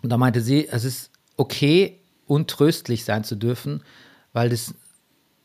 Und 0.02 0.10
da 0.10 0.18
meinte 0.18 0.42
sie, 0.42 0.68
es 0.68 0.84
ist 0.84 1.10
okay, 1.38 1.98
untröstlich 2.26 3.06
sein 3.06 3.24
zu 3.24 3.36
dürfen, 3.36 3.82
weil 4.34 4.50
das 4.50 4.74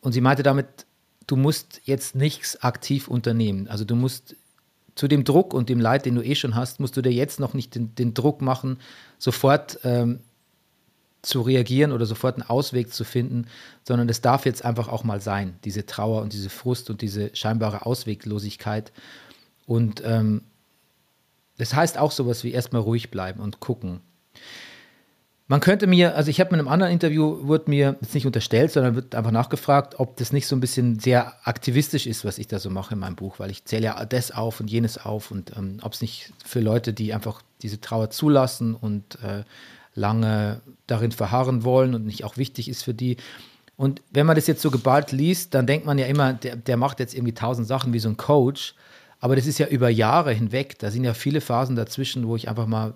und 0.02 0.12
sie 0.14 0.22
meinte 0.22 0.44
damit, 0.44 0.86
du 1.28 1.36
musst 1.36 1.82
jetzt 1.84 2.16
nichts 2.16 2.62
aktiv 2.64 3.08
unternehmen. 3.08 3.68
Also 3.68 3.86
du 3.86 3.96
musst 3.96 4.36
zu 4.96 5.08
dem 5.08 5.24
Druck 5.24 5.54
und 5.54 5.70
dem 5.70 5.80
Leid, 5.80 6.06
den 6.06 6.16
du 6.16 6.24
eh 6.24 6.36
schon 6.36 6.56
hast, 6.56 6.80
musst 6.80 6.98
du 6.98 7.02
dir 7.02 7.12
jetzt 7.12 7.40
noch 7.40 7.54
nicht 7.54 7.76
den, 7.76 7.94
den 7.96 8.14
Druck 8.14 8.42
machen, 8.42 8.80
sofort 9.20 9.80
ähm, 9.84 10.20
zu 11.22 11.42
reagieren 11.42 11.92
oder 11.92 12.06
sofort 12.06 12.36
einen 12.36 12.50
Ausweg 12.50 12.94
zu 12.94 13.04
finden, 13.04 13.48
sondern 13.84 14.08
es 14.10 14.22
darf 14.22 14.46
jetzt 14.46 14.64
einfach 14.64 14.88
auch 14.88 15.04
mal 15.04 15.22
sein, 15.22 15.60
diese 15.64 15.86
Trauer 15.86 16.22
und 16.22 16.34
diese 16.34 16.50
Frust 16.50 16.90
und 16.90 17.02
diese 17.02 17.36
scheinbare 17.36 17.86
Ausweglosigkeit. 17.86 18.92
Und 19.66 20.02
ähm, 20.06 20.44
das 21.58 21.74
heißt 21.74 21.98
auch 21.98 22.12
sowas 22.12 22.44
wie 22.44 22.52
erstmal 22.52 22.82
ruhig 22.82 23.12
bleiben 23.12 23.42
und 23.42 23.60
gucken. 23.60 24.00
Man 25.50 25.62
könnte 25.62 25.88
mir, 25.88 26.16
also 26.16 26.30
ich 26.30 26.42
habe 26.42 26.50
in 26.50 26.60
einem 26.60 26.68
anderen 26.68 26.92
Interview, 26.92 27.48
wurde 27.48 27.70
mir 27.70 27.96
jetzt 28.02 28.14
nicht 28.14 28.26
unterstellt, 28.26 28.72
sondern 28.72 28.96
wird 28.96 29.16
einfach 29.16 29.32
nachgefragt, 29.32 29.98
ob 29.98 30.18
das 30.18 30.34
nicht 30.34 30.46
so 30.46 30.58
ein 30.58 30.60
bisschen 30.60 31.00
sehr 31.00 31.34
aktivistisch 31.48 32.06
ist, 32.06 32.26
was 32.26 32.38
ich 32.38 32.48
da 32.48 32.60
so 32.60 32.70
mache 32.70 32.96
in 32.96 33.00
meinem 33.00 33.16
Buch, 33.16 33.40
weil 33.40 33.50
ich 33.50 33.64
zähle 33.64 33.86
ja 33.86 34.06
das 34.06 34.32
auf 34.32 34.60
und 34.60 34.70
jenes 34.70 34.98
auf 34.98 35.32
und 35.32 35.56
ähm, 35.56 35.80
ob 35.84 35.94
es 35.94 36.02
nicht 36.02 36.34
für 36.46 36.60
Leute, 36.60 36.92
die 36.92 37.14
einfach 37.14 37.42
diese 37.62 37.80
Trauer 37.80 38.10
zulassen 38.10 38.76
und 38.76 39.20
äh, 39.24 39.44
lange 39.96 40.62
darin 40.86 41.14
verharren 41.14 41.64
wollen 41.64 41.96
und 41.96 42.06
nicht 42.06 42.26
auch 42.26 42.36
wichtig 42.36 42.68
ist 42.68 42.84
für 42.84 42.94
die. 42.94 43.16
Und 43.78 44.02
wenn 44.12 44.26
man 44.26 44.36
das 44.36 44.48
jetzt 44.48 44.62
so 44.62 44.70
geballt 44.70 45.14
liest, 45.14 45.54
dann 45.54 45.66
denkt 45.66 45.86
man 45.86 45.98
ja 45.98 46.08
immer, 46.08 46.34
der, 46.34 46.58
der 46.58 46.76
macht 46.76 47.00
jetzt 47.00 47.14
irgendwie 47.14 47.34
tausend 47.34 47.68
Sachen 47.68 47.94
wie 47.94 48.00
so 48.00 48.10
ein 48.10 48.18
Coach. 48.18 48.76
Aber 49.20 49.36
das 49.36 49.48
ist 49.48 49.60
ja 49.60 49.68
über 49.68 49.90
Jahre 49.90 50.34
hinweg. 50.34 50.78
Da 50.80 50.92
sind 50.92 51.04
ja 51.04 51.14
viele 51.14 51.42
Phasen 51.42 51.76
dazwischen, 51.76 52.28
wo 52.28 52.36
ich 52.36 52.50
einfach 52.50 52.68
mal 52.68 52.96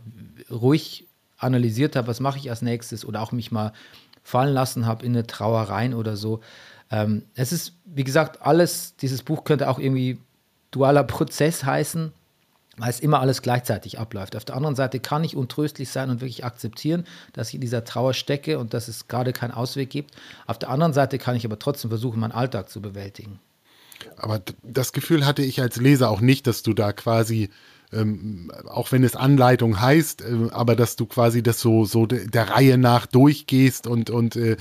ruhig 0.50 1.08
analysiert 1.42 1.96
habe, 1.96 2.08
was 2.08 2.20
mache 2.20 2.38
ich 2.38 2.50
als 2.50 2.62
nächstes 2.62 3.04
oder 3.06 3.22
auch 3.22 3.32
mich 3.32 3.52
mal 3.52 3.74
fallen 4.24 4.54
lassen 4.54 4.86
habe 4.86 5.06
in 5.06 5.14
eine 5.14 5.26
Trauer 5.26 5.64
rein 5.64 5.94
oder 5.94 6.16
so. 6.16 6.42
Ähm, 6.92 7.24
es 7.36 7.52
ist, 7.52 7.74
wie 7.86 8.04
gesagt, 8.04 8.42
alles, 8.42 8.96
dieses 8.98 9.24
Buch 9.24 9.44
könnte 9.44 9.70
auch 9.70 9.80
irgendwie 9.80 10.20
dualer 10.72 11.04
Prozess 11.04 11.64
heißen. 11.64 12.14
weil 12.78 12.90
es 12.90 13.00
immer 13.00 13.20
alles 13.20 13.42
gleichzeitig 13.42 14.00
abläuft. 14.00 14.36
Auf 14.36 14.46
der 14.46 14.56
anderen 14.56 14.76
Seite 14.76 15.00
kann 15.00 15.24
ich 15.24 15.36
untröstlich 15.36 15.90
sein 15.90 16.10
und 16.10 16.22
wirklich 16.22 16.46
akzeptieren, 16.46 17.06
dass 17.34 17.50
ich 17.50 17.56
in 17.56 17.62
dieser 17.62 17.84
Trauer 17.84 18.14
stecke 18.14 18.58
und 18.60 18.74
dass 18.74 18.88
es 18.88 19.08
gerade 19.08 19.34
keinen 19.34 19.52
Ausweg 19.52 19.90
gibt. 19.90 20.16
Auf 20.48 20.58
der 20.58 20.70
anderen 20.70 20.94
Seite 20.94 21.18
kann 21.18 21.36
ich 21.36 21.46
aber 21.46 21.60
trotzdem 21.60 21.92
versuchen, 21.92 22.20
meinen 22.20 22.32
Alltag 22.32 22.70
zu 22.70 22.82
bewältigen. 22.82 23.40
Aber 24.18 24.42
das 24.64 24.94
Gefühl 24.94 25.26
hatte 25.26 25.44
ich 25.44 25.62
als 25.62 25.76
Leser 25.78 26.10
auch 26.10 26.22
nicht, 26.22 26.48
dass 26.48 26.64
du 26.64 26.74
da 26.74 26.92
quasi, 26.94 27.50
ähm, 27.94 28.52
auch 28.68 28.92
wenn 28.92 29.04
es 29.04 29.16
Anleitung 29.16 29.82
heißt, 29.82 30.22
äh, 30.22 30.50
aber 30.52 30.76
dass 30.76 30.96
du 30.96 31.06
quasi 31.06 31.44
das 31.44 31.60
so, 31.60 31.86
so 31.86 32.06
de, 32.06 32.28
der 32.28 32.50
Reihe 32.50 32.78
nach 32.78 33.06
durchgehst 33.06 33.88
und, 33.88 34.10
und 34.10 34.36
äh, 34.36 34.58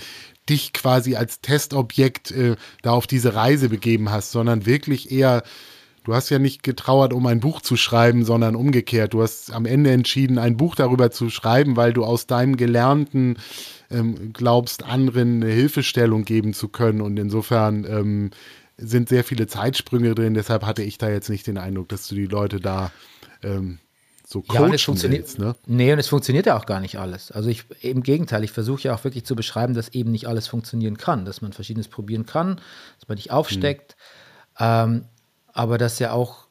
dich 0.49 0.72
quasi 0.72 1.16
als 1.16 1.41
Testobjekt 1.41 2.31
äh, 2.33 2.57
da 2.83 2.91
auf 2.93 3.07
diese 3.07 3.35
Reise 3.35 3.68
begeben 3.68 4.11
hast, 4.11 4.33
sondern 4.33 4.66
wirklich 4.66 5.11
eher 5.11 5.43
Du 6.05 6.14
hast 6.14 6.31
ja 6.31 6.39
nicht 6.39 6.62
getrauert, 6.62 7.12
um 7.12 7.26
ein 7.26 7.41
Buch 7.41 7.61
zu 7.61 7.76
schreiben, 7.76 8.24
sondern 8.24 8.57
umgekehrt. 8.57 9.12
Du 9.12 9.22
hast 9.22 9.53
am 9.53 9.66
Ende 9.66 9.91
entschieden, 9.91 10.39
ein 10.39 10.57
Buch 10.57 10.74
darüber 10.74 11.11
zu 11.11 11.28
schreiben, 11.28 11.76
weil 11.76 11.93
du 11.93 12.05
aus 12.05 12.26
deinem 12.26 12.57
Gelernten 12.57 13.37
ähm, 13.91 14.33
glaubst, 14.33 14.83
anderen 14.83 15.43
eine 15.43 15.53
Hilfestellung 15.53 16.24
geben 16.24 16.55
zu 16.55 16.68
können. 16.68 17.03
Und 17.03 17.18
insofern 17.18 17.85
ähm, 17.85 18.31
sind 18.78 19.11
sehr 19.11 19.24
viele 19.24 19.47
Zeitsprünge 19.47 20.14
drin. 20.14 20.33
Deshalb 20.33 20.64
hatte 20.64 20.83
ich 20.83 20.97
da 20.97 21.11
jetzt 21.11 21.28
nicht 21.28 21.47
den 21.47 21.59
Eindruck, 21.59 21.91
dass 21.91 22.09
du 22.09 22.14
die 22.14 22.26
Leute 22.26 22.61
da 22.61 22.91
ähm, 23.43 23.78
so 24.26 24.45
ja, 24.53 24.61
und 24.61 24.72
es 24.72 24.82
funktioniert, 24.82 25.38
ne? 25.41 25.57
Nee, 25.66 25.93
und 25.93 25.99
es 25.99 26.07
funktioniert 26.07 26.47
ja 26.47 26.57
auch 26.57 26.64
gar 26.64 26.78
nicht 26.78 27.01
alles. 27.01 27.32
Also 27.32 27.49
ich, 27.49 27.64
im 27.82 28.05
Gegenteil, 28.05 28.45
ich 28.45 28.53
versuche 28.53 28.82
ja 28.82 28.95
auch 28.95 29.03
wirklich 29.03 29.24
zu 29.24 29.34
beschreiben, 29.34 29.74
dass 29.74 29.88
eben 29.88 30.12
nicht 30.12 30.28
alles 30.28 30.47
funktionieren 30.47 30.97
kann, 30.97 31.24
dass 31.24 31.43
man 31.43 31.53
Verschiedenes 31.53 31.88
probieren 31.88 32.26
kann, 32.26 32.61
dass 33.01 33.09
man 33.09 33.16
nicht 33.16 33.32
aufsteckt. 33.32 33.97
Hm. 34.55 34.66
Ähm, 34.95 35.05
aber 35.53 35.78
dass 35.78 35.99
ja 35.99 36.12
auch, 36.12 36.47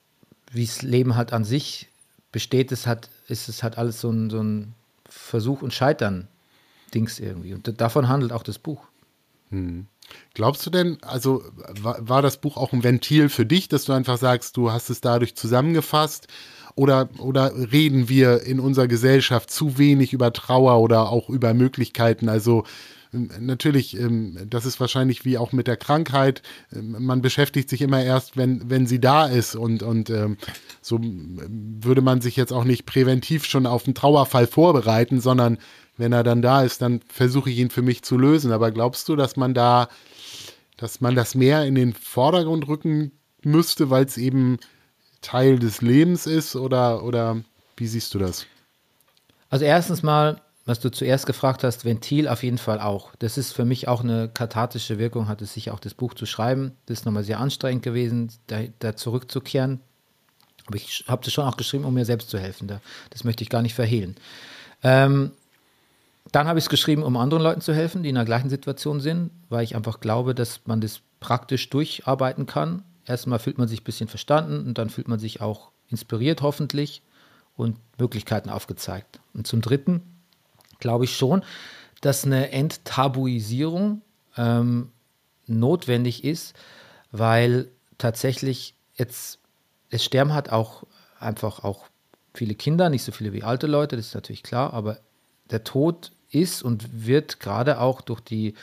wie 0.51 0.65
das 0.65 0.81
Leben 0.81 1.15
halt 1.15 1.31
an 1.31 1.45
sich 1.45 1.87
besteht, 2.33 2.73
ist, 2.73 2.85
hat, 2.85 3.09
ist 3.29 3.47
es 3.47 3.63
halt 3.63 3.77
alles 3.77 4.01
so 4.01 4.11
ein, 4.11 4.29
so 4.29 4.43
ein 4.43 4.73
Versuch 5.07 5.61
und 5.61 5.73
Scheitern-Dings 5.73 7.19
irgendwie. 7.19 7.53
Und 7.53 7.79
davon 7.79 8.09
handelt 8.09 8.33
auch 8.33 8.43
das 8.43 8.59
Buch. 8.59 8.81
Hm. 9.51 9.87
Glaubst 10.33 10.65
du 10.65 10.69
denn, 10.69 10.97
also 11.01 11.43
war, 11.79 12.09
war, 12.09 12.21
das 12.21 12.37
Buch 12.37 12.57
auch 12.57 12.73
ein 12.73 12.83
Ventil 12.83 13.29
für 13.29 13.45
dich, 13.45 13.69
dass 13.69 13.85
du 13.85 13.93
einfach 13.93 14.17
sagst, 14.17 14.57
du 14.57 14.71
hast 14.71 14.89
es 14.89 14.99
dadurch 15.01 15.35
zusammengefasst? 15.35 16.27
Oder, 16.79 17.09
oder 17.17 17.51
reden 17.73 18.07
wir 18.07 18.43
in 18.43 18.61
unserer 18.61 18.87
Gesellschaft 18.87 19.51
zu 19.51 19.77
wenig 19.77 20.13
über 20.13 20.31
Trauer 20.31 20.79
oder 20.79 21.09
auch 21.09 21.27
über 21.29 21.53
Möglichkeiten? 21.53 22.29
Also 22.29 22.63
natürlich, 23.11 23.99
ähm, 23.99 24.37
das 24.49 24.65
ist 24.65 24.79
wahrscheinlich 24.79 25.25
wie 25.25 25.37
auch 25.37 25.51
mit 25.51 25.67
der 25.67 25.75
Krankheit. 25.75 26.41
Ähm, 26.73 26.95
man 26.99 27.21
beschäftigt 27.21 27.69
sich 27.69 27.81
immer 27.81 28.01
erst, 28.01 28.37
wenn, 28.37 28.69
wenn 28.69 28.87
sie 28.87 29.01
da 29.01 29.25
ist. 29.25 29.57
Und, 29.57 29.83
und 29.83 30.09
ähm, 30.09 30.37
so 30.81 31.01
würde 31.01 32.01
man 32.01 32.21
sich 32.21 32.37
jetzt 32.37 32.53
auch 32.53 32.63
nicht 32.63 32.85
präventiv 32.85 33.43
schon 33.43 33.65
auf 33.65 33.85
einen 33.85 33.93
Trauerfall 33.93 34.47
vorbereiten, 34.47 35.19
sondern 35.19 35.57
wenn 35.97 36.13
er 36.13 36.23
dann 36.23 36.41
da 36.41 36.63
ist, 36.63 36.81
dann 36.81 37.01
versuche 37.09 37.49
ich 37.49 37.57
ihn 37.57 37.71
für 37.71 37.81
mich 37.81 38.03
zu 38.03 38.17
lösen. 38.17 38.53
Aber 38.53 38.71
glaubst 38.71 39.09
du, 39.09 39.17
dass 39.17 39.35
man 39.35 39.53
da, 39.53 39.89
dass 40.77 41.01
man 41.01 41.13
das 41.13 41.35
mehr 41.35 41.65
in 41.65 41.75
den 41.75 41.91
Vordergrund 41.91 42.69
rücken 42.69 43.11
müsste, 43.43 43.89
weil 43.89 44.05
es 44.05 44.17
eben 44.17 44.59
Teil 45.21 45.59
des 45.59 45.81
Lebens 45.81 46.25
ist? 46.25 46.55
Oder, 46.55 47.03
oder 47.03 47.41
wie 47.77 47.87
siehst 47.87 48.13
du 48.13 48.19
das? 48.19 48.45
Also 49.49 49.65
erstens 49.65 50.03
mal 50.03 50.41
was 50.69 50.79
du 50.79 50.91
zuerst 50.91 51.25
gefragt 51.25 51.63
hast, 51.63 51.83
Ventil 51.83 52.27
auf 52.27 52.43
jeden 52.43 52.59
Fall 52.59 52.79
auch. 52.79 53.15
Das 53.17 53.39
ist 53.39 53.53
für 53.53 53.65
mich 53.65 53.87
auch 53.87 54.01
eine 54.01 54.29
kathartische 54.29 54.99
Wirkung, 54.99 55.27
hat 55.27 55.41
es 55.41 55.55
sich 55.55 55.71
auch 55.71 55.79
das 55.79 55.95
Buch 55.95 56.13
zu 56.13 56.27
schreiben. 56.27 56.73
Das 56.85 56.99
ist 56.99 57.05
nochmal 57.05 57.23
sehr 57.23 57.39
anstrengend 57.39 57.81
gewesen, 57.81 58.31
da, 58.45 58.59
da 58.77 58.95
zurückzukehren. 58.95 59.79
Aber 60.67 60.75
ich 60.75 61.05
habe 61.07 61.23
das 61.25 61.33
schon 61.33 61.45
auch 61.45 61.57
geschrieben, 61.57 61.85
um 61.85 61.95
mir 61.95 62.05
selbst 62.05 62.29
zu 62.29 62.37
helfen. 62.37 62.67
Da, 62.67 62.81
das 63.09 63.23
möchte 63.23 63.43
ich 63.43 63.49
gar 63.49 63.63
nicht 63.63 63.73
verhehlen. 63.73 64.15
Ähm, 64.83 65.31
dann 66.31 66.47
habe 66.47 66.59
ich 66.59 66.65
es 66.65 66.69
geschrieben, 66.69 67.01
um 67.01 67.17
anderen 67.17 67.41
Leuten 67.41 67.61
zu 67.61 67.73
helfen, 67.73 68.03
die 68.03 68.09
in 68.09 68.15
der 68.15 68.25
gleichen 68.25 68.51
Situation 68.51 68.99
sind, 68.99 69.31
weil 69.49 69.63
ich 69.63 69.75
einfach 69.75 69.99
glaube, 69.99 70.35
dass 70.35 70.61
man 70.67 70.81
das 70.81 71.01
praktisch 71.19 71.71
durcharbeiten 71.71 72.45
kann. 72.45 72.83
Erstmal 73.09 73.39
fühlt 73.39 73.57
man 73.57 73.67
sich 73.67 73.81
ein 73.81 73.85
bisschen 73.85 74.07
verstanden 74.07 74.67
und 74.67 74.77
dann 74.77 74.91
fühlt 74.91 75.07
man 75.07 75.17
sich 75.17 75.41
auch 75.41 75.71
inspiriert 75.87 76.43
hoffentlich 76.43 77.01
und 77.57 77.77
Möglichkeiten 77.97 78.51
aufgezeigt. 78.51 79.19
Und 79.33 79.47
zum 79.47 79.61
Dritten 79.61 80.01
glaube 80.77 81.05
ich 81.05 81.17
schon, 81.17 81.43
dass 82.01 82.23
eine 82.23 82.51
Enttabuisierung 82.51 84.03
ähm, 84.37 84.91
notwendig 85.47 86.23
ist, 86.23 86.55
weil 87.11 87.71
tatsächlich 87.97 88.75
jetzt, 88.93 89.39
es 89.89 90.05
sterben 90.05 90.35
hat 90.35 90.49
auch 90.49 90.83
einfach 91.19 91.63
auch 91.63 91.85
viele 92.35 92.53
Kinder, 92.53 92.91
nicht 92.91 93.03
so 93.03 93.11
viele 93.11 93.33
wie 93.33 93.41
alte 93.41 93.65
Leute, 93.65 93.95
das 93.95 94.09
ist 94.09 94.13
natürlich 94.15 94.43
klar, 94.43 94.71
aber 94.71 94.99
der 95.49 95.63
Tod 95.63 96.11
ist 96.29 96.61
und 96.61 97.07
wird 97.07 97.39
gerade 97.39 97.81
auch 97.81 98.01
durch 98.01 98.19
die, 98.19 98.53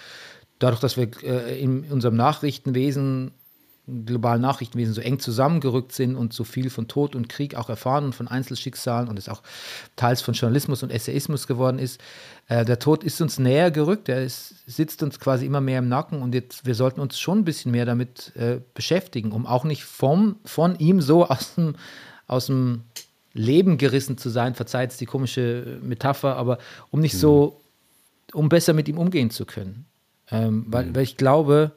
dadurch, 0.61 0.81
dass 0.81 0.97
wir 0.97 1.11
äh, 1.25 1.61
in 1.61 1.91
unserem 1.91 2.15
Nachrichtenwesen 2.15 3.33
globalen 3.87 4.43
Nachrichtenwesen 4.43 4.95
so 4.95 5.01
eng 5.01 5.21
zusammengerückt 5.21 5.93
sind 5.93 6.17
und 6.17 6.33
so 6.33 6.43
viel 6.43 6.71
von 6.71 6.89
Tod 6.89 7.15
und 7.15 7.29
Krieg 7.29 7.55
auch 7.55 7.69
erfahren 7.69 8.07
und 8.07 8.15
von 8.15 8.27
Einzelschicksalen 8.27 9.09
und 9.09 9.17
es 9.19 9.29
auch 9.29 9.43
teils 9.95 10.23
von 10.23 10.35
Journalismus 10.35 10.83
und 10.83 10.91
Essayismus 10.91 11.47
geworden 11.47 11.79
ist. 11.79 12.01
Äh, 12.49 12.65
der 12.65 12.81
Tod 12.81 13.05
ist 13.05 13.21
uns 13.21 13.39
näher 13.39 13.71
gerückt, 13.71 14.09
er 14.09 14.25
ist, 14.25 14.57
sitzt 14.67 15.05
uns 15.05 15.21
quasi 15.21 15.47
immer 15.47 15.61
mehr 15.61 15.79
im 15.79 15.89
Nacken 15.89 16.21
und 16.21 16.35
jetzt, 16.35 16.67
wir 16.67 16.75
sollten 16.75 17.01
uns 17.01 17.19
schon 17.19 17.39
ein 17.39 17.45
bisschen 17.45 17.71
mehr 17.71 17.87
damit 17.87 18.35
äh, 18.35 18.59
beschäftigen, 18.75 19.31
um 19.31 19.47
auch 19.47 19.65
nicht 19.65 19.85
vom, 19.85 20.37
von 20.45 20.77
ihm 20.79 21.01
so 21.01 21.27
aus 21.27 21.55
dem, 21.55 21.77
aus 22.27 22.47
dem 22.47 22.83
Leben 23.35 23.79
gerissen 23.79 24.19
zu 24.19 24.31
sein, 24.31 24.55
verzeiht 24.55 24.99
die 25.01 25.07
komische 25.07 25.79
Metapher, 25.81 26.37
aber 26.37 26.59
um 26.91 27.01
nicht 27.01 27.15
mhm. 27.15 27.19
so, 27.19 27.61
um 28.33 28.49
besser 28.49 28.73
mit 28.73 28.89
ihm 28.89 28.99
umgehen 28.99 29.31
zu 29.31 29.45
können. 29.45 29.87
Ähm, 30.31 30.65
weil, 30.69 30.87
mhm. 30.87 30.97
weil 30.97 31.03
ich 31.05 31.17
glaube, 31.17 31.73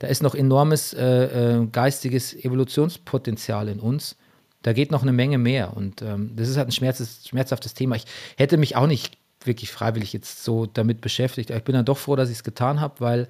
da 0.00 0.06
ist 0.06 0.22
noch 0.22 0.34
enormes 0.34 0.94
äh, 0.94 1.58
äh, 1.58 1.66
geistiges 1.66 2.34
Evolutionspotenzial 2.34 3.68
in 3.68 3.80
uns. 3.80 4.16
Da 4.62 4.72
geht 4.72 4.90
noch 4.90 5.02
eine 5.02 5.12
Menge 5.12 5.36
mehr. 5.38 5.76
Und 5.76 6.02
ähm, 6.02 6.32
das 6.34 6.48
ist 6.48 6.56
halt 6.56 6.68
ein 6.68 6.72
schmerzes, 6.72 7.28
schmerzhaftes 7.28 7.74
Thema. 7.74 7.96
Ich 7.96 8.06
hätte 8.36 8.56
mich 8.56 8.76
auch 8.76 8.86
nicht 8.86 9.18
wirklich 9.44 9.70
freiwillig 9.70 10.12
jetzt 10.14 10.42
so 10.42 10.64
damit 10.64 11.02
beschäftigt. 11.02 11.50
Aber 11.50 11.58
ich 11.58 11.64
bin 11.64 11.74
dann 11.74 11.84
doch 11.84 11.98
froh, 11.98 12.16
dass 12.16 12.30
ich 12.30 12.36
es 12.38 12.44
getan 12.44 12.80
habe, 12.80 12.94
weil 13.00 13.28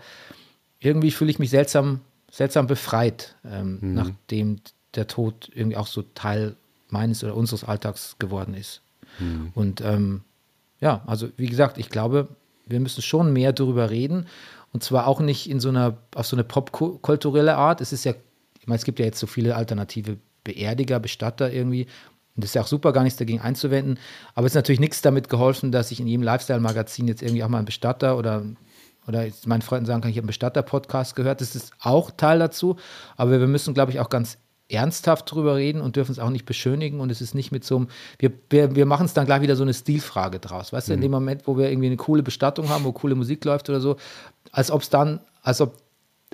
irgendwie 0.79 1.11
fühle 1.11 1.33
ich 1.33 1.41
mich 1.41 1.51
seltsam, 1.51 2.01
seltsam 2.31 2.69
befreit, 2.69 3.35
ähm, 3.45 3.79
mhm. 3.81 3.95
nachdem 3.95 4.61
der 4.95 5.09
Tod 5.09 5.51
irgendwie 5.53 5.77
auch 5.77 5.89
so 5.89 6.03
Teil 6.15 6.55
meines 6.89 7.25
oder 7.25 7.35
unseres 7.35 7.65
Alltags 7.65 8.15
geworden 8.21 8.55
ist. 8.55 8.81
Mhm. 9.19 9.51
Und 9.55 9.81
ähm, 9.81 10.23
ja, 10.81 11.03
also 11.07 11.29
wie 11.37 11.49
gesagt, 11.49 11.79
ich 11.79 11.91
glaube, 11.91 12.29
wir 12.67 12.79
müssen 12.79 13.03
schon 13.03 13.33
mehr 13.33 13.53
darüber 13.53 13.91
reden. 13.91 14.27
Und 14.73 14.83
zwar 14.85 15.07
auch 15.07 15.21
nicht 15.21 15.51
in 15.51 15.61
so 15.61 15.69
einer, 15.69 15.97
auf 16.15 16.27
so 16.27 16.37
eine 16.37 16.45
popkulturelle 16.45 17.57
Art. 17.57 17.81
Es 17.81 17.93
ist 17.93 18.05
ja, 18.05 18.15
ich 18.59 18.67
meine, 18.67 18.77
es 18.77 18.85
gibt 18.85 18.99
ja 18.99 19.05
jetzt 19.05 19.19
so 19.19 19.27
viele 19.27 19.57
alternative 19.57 20.19
Beerdiger, 20.45 21.01
Bestatter 21.01 21.53
irgendwie. 21.53 21.87
Und 22.37 22.45
das 22.45 22.51
ist 22.51 22.55
ja 22.55 22.63
auch 22.63 22.69
super, 22.69 22.93
gar 22.93 23.03
nichts 23.03 23.19
dagegen 23.19 23.41
einzuwenden. 23.41 23.99
Aber 24.35 24.47
es 24.47 24.53
ist 24.53 24.57
natürlich 24.57 24.81
nichts 24.81 25.03
damit 25.03 25.29
geholfen, 25.29 25.73
dass 25.73 25.91
ich 25.91 26.01
in 26.01 26.07
jedem 26.07 26.23
Lifestyle-Magazin 26.23 27.09
jetzt 27.09 27.23
irgendwie 27.23 27.43
auch 27.43 27.49
mal 27.49 27.59
einen 27.59 27.67
Bestatter 27.67 28.17
oder, 28.17 28.45
oder 29.09 29.27
meinen 29.47 29.63
Freunden 29.63 29.87
sagen 29.87 30.03
kann, 30.03 30.11
ich 30.11 30.17
habe 30.17 30.25
einen 30.25 30.29
Bestatter-Podcast 30.29 31.17
gehört. 31.17 31.41
Das 31.41 31.57
ist 31.57 31.73
auch 31.81 32.13
Teil 32.13 32.39
dazu. 32.39 32.77
Aber 33.17 33.33
wir 33.33 33.47
müssen, 33.47 33.75
glaube 33.75 33.91
ich, 33.91 33.99
auch 33.99 34.09
ganz 34.09 34.39
ernsthaft 34.71 35.31
drüber 35.31 35.57
reden 35.57 35.81
und 35.81 35.97
dürfen 35.97 36.13
es 36.13 36.19
auch 36.19 36.31
nicht 36.31 36.47
beschönigen. 36.47 37.01
Und 37.01 37.11
es 37.11 37.21
ist 37.21 37.35
nicht 37.35 37.53
mit 37.53 37.65
so 37.65 37.77
einem, 37.77 37.89
wir, 38.19 38.33
wir, 38.49 38.75
wir 38.75 38.87
machen 38.87 39.07
es 39.07 39.15
dann 39.15 39.27
gleich 39.27 39.43
wieder 39.43 39.57
so 39.57 39.63
eine 39.63 39.75
Stilfrage 39.75 40.39
draus. 40.39 40.73
Weißt 40.73 40.89
mhm. 40.89 40.93
du, 40.93 40.95
in 40.95 41.01
dem 41.03 41.11
Moment, 41.11 41.47
wo 41.47 41.57
wir 41.57 41.71
irgendwie 41.71 41.89
eine 41.89 41.97
coole 41.97 42.23
Bestattung 42.23 42.69
haben, 42.69 42.85
wo 42.85 42.93
coole 42.93 43.15
Musik 43.15 43.45
läuft 43.45 43.69
oder 43.69 43.81
so, 43.81 43.97
als 44.53 44.71
ob 44.71 44.83
es 44.83 44.91
dann, 44.91 45.21
als 45.43 45.61
ob, 45.61 45.77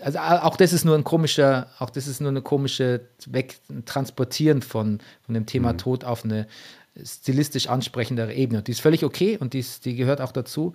also 0.02 0.18
auch 0.18 0.56
das 0.56 0.72
ist 0.72 0.84
nur 0.84 0.94
ein 0.94 1.04
komischer, 1.04 1.68
auch 1.78 1.90
das 1.90 2.06
ist 2.06 2.20
nur 2.20 2.30
eine 2.30 2.42
komische 2.42 3.00
Wegtransportieren 3.26 4.60
von, 4.60 5.00
von 5.22 5.34
dem 5.34 5.46
Thema 5.46 5.72
mhm. 5.72 5.78
Tod 5.78 6.04
auf 6.04 6.24
eine 6.24 6.46
stilistisch 7.02 7.68
ansprechendere 7.68 8.34
Ebene. 8.34 8.58
Und 8.58 8.68
die 8.68 8.72
ist 8.72 8.80
völlig 8.80 9.04
okay 9.04 9.36
und 9.38 9.52
die, 9.52 9.60
ist, 9.60 9.84
die 9.84 9.96
gehört 9.96 10.20
auch 10.20 10.32
dazu. 10.32 10.72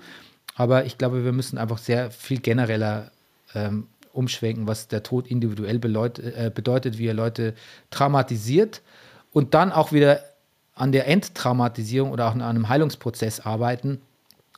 Aber 0.55 0.85
ich 0.85 0.97
glaube, 0.97 1.23
wir 1.23 1.31
müssen 1.31 1.57
einfach 1.57 1.77
sehr 1.77 2.11
viel 2.11 2.39
genereller 2.39 3.11
ähm, 3.53 3.87
umschwenken, 4.13 4.67
was 4.67 4.87
der 4.87 5.03
Tod 5.03 5.27
individuell 5.27 5.77
äh, 5.77 6.51
bedeutet, 6.53 6.97
wie 6.97 7.07
er 7.07 7.13
Leute 7.13 7.53
traumatisiert 7.89 8.81
und 9.31 9.53
dann 9.53 9.71
auch 9.71 9.91
wieder 9.91 10.21
an 10.73 10.91
der 10.91 11.07
Enttraumatisierung 11.07 12.11
oder 12.11 12.27
auch 12.27 12.33
an 12.33 12.41
einem 12.41 12.69
Heilungsprozess 12.69 13.41
arbeiten, 13.41 14.01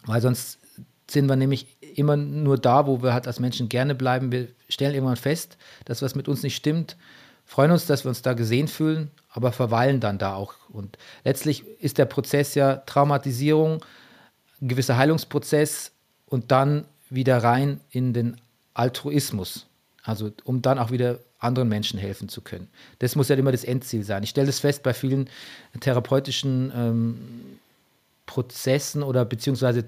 weil 0.06 0.22
sonst 0.22 0.60
sind 1.10 1.28
wir 1.28 1.36
nämlich 1.36 1.78
immer 1.96 2.16
nur 2.16 2.58
da, 2.58 2.88
wo 2.88 3.04
wir 3.04 3.14
halt 3.14 3.28
als 3.28 3.40
Menschen 3.40 3.70
gerne 3.70 3.96
bleiben. 3.96 4.32
Wir 4.32 4.48
stellen 4.70 4.94
irgendwann 4.94 5.18
fest, 5.18 5.58
dass 5.86 6.02
was 6.02 6.16
mit 6.16 6.28
uns 6.28 6.44
nicht 6.44 6.56
stimmt, 6.56 6.98
freuen 7.46 7.72
uns, 7.72 7.86
dass 7.86 8.06
wir 8.06 8.10
uns 8.10 8.22
da 8.22 8.34
gesehen 8.34 8.68
fühlen, 8.68 9.12
aber 9.30 9.52
verweilen 9.52 10.00
dann 10.00 10.18
da 10.18 10.36
auch. 10.36 10.54
Und 10.70 10.98
letztlich 11.24 11.66
ist 11.80 11.98
der 11.98 12.06
Prozess 12.06 12.56
ja 12.56 12.78
Traumatisierung, 12.78 13.84
ein 14.62 14.68
gewisser 14.68 14.98
Heilungsprozess 14.98 15.92
und 16.26 16.52
dann 16.52 16.86
wieder 17.10 17.44
rein 17.44 17.82
in 17.90 18.14
den 18.14 18.40
Altruismus. 18.74 19.68
Also 20.04 20.32
um 20.44 20.62
dann 20.62 20.80
auch 20.80 20.92
wieder 20.92 21.20
anderen 21.40 21.70
Menschen 21.70 22.00
helfen 22.00 22.30
zu 22.30 22.42
können. 22.42 22.68
Das 23.00 23.16
muss 23.16 23.30
ja 23.30 23.36
immer 23.36 23.52
das 23.52 23.64
Endziel 23.64 24.04
sein. 24.04 24.24
Ich 24.24 24.30
stelle 24.30 24.48
das 24.48 24.60
fest 24.60 24.84
bei 24.84 24.94
vielen 24.94 25.30
therapeutischen 25.80 26.72
ähm, 26.76 27.20
Prozessen 28.26 29.04
oder 29.04 29.26
beziehungsweise 29.26 29.86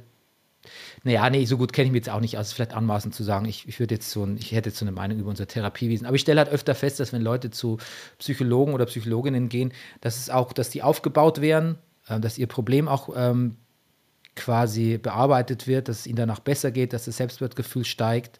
naja, 1.03 1.29
nee, 1.29 1.45
so 1.45 1.57
gut 1.57 1.73
kenne 1.73 1.87
ich 1.87 1.91
mich 1.91 1.99
jetzt 1.99 2.09
auch 2.09 2.19
nicht 2.19 2.37
aus. 2.37 2.53
Vielleicht 2.53 2.73
anmaßend 2.73 3.13
zu 3.13 3.23
sagen, 3.23 3.45
ich, 3.45 3.67
ich 3.67 3.79
würde 3.79 3.95
jetzt 3.95 4.09
so 4.09 4.23
ein, 4.23 4.37
ich 4.37 4.51
hätte 4.51 4.69
jetzt 4.69 4.79
so 4.79 4.85
eine 4.85 4.91
Meinung 4.91 5.19
über 5.19 5.29
unser 5.29 5.47
Therapiewesen. 5.47 6.07
Aber 6.07 6.15
ich 6.15 6.21
stelle 6.21 6.39
halt 6.39 6.49
öfter 6.49 6.75
fest, 6.75 6.99
dass 6.99 7.13
wenn 7.13 7.21
Leute 7.21 7.51
zu 7.51 7.77
Psychologen 8.17 8.73
oder 8.73 8.85
Psychologinnen 8.85 9.49
gehen, 9.49 9.71
dass 10.01 10.17
es 10.17 10.29
auch, 10.29 10.53
dass 10.53 10.69
die 10.69 10.81
aufgebaut 10.81 11.41
werden, 11.41 11.77
äh, 12.07 12.19
dass 12.19 12.37
ihr 12.37 12.47
Problem 12.47 12.87
auch 12.87 13.09
ähm, 13.15 13.57
quasi 14.35 14.97
bearbeitet 14.97 15.67
wird, 15.67 15.87
dass 15.87 15.99
es 15.99 16.07
ihnen 16.07 16.17
danach 16.17 16.39
besser 16.39 16.71
geht, 16.71 16.93
dass 16.93 17.05
das 17.05 17.17
Selbstwertgefühl 17.17 17.85
steigt. 17.85 18.39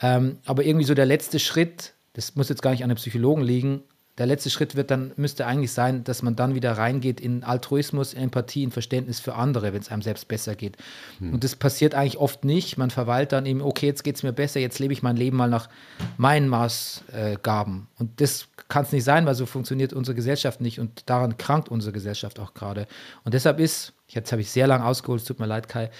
Ähm, 0.00 0.38
aber 0.44 0.64
irgendwie 0.64 0.86
so 0.86 0.94
der 0.94 1.06
letzte 1.06 1.38
Schritt, 1.38 1.94
das 2.14 2.34
muss 2.36 2.48
jetzt 2.48 2.62
gar 2.62 2.70
nicht 2.70 2.82
an 2.84 2.90
einem 2.90 2.96
Psychologen 2.96 3.42
liegen, 3.42 3.82
der 4.18 4.26
letzte 4.26 4.48
Schritt 4.48 4.76
wird 4.76 4.92
dann, 4.92 5.10
müsste 5.16 5.44
eigentlich 5.44 5.72
sein, 5.72 6.04
dass 6.04 6.22
man 6.22 6.36
dann 6.36 6.54
wieder 6.54 6.72
reingeht 6.72 7.20
in 7.20 7.42
Altruismus, 7.42 8.14
in 8.14 8.22
Empathie, 8.22 8.62
in 8.62 8.70
Verständnis 8.70 9.18
für 9.18 9.34
andere, 9.34 9.72
wenn 9.72 9.80
es 9.80 9.90
einem 9.90 10.02
selbst 10.02 10.28
besser 10.28 10.54
geht. 10.54 10.76
Hm. 11.18 11.34
Und 11.34 11.42
das 11.42 11.56
passiert 11.56 11.96
eigentlich 11.96 12.18
oft 12.18 12.44
nicht. 12.44 12.78
Man 12.78 12.90
verweilt 12.90 13.32
dann 13.32 13.44
eben, 13.44 13.60
okay, 13.60 13.86
jetzt 13.86 14.04
geht 14.04 14.14
es 14.14 14.22
mir 14.22 14.32
besser, 14.32 14.60
jetzt 14.60 14.78
lebe 14.78 14.92
ich 14.92 15.02
mein 15.02 15.16
Leben 15.16 15.36
mal 15.36 15.50
nach 15.50 15.68
meinen 16.16 16.48
Maßgaben. 16.48 17.88
Und 17.98 18.20
das 18.20 18.46
kann 18.68 18.84
es 18.84 18.92
nicht 18.92 19.04
sein, 19.04 19.26
weil 19.26 19.34
so 19.34 19.46
funktioniert 19.46 19.92
unsere 19.92 20.14
Gesellschaft 20.14 20.60
nicht 20.60 20.78
und 20.78 21.10
daran 21.10 21.36
krankt 21.36 21.68
unsere 21.68 21.92
Gesellschaft 21.92 22.38
auch 22.38 22.54
gerade. 22.54 22.86
Und 23.24 23.34
deshalb 23.34 23.58
ist, 23.58 23.94
jetzt 24.06 24.30
habe 24.30 24.42
ich 24.42 24.50
sehr 24.50 24.68
lange 24.68 24.84
ausgeholt, 24.84 25.22
es 25.22 25.26
tut 25.26 25.40
mir 25.40 25.46
leid, 25.46 25.68
Kai, 25.68 25.90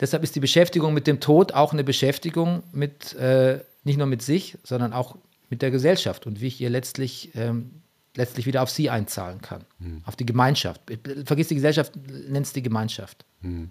deshalb 0.00 0.22
ist 0.22 0.34
die 0.36 0.40
Beschäftigung 0.40 0.94
mit 0.94 1.06
dem 1.06 1.20
Tod 1.20 1.52
auch 1.52 1.72
eine 1.72 1.84
Beschäftigung 1.84 2.62
mit, 2.72 3.14
äh, 3.14 3.60
nicht 3.84 3.98
nur 3.98 4.06
mit 4.06 4.22
sich, 4.22 4.58
sondern 4.62 4.92
auch 4.92 5.16
mit 5.48 5.62
der 5.62 5.70
Gesellschaft 5.70 6.26
und 6.26 6.40
wie 6.40 6.48
ich 6.48 6.60
ihr 6.60 6.70
letztlich, 6.70 7.30
ähm, 7.34 7.82
letztlich 8.16 8.46
wieder 8.46 8.62
auf 8.62 8.70
sie 8.70 8.90
einzahlen 8.90 9.40
kann, 9.40 9.64
hm. 9.78 10.02
auf 10.04 10.16
die 10.16 10.26
Gemeinschaft. 10.26 10.80
Vergiss 11.24 11.48
die 11.48 11.54
Gesellschaft, 11.54 11.92
nennst 12.28 12.56
die 12.56 12.62
Gemeinschaft. 12.62 13.24
Hm. 13.42 13.70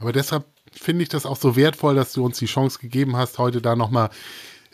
Aber 0.00 0.12
deshalb 0.12 0.44
finde 0.72 1.02
ich 1.04 1.08
das 1.08 1.24
auch 1.26 1.36
so 1.36 1.56
wertvoll, 1.56 1.94
dass 1.94 2.12
du 2.12 2.24
uns 2.24 2.38
die 2.38 2.46
Chance 2.46 2.78
gegeben 2.80 3.16
hast, 3.16 3.38
heute 3.38 3.62
da 3.62 3.76
nochmal 3.76 4.10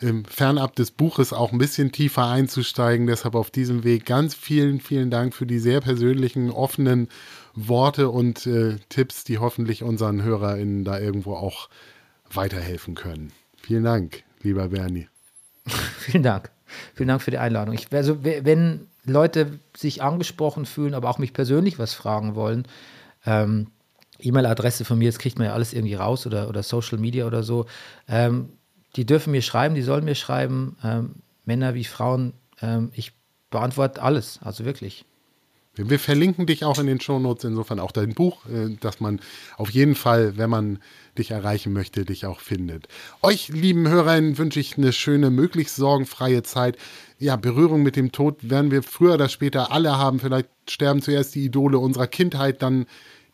ähm, 0.01 0.25
fernab 0.25 0.75
des 0.75 0.91
Buches 0.91 1.33
auch 1.33 1.51
ein 1.51 1.57
bisschen 1.57 1.91
tiefer 1.91 2.27
einzusteigen. 2.27 3.07
Deshalb 3.07 3.35
auf 3.35 3.51
diesem 3.51 3.83
Weg 3.83 4.05
ganz 4.05 4.35
vielen, 4.35 4.79
vielen 4.79 5.09
Dank 5.09 5.33
für 5.33 5.45
die 5.45 5.59
sehr 5.59 5.81
persönlichen, 5.81 6.51
offenen 6.51 7.07
Worte 7.53 8.09
und 8.09 8.45
äh, 8.47 8.77
Tipps, 8.89 9.23
die 9.23 9.37
hoffentlich 9.37 9.83
unseren 9.83 10.23
HörerInnen 10.23 10.83
da 10.83 10.99
irgendwo 10.99 11.35
auch 11.35 11.69
weiterhelfen 12.31 12.95
können. 12.95 13.31
Vielen 13.61 13.83
Dank, 13.83 14.23
lieber 14.41 14.69
Bernie. 14.69 15.07
Vielen 15.99 16.23
Dank. 16.23 16.49
Vielen 16.95 17.09
Dank 17.09 17.21
für 17.21 17.31
die 17.31 17.37
Einladung. 17.37 17.73
Ich, 17.73 17.87
also, 17.91 18.23
wenn 18.23 18.87
Leute 19.03 19.59
sich 19.75 20.01
angesprochen 20.01 20.65
fühlen, 20.65 20.93
aber 20.93 21.09
auch 21.09 21.17
mich 21.17 21.33
persönlich 21.33 21.79
was 21.79 21.93
fragen 21.93 22.35
wollen, 22.35 22.65
ähm, 23.25 23.67
E-Mail-Adresse 24.19 24.85
von 24.85 24.97
mir, 24.97 25.09
das 25.09 25.19
kriegt 25.19 25.37
man 25.37 25.47
ja 25.47 25.53
alles 25.53 25.73
irgendwie 25.73 25.95
raus 25.95 26.25
oder, 26.25 26.47
oder 26.47 26.63
Social 26.63 26.97
Media 26.97 27.25
oder 27.25 27.43
so. 27.43 27.65
Ähm, 28.07 28.49
die 28.95 29.05
dürfen 29.05 29.31
mir 29.31 29.41
schreiben, 29.41 29.75
die 29.75 29.81
sollen 29.81 30.05
mir 30.05 30.15
schreiben, 30.15 30.77
ähm, 30.83 31.15
Männer 31.45 31.73
wie 31.73 31.83
Frauen. 31.83 32.33
Ähm, 32.61 32.91
ich 32.93 33.13
beantworte 33.49 34.01
alles, 34.01 34.39
also 34.41 34.65
wirklich. 34.65 35.05
Wir 35.75 35.99
verlinken 35.99 36.45
dich 36.47 36.65
auch 36.65 36.79
in 36.79 36.87
den 36.87 36.99
Shownotes, 36.99 37.45
insofern 37.45 37.79
auch 37.79 37.93
dein 37.93 38.13
Buch, 38.13 38.45
äh, 38.47 38.75
dass 38.81 38.99
man 38.99 39.21
auf 39.55 39.69
jeden 39.69 39.95
Fall, 39.95 40.37
wenn 40.37 40.49
man 40.49 40.79
dich 41.17 41.31
erreichen 41.31 41.71
möchte, 41.71 42.03
dich 42.03 42.25
auch 42.25 42.41
findet. 42.41 42.89
Euch, 43.21 43.47
lieben 43.47 43.87
Hörern, 43.87 44.37
wünsche 44.37 44.59
ich 44.59 44.77
eine 44.77 44.91
schöne, 44.91 45.29
möglichst 45.29 45.77
sorgenfreie 45.77 46.43
Zeit. 46.43 46.77
Ja, 47.19 47.37
Berührung 47.37 47.83
mit 47.83 47.95
dem 47.95 48.11
Tod 48.11 48.49
werden 48.49 48.69
wir 48.69 48.83
früher 48.83 49.13
oder 49.13 49.29
später 49.29 49.71
alle 49.71 49.97
haben. 49.97 50.19
Vielleicht 50.19 50.49
sterben 50.69 51.01
zuerst 51.01 51.35
die 51.35 51.45
Idole 51.45 51.79
unserer 51.79 52.07
Kindheit, 52.07 52.61
dann 52.61 52.85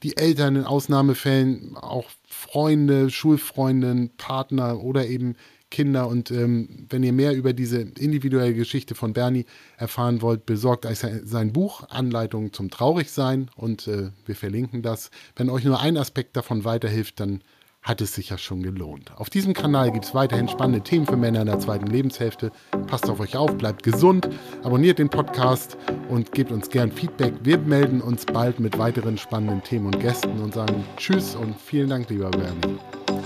die 0.04 0.18
Eltern 0.18 0.56
in 0.56 0.64
Ausnahmefällen, 0.64 1.76
auch 1.76 2.10
Freunde, 2.28 3.10
Schulfreundinnen, 3.10 4.12
Partner 4.18 4.82
oder 4.82 5.08
eben 5.08 5.36
Kinder. 5.70 6.08
Und 6.08 6.32
ähm, 6.32 6.88
wenn 6.90 7.04
ihr 7.04 7.14
mehr 7.14 7.36
über 7.36 7.54
diese 7.54 7.82
individuelle 7.82 8.54
Geschichte 8.54 8.96
von 8.96 9.14
Bernie 9.14 9.46
erfahren 9.78 10.22
wollt, 10.22 10.46
besorgt 10.46 10.86
euch 10.86 11.00
sein 11.00 11.54
Buch 11.54 11.90
Anleitung 11.90 12.54
zum 12.54 12.70
Traurigsein 12.70 13.50
und 13.56 13.88
äh, 13.88 14.12
wir 14.26 14.36
verlinken 14.36 14.82
das. 14.82 15.12
Wenn 15.36 15.50
euch 15.50 15.66
nur 15.66 15.80
ein 15.80 15.98
Aspekt 15.98 16.38
davon 16.38 16.64
weiterhilft, 16.64 17.20
dann 17.20 17.42
hat 17.82 18.02
es 18.02 18.14
sich 18.14 18.30
ja 18.30 18.38
schon 18.38 18.64
gelohnt. 18.64 19.12
Auf 19.16 19.30
diesem 19.30 19.54
Kanal 19.54 19.92
gibt 19.92 20.06
es 20.06 20.14
weiterhin 20.14 20.48
spannende 20.48 20.82
Themen 20.82 21.06
für 21.06 21.16
Männer 21.16 21.42
in 21.42 21.48
der 21.48 21.60
zweiten 21.60 21.88
Lebenshälfte. 21.88 22.52
Passt 22.88 23.10
auf 23.10 23.20
euch 23.20 23.36
auf, 23.38 23.58
bleibt 23.58 23.84
gesund, 23.84 24.30
abonniert 24.64 25.00
den 25.00 25.10
Podcast 25.10 25.78
und 26.10 26.32
gebt 26.34 26.52
uns 26.52 26.70
gern 26.70 26.92
Feedback. 26.92 27.34
Wir 27.44 27.58
melden 27.58 28.02
uns 28.02 28.26
bald 28.26 28.60
mit 28.60 28.78
weiteren 28.78 29.18
spannenden 29.18 29.64
Themen 29.64 29.88
und 29.88 30.00
Gästen 30.00 30.40
und 30.42 30.54
sagen 30.54 30.84
Tschüss 30.98 31.36
und 31.36 31.56
vielen 31.60 31.90
Dank, 31.90 32.10
lieber 32.10 32.30
Bernie. 32.32 32.78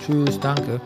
Tschüss, 0.05 0.39
danke. 0.39 0.79